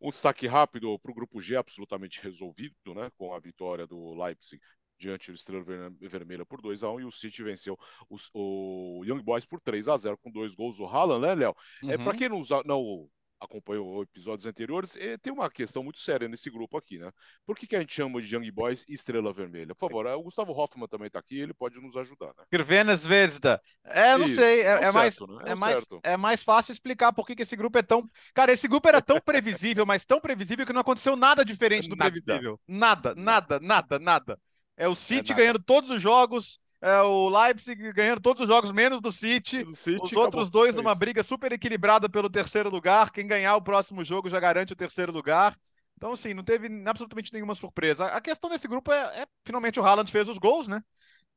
Um 0.01 0.09
destaque 0.09 0.47
rápido 0.47 0.97
para 0.99 1.11
o 1.11 1.15
grupo 1.15 1.39
G, 1.39 1.55
absolutamente 1.55 2.21
resolvido, 2.21 2.93
né? 2.95 3.11
Com 3.17 3.33
a 3.33 3.39
vitória 3.39 3.85
do 3.85 4.13
Leipzig 4.13 4.61
diante 4.97 5.31
do 5.31 5.35
Estrela 5.35 5.63
Vermelha 5.99 6.45
por 6.45 6.61
2 6.61 6.83
a 6.83 6.91
1 6.91 6.99
e 7.01 7.05
o 7.05 7.11
City 7.11 7.43
venceu 7.43 7.77
os, 8.09 8.29
o 8.33 9.03
Young 9.03 9.21
Boys 9.23 9.45
por 9.45 9.59
3 9.59 9.89
a 9.89 9.97
0 9.97 10.17
com 10.19 10.31
dois 10.31 10.53
gols 10.53 10.77
do 10.77 10.85
Haaland, 10.85 11.25
né, 11.25 11.35
Léo? 11.35 11.55
Uhum. 11.81 11.91
É, 11.91 11.97
para 11.97 12.15
quem 12.15 12.29
não, 12.29 12.41
não 12.65 13.09
acompanhou 13.41 14.03
episódios 14.03 14.45
anteriores, 14.45 14.95
tem 15.21 15.33
uma 15.33 15.49
questão 15.49 15.83
muito 15.83 15.99
séria 15.99 16.27
nesse 16.27 16.49
grupo 16.49 16.77
aqui, 16.77 16.99
né? 16.99 17.11
Por 17.45 17.57
que, 17.57 17.65
que 17.65 17.75
a 17.75 17.79
gente 17.79 17.93
chama 17.93 18.21
de 18.21 18.33
Young 18.33 18.51
Boys 18.51 18.85
Estrela 18.87 19.33
Vermelha? 19.33 19.73
Por 19.73 19.89
favor, 19.89 20.05
o 20.05 20.23
Gustavo 20.23 20.53
Hoffman 20.53 20.87
também 20.87 21.07
está 21.07 21.19
aqui, 21.19 21.39
ele 21.39 21.53
pode 21.53 21.81
nos 21.81 21.97
ajudar, 21.97 22.27
né? 22.37 22.43
Crvena 22.51 22.95
Zvezda. 22.95 23.59
É, 23.83 24.15
não 24.15 24.25
Isso, 24.25 24.35
sei, 24.35 24.61
é, 24.61 24.65
é, 24.65 24.83
é 24.83 24.91
mais, 24.91 25.19
né? 25.19 25.27
é, 25.45 25.51
é 25.51 25.55
mais, 25.55 25.87
é 26.03 26.17
mais 26.17 26.43
fácil 26.43 26.71
explicar 26.71 27.11
por 27.11 27.25
que, 27.25 27.35
que 27.35 27.41
esse 27.41 27.55
grupo 27.55 27.79
é 27.79 27.81
tão... 27.81 28.07
Cara, 28.33 28.51
esse 28.51 28.67
grupo 28.67 28.87
era 28.87 29.01
tão 29.01 29.19
previsível, 29.25 29.85
mas 29.85 30.05
tão 30.05 30.21
previsível 30.21 30.65
que 30.65 30.73
não 30.73 30.81
aconteceu 30.81 31.15
nada 31.15 31.43
diferente 31.43 31.89
do 31.89 31.95
nada. 31.95 32.11
previsível. 32.11 32.59
Nada, 32.67 33.15
nada, 33.15 33.59
nada, 33.59 33.97
nada. 33.97 34.39
É 34.77 34.87
o 34.87 34.95
City 34.95 35.33
é 35.33 35.35
ganhando 35.35 35.59
todos 35.59 35.89
os 35.89 36.01
jogos, 36.01 36.59
é 36.81 37.01
o 37.01 37.29
Leipzig 37.29 37.93
ganhando 37.93 38.19
todos 38.19 38.41
os 38.41 38.47
jogos, 38.47 38.71
menos 38.71 38.99
do 38.99 39.11
City. 39.11 39.65
City 39.73 40.03
os 40.03 40.13
outros 40.13 40.49
dois 40.49 40.73
numa 40.73 40.95
briga 40.95 41.21
super 41.21 41.51
equilibrada 41.51 42.09
pelo 42.09 42.29
terceiro 42.29 42.69
lugar. 42.69 43.11
Quem 43.11 43.27
ganhar 43.27 43.55
o 43.55 43.61
próximo 43.61 44.03
jogo 44.03 44.29
já 44.29 44.39
garante 44.39 44.73
o 44.73 44.75
terceiro 44.75 45.11
lugar. 45.11 45.55
Então, 45.95 46.13
assim, 46.13 46.33
não 46.33 46.43
teve 46.43 46.67
absolutamente 46.87 47.31
nenhuma 47.31 47.53
surpresa. 47.53 48.07
A 48.07 48.19
questão 48.19 48.49
desse 48.49 48.67
grupo 48.67 48.91
é, 48.91 49.21
é 49.21 49.27
finalmente 49.45 49.79
o 49.79 49.85
Haaland 49.85 50.11
fez 50.11 50.27
os 50.27 50.39
gols, 50.39 50.67
né? 50.67 50.81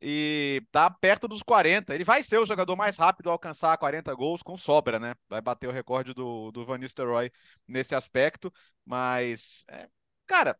e 0.01 0.63
tá 0.71 0.91
perto 0.91 1.27
dos 1.27 1.43
40. 1.43 1.95
Ele 1.95 2.05
vai 2.05 2.23
ser 2.23 2.39
o 2.39 2.45
jogador 2.45 2.77
mais 2.77 2.97
rápido 2.97 3.31
a 3.31 3.33
alcançar 3.33 3.77
40 3.79 4.15
gols 4.15 4.43
com 4.43 4.57
sobra, 4.57 4.99
né? 4.99 5.15
Vai 5.29 5.41
bater 5.41 5.67
o 5.67 5.73
recorde 5.73 6.13
do, 6.13 6.51
do 6.53 6.65
Van 6.65 6.79
Nistelrooy 6.79 7.33
nesse 7.67 7.95
aspecto, 7.95 8.53
mas, 8.85 9.65
é, 9.69 9.89
cara, 10.27 10.59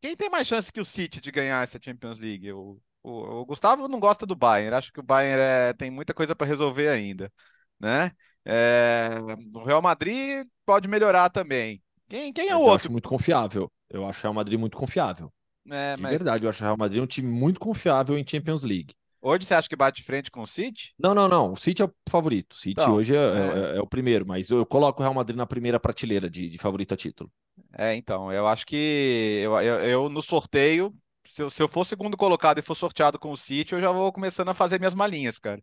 quem 0.00 0.16
tem 0.16 0.30
mais 0.30 0.46
chance 0.46 0.72
que 0.72 0.80
o 0.80 0.84
City 0.84 1.20
de 1.20 1.30
ganhar 1.30 1.62
essa 1.62 1.80
Champions 1.82 2.18
League? 2.18 2.52
O, 2.52 2.80
o, 3.02 3.40
o 3.40 3.46
Gustavo 3.46 3.88
não 3.88 4.00
gosta 4.00 4.24
do 4.24 4.36
Bayern, 4.36 4.74
acho 4.74 4.92
que 4.92 5.00
o 5.00 5.02
Bayern 5.02 5.42
é, 5.42 5.72
tem 5.72 5.90
muita 5.90 6.14
coisa 6.14 6.34
para 6.34 6.46
resolver 6.46 6.88
ainda, 6.88 7.32
né? 7.78 8.12
É, 8.44 9.10
o 9.54 9.64
Real 9.64 9.82
Madrid 9.82 10.46
pode 10.66 10.88
melhorar 10.88 11.30
também. 11.30 11.82
Quem, 12.08 12.32
quem 12.32 12.48
é 12.48 12.56
o 12.56 12.58
outro? 12.58 12.70
Eu 12.70 12.76
acho 12.76 12.92
muito 12.92 13.08
confiável. 13.08 13.72
Eu 13.88 14.06
acho 14.06 14.20
o 14.20 14.22
Real 14.22 14.34
Madrid 14.34 14.58
muito 14.58 14.76
confiável. 14.76 15.32
É, 15.70 15.96
de 15.96 16.02
mas... 16.02 16.10
verdade, 16.10 16.44
eu 16.44 16.50
acho 16.50 16.62
o 16.62 16.64
Real 16.64 16.76
Madrid 16.76 17.02
um 17.02 17.06
time 17.06 17.30
muito 17.30 17.60
confiável 17.60 18.18
em 18.18 18.26
Champions 18.26 18.64
League. 18.64 18.94
Hoje 19.24 19.46
você 19.46 19.54
acha 19.54 19.68
que 19.68 19.76
bate 19.76 20.02
frente 20.02 20.32
com 20.32 20.42
o 20.42 20.46
City? 20.46 20.92
Não, 20.98 21.14
não, 21.14 21.28
não. 21.28 21.52
O 21.52 21.56
City 21.56 21.80
é 21.80 21.84
o 21.84 21.92
favorito. 22.08 22.54
O 22.54 22.56
City 22.56 22.80
então, 22.80 22.94
hoje 22.94 23.14
é, 23.14 23.18
é... 23.18 23.74
É, 23.74 23.76
é, 23.76 23.80
o 23.80 23.86
primeiro, 23.86 24.26
mas 24.26 24.50
eu 24.50 24.66
coloco 24.66 25.00
o 25.00 25.02
Real 25.02 25.14
Madrid 25.14 25.36
na 25.36 25.46
primeira 25.46 25.78
prateleira 25.78 26.28
de, 26.28 26.48
de 26.48 26.58
favorito 26.58 26.92
a 26.92 26.96
título. 26.96 27.30
É, 27.72 27.94
então, 27.94 28.32
eu 28.32 28.48
acho 28.48 28.66
que 28.66 29.40
eu, 29.44 29.52
eu, 29.60 29.80
eu 29.80 30.08
no 30.08 30.20
sorteio, 30.20 30.92
se 31.32 31.40
eu, 31.40 31.48
se 31.48 31.62
eu 31.62 31.68
for 31.68 31.86
segundo 31.86 32.14
colocado 32.14 32.58
e 32.58 32.62
for 32.62 32.74
sorteado 32.74 33.18
com 33.18 33.32
o 33.32 33.36
City, 33.38 33.72
eu 33.72 33.80
já 33.80 33.90
vou 33.90 34.12
começando 34.12 34.50
a 34.50 34.54
fazer 34.54 34.78
minhas 34.78 34.92
malinhas, 34.92 35.38
cara. 35.38 35.62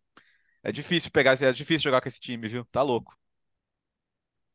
É 0.64 0.72
difícil 0.72 1.12
pegar, 1.12 1.40
é 1.40 1.52
difícil 1.52 1.84
jogar 1.84 2.02
com 2.02 2.08
esse 2.08 2.20
time, 2.20 2.48
viu? 2.48 2.66
Tá 2.72 2.82
louco. 2.82 3.16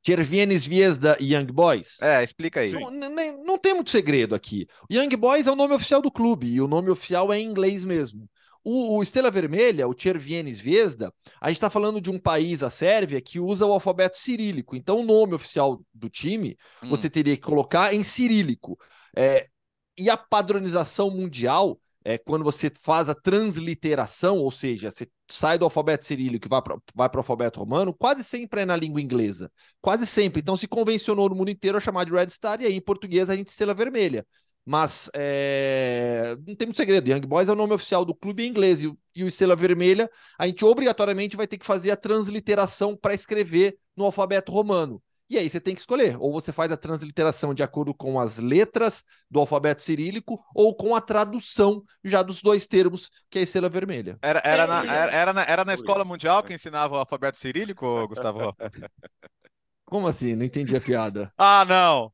Cervienes 0.04 0.66
Viesda 0.66 1.16
Young 1.20 1.46
Boys. 1.46 2.02
É, 2.02 2.22
explica 2.24 2.60
aí. 2.60 2.72
Não, 2.72 2.90
não, 2.90 3.44
não, 3.44 3.58
tem 3.58 3.74
muito 3.74 3.90
segredo 3.90 4.34
aqui. 4.34 4.66
Young 4.90 5.16
Boys 5.16 5.46
é 5.46 5.52
o 5.52 5.56
nome 5.56 5.72
oficial 5.74 6.02
do 6.02 6.10
clube 6.10 6.48
e 6.48 6.60
o 6.60 6.66
nome 6.66 6.90
oficial 6.90 7.32
é 7.32 7.38
em 7.38 7.46
inglês 7.46 7.84
mesmo. 7.84 8.28
O, 8.64 8.96
o 8.98 9.02
Estrela 9.02 9.30
Vermelha, 9.30 9.86
o 9.86 9.94
Cervienes 9.96 10.58
Viesda, 10.58 11.14
a 11.40 11.48
gente 11.48 11.58
está 11.58 11.70
falando 11.70 12.00
de 12.00 12.10
um 12.10 12.18
país, 12.18 12.60
a 12.60 12.70
Sérvia, 12.70 13.20
que 13.20 13.38
usa 13.38 13.64
o 13.64 13.72
alfabeto 13.72 14.16
cirílico. 14.16 14.74
Então, 14.74 14.98
o 14.98 15.04
nome 15.04 15.34
oficial 15.34 15.80
do 15.94 16.10
time 16.10 16.58
hum. 16.82 16.88
você 16.88 17.08
teria 17.08 17.36
que 17.36 17.42
colocar 17.42 17.94
em 17.94 18.02
cirílico. 18.02 18.76
É, 19.16 19.48
e 19.96 20.10
a 20.10 20.16
padronização 20.16 21.10
mundial 21.10 21.78
é 22.04 22.18
quando 22.18 22.44
você 22.44 22.70
faz 22.82 23.08
a 23.08 23.14
transliteração, 23.14 24.38
ou 24.38 24.50
seja, 24.50 24.90
você 24.90 25.08
sai 25.28 25.56
do 25.58 25.64
alfabeto 25.64 26.04
cirílico 26.04 26.46
e 26.46 26.50
vai 26.50 26.60
para 26.60 27.18
o 27.18 27.20
alfabeto 27.20 27.60
romano, 27.60 27.94
quase 27.94 28.22
sempre 28.22 28.60
é 28.60 28.66
na 28.66 28.76
língua 28.76 29.00
inglesa. 29.00 29.50
Quase 29.80 30.06
sempre. 30.06 30.40
Então 30.40 30.56
se 30.56 30.68
convencionou 30.68 31.30
no 31.30 31.34
mundo 31.34 31.50
inteiro 31.50 31.78
a 31.78 31.80
chamar 31.80 32.04
de 32.04 32.12
Red 32.12 32.28
Star, 32.28 32.60
e 32.60 32.66
aí 32.66 32.74
em 32.74 32.80
português 32.80 33.30
a 33.30 33.36
gente 33.36 33.48
estrela 33.48 33.72
vermelha. 33.72 34.26
Mas 34.66 35.10
é... 35.14 36.36
não 36.46 36.54
tem 36.54 36.66
muito 36.66 36.76
segredo. 36.76 37.08
Young 37.08 37.20
Boys 37.20 37.48
é 37.48 37.52
o 37.52 37.56
nome 37.56 37.74
oficial 37.74 38.04
do 38.04 38.14
clube 38.14 38.44
em 38.44 38.48
inglês 38.48 38.82
e, 38.82 38.94
e 39.14 39.24
o 39.24 39.28
Estrela 39.28 39.54
Vermelha, 39.54 40.10
a 40.38 40.46
gente 40.46 40.64
obrigatoriamente 40.64 41.36
vai 41.36 41.46
ter 41.46 41.58
que 41.58 41.66
fazer 41.66 41.90
a 41.90 41.96
transliteração 41.96 42.96
para 42.96 43.14
escrever 43.14 43.78
no 43.96 44.04
alfabeto 44.04 44.50
romano. 44.50 45.02
E 45.28 45.38
aí 45.38 45.48
você 45.48 45.58
tem 45.58 45.74
que 45.74 45.80
escolher, 45.80 46.16
ou 46.20 46.32
você 46.32 46.52
faz 46.52 46.70
a 46.70 46.76
transliteração 46.76 47.54
de 47.54 47.62
acordo 47.62 47.94
com 47.94 48.20
as 48.20 48.38
letras 48.38 49.02
do 49.30 49.40
alfabeto 49.40 49.82
cirílico, 49.82 50.44
ou 50.54 50.76
com 50.76 50.94
a 50.94 51.00
tradução 51.00 51.82
já 52.04 52.22
dos 52.22 52.42
dois 52.42 52.66
termos, 52.66 53.10
que 53.30 53.38
é 53.38 53.40
a 53.40 53.44
estrela 53.44 53.68
vermelha. 53.70 54.18
Era, 54.20 54.42
era, 54.44 54.66
na, 54.66 54.80
era, 54.84 55.12
era, 55.12 55.32
na, 55.32 55.42
era 55.44 55.64
na 55.64 55.72
escola 55.74 56.04
mundial 56.04 56.42
que 56.42 56.52
ensinava 56.52 56.94
o 56.94 56.98
alfabeto 56.98 57.38
cirílico, 57.38 58.06
Gustavo? 58.06 58.54
Como 59.86 60.06
assim? 60.06 60.34
Não 60.34 60.44
entendi 60.44 60.76
a 60.76 60.80
piada. 60.80 61.32
ah, 61.38 61.64
não! 61.64 62.12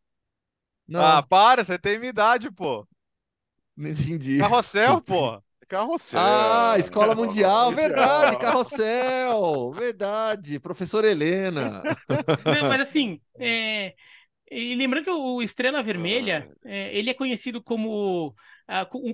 Não. 0.86 1.00
Ah, 1.00 1.22
para, 1.22 1.64
você 1.64 1.78
tem 1.78 1.98
minha 1.98 2.10
idade, 2.10 2.50
pô. 2.50 2.86
Não 3.76 3.90
entendi. 3.90 4.38
Carrossel, 4.38 5.00
pô. 5.02 5.42
Carrossel. 5.70 6.20
Ah, 6.20 6.74
Escola 6.80 7.14
Mundial, 7.14 7.70
verdade, 7.70 8.36
Carrossel, 8.38 9.70
verdade, 9.70 10.58
professora 10.58 11.08
Helena. 11.08 11.80
Não, 12.44 12.68
mas 12.68 12.80
assim, 12.80 13.20
é, 13.38 13.94
e 14.50 14.74
lembrando 14.74 15.04
que 15.04 15.10
o 15.10 15.40
Estrela 15.40 15.80
Vermelha, 15.80 16.50
é, 16.64 16.92
ele 16.98 17.08
é 17.08 17.14
conhecido 17.14 17.62
como 17.62 18.34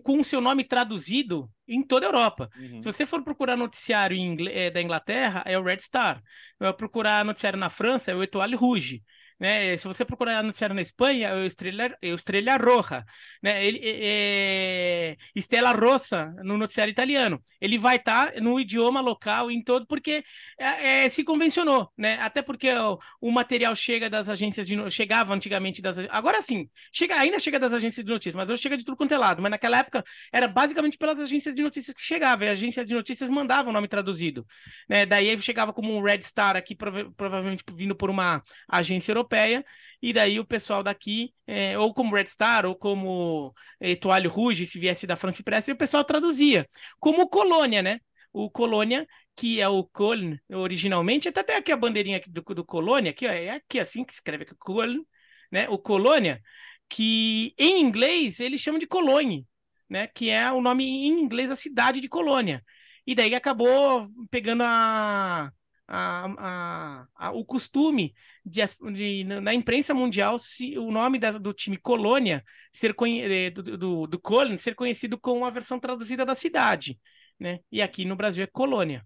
com 0.03 0.21
o 0.21 0.25
seu 0.25 0.39
nome 0.41 0.65
traduzido 0.65 1.49
em 1.67 1.83
toda 1.83 2.07
a 2.07 2.09
Europa. 2.09 2.51
Uhum. 2.59 2.83
Se 2.83 2.93
você 2.93 3.07
for 3.07 3.23
procurar 3.23 3.57
noticiário 3.57 4.19
é, 4.51 4.71
da 4.71 4.83
Inglaterra, 4.83 5.43
é 5.47 5.59
o 5.59 5.63
Red 5.63 5.79
Star. 5.79 6.23
Vai 6.59 6.73
procurar 6.75 7.25
noticiário 7.25 7.59
na 7.59 7.71
França, 7.71 8.13
é 8.13 8.15
o 8.15 8.23
Etoile 8.23 8.55
Rouge. 8.55 9.03
Né? 9.39 9.76
Se 9.76 9.87
você 9.87 10.03
procurar 10.05 10.43
noticiário 10.43 10.74
na 10.74 10.80
Espanha, 10.80 11.28
é 11.28 11.34
o 11.34 11.45
Estrela, 11.45 11.95
é 12.01 12.11
o 12.11 12.14
Estrela 12.14 12.57
Roja, 12.57 13.05
né? 13.43 13.64
Ele 13.64 13.80
é, 13.82 15.11
é 15.12 15.16
Estela 15.34 15.72
Rossa 15.72 16.34
no 16.43 16.57
noticiário 16.57 16.91
italiano. 16.91 17.43
Ele 17.61 17.76
vai 17.78 17.97
estar 17.97 18.32
tá 18.32 18.41
no 18.41 18.59
idioma 18.59 19.01
local 19.03 19.51
em 19.51 19.62
todo 19.62 19.87
porque 19.87 20.24
é, 20.59 21.05
é, 21.05 21.09
se 21.11 21.22
convencionou, 21.22 21.91
né? 21.99 22.18
Até 22.20 22.41
porque 22.41 22.72
o, 22.72 22.99
o, 23.20 23.30
material 23.30 23.76
chega 23.76 24.09
das 24.09 24.28
agências 24.30 24.66
de 24.66 24.91
chegava 24.91 25.34
antigamente 25.34 25.82
das 25.82 25.99
agora 26.11 26.41
sim, 26.41 26.68
chega 26.93 27.16
ainda 27.16 27.39
chega 27.39 27.59
das 27.59 27.74
agências 27.74 28.05
de 28.05 28.11
notícias, 28.11 28.34
mas 28.34 28.49
hoje 28.49 28.62
chega 28.62 28.76
de 28.76 28.84
tudo 28.84 28.97
quanto 28.97 29.12
é 29.12 29.18
lado. 29.18 29.43
Mas 29.43 29.51
naquela 29.51 29.78
época 29.78 30.03
era 30.32 30.49
basicamente 30.49 30.97
pelas 30.97 31.18
agências 31.20 31.55
de 31.55 31.62
notícias 31.62 31.95
que 31.95 32.03
chegava. 32.03 32.45
E 32.45 32.49
as 32.49 32.53
agências 32.59 32.87
de 32.87 32.95
notícias 32.95 33.28
mandavam 33.30 33.70
o 33.70 33.72
nome 33.72 33.87
traduzido, 33.89 34.47
né? 34.89 35.05
Daí 35.05 35.37
chegava 35.43 35.74
como 35.74 35.95
um 35.95 36.03
Red 36.03 36.22
Star 36.22 36.57
aqui 36.57 36.74
prova 36.74 37.12
provavelmente 37.16 37.62
vindo 37.74 37.95
por 37.95 38.09
uma 38.09 38.43
agência 38.68 39.12
europeia 39.12 39.26
europeia, 39.27 39.64
e 40.01 40.12
daí 40.12 40.39
o 40.39 40.45
pessoal 40.45 40.83
daqui, 40.83 41.35
é, 41.47 41.79
ou 41.79 41.93
como 41.93 42.14
Red 42.14 42.27
Star, 42.27 42.64
ou 42.66 42.77
como 42.77 43.55
Etoile 43.81 44.29
Rouge, 44.29 44.66
se 44.66 44.79
viesse 44.79 45.07
da 45.07 45.16
França 45.16 45.43
Press, 45.43 45.68
o 45.68 45.77
pessoal 45.77 46.05
traduzia. 46.05 46.68
Como 47.01 47.29
Colônia, 47.29 47.83
né? 47.83 48.01
O 48.33 48.51
Colônia, 48.51 49.07
que 49.35 49.61
é 49.61 49.68
o 49.68 49.85
Köln 49.85 50.39
originalmente, 50.51 51.29
até 51.29 51.57
aqui 51.57 51.72
a 51.72 51.77
bandeirinha 51.77 52.22
do, 52.29 52.43
do 52.43 52.64
Colônia, 52.64 53.11
aqui, 53.11 53.27
ó, 53.27 53.31
é 53.31 53.51
aqui 53.51 53.81
assim 53.81 54.05
que 54.05 54.12
escreve, 54.12 54.45
aqui, 54.45 54.55
Köln, 54.59 55.03
né? 55.51 55.68
O 55.68 55.79
Colônia, 55.79 56.41
que 56.89 57.55
em 57.59 57.81
inglês 57.81 58.41
eles 58.41 58.61
chamam 58.61 58.79
de 58.79 58.87
Cologne, 58.87 59.47
né? 59.89 60.07
Que 60.09 60.31
é 60.31 60.51
o 60.53 60.61
nome 60.61 60.85
em 60.85 61.20
inglês 61.20 61.49
da 61.49 61.57
cidade 61.57 62.01
de 62.01 62.09
Colônia. 62.09 62.62
E 63.07 63.14
daí 63.14 63.35
acabou 63.35 64.09
pegando 64.31 64.62
a, 64.64 65.53
a, 65.89 66.27
a, 66.39 67.07
a, 67.14 67.31
o 67.33 67.45
costume 67.45 68.14
de, 68.47 68.63
de, 68.93 69.25
na 69.25 69.53
imprensa 69.53 69.93
mundial 69.93 70.39
se 70.39 70.79
o 70.79 70.93
nome 70.93 71.19
da, 71.19 71.33
do 71.33 71.53
time 71.53 71.77
Colônia 71.77 72.45
ser 72.73 72.95
eh, 73.01 73.51
do, 73.51 73.77
do, 73.77 74.07
do 74.07 74.21
Colônia 74.21 74.57
ser 74.57 74.77
conhecido 74.77 75.19
com 75.19 75.45
a 75.45 75.51
versão 75.51 75.81
traduzida 75.81 76.25
da 76.25 76.37
cidade, 76.37 77.01
né? 77.41 77.59
E 77.73 77.83
aqui 77.83 78.05
no 78.05 78.15
Brasil 78.15 78.45
é 78.45 78.47
Colônia. 78.47 79.05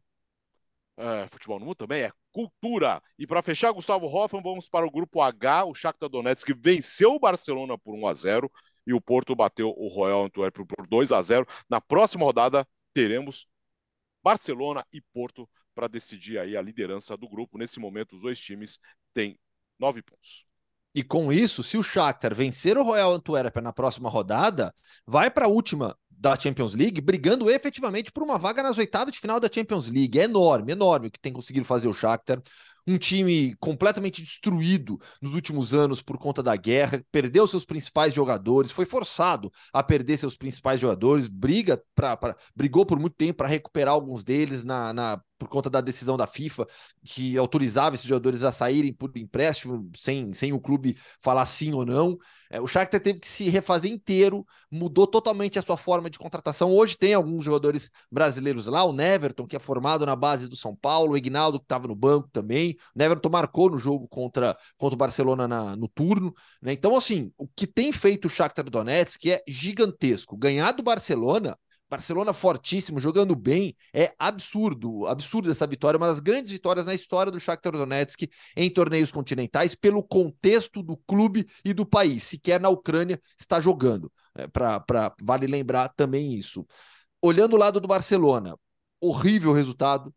É, 0.98 1.26
futebol 1.28 1.58
no 1.58 1.64
mundo 1.64 1.76
também 1.76 2.02
é 2.02 2.12
cultura. 2.30 3.02
E 3.18 3.26
para 3.26 3.42
fechar, 3.42 3.72
Gustavo 3.72 4.06
Hoffman, 4.06 4.42
vamos 4.42 4.68
para 4.68 4.86
o 4.86 4.90
grupo 4.90 5.22
H. 5.22 5.64
O 5.64 5.74
Shakhtar 5.74 6.10
Donetsk 6.10 6.52
venceu 6.54 7.14
o 7.14 7.18
Barcelona 7.18 7.78
por 7.78 7.94
1 7.94 8.06
a 8.06 8.12
0 8.12 8.52
e 8.86 8.92
o 8.92 9.00
Porto 9.00 9.34
bateu 9.34 9.70
o 9.70 9.88
Royal 9.88 10.26
Antwerp 10.26 10.58
por 10.66 10.86
2 10.86 11.12
a 11.12 11.22
0. 11.22 11.46
Na 11.70 11.80
próxima 11.80 12.26
rodada 12.26 12.68
teremos 12.92 13.48
Barcelona 14.22 14.84
e 14.92 15.00
Porto 15.00 15.48
para 15.74 15.88
decidir 15.88 16.38
aí 16.38 16.54
a 16.58 16.60
liderança 16.60 17.16
do 17.16 17.26
grupo. 17.26 17.56
Nesse 17.56 17.80
momento, 17.80 18.14
os 18.14 18.20
dois 18.20 18.38
times 18.38 18.78
têm 19.12 19.38
nove 19.78 20.02
pontos. 20.02 20.44
E 20.94 21.04
com 21.04 21.32
isso, 21.32 21.62
se 21.62 21.78
o 21.78 21.82
Shakhtar 21.82 22.34
vencer 22.34 22.76
o 22.76 22.82
Royal 22.82 23.12
Antwerp 23.12 23.56
na 23.56 23.72
próxima 23.72 24.08
rodada, 24.08 24.74
vai 25.06 25.30
para 25.30 25.46
a 25.46 25.48
última 25.48 25.96
da 26.10 26.36
Champions 26.36 26.74
League, 26.74 27.00
brigando 27.00 27.48
efetivamente 27.48 28.12
por 28.12 28.22
uma 28.22 28.36
vaga 28.36 28.62
nas 28.62 28.76
oitavas 28.76 29.12
de 29.12 29.20
final 29.20 29.38
da 29.40 29.50
Champions 29.50 29.88
League. 29.88 30.18
É 30.18 30.24
enorme, 30.24 30.72
enorme 30.72 31.06
o 31.06 31.10
que 31.10 31.20
tem 31.20 31.32
conseguido 31.32 31.64
fazer 31.64 31.88
o 31.88 31.94
Shakhtar 31.94 32.42
um 32.86 32.98
time 32.98 33.54
completamente 33.60 34.22
destruído 34.22 35.00
nos 35.20 35.34
últimos 35.34 35.74
anos 35.74 36.02
por 36.02 36.18
conta 36.18 36.42
da 36.42 36.56
guerra, 36.56 37.04
perdeu 37.10 37.46
seus 37.46 37.64
principais 37.64 38.12
jogadores, 38.12 38.70
foi 38.70 38.84
forçado 38.84 39.52
a 39.72 39.82
perder 39.82 40.16
seus 40.16 40.36
principais 40.36 40.80
jogadores, 40.80 41.28
briga 41.28 41.82
pra, 41.94 42.16
pra 42.16 42.36
brigou 42.54 42.84
por 42.84 42.98
muito 42.98 43.14
tempo 43.14 43.38
para 43.38 43.48
recuperar 43.48 43.94
alguns 43.94 44.24
deles 44.24 44.64
na, 44.64 44.92
na, 44.92 45.22
por 45.40 45.48
conta 45.48 45.70
da 45.70 45.80
decisão 45.80 46.18
da 46.18 46.26
FIFA 46.26 46.66
que 47.02 47.38
autorizava 47.38 47.94
esses 47.94 48.06
jogadores 48.06 48.44
a 48.44 48.52
saírem 48.52 48.92
por 48.92 49.10
empréstimo 49.16 49.90
sem, 49.96 50.34
sem 50.34 50.52
o 50.52 50.60
clube 50.60 50.98
falar 51.18 51.46
sim 51.46 51.72
ou 51.72 51.86
não. 51.86 52.18
É, 52.50 52.60
o 52.60 52.66
Shakhtar 52.66 53.00
teve 53.00 53.20
que 53.20 53.26
se 53.26 53.48
refazer 53.48 53.90
inteiro, 53.90 54.44
mudou 54.70 55.06
totalmente 55.06 55.58
a 55.58 55.62
sua 55.62 55.78
forma 55.78 56.10
de 56.10 56.18
contratação. 56.18 56.70
Hoje 56.70 56.98
tem 56.98 57.14
alguns 57.14 57.42
jogadores 57.42 57.90
brasileiros 58.10 58.66
lá, 58.66 58.84
o 58.84 58.92
Neverton, 58.92 59.46
que 59.46 59.56
é 59.56 59.58
formado 59.58 60.04
na 60.04 60.14
base 60.14 60.46
do 60.46 60.56
São 60.56 60.76
Paulo, 60.76 61.12
o 61.12 61.16
Ignaldo, 61.16 61.58
que 61.58 61.64
estava 61.64 61.88
no 61.88 61.94
banco 61.94 62.28
também. 62.30 62.76
O 62.94 62.98
Neverton 62.98 63.30
marcou 63.30 63.70
no 63.70 63.78
jogo 63.78 64.06
contra, 64.08 64.58
contra 64.76 64.94
o 64.94 64.98
Barcelona 64.98 65.48
na, 65.48 65.74
no 65.74 65.88
turno. 65.88 66.34
Né? 66.60 66.74
Então, 66.74 66.94
assim, 66.94 67.32
o 67.38 67.48
que 67.48 67.66
tem 67.66 67.92
feito 67.92 68.26
o 68.26 68.30
Shakhtar 68.30 68.68
Donetsk 68.68 69.24
é 69.30 69.42
gigantesco. 69.48 70.36
Ganhar 70.36 70.72
do 70.72 70.82
Barcelona 70.82 71.56
Barcelona 71.90 72.32
fortíssimo, 72.32 73.00
jogando 73.00 73.34
bem, 73.34 73.76
é 73.92 74.14
absurdo, 74.16 75.06
absurdo 75.06 75.50
essa 75.50 75.66
vitória, 75.66 75.98
uma 75.98 76.06
das 76.06 76.20
grandes 76.20 76.52
vitórias 76.52 76.86
na 76.86 76.94
história 76.94 77.32
do 77.32 77.40
Shakhtar 77.40 77.72
Donetsk 77.72 78.30
em 78.56 78.70
torneios 78.70 79.10
continentais, 79.10 79.74
pelo 79.74 80.00
contexto 80.02 80.84
do 80.84 80.96
clube 80.96 81.46
e 81.64 81.74
do 81.74 81.84
país, 81.84 82.22
sequer 82.22 82.60
na 82.60 82.68
Ucrânia 82.68 83.20
está 83.36 83.58
jogando, 83.58 84.10
é, 84.36 84.46
pra, 84.46 84.78
pra, 84.78 85.12
vale 85.20 85.48
lembrar 85.48 85.88
também 85.88 86.34
isso. 86.34 86.64
olhando 87.20 87.54
o 87.54 87.58
lado 87.58 87.80
do 87.80 87.88
Barcelona, 87.88 88.56
horrível 89.00 89.52
resultado. 89.52 90.14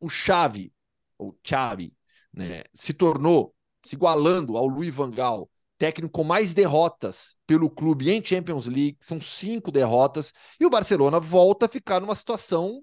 O 0.00 0.08
Xavi, 0.10 0.72
ou 1.16 1.38
Xavi, 1.42 1.94
né, 2.32 2.64
se 2.74 2.92
tornou, 2.92 3.54
se 3.86 3.94
igualando 3.94 4.56
ao 4.56 4.66
Luiz 4.66 4.94
Van 4.94 5.10
Gaal, 5.10 5.48
técnico 5.84 6.10
com 6.10 6.24
mais 6.24 6.54
derrotas 6.54 7.36
pelo 7.46 7.68
clube 7.68 8.10
em 8.10 8.24
Champions 8.24 8.64
League, 8.64 8.96
são 9.00 9.20
cinco 9.20 9.70
derrotas, 9.70 10.32
e 10.58 10.64
o 10.64 10.70
Barcelona 10.70 11.20
volta 11.20 11.66
a 11.66 11.68
ficar 11.68 12.00
numa 12.00 12.14
situação 12.14 12.82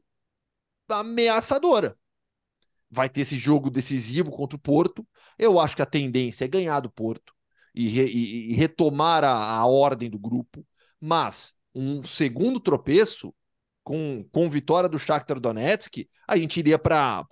ameaçadora. 0.88 1.98
Vai 2.92 3.10
ter 3.10 3.22
esse 3.22 3.40
jogo 3.40 3.72
decisivo 3.72 4.30
contra 4.30 4.56
o 4.56 4.60
Porto. 4.60 5.08
Eu 5.36 5.60
acho 5.60 5.76
que 5.76 5.82
a 5.82 5.86
tendência 5.86 6.46
é 6.46 6.48
ganhar 6.48 6.80
do 6.80 6.92
Porto 6.92 7.34
e, 7.74 7.88
re, 7.88 8.06
e, 8.06 8.52
e 8.52 8.54
retomar 8.54 9.24
a, 9.24 9.56
a 9.56 9.66
ordem 9.66 10.08
do 10.08 10.20
grupo, 10.20 10.64
mas 11.00 11.56
um 11.74 12.04
segundo 12.04 12.60
tropeço 12.60 13.34
com, 13.84 14.26
com 14.32 14.50
vitória 14.50 14.88
do 14.88 15.00
Shakhtar 15.00 15.40
Donetsk, 15.40 16.08
a 16.28 16.38
gente 16.38 16.58
iria 16.60 16.78
para 16.78 17.26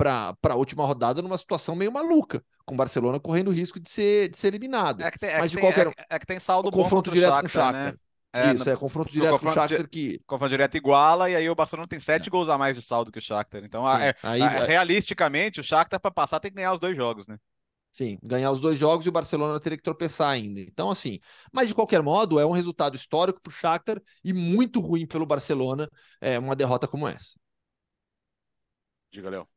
a 0.44 0.56
última 0.56 0.86
rodada 0.86 1.22
numa 1.22 1.38
situação 1.38 1.76
meio 1.76 1.92
maluca, 1.92 2.44
com 2.66 2.74
o 2.74 2.78
Barcelona 2.78 3.20
correndo 3.20 3.50
o 3.50 3.54
risco 3.54 3.80
de 3.80 3.90
ser, 3.90 4.30
de 4.30 4.38
ser 4.38 4.50
eliminado. 4.50 5.02
É 5.02 5.12
que 5.12 5.20
tem, 5.20 5.30
é 5.30 5.40
Mas 5.40 5.52
de 5.52 5.58
qualquer 5.58 5.88
é, 5.88 5.94
é, 6.10 6.20
que 6.20 6.26
tem 6.26 6.40
saldo 6.40 6.72
confronto 6.72 7.12
direto 7.12 7.30
Shakhtar, 7.30 7.42
com 7.42 7.48
o 7.48 7.52
Shakhtar. 7.52 7.94
Né? 7.94 8.00
É, 8.32 8.54
Isso, 8.54 8.66
no, 8.66 8.72
é 8.72 8.76
confronto 8.76 9.12
direto 9.12 9.32
confronto 9.32 9.56
com 9.56 9.60
o 9.60 9.68
Shakhtar 9.68 9.90
que... 9.90 10.22
Confronto 10.26 10.50
direto 10.50 10.78
iguala, 10.78 11.30
e 11.30 11.36
aí 11.36 11.50
o 11.50 11.56
Barcelona 11.56 11.88
tem 11.88 12.00
sete 12.00 12.28
é. 12.28 12.30
gols 12.30 12.50
a 12.50 12.58
mais 12.58 12.78
de 12.78 12.84
saldo 12.84 13.12
que 13.12 13.20
o 13.20 13.22
Shakhtar. 13.22 13.64
Então, 13.64 13.90
é, 13.90 14.14
aí, 14.22 14.42
é, 14.42 14.66
realisticamente, 14.66 15.60
o 15.60 15.64
Shakhtar 15.64 16.00
para 16.00 16.12
passar 16.12 16.40
tem 16.40 16.52
que 16.52 16.58
ganhar 16.58 16.74
os 16.74 16.80
dois 16.80 16.96
jogos, 16.96 17.28
né? 17.28 17.38
Sim, 17.92 18.18
ganhar 18.24 18.52
os 18.52 18.60
dois 18.60 18.78
jogos 18.78 19.06
e 19.06 19.10
o 19.10 19.12
Barcelona 19.12 19.60
teria 19.60 19.78
que 19.78 19.84
tropeçar 19.84 20.30
ainda. 20.30 20.60
Então, 20.62 20.90
assim, 20.90 21.20
mas 21.52 21.68
de 21.68 21.76
qualquer 21.76 22.02
modo, 22.02 22.40
é 22.40 22.46
um 22.46 22.52
resultado 22.52 22.96
histórico 22.96 23.42
para 23.42 23.50
o 23.50 23.54
Shakhtar 23.54 24.02
e 24.24 24.32
muito 24.32 24.80
ruim 24.80 25.06
pelo 25.08 25.26
Barcelona 25.26 25.90
é 26.22 26.38
uma 26.40 26.56
derrota 26.56 26.88
como 26.88 27.08
essa. 27.08 27.38
Diga, 29.12 29.30
Léo. 29.30 29.48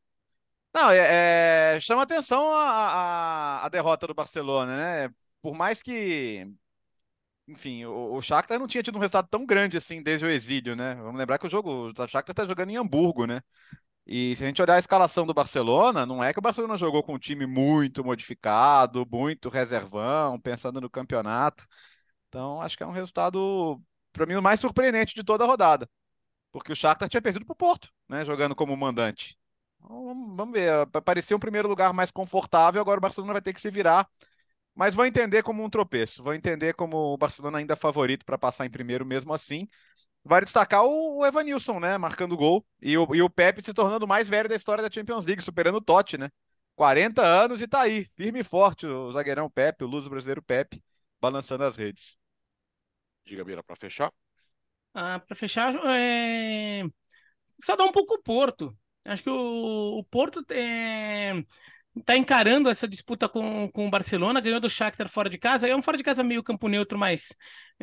Não, 0.75 0.91
é, 0.91 1.77
é, 1.77 1.81
chama 1.81 2.03
atenção 2.03 2.53
a, 2.55 3.61
a, 3.63 3.67
a, 3.67 3.69
derrota 3.69 4.07
do 4.07 4.15
Barcelona, 4.15 4.77
né? 4.77 5.15
Por 5.43 5.55
mais 5.55 5.83
que, 5.83 6.47
enfim, 7.47 7.85
o, 7.85 8.15
o 8.15 8.23
Shakhtar 8.23 8.59
não 8.59 8.67
tinha 8.67 8.83
tido 8.83 8.97
um 8.97 9.01
resultado 9.01 9.29
tão 9.29 9.45
grande 9.47 9.77
assim 9.77 10.03
desde 10.03 10.25
o 10.27 10.31
exílio, 10.31 10.75
né? 10.77 10.95
Vamos 10.97 11.19
lembrar 11.19 11.39
que 11.39 11.47
o 11.47 11.51
jogo, 11.51 11.91
o 11.91 11.95
Shakhtar 12.09 12.33
está 12.33 12.47
jogando 12.47 12.71
em 12.71 12.77
Hamburgo, 12.77 13.27
né? 13.27 13.43
E 14.07 14.35
se 14.37 14.43
a 14.45 14.47
gente 14.49 14.61
olhar 14.61 14.75
a 14.75 14.79
escalação 14.79 15.25
do 15.25 15.33
Barcelona, 15.35 16.05
não 16.05 16.23
é 16.23 16.33
que 16.33 16.39
o 16.39 16.43
Barcelona 16.43 16.77
jogou 16.77 17.03
com 17.03 17.15
um 17.15 17.19
time 17.19 17.47
muito 17.47 18.05
modificado, 18.05 19.07
muito 19.11 19.49
reservão, 19.49 20.41
pensando 20.41 20.81
no 20.81 20.91
campeonato. 20.91 21.67
Então, 22.29 22.61
acho 22.61 22.77
que 22.77 22.83
é 22.83 22.87
um 22.87 22.93
resultado, 22.93 23.81
para 24.13 24.27
mim, 24.27 24.35
o 24.35 24.43
mais 24.43 24.61
surpreendente 24.61 25.15
de 25.15 25.25
toda 25.25 25.45
a 25.45 25.47
rodada. 25.47 25.89
Porque 26.53 26.73
o 26.73 26.77
Shakhtar 26.77 27.09
tinha 27.09 27.23
perdido 27.23 27.47
para 27.47 27.55
o 27.55 27.57
Porto, 27.57 27.91
né, 28.09 28.25
jogando 28.25 28.55
como 28.55 28.77
mandante. 28.77 29.39
Então, 29.79 30.37
vamos 30.37 30.53
ver, 30.53 30.87
parecia 31.05 31.37
um 31.37 31.41
primeiro 31.41 31.69
lugar 31.69 31.93
mais 31.93 32.11
confortável, 32.11 32.81
agora 32.81 32.99
o 32.99 33.03
Barcelona 33.03 33.35
vai 33.35 33.43
ter 33.43 33.53
que 33.53 33.61
se 33.61 33.71
virar. 33.71 34.09
Mas 34.75 34.95
vou 34.95 35.05
entender 35.07 35.43
como 35.43 35.63
um 35.63 35.71
tropeço, 35.71 36.23
vou 36.23 36.35
entender 36.35 36.75
como 36.75 36.97
o 36.97 37.19
Barcelona 37.19 37.59
ainda 37.59 37.75
é 37.75 37.77
favorito 37.77 38.25
para 38.25 38.39
passar 38.39 38.67
em 38.67 38.71
primeiro 38.71 39.05
mesmo 39.05 39.33
assim. 39.35 39.69
Vale 40.25 40.45
destacar 40.45 40.85
o 40.85 41.25
Evanilson, 41.27 41.81
né? 41.81 41.99
Marcando 41.99 42.37
gol. 42.37 42.65
E 42.81 42.97
o, 42.97 43.15
e 43.15 43.23
o 43.23 43.31
Pepe 43.31 43.63
se 43.63 43.75
tornando 43.75 44.05
o 44.05 44.09
mais 44.09 44.29
velho 44.29 44.49
da 44.49 44.55
história 44.55 44.83
da 44.83 44.91
Champions 44.91 45.25
League, 45.25 45.43
superando 45.43 45.77
o 45.77 45.81
Totti, 45.81 46.17
né? 46.17 46.31
40 46.77 47.23
anos 47.25 47.61
e 47.61 47.69
tá 47.69 47.83
aí, 47.83 48.07
firme 48.17 48.41
e 48.41 48.45
forte, 48.45 48.87
o 48.87 49.13
zagueirão 49.13 49.51
Pepe, 49.51 49.85
o 49.85 49.87
luso 49.87 50.09
brasileiro 50.09 50.43
Pepe, 50.43 50.83
balançando 51.21 51.65
as 51.65 51.77
redes. 51.77 52.17
Diga, 53.25 53.45
Bira, 53.45 53.63
para 53.63 53.77
fechar. 53.77 54.13
Ah, 54.95 55.21
para 55.21 55.37
fechar, 55.37 55.75
é... 55.87 56.83
só 57.61 57.77
dá 57.77 57.85
um 57.85 57.93
pouco 57.93 58.15
o 58.15 58.23
Porto. 58.23 58.77
Acho 59.05 59.23
que 59.23 59.31
o, 59.31 59.99
o 59.99 60.05
Porto 60.05 60.45
é 60.51 61.45
tá 62.07 62.17
encarando 62.17 62.71
essa 62.71 62.89
disputa 62.89 63.29
com, 63.29 63.69
com 63.71 63.87
o 63.87 63.91
Barcelona, 63.91 64.41
ganhou 64.41 64.61
do 64.61 64.71
Shakhtar 64.71 65.09
fora 65.09 65.29
de 65.29 65.37
casa, 65.37 65.69
é 65.69 65.77
um 65.77 65.83
fora 65.83 65.97
de 65.97 66.03
casa 66.03 66.23
meio 66.23 66.43
campo 66.43 66.69
neutro, 66.69 66.99
mas 66.99 67.35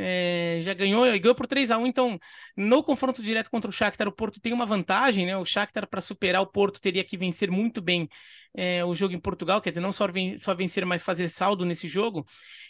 é, 0.01 0.61
já 0.63 0.73
ganhou 0.73 1.03
ganhou 1.05 1.35
por 1.35 1.45
3 1.45 1.71
a 1.71 1.77
1 1.77 1.87
então 1.87 2.17
no 2.55 2.81
confronto 2.81 3.21
direto 3.21 3.51
contra 3.51 3.69
o 3.69 3.73
Shakhtar, 3.73 4.07
o 4.07 4.11
Porto 4.11 4.39
tem 4.39 4.53
uma 4.53 4.65
vantagem, 4.65 5.25
né? 5.25 5.37
O 5.37 5.45
Shakhtar 5.45 5.87
para 5.87 5.99
superar 5.99 6.41
o 6.41 6.47
Porto 6.47 6.79
teria 6.79 7.03
que 7.03 7.17
vencer 7.17 7.51
muito 7.51 7.81
bem 7.81 8.07
é, 8.53 8.83
o 8.85 8.95
jogo 8.95 9.13
em 9.13 9.19
Portugal, 9.19 9.61
quer 9.61 9.71
dizer, 9.71 9.81
não 9.81 9.91
só, 9.91 10.07
ven 10.07 10.37
só 10.39 10.55
vencer, 10.55 10.85
mas 10.85 11.01
fazer 11.01 11.27
saldo 11.29 11.65
nesse 11.65 11.87
jogo. 11.87 12.25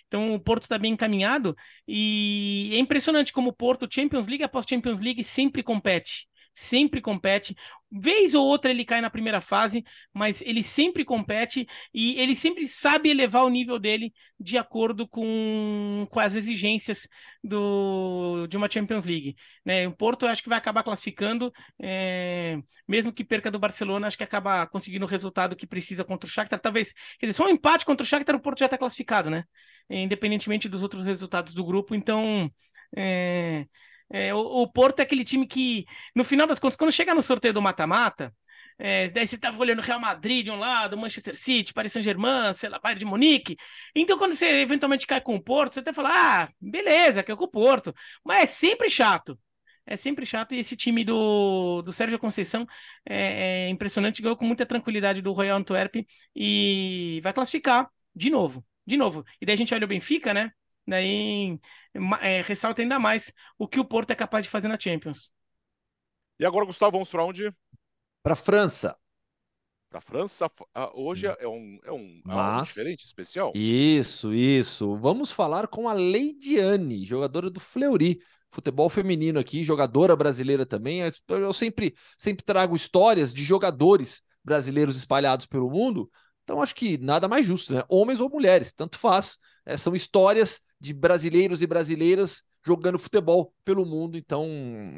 Então 0.07 0.33
o 0.33 0.39
Porto 0.39 0.63
está 0.63 0.77
bem 0.77 0.93
encaminhado 0.93 1.55
e 1.87 2.71
é 2.73 2.79
impressionante 2.79 3.31
como 3.31 3.49
o 3.49 3.53
Porto, 3.53 3.87
Champions 3.91 4.27
League 4.27 4.43
após 4.43 4.65
Champions 4.67 4.99
League, 4.99 5.23
sempre 5.23 5.61
compete 5.61 6.27
sempre 6.59 6.99
compete. 7.01 7.55
Vez 7.89 8.33
ou 8.35 8.45
outra 8.45 8.69
ele 8.69 8.83
cai 8.83 8.99
na 8.99 9.09
primeira 9.09 9.39
fase, 9.39 9.83
mas 10.13 10.41
ele 10.41 10.61
sempre 10.61 11.05
compete 11.05 11.65
e 11.93 12.19
ele 12.19 12.35
sempre 12.35 12.67
sabe 12.67 13.09
elevar 13.09 13.45
o 13.45 13.49
nível 13.49 13.79
dele 13.79 14.13
de 14.37 14.57
acordo 14.57 15.07
com, 15.07 16.05
com 16.11 16.19
as 16.19 16.35
exigências 16.35 17.07
do, 17.41 18.45
de 18.47 18.57
uma 18.57 18.69
Champions 18.69 19.05
League. 19.05 19.35
Né? 19.65 19.87
O 19.87 19.95
Porto 19.95 20.27
acho 20.27 20.43
que 20.43 20.49
vai 20.49 20.57
acabar 20.57 20.83
classificando, 20.83 21.51
é, 21.81 22.59
mesmo 22.87 23.13
que 23.13 23.23
perca 23.23 23.49
do 23.49 23.57
Barcelona, 23.57 24.07
acho 24.07 24.17
que 24.17 24.23
acaba 24.23 24.67
conseguindo 24.67 25.05
o 25.05 25.09
resultado 25.09 25.55
que 25.55 25.65
precisa 25.65 26.03
contra 26.03 26.27
o 26.27 26.31
Shakhtar. 26.31 26.59
Talvez, 26.59 26.93
quer 27.17 27.27
dizer, 27.27 27.37
só 27.37 27.45
um 27.45 27.49
empate 27.49 27.85
contra 27.85 28.03
o 28.03 28.07
Shakhtar, 28.07 28.35
o 28.35 28.41
Porto 28.41 28.59
já 28.59 28.65
está 28.65 28.77
classificado, 28.77 29.29
né? 29.29 29.45
Independentemente 29.89 30.67
dos 30.67 30.83
outros 30.83 31.05
resultados 31.05 31.53
do 31.53 31.65
grupo, 31.65 31.95
então. 31.95 32.51
É, 32.95 33.65
é, 34.11 34.33
o, 34.33 34.39
o, 34.39 34.67
Porto 34.71 34.99
é 34.99 35.03
aquele 35.03 35.23
time 35.23 35.45
que, 35.47 35.85
no 36.15 36.23
final 36.23 36.47
das 36.47 36.59
contas, 36.59 36.75
quando 36.77 36.91
chega 36.91 37.13
no 37.13 37.21
sorteio 37.21 37.53
do 37.53 37.61
mata-mata, 37.61 38.33
é, 38.77 39.09
daí 39.09 39.27
você 39.27 39.37
tava 39.37 39.59
olhando 39.59 39.81
Real 39.81 39.99
Madrid 39.99 40.45
de 40.45 40.51
um 40.51 40.57
lado, 40.57 40.97
Manchester 40.97 41.35
City, 41.35 41.73
Paris 41.73 41.91
Saint-Germain, 41.91 42.53
sei 42.53 42.69
lá, 42.69 42.79
Bayern 42.79 42.99
de 42.99 43.05
Munique. 43.05 43.57
Então, 43.93 44.17
quando 44.17 44.33
você 44.33 44.61
eventualmente 44.61 45.05
cai 45.05 45.19
com 45.21 45.35
o 45.35 45.43
Porto, 45.43 45.73
você 45.73 45.79
até 45.81 45.93
fala, 45.93 46.09
ah, 46.11 46.49
beleza, 46.61 47.21
que 47.21 47.31
é 47.31 47.35
com 47.35 47.43
o 47.43 47.47
Porto. 47.47 47.93
Mas 48.23 48.43
é 48.43 48.45
sempre 48.45 48.89
chato. 48.89 49.37
É 49.85 49.97
sempre 49.97 50.25
chato. 50.25 50.55
E 50.55 50.59
esse 50.59 50.75
time 50.77 51.03
do, 51.03 51.81
do 51.81 51.91
Sérgio 51.91 52.17
Conceição 52.19 52.65
é, 53.05 53.65
é 53.67 53.69
impressionante, 53.69 54.21
ganhou 54.21 54.37
com 54.37 54.45
muita 54.45 54.65
tranquilidade 54.65 55.21
do 55.21 55.33
Royal 55.33 55.57
Antwerp 55.57 55.95
e 56.35 57.19
vai 57.21 57.33
classificar 57.33 57.89
de 58.15 58.29
novo. 58.29 58.65
De 58.85 58.97
novo. 58.97 59.25
E 59.41 59.45
daí 59.45 59.55
a 59.55 59.57
gente 59.57 59.73
olha 59.73 59.85
o 59.85 59.87
Benfica, 59.87 60.33
né? 60.33 60.51
Daí 60.89 61.59
é, 62.21 62.41
ressalta 62.41 62.81
ainda 62.81 62.97
mais 62.97 63.31
o 63.57 63.67
que 63.67 63.79
o 63.79 63.85
Porto 63.85 64.11
é 64.11 64.15
capaz 64.15 64.45
de 64.45 64.49
fazer 64.49 64.67
na 64.67 64.79
Champions. 64.79 65.31
E 66.39 66.45
agora, 66.45 66.65
Gustavo, 66.65 66.93
vamos 66.93 67.09
para 67.09 67.23
onde? 67.23 67.53
Para 68.23 68.35
França. 68.35 68.97
Para 69.89 70.01
França, 70.01 70.49
hoje 70.93 71.25
é 71.25 71.47
um, 71.47 71.79
é 71.83 71.91
um, 71.91 72.21
Mas... 72.23 72.69
é 72.69 72.81
diferente, 72.81 73.03
especial. 73.03 73.51
Isso, 73.55 74.33
isso. 74.33 74.95
Vamos 74.97 75.31
falar 75.31 75.67
com 75.67 75.89
a 75.89 75.93
Leidiane, 75.93 77.05
jogadora 77.05 77.49
do 77.49 77.59
Fleury, 77.59 78.19
futebol 78.51 78.87
feminino 78.89 79.39
aqui, 79.39 79.63
jogadora 79.63 80.15
brasileira 80.15 80.65
também. 80.65 81.01
Eu 81.27 81.53
sempre, 81.53 81.95
sempre 82.17 82.45
trago 82.45 82.75
histórias 82.75 83.33
de 83.33 83.43
jogadores 83.43 84.21
brasileiros 84.43 84.95
espalhados 84.95 85.45
pelo 85.47 85.69
mundo. 85.69 86.09
Então 86.43 86.61
acho 86.61 86.75
que 86.75 86.97
nada 86.99 87.27
mais 87.27 87.45
justo, 87.45 87.73
né? 87.73 87.83
Homens 87.89 88.19
ou 88.19 88.29
mulheres, 88.29 88.71
tanto 88.71 88.97
faz. 88.97 89.37
É, 89.65 89.75
são 89.75 89.93
histórias 89.93 90.61
de 90.79 90.93
brasileiros 90.93 91.61
e 91.61 91.67
brasileiras 91.67 92.43
jogando 92.65 92.99
futebol 92.99 93.53
pelo 93.63 93.85
mundo. 93.85 94.17
Então, 94.17 94.47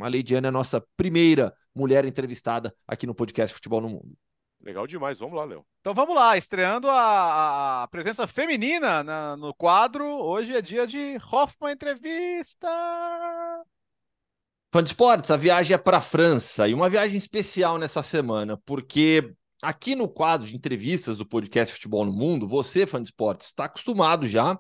a 0.02 0.08
Leidiane 0.08 0.46
é 0.46 0.50
a 0.50 0.52
nossa 0.52 0.84
primeira 0.96 1.54
mulher 1.74 2.06
entrevistada 2.06 2.74
aqui 2.88 3.08
no 3.08 3.16
podcast 3.16 3.54
Futebol 3.54 3.82
no 3.82 3.90
Mundo. 3.90 4.18
Legal 4.64 4.86
demais, 4.86 5.18
vamos 5.18 5.36
lá, 5.36 5.44
Léo. 5.44 5.66
Então 5.80 5.94
vamos 5.94 6.14
lá, 6.14 6.38
estreando 6.38 6.88
a, 6.88 7.84
a 7.84 7.88
presença 7.88 8.28
feminina 8.28 9.04
na, 9.04 9.36
no 9.36 9.56
quadro. 9.56 10.06
Hoje 10.06 10.56
é 10.56 10.62
dia 10.62 10.86
de 10.86 11.18
Hoffman 11.32 11.74
Entrevista. 11.74 12.68
Fã 14.72 14.84
de 14.84 14.90
esportes, 14.90 15.32
a 15.32 15.38
viagem 15.38 15.74
é 15.74 15.78
para 15.78 15.98
a 15.98 16.02
França 16.02 16.68
e 16.68 16.74
uma 16.74 16.90
viagem 16.90 17.18
especial 17.18 17.80
nessa 17.80 18.04
semana, 18.04 18.56
porque 18.64 19.34
aqui 19.64 19.96
no 19.96 20.08
quadro 20.08 20.48
de 20.48 20.56
entrevistas 20.56 21.18
do 21.18 21.26
podcast 21.26 21.74
Futebol 21.74 22.06
no 22.06 22.14
Mundo, 22.14 22.48
você, 22.48 22.86
fã 22.86 23.02
de 23.02 23.08
esportes, 23.08 23.48
está 23.48 23.66
acostumado 23.66 24.28
já 24.28 24.58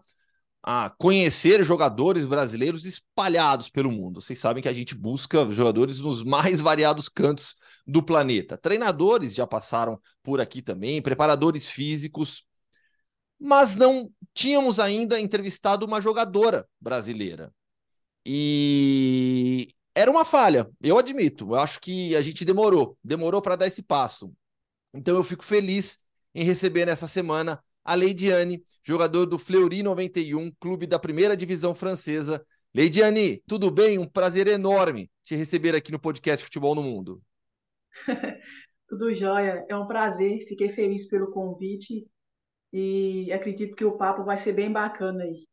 a 0.63 0.91
conhecer 0.91 1.63
jogadores 1.63 2.25
brasileiros 2.25 2.85
espalhados 2.85 3.69
pelo 3.69 3.91
mundo. 3.91 4.21
Vocês 4.21 4.37
sabem 4.37 4.61
que 4.61 4.69
a 4.69 4.73
gente 4.73 4.93
busca 4.93 5.49
jogadores 5.51 5.99
nos 5.99 6.23
mais 6.23 6.61
variados 6.61 7.09
cantos 7.09 7.55
do 7.85 8.03
planeta. 8.03 8.57
Treinadores 8.57 9.33
já 9.33 9.47
passaram 9.47 9.99
por 10.21 10.39
aqui 10.39 10.61
também, 10.61 11.01
preparadores 11.01 11.67
físicos, 11.67 12.45
mas 13.39 13.75
não 13.75 14.11
tínhamos 14.33 14.79
ainda 14.79 15.19
entrevistado 15.19 15.85
uma 15.85 15.99
jogadora 15.99 16.67
brasileira. 16.79 17.51
E 18.23 19.73
era 19.95 20.11
uma 20.11 20.23
falha, 20.23 20.69
eu 20.79 20.97
admito. 20.97 21.49
Eu 21.49 21.55
acho 21.55 21.79
que 21.79 22.15
a 22.15 22.21
gente 22.21 22.45
demorou, 22.45 22.97
demorou 23.03 23.41
para 23.41 23.55
dar 23.55 23.67
esse 23.67 23.81
passo. 23.81 24.31
Então 24.93 25.15
eu 25.15 25.23
fico 25.23 25.43
feliz 25.43 25.97
em 26.35 26.43
receber 26.43 26.85
nessa 26.85 27.07
semana 27.07 27.61
a 27.83 27.95
Leidiane, 27.95 28.63
jogador 28.83 29.25
do 29.25 29.39
Fleury 29.39 29.83
91, 29.83 30.51
clube 30.59 30.85
da 30.85 30.99
primeira 30.99 31.35
divisão 31.35 31.73
francesa, 31.73 32.45
Leidiane, 32.73 33.41
tudo 33.47 33.69
bem? 33.69 33.99
Um 33.99 34.07
prazer 34.07 34.47
enorme 34.47 35.09
te 35.23 35.35
receber 35.35 35.75
aqui 35.75 35.91
no 35.91 35.99
podcast 35.99 36.43
Futebol 36.43 36.73
no 36.73 36.81
Mundo. 36.81 37.21
tudo 38.87 39.13
jóia, 39.13 39.65
é 39.67 39.75
um 39.75 39.87
prazer, 39.87 40.45
fiquei 40.47 40.69
feliz 40.69 41.07
pelo 41.07 41.31
convite 41.31 42.07
e 42.71 43.31
acredito 43.33 43.75
que 43.75 43.83
o 43.83 43.97
papo 43.97 44.23
vai 44.23 44.37
ser 44.37 44.53
bem 44.53 44.71
bacana 44.71 45.23
aí. 45.23 45.47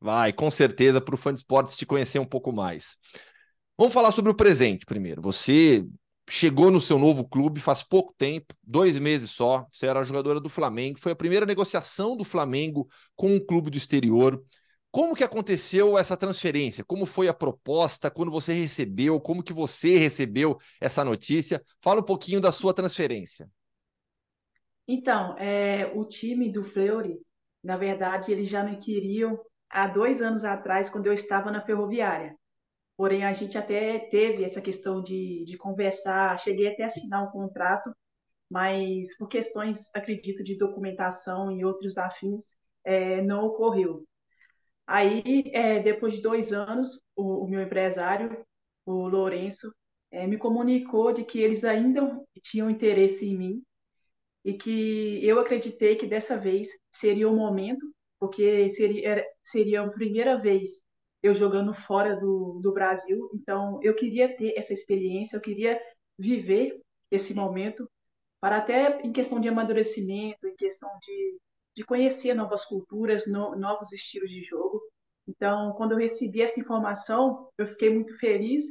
Vai, 0.00 0.32
com 0.32 0.50
certeza, 0.50 1.00
para 1.00 1.14
o 1.14 1.18
fã 1.18 1.32
de 1.32 1.40
esportes 1.40 1.76
te 1.76 1.86
conhecer 1.86 2.18
um 2.18 2.24
pouco 2.24 2.52
mais. 2.52 2.96
Vamos 3.76 3.94
falar 3.94 4.12
sobre 4.12 4.30
o 4.30 4.36
presente 4.36 4.84
primeiro. 4.84 5.22
Você 5.22 5.84
chegou 6.34 6.70
no 6.70 6.80
seu 6.80 6.98
novo 6.98 7.28
clube 7.28 7.60
faz 7.60 7.82
pouco 7.82 8.14
tempo, 8.16 8.54
dois 8.62 8.98
meses 8.98 9.30
só. 9.30 9.66
Você 9.70 9.86
era 9.86 10.02
jogadora 10.02 10.40
do 10.40 10.48
Flamengo. 10.48 10.98
Foi 10.98 11.12
a 11.12 11.16
primeira 11.16 11.44
negociação 11.44 12.16
do 12.16 12.24
Flamengo 12.24 12.88
com 13.14 13.34
um 13.34 13.38
clube 13.38 13.68
do 13.68 13.76
exterior. 13.76 14.42
Como 14.90 15.14
que 15.14 15.22
aconteceu 15.22 15.98
essa 15.98 16.16
transferência? 16.16 16.82
Como 16.84 17.04
foi 17.04 17.28
a 17.28 17.34
proposta? 17.34 18.10
Quando 18.10 18.32
você 18.32 18.54
recebeu? 18.54 19.20
Como 19.20 19.42
que 19.42 19.52
você 19.52 19.98
recebeu 19.98 20.56
essa 20.80 21.04
notícia? 21.04 21.62
Fala 21.82 22.00
um 22.00 22.04
pouquinho 22.04 22.40
da 22.40 22.50
sua 22.50 22.72
transferência. 22.72 23.46
Então, 24.88 25.36
é, 25.36 25.92
o 25.94 26.02
time 26.06 26.50
do 26.50 26.64
Fleury, 26.64 27.20
na 27.62 27.76
verdade, 27.76 28.32
eles 28.32 28.48
já 28.48 28.64
me 28.64 28.78
queriam 28.78 29.38
há 29.68 29.86
dois 29.86 30.22
anos 30.22 30.46
atrás, 30.46 30.88
quando 30.88 31.08
eu 31.08 31.12
estava 31.12 31.50
na 31.50 31.60
ferroviária. 31.60 32.34
Porém, 33.02 33.24
a 33.24 33.32
gente 33.32 33.58
até 33.58 33.98
teve 33.98 34.44
essa 34.44 34.62
questão 34.62 35.02
de, 35.02 35.42
de 35.44 35.56
conversar, 35.56 36.38
cheguei 36.38 36.68
até 36.68 36.84
a 36.84 36.86
assinar 36.86 37.24
um 37.24 37.32
contrato, 37.32 37.92
mas 38.48 39.16
por 39.18 39.26
questões, 39.26 39.92
acredito, 39.92 40.44
de 40.44 40.56
documentação 40.56 41.50
e 41.50 41.64
outros 41.64 41.98
afins, 41.98 42.56
é, 42.84 43.20
não 43.20 43.44
ocorreu. 43.44 44.06
Aí, 44.86 45.42
é, 45.52 45.80
depois 45.82 46.14
de 46.14 46.22
dois 46.22 46.52
anos, 46.52 47.02
o, 47.16 47.44
o, 47.44 47.48
meu 47.48 47.60
empresário, 47.62 48.46
o 48.86 49.08
Lourenço, 49.08 49.74
é, 50.12 50.24
me 50.28 50.38
comunicou 50.38 51.12
de 51.12 51.24
que 51.24 51.40
eles 51.40 51.64
ainda 51.64 52.20
tinham 52.40 52.70
interesse 52.70 53.28
em 53.28 53.36
mim 53.36 53.62
e 54.44 54.54
que 54.54 55.18
eu 55.26 55.40
acreditei 55.40 55.96
que 55.96 56.06
dessa 56.06 56.38
vez 56.38 56.68
seria 56.92 57.28
o 57.28 57.34
momento, 57.34 57.84
porque 58.20 58.70
seria, 58.70 59.26
seria 59.42 59.82
a 59.82 59.90
primeira 59.90 60.40
vez 60.40 60.84
eu 61.22 61.34
jogando 61.34 61.72
fora 61.74 62.16
do, 62.16 62.60
do 62.62 62.72
Brasil, 62.72 63.30
então 63.34 63.78
eu 63.82 63.94
queria 63.94 64.36
ter 64.36 64.54
essa 64.56 64.74
experiência, 64.74 65.36
eu 65.36 65.40
queria 65.40 65.80
viver 66.18 66.80
esse 67.10 67.34
momento 67.34 67.88
para 68.40 68.56
até 68.58 69.00
em 69.02 69.12
questão 69.12 69.40
de 69.40 69.48
amadurecimento, 69.48 70.46
em 70.46 70.56
questão 70.56 70.90
de 71.00 71.38
de 71.74 71.84
conhecer 71.84 72.34
novas 72.34 72.64
culturas, 72.64 73.26
no, 73.26 73.56
novos 73.56 73.92
estilos 73.92 74.30
de 74.30 74.42
jogo. 74.44 74.80
Então, 75.26 75.72
quando 75.72 75.92
eu 75.92 75.98
recebi 75.98 76.42
essa 76.42 76.60
informação, 76.60 77.48
eu 77.56 77.66
fiquei 77.66 77.90
muito 77.90 78.16
feliz 78.18 78.64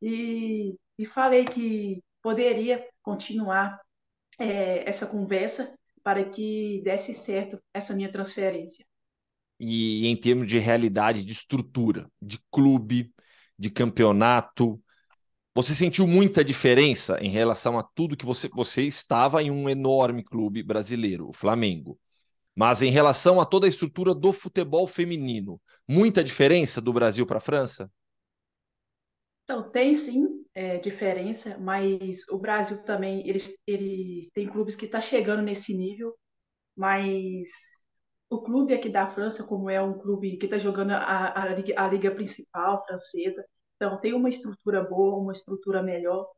e, 0.00 0.74
e 0.98 1.06
falei 1.06 1.44
que 1.44 2.02
poderia 2.22 2.86
continuar 3.02 3.80
é, 4.38 4.88
essa 4.88 5.06
conversa 5.06 5.76
para 6.02 6.24
que 6.28 6.80
desse 6.84 7.12
certo 7.12 7.58
essa 7.74 7.94
minha 7.94 8.10
transferência. 8.10 8.85
E 9.58 10.06
em 10.06 10.16
termos 10.16 10.46
de 10.46 10.58
realidade, 10.58 11.24
de 11.24 11.32
estrutura, 11.32 12.10
de 12.20 12.38
clube, 12.50 13.12
de 13.58 13.70
campeonato, 13.70 14.80
você 15.54 15.74
sentiu 15.74 16.06
muita 16.06 16.44
diferença 16.44 17.18
em 17.22 17.30
relação 17.30 17.78
a 17.78 17.82
tudo 17.82 18.16
que 18.16 18.26
você, 18.26 18.48
você 18.48 18.82
estava 18.82 19.42
em 19.42 19.50
um 19.50 19.68
enorme 19.68 20.22
clube 20.22 20.62
brasileiro, 20.62 21.28
o 21.28 21.32
Flamengo. 21.32 21.98
Mas 22.54 22.82
em 22.82 22.90
relação 22.90 23.40
a 23.40 23.46
toda 23.46 23.66
a 23.66 23.68
estrutura 23.68 24.14
do 24.14 24.32
futebol 24.32 24.86
feminino, 24.86 25.60
muita 25.88 26.22
diferença 26.22 26.80
do 26.80 26.92
Brasil 26.92 27.26
para 27.26 27.38
a 27.38 27.40
França? 27.40 27.90
Então, 29.44 29.70
tem 29.70 29.94
sim 29.94 30.44
é, 30.54 30.76
diferença, 30.76 31.56
mas 31.58 32.28
o 32.28 32.36
Brasil 32.38 32.82
também 32.82 33.26
ele, 33.28 33.38
ele 33.66 34.30
tem 34.34 34.48
clubes 34.48 34.74
que 34.74 34.86
estão 34.86 35.00
tá 35.00 35.06
chegando 35.06 35.42
nesse 35.42 35.72
nível, 35.72 36.14
mas 36.76 37.48
o 38.28 38.42
clube 38.42 38.74
aqui 38.74 38.88
da 38.88 39.06
França, 39.06 39.44
como 39.44 39.70
é 39.70 39.80
um 39.80 39.98
clube 39.98 40.36
que 40.36 40.46
está 40.46 40.58
jogando 40.58 40.90
a, 40.92 41.42
a, 41.42 41.48
liga, 41.54 41.80
a 41.80 41.88
liga 41.88 42.10
principal 42.10 42.84
francesa, 42.84 43.44
então 43.76 44.00
tem 44.00 44.14
uma 44.14 44.28
estrutura 44.28 44.82
boa, 44.82 45.16
uma 45.16 45.32
estrutura 45.32 45.82
melhor, 45.82 46.28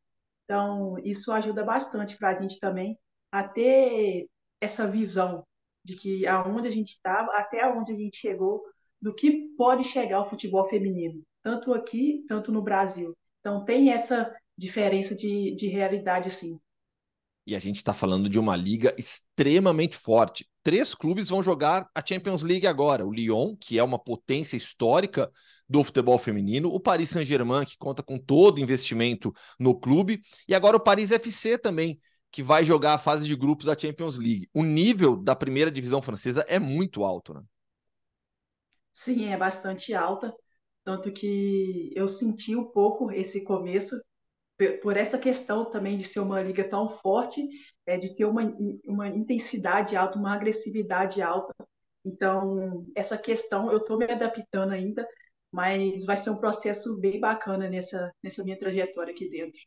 então 0.45 0.99
isso 1.05 1.33
ajuda 1.33 1.65
bastante 1.65 2.17
para 2.17 2.31
a 2.31 2.41
gente 2.41 2.59
também 2.59 2.99
a 3.31 3.47
ter 3.47 4.29
essa 4.61 4.87
visão 4.87 5.45
de 5.85 5.95
que 5.97 6.27
aonde 6.27 6.69
a 6.69 6.71
gente 6.71 6.91
estava, 6.91 7.33
até 7.37 7.63
aonde 7.63 7.93
a 7.93 7.95
gente 7.95 8.19
chegou, 8.19 8.63
do 9.01 9.15
que 9.15 9.55
pode 9.57 9.85
chegar 9.85 10.21
o 10.21 10.29
futebol 10.29 10.69
feminino, 10.69 11.23
tanto 11.43 11.73
aqui, 11.73 12.25
tanto 12.29 12.51
no 12.51 12.61
Brasil. 12.61 13.17
Então 13.41 13.65
tem 13.65 13.93
essa 13.93 14.35
diferença 14.57 15.15
de, 15.15 15.55
de 15.55 15.69
realidade, 15.69 16.31
sim. 16.31 16.59
E 17.47 17.55
a 17.55 17.59
gente 17.59 17.77
está 17.77 17.95
falando 17.95 18.29
de 18.29 18.39
uma 18.39 18.55
liga 18.55 18.95
extremamente 18.99 19.97
forte. 19.97 20.47
Três 20.69 20.95
clubes 20.95 21.31
vão 21.31 21.43
jogar 21.43 21.89
a 21.95 22.03
Champions 22.07 22.43
League 22.43 22.67
agora: 22.67 23.07
o 23.07 23.11
Lyon, 23.11 23.57
que 23.57 23.79
é 23.79 23.83
uma 23.83 23.99
potência 23.99 24.55
histórica 24.55 25.33
do 25.67 25.83
futebol 25.83 26.19
feminino, 26.19 26.69
o 26.69 26.79
Paris 26.79 27.09
Saint-Germain, 27.09 27.65
que 27.65 27.79
conta 27.79 28.03
com 28.03 28.19
todo 28.19 28.61
investimento 28.61 29.33
no 29.59 29.75
clube, 29.75 30.21
e 30.47 30.55
agora 30.55 30.77
o 30.77 30.81
Paris 30.81 31.11
FC 31.11 31.57
também, 31.57 31.99
que 32.31 32.43
vai 32.43 32.65
jogar 32.65 32.93
a 32.93 32.99
fase 32.99 33.27
de 33.27 33.35
grupos 33.35 33.65
da 33.65 33.79
Champions 33.79 34.19
League. 34.19 34.47
O 34.53 34.63
nível 34.63 35.17
da 35.17 35.35
primeira 35.35 35.71
divisão 35.71 36.03
francesa 36.03 36.45
é 36.47 36.59
muito 36.59 37.03
alto, 37.03 37.33
né? 37.33 37.41
Sim, 38.93 39.25
é 39.25 39.39
bastante 39.39 39.95
alta. 39.95 40.35
Tanto 40.85 41.11
que 41.11 41.91
eu 41.97 42.07
senti 42.07 42.55
um 42.55 42.65
pouco 42.67 43.11
esse 43.11 43.43
começo, 43.43 43.97
por 44.83 44.97
essa 44.97 45.19
questão 45.19 45.71
também 45.71 45.97
de 45.97 46.05
ser 46.05 46.21
uma 46.21 46.43
liga 46.43 46.69
tão 46.69 46.89
forte, 46.89 47.47
é, 47.87 47.97
de 47.97 48.15
ter 48.15 48.25
uma, 48.25 48.43
uma 48.85 49.09
intensidade 49.09 49.97
alta, 49.97 50.19
uma 50.19 50.35
agressividade 50.35 51.23
alta. 51.23 51.55
Então, 52.05 52.85
essa 52.95 53.17
questão 53.17 53.71
eu 53.71 53.79
estou 53.79 53.99
me 53.99 54.05
adaptando 54.05 54.73
ainda, 54.73 55.07
mas 55.53 56.05
vai 56.05 56.17
ser 56.17 56.31
um 56.31 56.39
processo 56.39 56.99
bem 56.99 57.21
bacana 57.21 57.69
nessa, 57.69 58.13
nessa 58.23 58.43
minha 58.43 58.59
trajetória 58.59 59.13
aqui 59.13 59.29
dentro. 59.31 59.61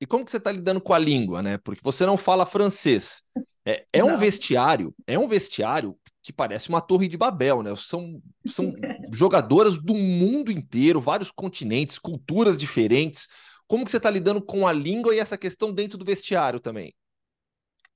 E 0.00 0.06
como 0.06 0.24
que 0.24 0.30
você 0.30 0.36
está 0.36 0.52
lidando 0.52 0.80
com 0.80 0.94
a 0.94 0.98
língua, 0.98 1.42
né? 1.42 1.58
Porque 1.58 1.80
você 1.82 2.06
não 2.06 2.16
fala 2.16 2.46
francês. 2.46 3.22
É, 3.66 3.84
é 3.92 4.04
um 4.04 4.16
vestiário, 4.16 4.94
é 5.06 5.18
um 5.18 5.26
vestiário 5.26 5.98
que 6.22 6.32
parece 6.32 6.68
uma 6.68 6.80
torre 6.80 7.08
de 7.08 7.16
Babel, 7.16 7.62
né? 7.62 7.74
São, 7.76 8.20
são 8.46 8.72
jogadoras 9.12 9.76
do 9.76 9.94
mundo 9.94 10.52
inteiro, 10.52 11.00
vários 11.00 11.30
continentes, 11.30 11.98
culturas 11.98 12.56
diferentes. 12.56 13.28
Como 13.68 13.84
que 13.84 13.90
você 13.90 13.98
está 13.98 14.10
lidando 14.10 14.42
com 14.42 14.66
a 14.66 14.72
língua 14.72 15.14
e 15.14 15.20
essa 15.20 15.38
questão 15.38 15.72
dentro 15.72 15.96
do 15.96 16.04
vestiário 16.04 16.58
também? 16.58 16.92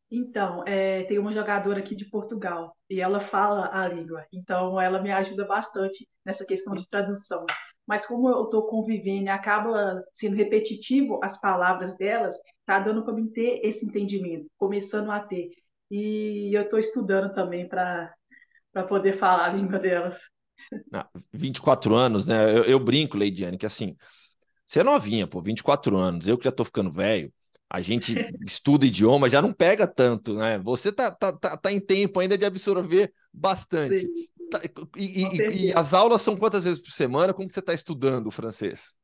Então, 0.08 0.62
é, 0.66 1.04
tem 1.04 1.18
uma 1.18 1.32
jogadora 1.32 1.80
aqui 1.80 1.96
de 1.96 2.04
Portugal 2.04 2.76
e 2.88 3.00
ela 3.00 3.18
fala 3.18 3.70
a 3.72 3.88
língua, 3.88 4.24
então 4.30 4.78
ela 4.78 5.02
me 5.02 5.10
ajuda 5.10 5.46
bastante 5.46 6.06
nessa 6.24 6.44
questão 6.44 6.74
de 6.74 6.86
tradução 6.86 7.46
mas 7.86 8.06
como 8.06 8.28
eu 8.28 8.44
estou 8.44 8.66
convivendo 8.66 9.26
e 9.26 9.28
acaba 9.28 10.02
sendo 10.14 10.36
repetitivo 10.36 11.20
as 11.22 11.40
palavras 11.40 11.96
delas, 11.96 12.34
tá 12.64 12.78
dando 12.78 13.04
para 13.04 13.14
mim 13.14 13.28
ter 13.28 13.60
esse 13.64 13.86
entendimento, 13.86 14.46
começando 14.56 15.10
a 15.10 15.20
ter. 15.20 15.50
E 15.90 16.56
eu 16.56 16.62
estou 16.62 16.78
estudando 16.78 17.34
também 17.34 17.68
para 17.68 18.14
poder 18.88 19.18
falar 19.18 19.46
a 19.46 19.52
língua 19.52 19.78
delas. 19.78 20.18
Ah, 20.92 21.08
24 21.32 21.94
anos, 21.94 22.26
né? 22.26 22.56
Eu, 22.56 22.62
eu 22.62 22.78
brinco, 22.78 23.18
Leidiane, 23.18 23.58
que 23.58 23.66
assim, 23.66 23.96
você 24.64 24.80
é 24.80 24.84
novinha, 24.84 25.26
pô, 25.26 25.42
24 25.42 25.96
anos, 25.96 26.28
eu 26.28 26.38
que 26.38 26.44
já 26.44 26.50
estou 26.50 26.64
ficando 26.64 26.90
velho, 26.90 27.32
a 27.68 27.80
gente 27.80 28.14
estuda 28.46 28.86
idioma, 28.86 29.28
já 29.28 29.40
não 29.40 29.52
pega 29.52 29.86
tanto, 29.86 30.34
né? 30.34 30.58
Você 30.58 30.92
tá, 30.92 31.10
tá, 31.10 31.32
tá, 31.32 31.56
tá 31.56 31.72
em 31.72 31.80
tempo 31.80 32.20
ainda 32.20 32.36
de 32.36 32.44
absorver 32.44 33.12
bastante. 33.32 34.06
Tá, 34.50 34.60
e, 34.96 35.24
e, 35.24 35.68
e, 35.68 35.72
as 35.74 35.94
aulas 35.94 36.20
são 36.20 36.36
quantas 36.36 36.64
vezes 36.64 36.82
por 36.82 36.92
semana? 36.92 37.32
Como 37.32 37.48
que 37.48 37.54
você 37.54 37.60
está 37.60 37.72
estudando 37.72 38.26
o 38.26 38.30
francês? 38.30 38.98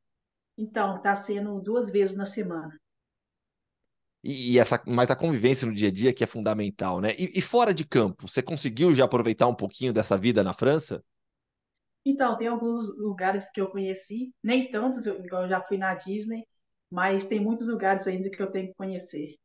Então, 0.56 0.96
está 0.96 1.16
sendo 1.16 1.58
duas 1.60 1.90
vezes 1.90 2.16
na 2.16 2.26
semana. 2.26 2.78
E, 4.22 4.52
e, 4.52 4.58
essa, 4.58 4.82
mas 4.86 5.10
a 5.10 5.16
convivência 5.16 5.66
no 5.66 5.74
dia 5.74 5.88
a 5.88 5.92
dia 5.92 6.12
que 6.12 6.22
é 6.22 6.26
fundamental, 6.26 7.00
né? 7.00 7.14
E, 7.16 7.40
fora 7.40 7.72
de 7.72 7.86
campo, 7.86 8.28
você 8.28 8.42
conseguiu 8.42 8.92
já 8.92 9.04
aproveitar 9.04 9.46
um 9.46 9.54
pouquinho 9.54 9.92
dessa 9.92 10.16
vida 10.16 10.44
na 10.44 10.52
França? 10.52 11.02
Então, 12.04 12.36
tem 12.38 12.48
alguns 12.48 12.96
lugares 12.98 13.50
que 13.50 13.60
eu 13.60 13.68
conheci, 13.70 14.32
nem 14.42 14.70
tantos, 14.70 15.06
eu, 15.06 15.22
eu 15.24 15.48
já 15.48 15.60
fui 15.62 15.76
na 15.78 15.94
Disney, 15.94 16.44
mas 16.90 17.26
tem 17.26 17.40
muitos 17.40 17.68
lugares 17.68 18.06
ainda 18.06 18.30
que 18.30 18.40
eu 18.42 18.50
tenho 18.50 18.68
que 18.68 18.74
conhecer. 18.74 19.36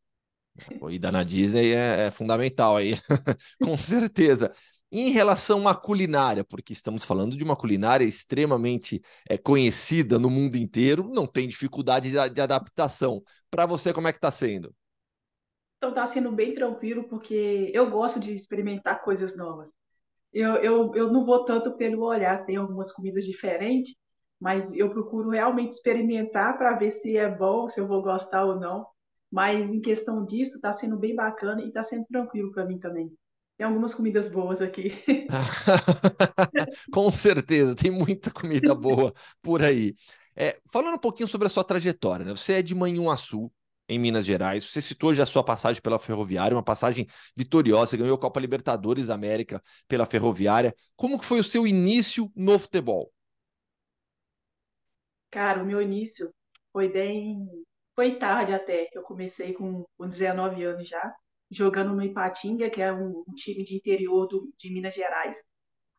A 0.81 0.91
ida 0.91 1.11
na 1.11 1.23
Disney 1.23 1.73
é, 1.73 2.07
é 2.07 2.11
fundamental 2.11 2.77
aí, 2.77 2.93
com 3.61 3.75
certeza. 3.75 4.51
Em 4.91 5.09
relação 5.09 5.67
à 5.67 5.73
culinária, 5.75 6.43
porque 6.43 6.73
estamos 6.73 7.03
falando 7.03 7.35
de 7.35 7.43
uma 7.43 7.55
culinária 7.55 8.05
extremamente 8.05 9.01
é, 9.27 9.37
conhecida 9.37 10.19
no 10.19 10.29
mundo 10.29 10.55
inteiro, 10.55 11.09
não 11.11 11.25
tem 11.25 11.47
dificuldade 11.47 12.11
de, 12.11 12.29
de 12.29 12.41
adaptação. 12.41 13.23
Para 13.49 13.65
você, 13.65 13.91
como 13.91 14.07
é 14.07 14.11
que 14.11 14.19
está 14.19 14.29
sendo? 14.29 14.73
Então 15.77 15.89
está 15.89 16.05
sendo 16.07 16.31
bem 16.31 16.53
tranquilo, 16.53 17.03
porque 17.09 17.71
eu 17.73 17.89
gosto 17.89 18.19
de 18.19 18.33
experimentar 18.35 19.03
coisas 19.03 19.35
novas. 19.35 19.69
Eu, 20.33 20.55
eu, 20.55 20.95
eu 20.95 21.11
não 21.11 21.25
vou 21.25 21.45
tanto 21.45 21.73
pelo 21.77 22.03
olhar, 22.03 22.45
tem 22.45 22.55
algumas 22.55 22.91
comidas 22.91 23.23
diferentes, 23.23 23.95
mas 24.39 24.75
eu 24.75 24.89
procuro 24.89 25.29
realmente 25.29 25.71
experimentar 25.71 26.57
para 26.57 26.75
ver 26.75 26.91
se 26.91 27.15
é 27.15 27.29
bom, 27.29 27.69
se 27.69 27.79
eu 27.79 27.87
vou 27.87 28.01
gostar 28.01 28.43
ou 28.43 28.59
não. 28.59 28.85
Mas 29.31 29.71
em 29.71 29.81
questão 29.81 30.25
disso, 30.25 30.55
está 30.55 30.73
sendo 30.73 30.97
bem 30.97 31.15
bacana 31.15 31.61
e 31.61 31.67
está 31.67 31.83
sendo 31.83 32.05
tranquilo 32.05 32.51
para 32.51 32.65
mim 32.65 32.77
também. 32.79 33.11
Tem 33.57 33.65
algumas 33.65 33.93
comidas 33.93 34.29
boas 34.29 34.61
aqui. 34.61 34.91
Com 36.91 37.09
certeza, 37.11 37.75
tem 37.75 37.91
muita 37.91 38.31
comida 38.31 38.73
boa 38.75 39.13
por 39.41 39.61
aí. 39.61 39.95
É, 40.35 40.59
falando 40.71 40.95
um 40.95 40.99
pouquinho 40.99 41.27
sobre 41.27 41.47
a 41.47 41.49
sua 41.49 41.63
trajetória, 41.63 42.25
né? 42.25 42.31
Você 42.31 42.53
é 42.53 42.61
de 42.61 42.73
Manhuaçu, 42.73 43.51
em 43.87 43.99
Minas 43.99 44.25
Gerais. 44.25 44.63
Você 44.63 44.81
citou 44.81 45.13
já 45.13 45.23
a 45.23 45.25
sua 45.25 45.43
passagem 45.43 45.81
pela 45.81 45.99
Ferroviária, 45.99 46.55
uma 46.55 46.63
passagem 46.63 47.07
vitoriosa, 47.35 47.91
você 47.91 47.97
ganhou 47.97 48.15
a 48.15 48.19
Copa 48.19 48.39
Libertadores 48.39 49.09
América 49.09 49.61
pela 49.87 50.05
Ferroviária. 50.05 50.73
Como 50.95 51.19
que 51.19 51.25
foi 51.25 51.39
o 51.39 51.43
seu 51.43 51.67
início 51.67 52.31
no 52.35 52.57
futebol? 52.57 53.11
Cara, 55.31 55.63
o 55.63 55.65
meu 55.65 55.81
início 55.81 56.33
foi 56.71 56.89
bem. 56.89 57.47
Foi 57.95 58.17
tarde 58.17 58.53
até. 58.53 58.89
Eu 58.93 59.03
comecei 59.03 59.53
com, 59.53 59.85
com 59.97 60.07
19 60.07 60.63
anos 60.63 60.87
já, 60.87 61.13
jogando 61.49 61.93
no 61.95 62.03
Ipatinga, 62.03 62.69
que 62.69 62.81
é 62.81 62.91
um, 62.91 63.23
um 63.27 63.33
time 63.35 63.63
de 63.63 63.75
interior 63.75 64.27
do, 64.27 64.51
de 64.57 64.71
Minas 64.71 64.95
Gerais. 64.95 65.37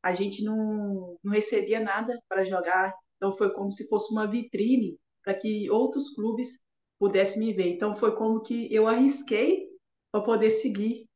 A 0.02 0.12
gente 0.12 0.44
não, 0.44 1.18
não 1.22 1.32
recebia 1.32 1.80
nada 1.80 2.18
para 2.28 2.44
jogar, 2.44 2.94
então 3.16 3.36
foi 3.36 3.52
como 3.54 3.72
se 3.72 3.88
fosse 3.88 4.12
uma 4.12 4.26
vitrine 4.26 4.98
para 5.24 5.34
que 5.34 5.70
outros 5.70 6.14
clubes 6.14 6.60
pudesse 7.04 7.38
me 7.38 7.52
ver. 7.52 7.68
Então 7.74 7.94
foi 7.94 8.16
como 8.16 8.40
que 8.40 8.72
eu 8.72 8.88
arrisquei 8.88 9.68
para 10.10 10.22
poder 10.22 10.50
seguir 10.50 11.06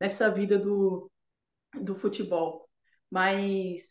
nessa 0.00 0.28
vida 0.28 0.58
do, 0.58 1.08
do 1.80 1.94
futebol. 1.94 2.68
Mas 3.08 3.88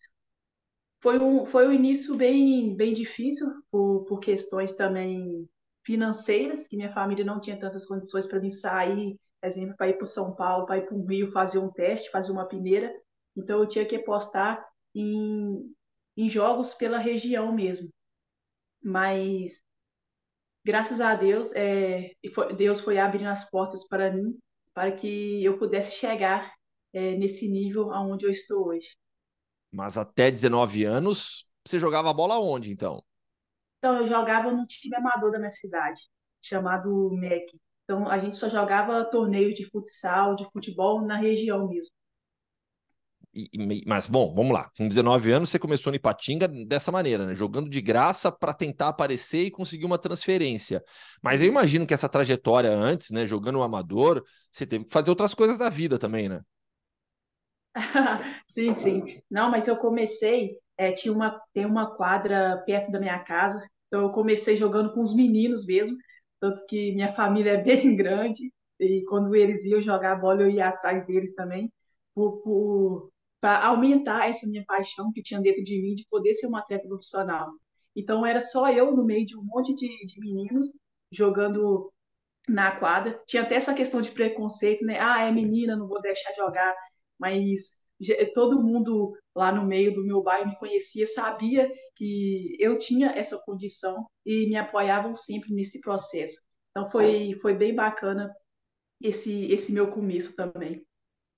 foi 1.02 1.18
um, 1.18 1.46
foi 1.46 1.68
um 1.68 1.72
início 1.72 2.16
bem, 2.18 2.76
bem 2.76 2.94
difícil 2.94 3.48
por, 3.72 4.04
por 4.06 4.20
questões 4.20 4.76
também 4.76 5.48
financeiras, 5.86 6.68
que 6.68 6.76
minha 6.76 6.92
família 6.94 7.24
não 7.24 7.40
tinha 7.40 7.58
tantas 7.58 7.86
condições 7.86 8.28
para 8.28 8.40
mim 8.40 8.52
sair, 8.52 9.18
exemplo, 9.42 9.78
para 9.78 9.90
ir 9.90 9.94
para 9.94 10.06
São 10.06 10.36
Paulo, 10.36 10.66
para 10.66 10.80
ir 10.80 10.86
para 10.88 10.96
o 10.96 11.06
Rio 11.06 11.32
fazer 11.32 11.60
um 11.60 11.72
teste, 11.72 12.12
fazer 12.12 12.34
uma 12.34 12.48
peneira. 12.48 12.94
Então 13.38 13.60
eu 13.60 13.68
tinha 13.68 13.86
que 13.86 13.96
apostar 13.96 14.62
em, 14.94 15.74
em 16.18 16.28
jogos 16.28 16.74
pela 16.74 16.98
região 16.98 17.54
mesmo. 17.54 17.90
Mas 18.84 19.64
graças 20.66 21.00
a 21.00 21.14
Deus, 21.14 21.54
é, 21.56 22.12
Deus 22.58 22.82
foi 22.82 22.98
abrindo 22.98 23.28
as 23.28 23.48
portas 23.50 23.88
para 23.88 24.12
mim, 24.12 24.36
para 24.74 24.92
que 24.92 25.44
eu 25.44 25.60
pudesse 25.60 25.96
chegar 25.96 26.52
é, 26.92 27.16
nesse 27.16 27.48
nível 27.48 27.94
aonde 27.94 28.26
eu 28.26 28.32
estou 28.32 28.70
hoje. 28.70 28.90
Mas 29.72 29.96
até 29.98 30.32
19 30.32 30.84
anos, 30.84 31.48
você 31.66 31.78
jogava 31.78 32.12
bola 32.12 32.40
onde, 32.40 32.72
então? 32.72 33.04
Então, 33.78 33.98
eu 33.98 34.08
jogava 34.08 34.52
no 34.52 34.66
time 34.66 34.96
amador 34.96 35.32
da 35.32 35.38
minha 35.38 35.52
cidade, 35.52 36.02
chamado 36.42 37.12
MEC. 37.12 37.60
Então, 37.84 38.10
a 38.10 38.18
gente 38.18 38.36
só 38.36 38.50
jogava 38.50 39.06
torneios 39.06 39.54
de 39.54 39.70
futsal, 39.70 40.36
de 40.36 40.50
futebol 40.52 41.06
na 41.06 41.18
região 41.18 41.68
mesmo. 41.68 41.92
E, 43.36 43.84
mas, 43.86 44.08
bom, 44.08 44.34
vamos 44.34 44.54
lá. 44.54 44.70
Com 44.78 44.88
19 44.88 45.30
anos, 45.32 45.50
você 45.50 45.60
começou 45.60 45.92
no 45.92 45.98
Ipatinga 45.98 46.48
dessa 46.48 46.90
maneira, 46.90 47.26
né? 47.26 47.36
Jogando 47.36 47.70
de 47.70 47.82
graça 47.82 48.32
para 48.32 48.54
tentar 48.54 48.88
aparecer 48.88 49.44
e 49.46 49.52
conseguir 49.52 49.84
uma 49.86 49.98
transferência. 49.98 50.82
Mas 51.22 51.42
eu 51.42 51.48
imagino 51.50 51.86
que 51.86 51.94
essa 51.94 52.08
trajetória 52.08 52.72
antes, 52.72 53.12
né? 53.12 53.26
Jogando 53.26 53.60
o 53.60 53.64
amador, 53.64 54.24
você 54.50 54.66
teve 54.66 54.86
que 54.86 54.92
fazer 54.92 55.10
outras 55.10 55.34
coisas 55.34 55.58
da 55.58 55.70
vida 55.70 56.00
também, 56.00 56.30
né? 56.30 56.40
sim, 58.48 58.74
sim. 58.74 59.22
Não, 59.30 59.52
mas 59.52 59.68
eu 59.68 59.76
comecei, 59.76 60.58
é, 60.78 60.94
tinha 60.94 61.14
uma, 61.14 61.38
tem 61.54 61.66
uma 61.66 61.96
quadra 61.96 62.64
perto 62.66 62.90
da 62.90 63.00
minha 63.00 63.20
casa, 63.20 63.62
então 63.88 64.02
eu 64.02 64.12
comecei 64.12 64.56
jogando 64.56 64.94
com 64.94 65.02
os 65.02 65.14
meninos 65.14 65.66
mesmo, 65.66 65.98
tanto 66.40 66.66
que 66.68 66.94
minha 66.94 67.14
família 67.14 67.52
é 67.52 67.58
bem 67.64 67.96
grande, 67.98 68.50
e 68.80 69.04
quando 69.10 69.36
eles 69.36 69.66
iam 69.66 69.82
jogar 69.82 70.16
bola, 70.16 70.42
eu 70.42 70.50
ia 70.50 70.70
atrás 70.70 71.06
deles 71.06 71.34
também, 71.36 71.70
por, 72.14 72.42
por 72.42 73.12
para 73.40 73.66
aumentar 73.66 74.30
essa 74.30 74.48
minha 74.48 74.64
paixão 74.66 75.12
que 75.12 75.22
tinha 75.22 75.42
dentro 75.42 75.64
de 75.64 75.82
mim 75.82 75.96
de 75.96 76.06
poder 76.10 76.34
ser 76.34 76.48
uma 76.48 76.60
atleta 76.60 76.88
profissional. 76.88 77.50
Então 77.96 78.26
era 78.26 78.42
só 78.42 78.72
eu 78.72 78.96
no 78.96 79.06
meio 79.06 79.26
de 79.26 79.38
um 79.38 79.44
monte 79.44 79.74
de, 79.76 80.06
de 80.06 80.20
meninos 80.20 80.68
jogando 81.12 81.92
na 82.48 82.78
quadra. 82.78 83.22
Tinha 83.26 83.44
até 83.44 83.56
essa 83.56 83.74
questão 83.74 84.02
de 84.02 84.12
preconceito, 84.12 84.86
né? 84.86 85.00
Ah, 85.00 85.24
é 85.24 85.32
menina, 85.32 85.76
não 85.76 85.88
vou 85.88 86.02
deixar 86.02 86.34
jogar. 86.34 86.76
Mas 87.20 87.80
todo 88.34 88.62
mundo 88.62 89.14
lá 89.36 89.52
no 89.52 89.66
meio 89.66 89.94
do 89.94 90.06
meu 90.06 90.22
bairro 90.22 90.50
me 90.50 90.58
conhecia, 90.58 91.08
sabia 91.08 91.72
que 91.96 92.56
eu 92.60 92.78
tinha 92.78 93.12
essa 93.12 93.38
condição 93.40 94.06
e 94.26 94.48
me 94.48 94.58
apoiavam 94.58 95.16
sempre 95.16 95.54
nesse 95.54 95.80
processo. 95.80 96.42
Então 96.72 96.88
foi, 96.90 97.38
foi 97.42 97.54
bem 97.54 97.74
bacana 97.74 98.34
esse, 99.02 99.46
esse 99.52 99.72
meu 99.72 99.90
começo 99.92 100.36
também. 100.36 100.86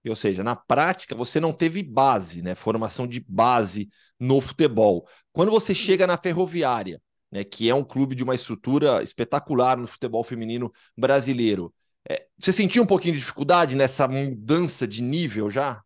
Ou 0.08 0.16
seja, 0.16 0.44
na 0.44 0.56
prática, 0.56 1.16
você 1.16 1.40
não 1.40 1.52
teve 1.52 1.84
base, 1.84 2.42
né? 2.42 2.56
Formação 2.56 3.06
de 3.06 3.20
base 3.28 3.90
no 4.20 4.40
futebol. 4.40 5.08
Quando 5.34 5.52
você 5.52 5.76
chega 5.76 6.08
na 6.08 6.18
Ferroviária, 6.18 7.02
né, 7.32 7.44
que 7.44 7.70
é 7.70 7.76
um 7.76 7.84
clube 7.84 8.16
de 8.16 8.24
uma 8.24 8.36
estrutura 8.36 9.04
espetacular 9.04 9.78
no 9.78 9.88
futebol 9.88 10.24
feminino 10.24 10.72
brasileiro, 10.98 11.74
é, 12.10 12.26
você 12.38 12.54
sentiu 12.54 12.84
um 12.84 12.88
pouquinho 12.88 13.16
de 13.16 13.20
dificuldade 13.20 13.76
nessa 13.76 14.08
mudança 14.08 14.88
de 14.88 15.04
nível 15.04 15.50
já? 15.50 15.84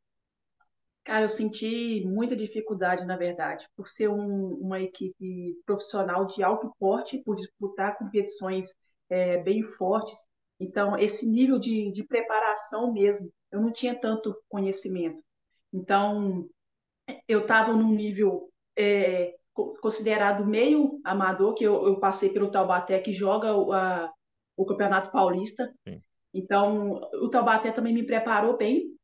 Cara, 1.04 1.26
eu 1.26 1.30
senti 1.30 2.06
muita 2.06 2.36
dificuldade, 2.36 3.06
na 3.06 3.18
verdade, 3.18 3.68
por 3.76 3.88
ser 3.88 4.08
um, 4.08 4.54
uma 4.62 4.80
equipe 4.80 5.56
profissional 5.66 6.28
de 6.28 6.44
alto 6.44 6.72
porte, 6.80 7.18
por 7.18 7.36
disputar 7.36 7.98
competições 7.98 8.70
é, 9.10 9.42
bem 9.42 9.64
fortes. 9.64 10.16
Então, 10.62 10.96
esse 10.96 11.28
nível 11.28 11.58
de, 11.58 11.92
de 11.92 12.04
preparação 12.04 12.94
mesmo 12.94 13.34
eu 13.52 13.60
não 13.60 13.72
tinha 13.72 13.94
tanto 13.94 14.38
conhecimento. 14.48 15.22
Então, 15.74 16.48
eu 17.28 17.42
estava 17.42 17.74
num 17.74 17.94
nível 17.94 18.50
é, 18.78 19.36
considerado 19.54 20.46
meio 20.46 21.02
amador, 21.04 21.56
que 21.56 21.64
eu, 21.64 21.88
eu, 21.88 22.00
passei 22.00 22.30
pelo 22.30 22.52
Taubaté, 22.52 23.00
que 23.00 23.12
joga 23.12 23.56
o, 23.56 23.74
a, 23.74 24.10
o 24.56 24.66
Campeonato 24.66 25.12
Paulista. 25.12 25.74
Sim. 25.86 26.00
Então, 26.34 27.02
o 27.16 27.28
Taubaté 27.30 27.72
também 27.72 27.94
me 27.94 28.06
preparou 28.06 28.56
bem 28.56 28.96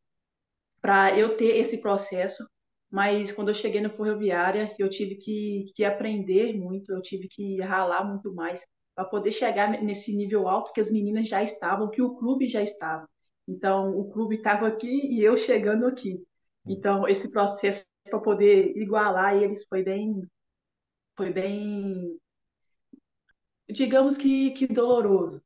para 0.80 1.18
eu 1.18 1.36
ter 1.36 1.58
esse 1.58 1.82
processo. 1.82 2.48
Mas 2.90 3.34
quando 3.34 3.50
eu 3.50 3.56
cheguei 3.56 3.82
na 3.82 3.90
Ferroviária, 3.90 4.74
eu 4.80 4.88
tive 4.90 5.16
que, 5.16 5.66
que 5.76 5.84
aprender 5.84 6.56
muito, 6.56 6.94
eu 6.94 7.02
tive 7.02 7.28
que 7.28 7.60
ralar 7.62 8.06
muito 8.06 8.34
mais 8.34 8.64
para 8.98 9.06
poder 9.06 9.32
chegar 9.32 9.70
nesse 9.84 10.18
nível 10.18 10.48
alto 10.48 10.74
que 10.74 10.82
as 10.82 10.92
meninas 10.92 11.28
já 11.28 11.44
estavam, 11.44 11.88
que 11.88 12.02
o 12.02 12.16
clube 12.16 12.48
já 12.48 12.64
estava. 12.64 13.08
Então, 13.48 13.96
o 13.96 14.10
clube 14.10 14.38
estava 14.38 14.68
aqui 14.68 14.88
e 14.88 15.24
eu 15.24 15.38
chegando 15.38 15.86
aqui. 15.86 16.20
Então, 16.66 17.08
esse 17.08 17.32
processo 17.32 17.86
para 18.10 18.20
poder 18.20 18.76
igualar 18.76 19.36
eles 19.36 19.68
foi 19.70 19.84
bem, 19.84 20.28
foi 21.16 21.32
bem, 21.32 22.18
digamos 23.70 24.18
que, 24.18 24.50
que 24.54 24.66
doloroso. 24.66 25.44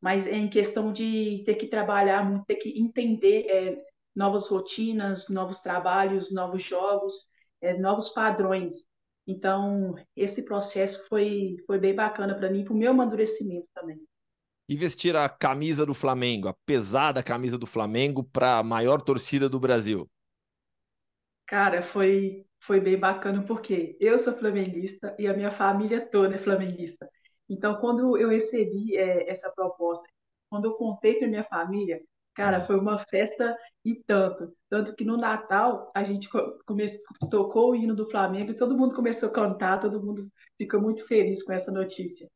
Mas 0.00 0.24
em 0.28 0.48
questão 0.48 0.92
de 0.92 1.42
ter 1.44 1.56
que 1.56 1.66
trabalhar 1.66 2.24
muito, 2.24 2.46
ter 2.46 2.56
que 2.56 2.80
entender 2.80 3.46
é, 3.48 3.84
novas 4.14 4.46
rotinas, 4.46 5.28
novos 5.28 5.58
trabalhos, 5.58 6.32
novos 6.32 6.62
jogos, 6.62 7.28
é, 7.60 7.76
novos 7.76 8.10
padrões. 8.10 8.86
Então, 9.26 9.94
esse 10.16 10.44
processo 10.44 11.06
foi, 11.08 11.56
foi 11.66 11.78
bem 11.78 11.94
bacana 11.94 12.34
para 12.34 12.50
mim, 12.50 12.64
para 12.64 12.74
o 12.74 12.76
meu 12.76 12.90
amadurecimento 12.90 13.68
também 13.74 14.00
e 14.68 14.76
vestir 14.76 15.14
a 15.16 15.28
camisa 15.28 15.84
do 15.84 15.92
Flamengo, 15.92 16.48
a 16.48 16.54
pesada 16.64 17.22
camisa 17.22 17.58
do 17.58 17.66
Flamengo, 17.66 18.24
para 18.24 18.58
a 18.58 18.62
maior 18.62 19.02
torcida 19.02 19.48
do 19.48 19.60
Brasil? 19.60 20.08
Cara, 21.46 21.82
foi, 21.82 22.46
foi 22.60 22.80
bem 22.80 22.98
bacana 22.98 23.44
porque 23.44 23.96
eu 24.00 24.18
sou 24.18 24.32
flamenguista 24.34 25.14
e 25.18 25.26
a 25.26 25.34
minha 25.34 25.52
família 25.52 26.00
toda 26.00 26.36
é 26.36 26.38
flamenguista. 26.38 27.06
Então, 27.48 27.76
quando 27.80 28.16
eu 28.16 28.30
recebi 28.30 28.96
é, 28.96 29.30
essa 29.30 29.50
proposta, 29.50 30.06
quando 30.48 30.66
eu 30.66 30.74
contei 30.74 31.16
para 31.16 31.28
minha 31.28 31.44
família, 31.44 32.00
cara, 32.34 32.64
foi 32.64 32.78
uma 32.78 32.98
festa 33.06 33.56
e 33.84 33.94
tanto. 34.06 34.52
Tanto 34.68 34.94
que 34.94 35.04
no 35.04 35.16
Natal 35.16 35.90
a 35.94 36.04
gente 36.04 36.28
começou, 36.66 37.04
tocou 37.30 37.70
o 37.70 37.76
hino 37.76 37.94
do 37.94 38.08
Flamengo 38.08 38.50
e 38.50 38.56
todo 38.56 38.76
mundo 38.76 38.94
começou 38.94 39.28
a 39.28 39.32
cantar, 39.32 39.80
todo 39.80 40.02
mundo 40.02 40.30
ficou 40.56 40.80
muito 40.80 41.06
feliz 41.06 41.42
com 41.42 41.52
essa 41.52 41.70
notícia. 41.70 42.28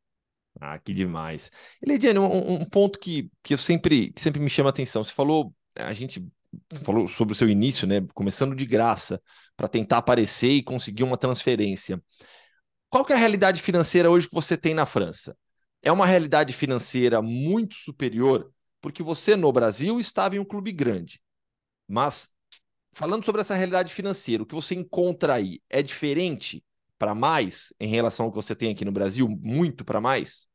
Ah, 0.61 0.79
que 0.79 0.93
demais. 0.93 1.51
Elidiane, 1.83 2.19
um, 2.19 2.63
um 2.63 2.65
ponto 2.65 2.99
que, 2.99 3.31
que 3.43 3.55
eu 3.55 3.59
sempre, 3.59 4.13
que 4.13 4.21
sempre 4.21 4.41
me 4.41 4.49
chama 4.49 4.69
a 4.69 4.71
atenção. 4.71 5.05
Você 5.05 5.13
falou, 5.13 5.55
a 5.75 5.93
gente 5.93 6.27
falou 6.83 7.07
sobre 7.09 7.33
o 7.33 7.37
seu 7.37 7.49
início, 7.49 7.87
né? 7.87 8.07
Começando 8.15 8.55
de 8.55 8.65
graça, 8.65 9.21
para 9.57 9.69
tentar 9.69 9.99
aparecer 9.99 10.51
e 10.51 10.63
conseguir 10.63 11.03
uma 11.03 11.19
transferência. 11.19 12.03
Qual 12.89 13.05
que 13.05 13.13
é 13.13 13.17
a 13.17 13.19
realidade 13.19 13.61
financeira 13.61 14.11
hoje 14.11 14.29
que 14.29 14.35
você 14.35 14.57
tem 14.57 14.75
na 14.75 14.87
França? 14.87 15.37
É 15.83 15.93
uma 15.93 16.07
realidade 16.07 16.53
financeira 16.53 17.21
muito 17.21 17.75
superior, 17.77 18.51
porque 18.81 19.03
você 19.03 19.37
no 19.37 19.53
Brasil 19.53 19.99
estava 20.01 20.37
em 20.37 20.39
um 20.39 20.45
clube 20.45 20.73
grande. 20.73 21.21
Mas 21.89 22.31
falando 22.93 23.25
sobre 23.25 23.41
essa 23.41 23.55
realidade 23.55 23.93
financeira, 23.93 24.43
o 24.43 24.47
que 24.47 24.55
você 24.55 24.75
encontra 24.75 25.35
aí 25.35 25.61
é 25.69 25.83
diferente 25.83 26.65
para 26.99 27.15
mais 27.15 27.73
em 27.79 27.89
relação 27.89 28.27
ao 28.27 28.33
que 28.33 28.37
você 28.37 28.55
tem 28.55 28.73
aqui 28.73 28.85
no 28.85 28.93
Brasil? 28.93 29.29
Muito 29.29 29.85
para 29.85 30.01
mais? 30.01 30.49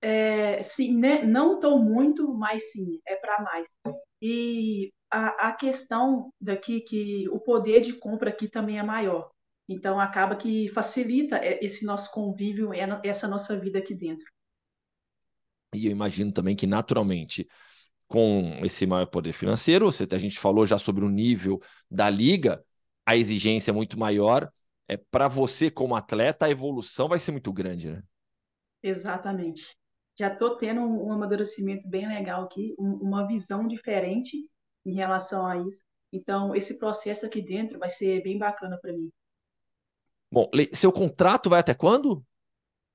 É, 0.00 0.64
sim, 0.64 0.98
né? 0.98 1.22
não 1.22 1.54
estou 1.54 1.78
muito, 1.78 2.34
mas 2.34 2.72
sim, 2.72 3.00
é 3.06 3.14
para 3.14 3.40
mais. 3.42 3.66
E 4.20 4.92
a, 5.08 5.48
a 5.48 5.52
questão 5.52 6.32
daqui 6.40 6.80
que 6.80 7.28
o 7.28 7.38
poder 7.38 7.80
de 7.80 7.92
compra 7.92 8.30
aqui 8.30 8.48
também 8.48 8.78
é 8.78 8.82
maior. 8.82 9.30
Então 9.68 10.00
acaba 10.00 10.34
que 10.36 10.68
facilita 10.70 11.40
esse 11.42 11.84
nosso 11.84 12.10
convívio, 12.10 12.70
essa 13.04 13.28
nossa 13.28 13.56
vida 13.58 13.78
aqui 13.78 13.94
dentro. 13.94 14.26
E 15.74 15.86
eu 15.86 15.92
imagino 15.92 16.32
também 16.32 16.54
que 16.54 16.66
naturalmente 16.66 17.48
com 18.06 18.60
esse 18.62 18.86
maior 18.86 19.06
poder 19.06 19.32
financeiro, 19.32 19.86
você, 19.86 20.06
a 20.10 20.18
gente 20.18 20.38
falou 20.38 20.66
já 20.66 20.78
sobre 20.78 21.04
o 21.04 21.08
nível 21.08 21.60
da 21.90 22.10
liga, 22.10 22.62
a 23.06 23.16
exigência 23.16 23.70
é 23.70 23.74
muito 23.74 23.98
maior. 23.98 24.52
É 24.86 24.98
para 24.98 25.28
você 25.28 25.70
como 25.70 25.96
atleta, 25.96 26.44
a 26.44 26.50
evolução 26.50 27.08
vai 27.08 27.18
ser 27.18 27.32
muito 27.32 27.50
grande, 27.52 27.90
né? 27.90 28.02
Exatamente 28.82 29.76
já 30.18 30.32
estou 30.32 30.56
tendo 30.56 30.80
um, 30.80 31.08
um, 31.08 31.12
amadurecimento 31.12 31.88
bem 31.88 32.06
legal 32.06 32.44
aqui, 32.44 32.74
um, 32.78 32.94
uma 32.96 33.26
visão 33.26 33.66
diferente 33.66 34.48
em 34.84 34.94
relação 34.94 35.46
a 35.46 35.56
isso. 35.56 35.84
Então, 36.12 36.54
esse 36.54 36.78
processo 36.78 37.24
aqui 37.24 37.40
dentro 37.40 37.78
vai 37.78 37.88
ser 37.88 38.22
bem 38.22 38.38
bacana 38.38 38.78
para 38.80 38.92
mim. 38.92 39.10
Bom, 40.30 40.50
seu 40.72 40.92
contrato 40.92 41.48
vai 41.48 41.60
até 41.60 41.74
quando? 41.74 42.24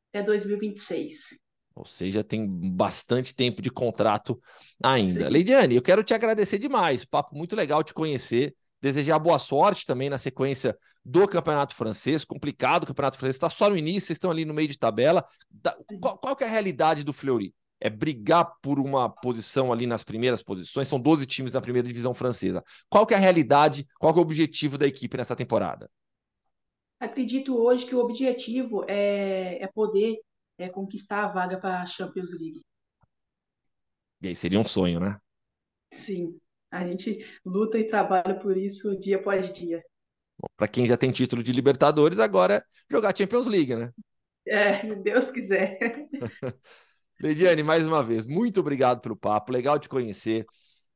Até 0.09 0.23
2026. 0.23 1.37
Ou 1.77 1.85
seja, 1.85 2.23
tem 2.23 2.47
bastante 2.47 3.35
tempo 3.35 3.61
de 3.61 3.69
contrato 3.69 4.39
ainda. 4.83 5.25
Sim. 5.25 5.29
Leidiane, 5.29 5.75
eu 5.75 5.81
quero 5.81 6.03
te 6.03 6.13
agradecer 6.13 6.57
demais. 6.57 7.05
Papo 7.05 7.35
muito 7.35 7.55
legal 7.55 7.83
te 7.83 7.93
conhecer. 7.93 8.55
Desejar 8.81 9.17
boa 9.17 9.39
sorte 9.39 9.85
também 9.85 10.09
na 10.09 10.17
sequência 10.19 10.77
do 11.03 11.27
Campeonato 11.27 11.75
Francês. 11.75 12.23
Complicado 12.23 12.83
o 12.83 12.87
Campeonato 12.87 13.17
Francês, 13.17 13.35
está 13.35 13.49
só 13.49 13.69
no 13.69 13.77
início, 13.77 14.07
vocês 14.07 14.17
estão 14.17 14.29
ali 14.29 14.45
no 14.45 14.53
meio 14.53 14.67
de 14.67 14.77
tabela. 14.77 15.25
Qual, 15.99 16.17
qual 16.17 16.37
é 16.39 16.43
a 16.43 16.49
realidade 16.49 17.03
do 17.03 17.11
Fleury? 17.11 17.53
É 17.79 17.89
brigar 17.89 18.53
por 18.61 18.79
uma 18.79 19.09
posição 19.09 19.71
ali 19.71 19.87
nas 19.87 20.03
primeiras 20.03 20.43
posições. 20.43 20.87
São 20.87 20.99
12 20.99 21.25
times 21.25 21.53
na 21.53 21.61
primeira 21.61 21.87
divisão 21.87 22.13
francesa. 22.13 22.63
Qual 22.89 23.05
que 23.05 23.13
é 23.13 23.17
a 23.17 23.19
realidade, 23.19 23.87
qual 23.99 24.13
que 24.13 24.19
é 24.19 24.21
o 24.21 24.25
objetivo 24.25 24.77
da 24.77 24.87
equipe 24.87 25.17
nessa 25.17 25.35
temporada? 25.35 25.89
Acredito 26.99 27.55
hoje 27.55 27.85
que 27.85 27.95
o 27.95 27.99
objetivo 27.99 28.83
é, 28.87 29.63
é 29.63 29.67
poder 29.67 30.17
é, 30.57 30.69
conquistar 30.69 31.23
a 31.23 31.27
vaga 31.27 31.59
para 31.59 31.81
a 31.81 31.85
Champions 31.85 32.31
League. 32.31 32.61
E 34.21 34.29
aí 34.29 34.35
seria 34.35 34.59
um 34.59 34.67
sonho, 34.67 34.99
né? 34.99 35.17
Sim. 35.93 36.39
A 36.71 36.85
gente 36.85 37.25
luta 37.45 37.77
e 37.77 37.87
trabalha 37.87 38.37
por 38.39 38.57
isso 38.57 38.99
dia 38.99 39.17
após 39.17 39.51
dia. 39.53 39.83
Para 40.55 40.67
quem 40.67 40.85
já 40.85 40.97
tem 40.97 41.11
título 41.11 41.41
de 41.41 41.51
Libertadores, 41.51 42.19
agora 42.19 42.55
é 42.55 42.61
jogar 42.91 43.15
Champions 43.15 43.47
League, 43.47 43.75
né? 43.75 43.91
É, 44.45 44.85
se 44.85 44.95
Deus 44.95 45.31
quiser. 45.31 45.77
Leidiane, 47.19 47.63
mais 47.63 47.87
uma 47.87 48.03
vez, 48.03 48.27
muito 48.27 48.59
obrigado 48.59 49.01
pelo 49.01 49.15
papo, 49.15 49.51
legal 49.51 49.79
te 49.79 49.89
conhecer. 49.89 50.45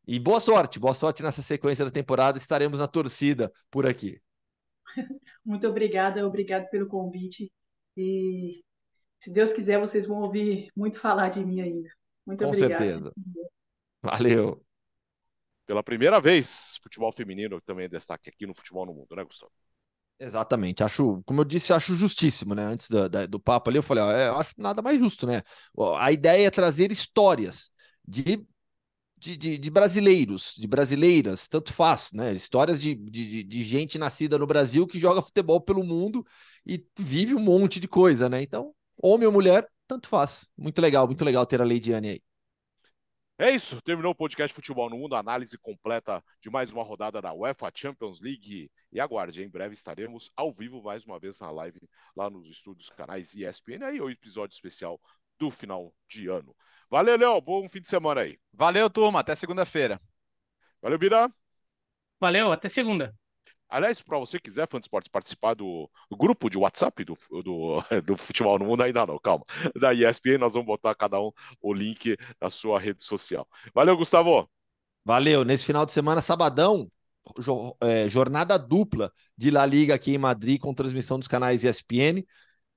E 0.07 0.19
boa 0.19 0.39
sorte, 0.39 0.79
boa 0.79 0.93
sorte 0.93 1.23
nessa 1.23 1.41
sequência 1.41 1.85
da 1.85 1.91
temporada. 1.91 2.38
Estaremos 2.38 2.79
na 2.79 2.88
torcida 2.88 3.51
por 3.69 3.85
aqui. 3.85 4.19
Muito 5.45 5.67
obrigada, 5.67 6.25
obrigado 6.25 6.69
pelo 6.69 6.88
convite. 6.88 7.51
E 7.95 8.63
se 9.22 9.31
Deus 9.31 9.53
quiser, 9.53 9.80
vocês 9.80 10.06
vão 10.06 10.22
ouvir 10.22 10.69
muito 10.76 10.99
falar 10.99 11.30
de 11.30 11.45
mim 11.45 11.61
ainda. 11.61 11.89
Muito 12.26 12.43
Com 12.43 12.49
obrigada. 12.49 12.76
certeza. 12.76 13.14
Valeu 14.02 14.61
pela 15.65 15.81
primeira 15.81 16.19
vez, 16.19 16.77
futebol 16.84 17.14
feminino 17.14 17.61
também 17.61 17.85
é 17.85 17.88
destaque 17.88 18.30
aqui 18.30 18.45
no 18.45 18.53
Futebol 18.53 18.85
no 18.85 18.93
Mundo, 18.93 19.15
né, 19.15 19.23
Gustavo? 19.23 19.52
Exatamente, 20.19 20.84
acho, 20.84 21.23
como 21.26 21.39
eu 21.41 21.45
disse, 21.45 21.72
acho 21.72 21.95
justíssimo, 21.95 22.53
né? 22.53 22.64
Antes 22.64 22.89
do, 22.89 23.07
do 23.27 23.39
papo 23.39 23.69
ali, 23.69 23.80
eu 23.80 23.84
falei, 23.84 24.03
ó, 24.03 24.11
é, 24.11 24.27
eu 24.27 24.35
acho 24.35 24.53
nada 24.57 24.81
mais 24.81 24.99
justo, 24.99 25.26
né? 25.26 25.41
A 25.98 26.11
ideia 26.11 26.48
é 26.48 26.52
trazer 26.52 26.91
histórias 26.91 27.72
de, 28.06 28.45
de, 29.18 29.38
de, 29.38 29.57
de 29.57 29.69
brasileiros, 29.72 30.56
de 30.57 30.68
brasileiras, 30.68 31.48
tanto 31.48 31.73
faz, 31.73 32.11
né? 32.14 32.34
Histórias 32.34 32.81
de, 32.81 32.95
de, 32.95 33.43
de 33.43 33.64
gente 33.64 33.98
nascida 33.98 34.38
no 34.38 34.45
Brasil 34.45 34.85
que 34.85 34.99
joga 34.99 35.22
futebol 35.22 35.61
pelo 35.61 35.84
mundo 35.84 36.26
e 36.65 36.85
vive 36.99 37.34
um 37.34 37.39
monte 37.41 37.80
de 37.80 37.88
coisa, 37.88 38.30
né? 38.30 38.41
Então, 38.43 38.76
homem 39.01 39.27
ou 39.27 39.33
mulher, 39.33 39.67
tanto 39.87 40.07
faz. 40.07 40.49
Muito 40.57 40.81
legal, 40.81 41.05
muito 41.05 41.25
legal 41.25 41.45
ter 41.45 41.61
a 41.61 41.65
Leidiane 41.65 42.09
aí. 42.09 42.21
É 43.37 43.49
isso, 43.49 43.81
terminou 43.81 44.11
o 44.11 44.15
podcast 44.15 44.53
Futebol 44.53 44.87
no 44.87 44.97
Mundo, 44.99 45.15
análise 45.15 45.57
completa 45.57 46.23
de 46.39 46.47
mais 46.47 46.71
uma 46.71 46.83
rodada 46.83 47.19
da 47.19 47.33
UEFA 47.33 47.71
Champions 47.73 48.21
League. 48.21 48.69
E 48.91 48.99
aguarde, 48.99 49.41
em 49.41 49.49
breve 49.49 49.73
estaremos 49.73 50.31
ao 50.35 50.53
vivo 50.53 50.83
mais 50.83 51.05
uma 51.05 51.17
vez 51.17 51.39
na 51.39 51.49
live 51.49 51.79
lá 52.15 52.29
nos 52.29 52.47
estúdios 52.47 52.89
canais 52.89 53.33
ESPN, 53.33 53.83
aí 53.83 53.99
o 53.99 54.11
episódio 54.11 54.53
especial 54.53 55.01
do 55.39 55.49
final 55.49 55.91
de 56.07 56.27
ano. 56.27 56.55
Valeu, 56.87 57.17
Léo, 57.17 57.41
bom 57.41 57.67
fim 57.67 57.81
de 57.81 57.89
semana 57.89 58.21
aí. 58.21 58.37
Valeu, 58.53 58.89
turma, 58.91 59.21
até 59.21 59.33
segunda-feira. 59.33 59.99
Valeu, 60.79 60.99
Bira. 60.99 61.33
Valeu, 62.19 62.51
até 62.51 62.69
segunda. 62.69 63.20
Aliás, 63.72 64.02
para 64.02 64.19
você 64.19 64.38
que 64.38 64.43
quiser, 64.43 64.68
fã 64.69 64.80
de 64.80 64.85
esportes, 64.85 65.10
participar 65.10 65.53
do, 65.53 65.89
grupo 66.11 66.49
de 66.49 66.57
WhatsApp 66.57 67.06
do, 67.06 67.14
do, 67.41 67.81
do, 68.06 68.18
Futebol 68.18 68.60
no 68.60 68.65
Mundo, 68.65 68.84
ainda 68.84 69.06
não, 69.06 69.18
calma. 69.18 69.45
Da 69.80 69.93
ESPN, 69.93 70.38
nós 70.38 70.53
vamos 70.53 70.68
botar 70.68 70.93
cada 70.93 71.22
um 71.22 71.31
o 71.61 71.73
link 71.73 72.18
na 72.39 72.49
sua 72.49 72.77
rede 72.77 73.02
social. 73.06 73.48
Valeu, 73.73 73.95
Gustavo. 73.95 74.49
Valeu. 75.06 75.45
Nesse 75.45 75.65
final 75.65 75.85
de 75.85 75.93
semana, 75.93 76.19
sabadão, 76.19 76.91
é, 77.80 78.10
jornada 78.10 78.60
dupla 78.60 79.10
de 79.38 79.49
La 79.49 79.65
Liga 79.65 79.95
aqui 79.95 80.14
em 80.14 80.18
Madrid, 80.18 80.60
com 80.60 80.73
transmissão 80.73 81.18
dos 81.18 81.30
canais 81.30 81.64
ESPN. 81.64 82.26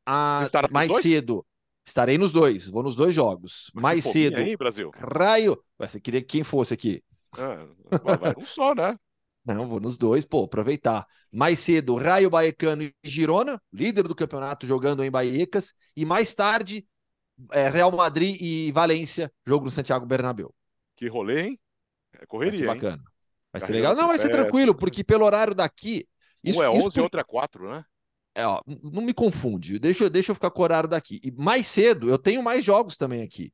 A, 0.07 0.45
mais 0.71 0.95
cedo. 1.03 1.45
Estarei 1.85 2.17
nos 2.17 2.31
dois, 2.31 2.71
vou 2.71 2.85
nos 2.85 2.95
dois 2.95 3.15
jogos. 3.15 3.71
Mas 3.75 3.83
mais 3.83 4.05
cedo. 4.05 4.37
Aí, 4.37 4.57
Brasil. 4.57 4.93
Raio. 4.95 5.61
Você 5.77 6.01
queria 6.01 6.21
que 6.21 6.29
quem 6.29 6.45
fosse 6.45 6.73
aqui? 6.73 7.03
É, 7.37 7.99
vai 7.99 8.33
um 8.39 8.47
só, 8.47 8.75
né? 8.75 8.97
Não, 9.45 9.69
vou 9.69 9.79
nos 9.79 9.99
dois, 9.99 10.25
pô, 10.25 10.45
aproveitar. 10.45 11.07
Mais 11.31 11.59
cedo, 11.59 11.97
Raio 11.97 12.31
Baecano 12.31 12.83
e 12.83 12.95
Girona, 13.05 13.61
líder 13.73 14.09
do 14.09 14.15
campeonato, 14.15 14.67
jogando 14.67 15.05
em 15.05 15.11
Baecas. 15.11 15.75
E 15.95 16.05
mais 16.05 16.35
tarde, 16.35 16.87
é, 17.53 17.69
Real 17.69 17.93
Madrid 17.93 18.41
e 18.41 18.73
Valência, 18.73 19.31
jogo 19.47 19.67
no 19.67 19.71
Santiago 19.71 20.07
Bernabéu. 20.07 20.55
Que 20.97 21.09
rolê, 21.09 21.43
hein? 21.43 21.61
É 22.19 22.25
correria, 22.27 22.67
vai 22.67 22.75
ser 22.75 22.81
bacana. 22.81 23.03
Vai 23.53 23.61
ser 23.61 23.73
legal. 23.73 23.95
Não, 23.95 24.09
vai 24.09 24.19
ser 24.19 24.31
tranquilo, 24.31 24.75
porque 24.75 25.05
pelo 25.05 25.25
horário 25.25 25.55
daqui... 25.55 26.09
Isso, 26.43 26.61
um 26.61 26.63
é 26.63 26.71
11 26.71 26.99
e 26.99 27.03
outro 27.03 27.21
é 27.21 27.25
4, 27.25 27.71
né? 27.71 27.85
É, 28.35 28.47
ó, 28.47 28.61
não 28.67 29.03
me 29.03 29.15
confunde. 29.15 29.79
Deixa, 29.79 30.11
deixa 30.11 30.33
eu 30.33 30.35
ficar 30.35 30.51
com 30.51 30.61
o 30.61 30.65
horário 30.65 30.89
daqui. 30.89 31.21
E 31.23 31.31
mais 31.31 31.67
cedo, 31.67 32.09
eu 32.09 32.19
tenho 32.19 32.43
mais 32.43 32.65
jogos 32.65 32.97
também 32.97 33.23
aqui. 33.23 33.53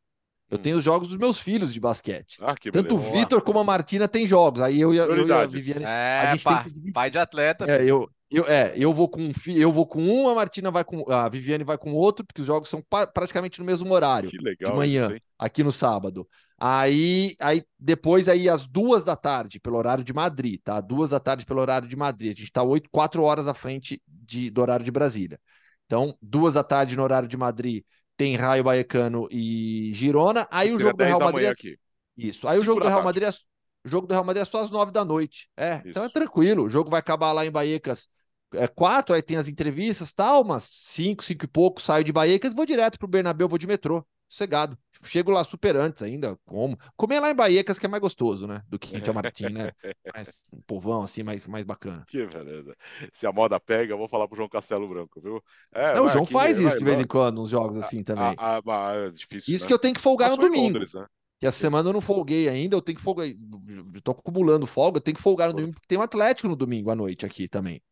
Eu 0.50 0.58
hum. 0.58 0.62
tenho 0.62 0.76
os 0.76 0.84
jogos 0.84 1.08
dos 1.08 1.16
meus 1.16 1.38
filhos 1.38 1.72
de 1.72 1.78
basquete. 1.78 2.38
Ah, 2.40 2.54
Tanto 2.54 2.72
beleza. 2.72 2.94
o 2.94 2.98
Vitor 2.98 3.40
como 3.42 3.60
a 3.60 3.64
Martina 3.64 4.08
tem 4.08 4.26
jogos. 4.26 4.60
Aí 4.60 4.80
eu, 4.80 4.92
eu, 4.92 5.04
eu 5.14 5.28
e 5.28 5.32
a 5.32 5.46
Viviane. 5.46 5.84
É, 5.84 6.20
a 6.20 6.32
gente 6.32 6.44
pá, 6.44 6.64
tem 6.64 6.92
pai 6.92 7.10
de 7.10 7.18
atleta. 7.18 7.70
É, 7.70 7.84
eu, 7.84 8.10
eu, 8.28 8.44
é, 8.46 8.72
eu 8.76 8.92
vou 8.92 9.08
com 9.08 9.22
um 9.22 9.32
eu 9.46 9.70
vou 9.70 9.86
com 9.86 10.02
um, 10.02 10.28
a 10.28 10.34
Martina 10.34 10.70
vai 10.70 10.84
com 10.84 11.10
a 11.10 11.28
Viviane 11.28 11.62
vai 11.62 11.78
com 11.78 11.92
outro, 11.92 12.26
porque 12.26 12.40
os 12.40 12.46
jogos 12.46 12.68
são 12.68 12.82
praticamente 13.14 13.60
no 13.60 13.64
mesmo 13.64 13.92
horário. 13.94 14.28
Que 14.28 14.38
legal. 14.38 14.72
De 14.72 14.76
manhã, 14.76 15.08
isso, 15.12 15.22
aqui 15.38 15.62
no 15.62 15.70
sábado. 15.70 16.28
Aí, 16.58 17.36
aí 17.40 17.64
depois 17.78 18.28
aí 18.28 18.48
às 18.48 18.66
duas 18.66 19.04
da 19.04 19.16
tarde, 19.16 19.60
pelo 19.60 19.76
horário 19.76 20.02
de 20.02 20.12
Madrid, 20.12 20.60
tá? 20.62 20.80
Duas 20.80 21.10
da 21.10 21.20
tarde 21.20 21.46
pelo 21.46 21.60
horário 21.60 21.88
de 21.88 21.96
Madrid. 21.96 22.32
A 22.32 22.38
gente 22.38 22.52
tá 22.52 22.62
oito, 22.62 22.90
quatro 22.90 23.22
horas 23.22 23.46
à 23.46 23.54
frente 23.54 24.02
de, 24.06 24.50
do 24.50 24.60
horário 24.60 24.84
de 24.84 24.90
Brasília. 24.90 25.40
Então, 25.86 26.16
duas 26.20 26.54
da 26.54 26.62
tarde 26.62 26.96
no 26.96 27.02
horário 27.02 27.28
de 27.28 27.36
Madrid 27.36 27.82
tem 28.20 28.36
Raio 28.36 28.62
Baecano 28.62 29.26
e 29.30 29.90
Girona. 29.94 30.46
Aí 30.50 30.70
o 30.70 30.78
jogo 30.78 30.94
do 30.94 31.04
Real 31.04 31.20
Madrid. 31.20 31.48
É... 31.48 31.50
Aqui. 31.52 31.78
Isso. 32.18 32.46
Aí 32.46 32.58
o 32.58 32.64
jogo 32.64 32.80
do 32.80 32.86
Real 32.86 33.02
Madrid 33.02 33.26
é... 33.26 33.30
o 33.30 33.88
jogo 33.88 34.06
do 34.06 34.12
Real 34.12 34.24
Madrid 34.24 34.42
é 34.42 34.44
só 34.44 34.60
às 34.60 34.70
nove 34.70 34.92
da 34.92 35.06
noite. 35.06 35.48
É, 35.56 35.76
Isso. 35.76 35.88
então 35.88 36.04
é 36.04 36.08
tranquilo. 36.10 36.64
O 36.64 36.68
jogo 36.68 36.90
vai 36.90 37.00
acabar 37.00 37.32
lá 37.32 37.46
em 37.46 37.50
Baecas 37.50 38.08
é, 38.52 38.68
quatro, 38.68 39.14
aí 39.14 39.22
tem 39.22 39.38
as 39.38 39.48
entrevistas, 39.48 40.12
tal, 40.12 40.42
umas 40.42 40.64
cinco, 40.64 41.24
cinco 41.24 41.46
e 41.46 41.48
pouco, 41.48 41.80
saio 41.80 42.04
de 42.04 42.12
Baecas, 42.12 42.52
vou 42.52 42.66
direto 42.66 42.98
pro 42.98 43.08
Bernabéu, 43.08 43.48
vou 43.48 43.56
de 43.56 43.66
metrô, 43.66 44.04
sossegado. 44.28 44.76
Chego 45.02 45.30
lá 45.30 45.42
super 45.42 45.76
antes 45.76 46.02
ainda, 46.02 46.38
como. 46.44 46.78
Comer 46.96 47.20
lá 47.20 47.30
em 47.30 47.34
Baecas 47.34 47.78
que 47.78 47.86
é 47.86 47.88
mais 47.88 48.02
gostoso, 48.02 48.46
né? 48.46 48.62
Do 48.68 48.78
que 48.78 48.96
em 48.96 49.12
Martim, 49.12 49.46
né? 49.46 49.72
Mais 50.14 50.44
um 50.52 50.60
povão 50.60 51.02
assim, 51.02 51.22
mais, 51.22 51.46
mais 51.46 51.64
bacana. 51.64 52.04
Que 52.06 52.26
beleza. 52.26 52.76
Se 53.12 53.26
a 53.26 53.32
moda 53.32 53.58
pega, 53.58 53.94
eu 53.94 53.98
vou 53.98 54.08
falar 54.08 54.28
pro 54.28 54.36
João 54.36 54.48
Castelo 54.48 54.88
Branco, 54.88 55.20
viu? 55.20 55.42
É, 55.72 55.94
Não, 55.94 56.06
o 56.06 56.10
João 56.10 56.24
aqui, 56.24 56.32
faz 56.32 56.60
isso 56.60 56.78
de 56.78 56.84
vez 56.84 57.00
em 57.00 57.06
quando, 57.06 57.40
uns 57.40 57.48
jogos 57.48 57.78
assim 57.78 58.02
também. 58.02 58.36
É 58.36 59.10
difícil, 59.10 59.54
isso 59.54 59.64
né? 59.64 59.68
que 59.68 59.72
eu 59.74 59.78
tenho 59.78 59.94
que 59.94 60.00
folgar 60.00 60.30
no 60.30 60.36
domingo. 60.36 60.74
Londres, 60.74 60.94
né? 60.94 61.06
Que 61.40 61.46
a 61.46 61.52
semana 61.52 61.88
eu 61.88 61.92
não 61.94 62.02
folguei 62.02 62.48
ainda, 62.48 62.76
eu 62.76 62.82
tenho 62.82 62.98
que 62.98 63.02
folgar. 63.02 63.26
Eu 63.26 64.02
tô 64.02 64.10
acumulando 64.10 64.66
folga, 64.66 64.98
eu 64.98 65.02
tenho 65.02 65.16
que 65.16 65.22
folgar 65.22 65.48
no 65.48 65.54
domingo, 65.54 65.72
porque 65.72 65.88
tem 65.88 65.96
um 65.96 66.02
Atlético 66.02 66.48
no 66.48 66.56
domingo 66.56 66.90
à 66.90 66.94
noite 66.94 67.24
aqui 67.24 67.48
também. 67.48 67.82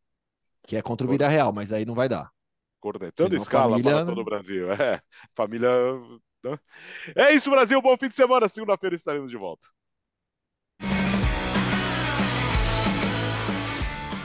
Que 0.66 0.76
é 0.76 0.82
contra 0.82 1.06
o 1.06 1.10
Vila 1.10 1.28
Real, 1.28 1.50
mas 1.50 1.72
aí 1.72 1.86
não 1.86 1.94
vai 1.94 2.10
dar. 2.10 2.30
Cornetando 2.78 3.34
escala 3.34 3.70
família... 3.70 3.96
para 3.96 4.06
todo 4.06 4.20
o 4.20 4.24
Brasil. 4.24 4.70
É, 4.70 5.00
família 5.34 5.70
né? 6.42 6.58
É 7.14 7.32
isso, 7.32 7.50
Brasil. 7.50 7.80
Bom 7.80 7.96
fim 7.96 8.08
de 8.08 8.16
semana. 8.16 8.48
Segunda-feira 8.48 8.96
estaremos 8.96 9.30
de 9.30 9.36
volta. 9.36 9.68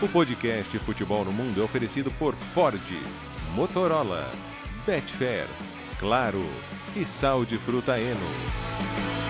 O 0.01 0.09
podcast 0.09 0.77
Futebol 0.79 1.23
no 1.23 1.31
Mundo 1.31 1.61
é 1.61 1.63
oferecido 1.63 2.11
por 2.19 2.35
Ford, 2.35 2.81
Motorola, 3.55 4.29
Betfair, 4.85 5.47
Claro 5.97 6.43
e 6.93 7.05
Sal 7.05 7.45
de 7.45 7.57
Fruta 7.57 7.97
Eno. 7.97 9.22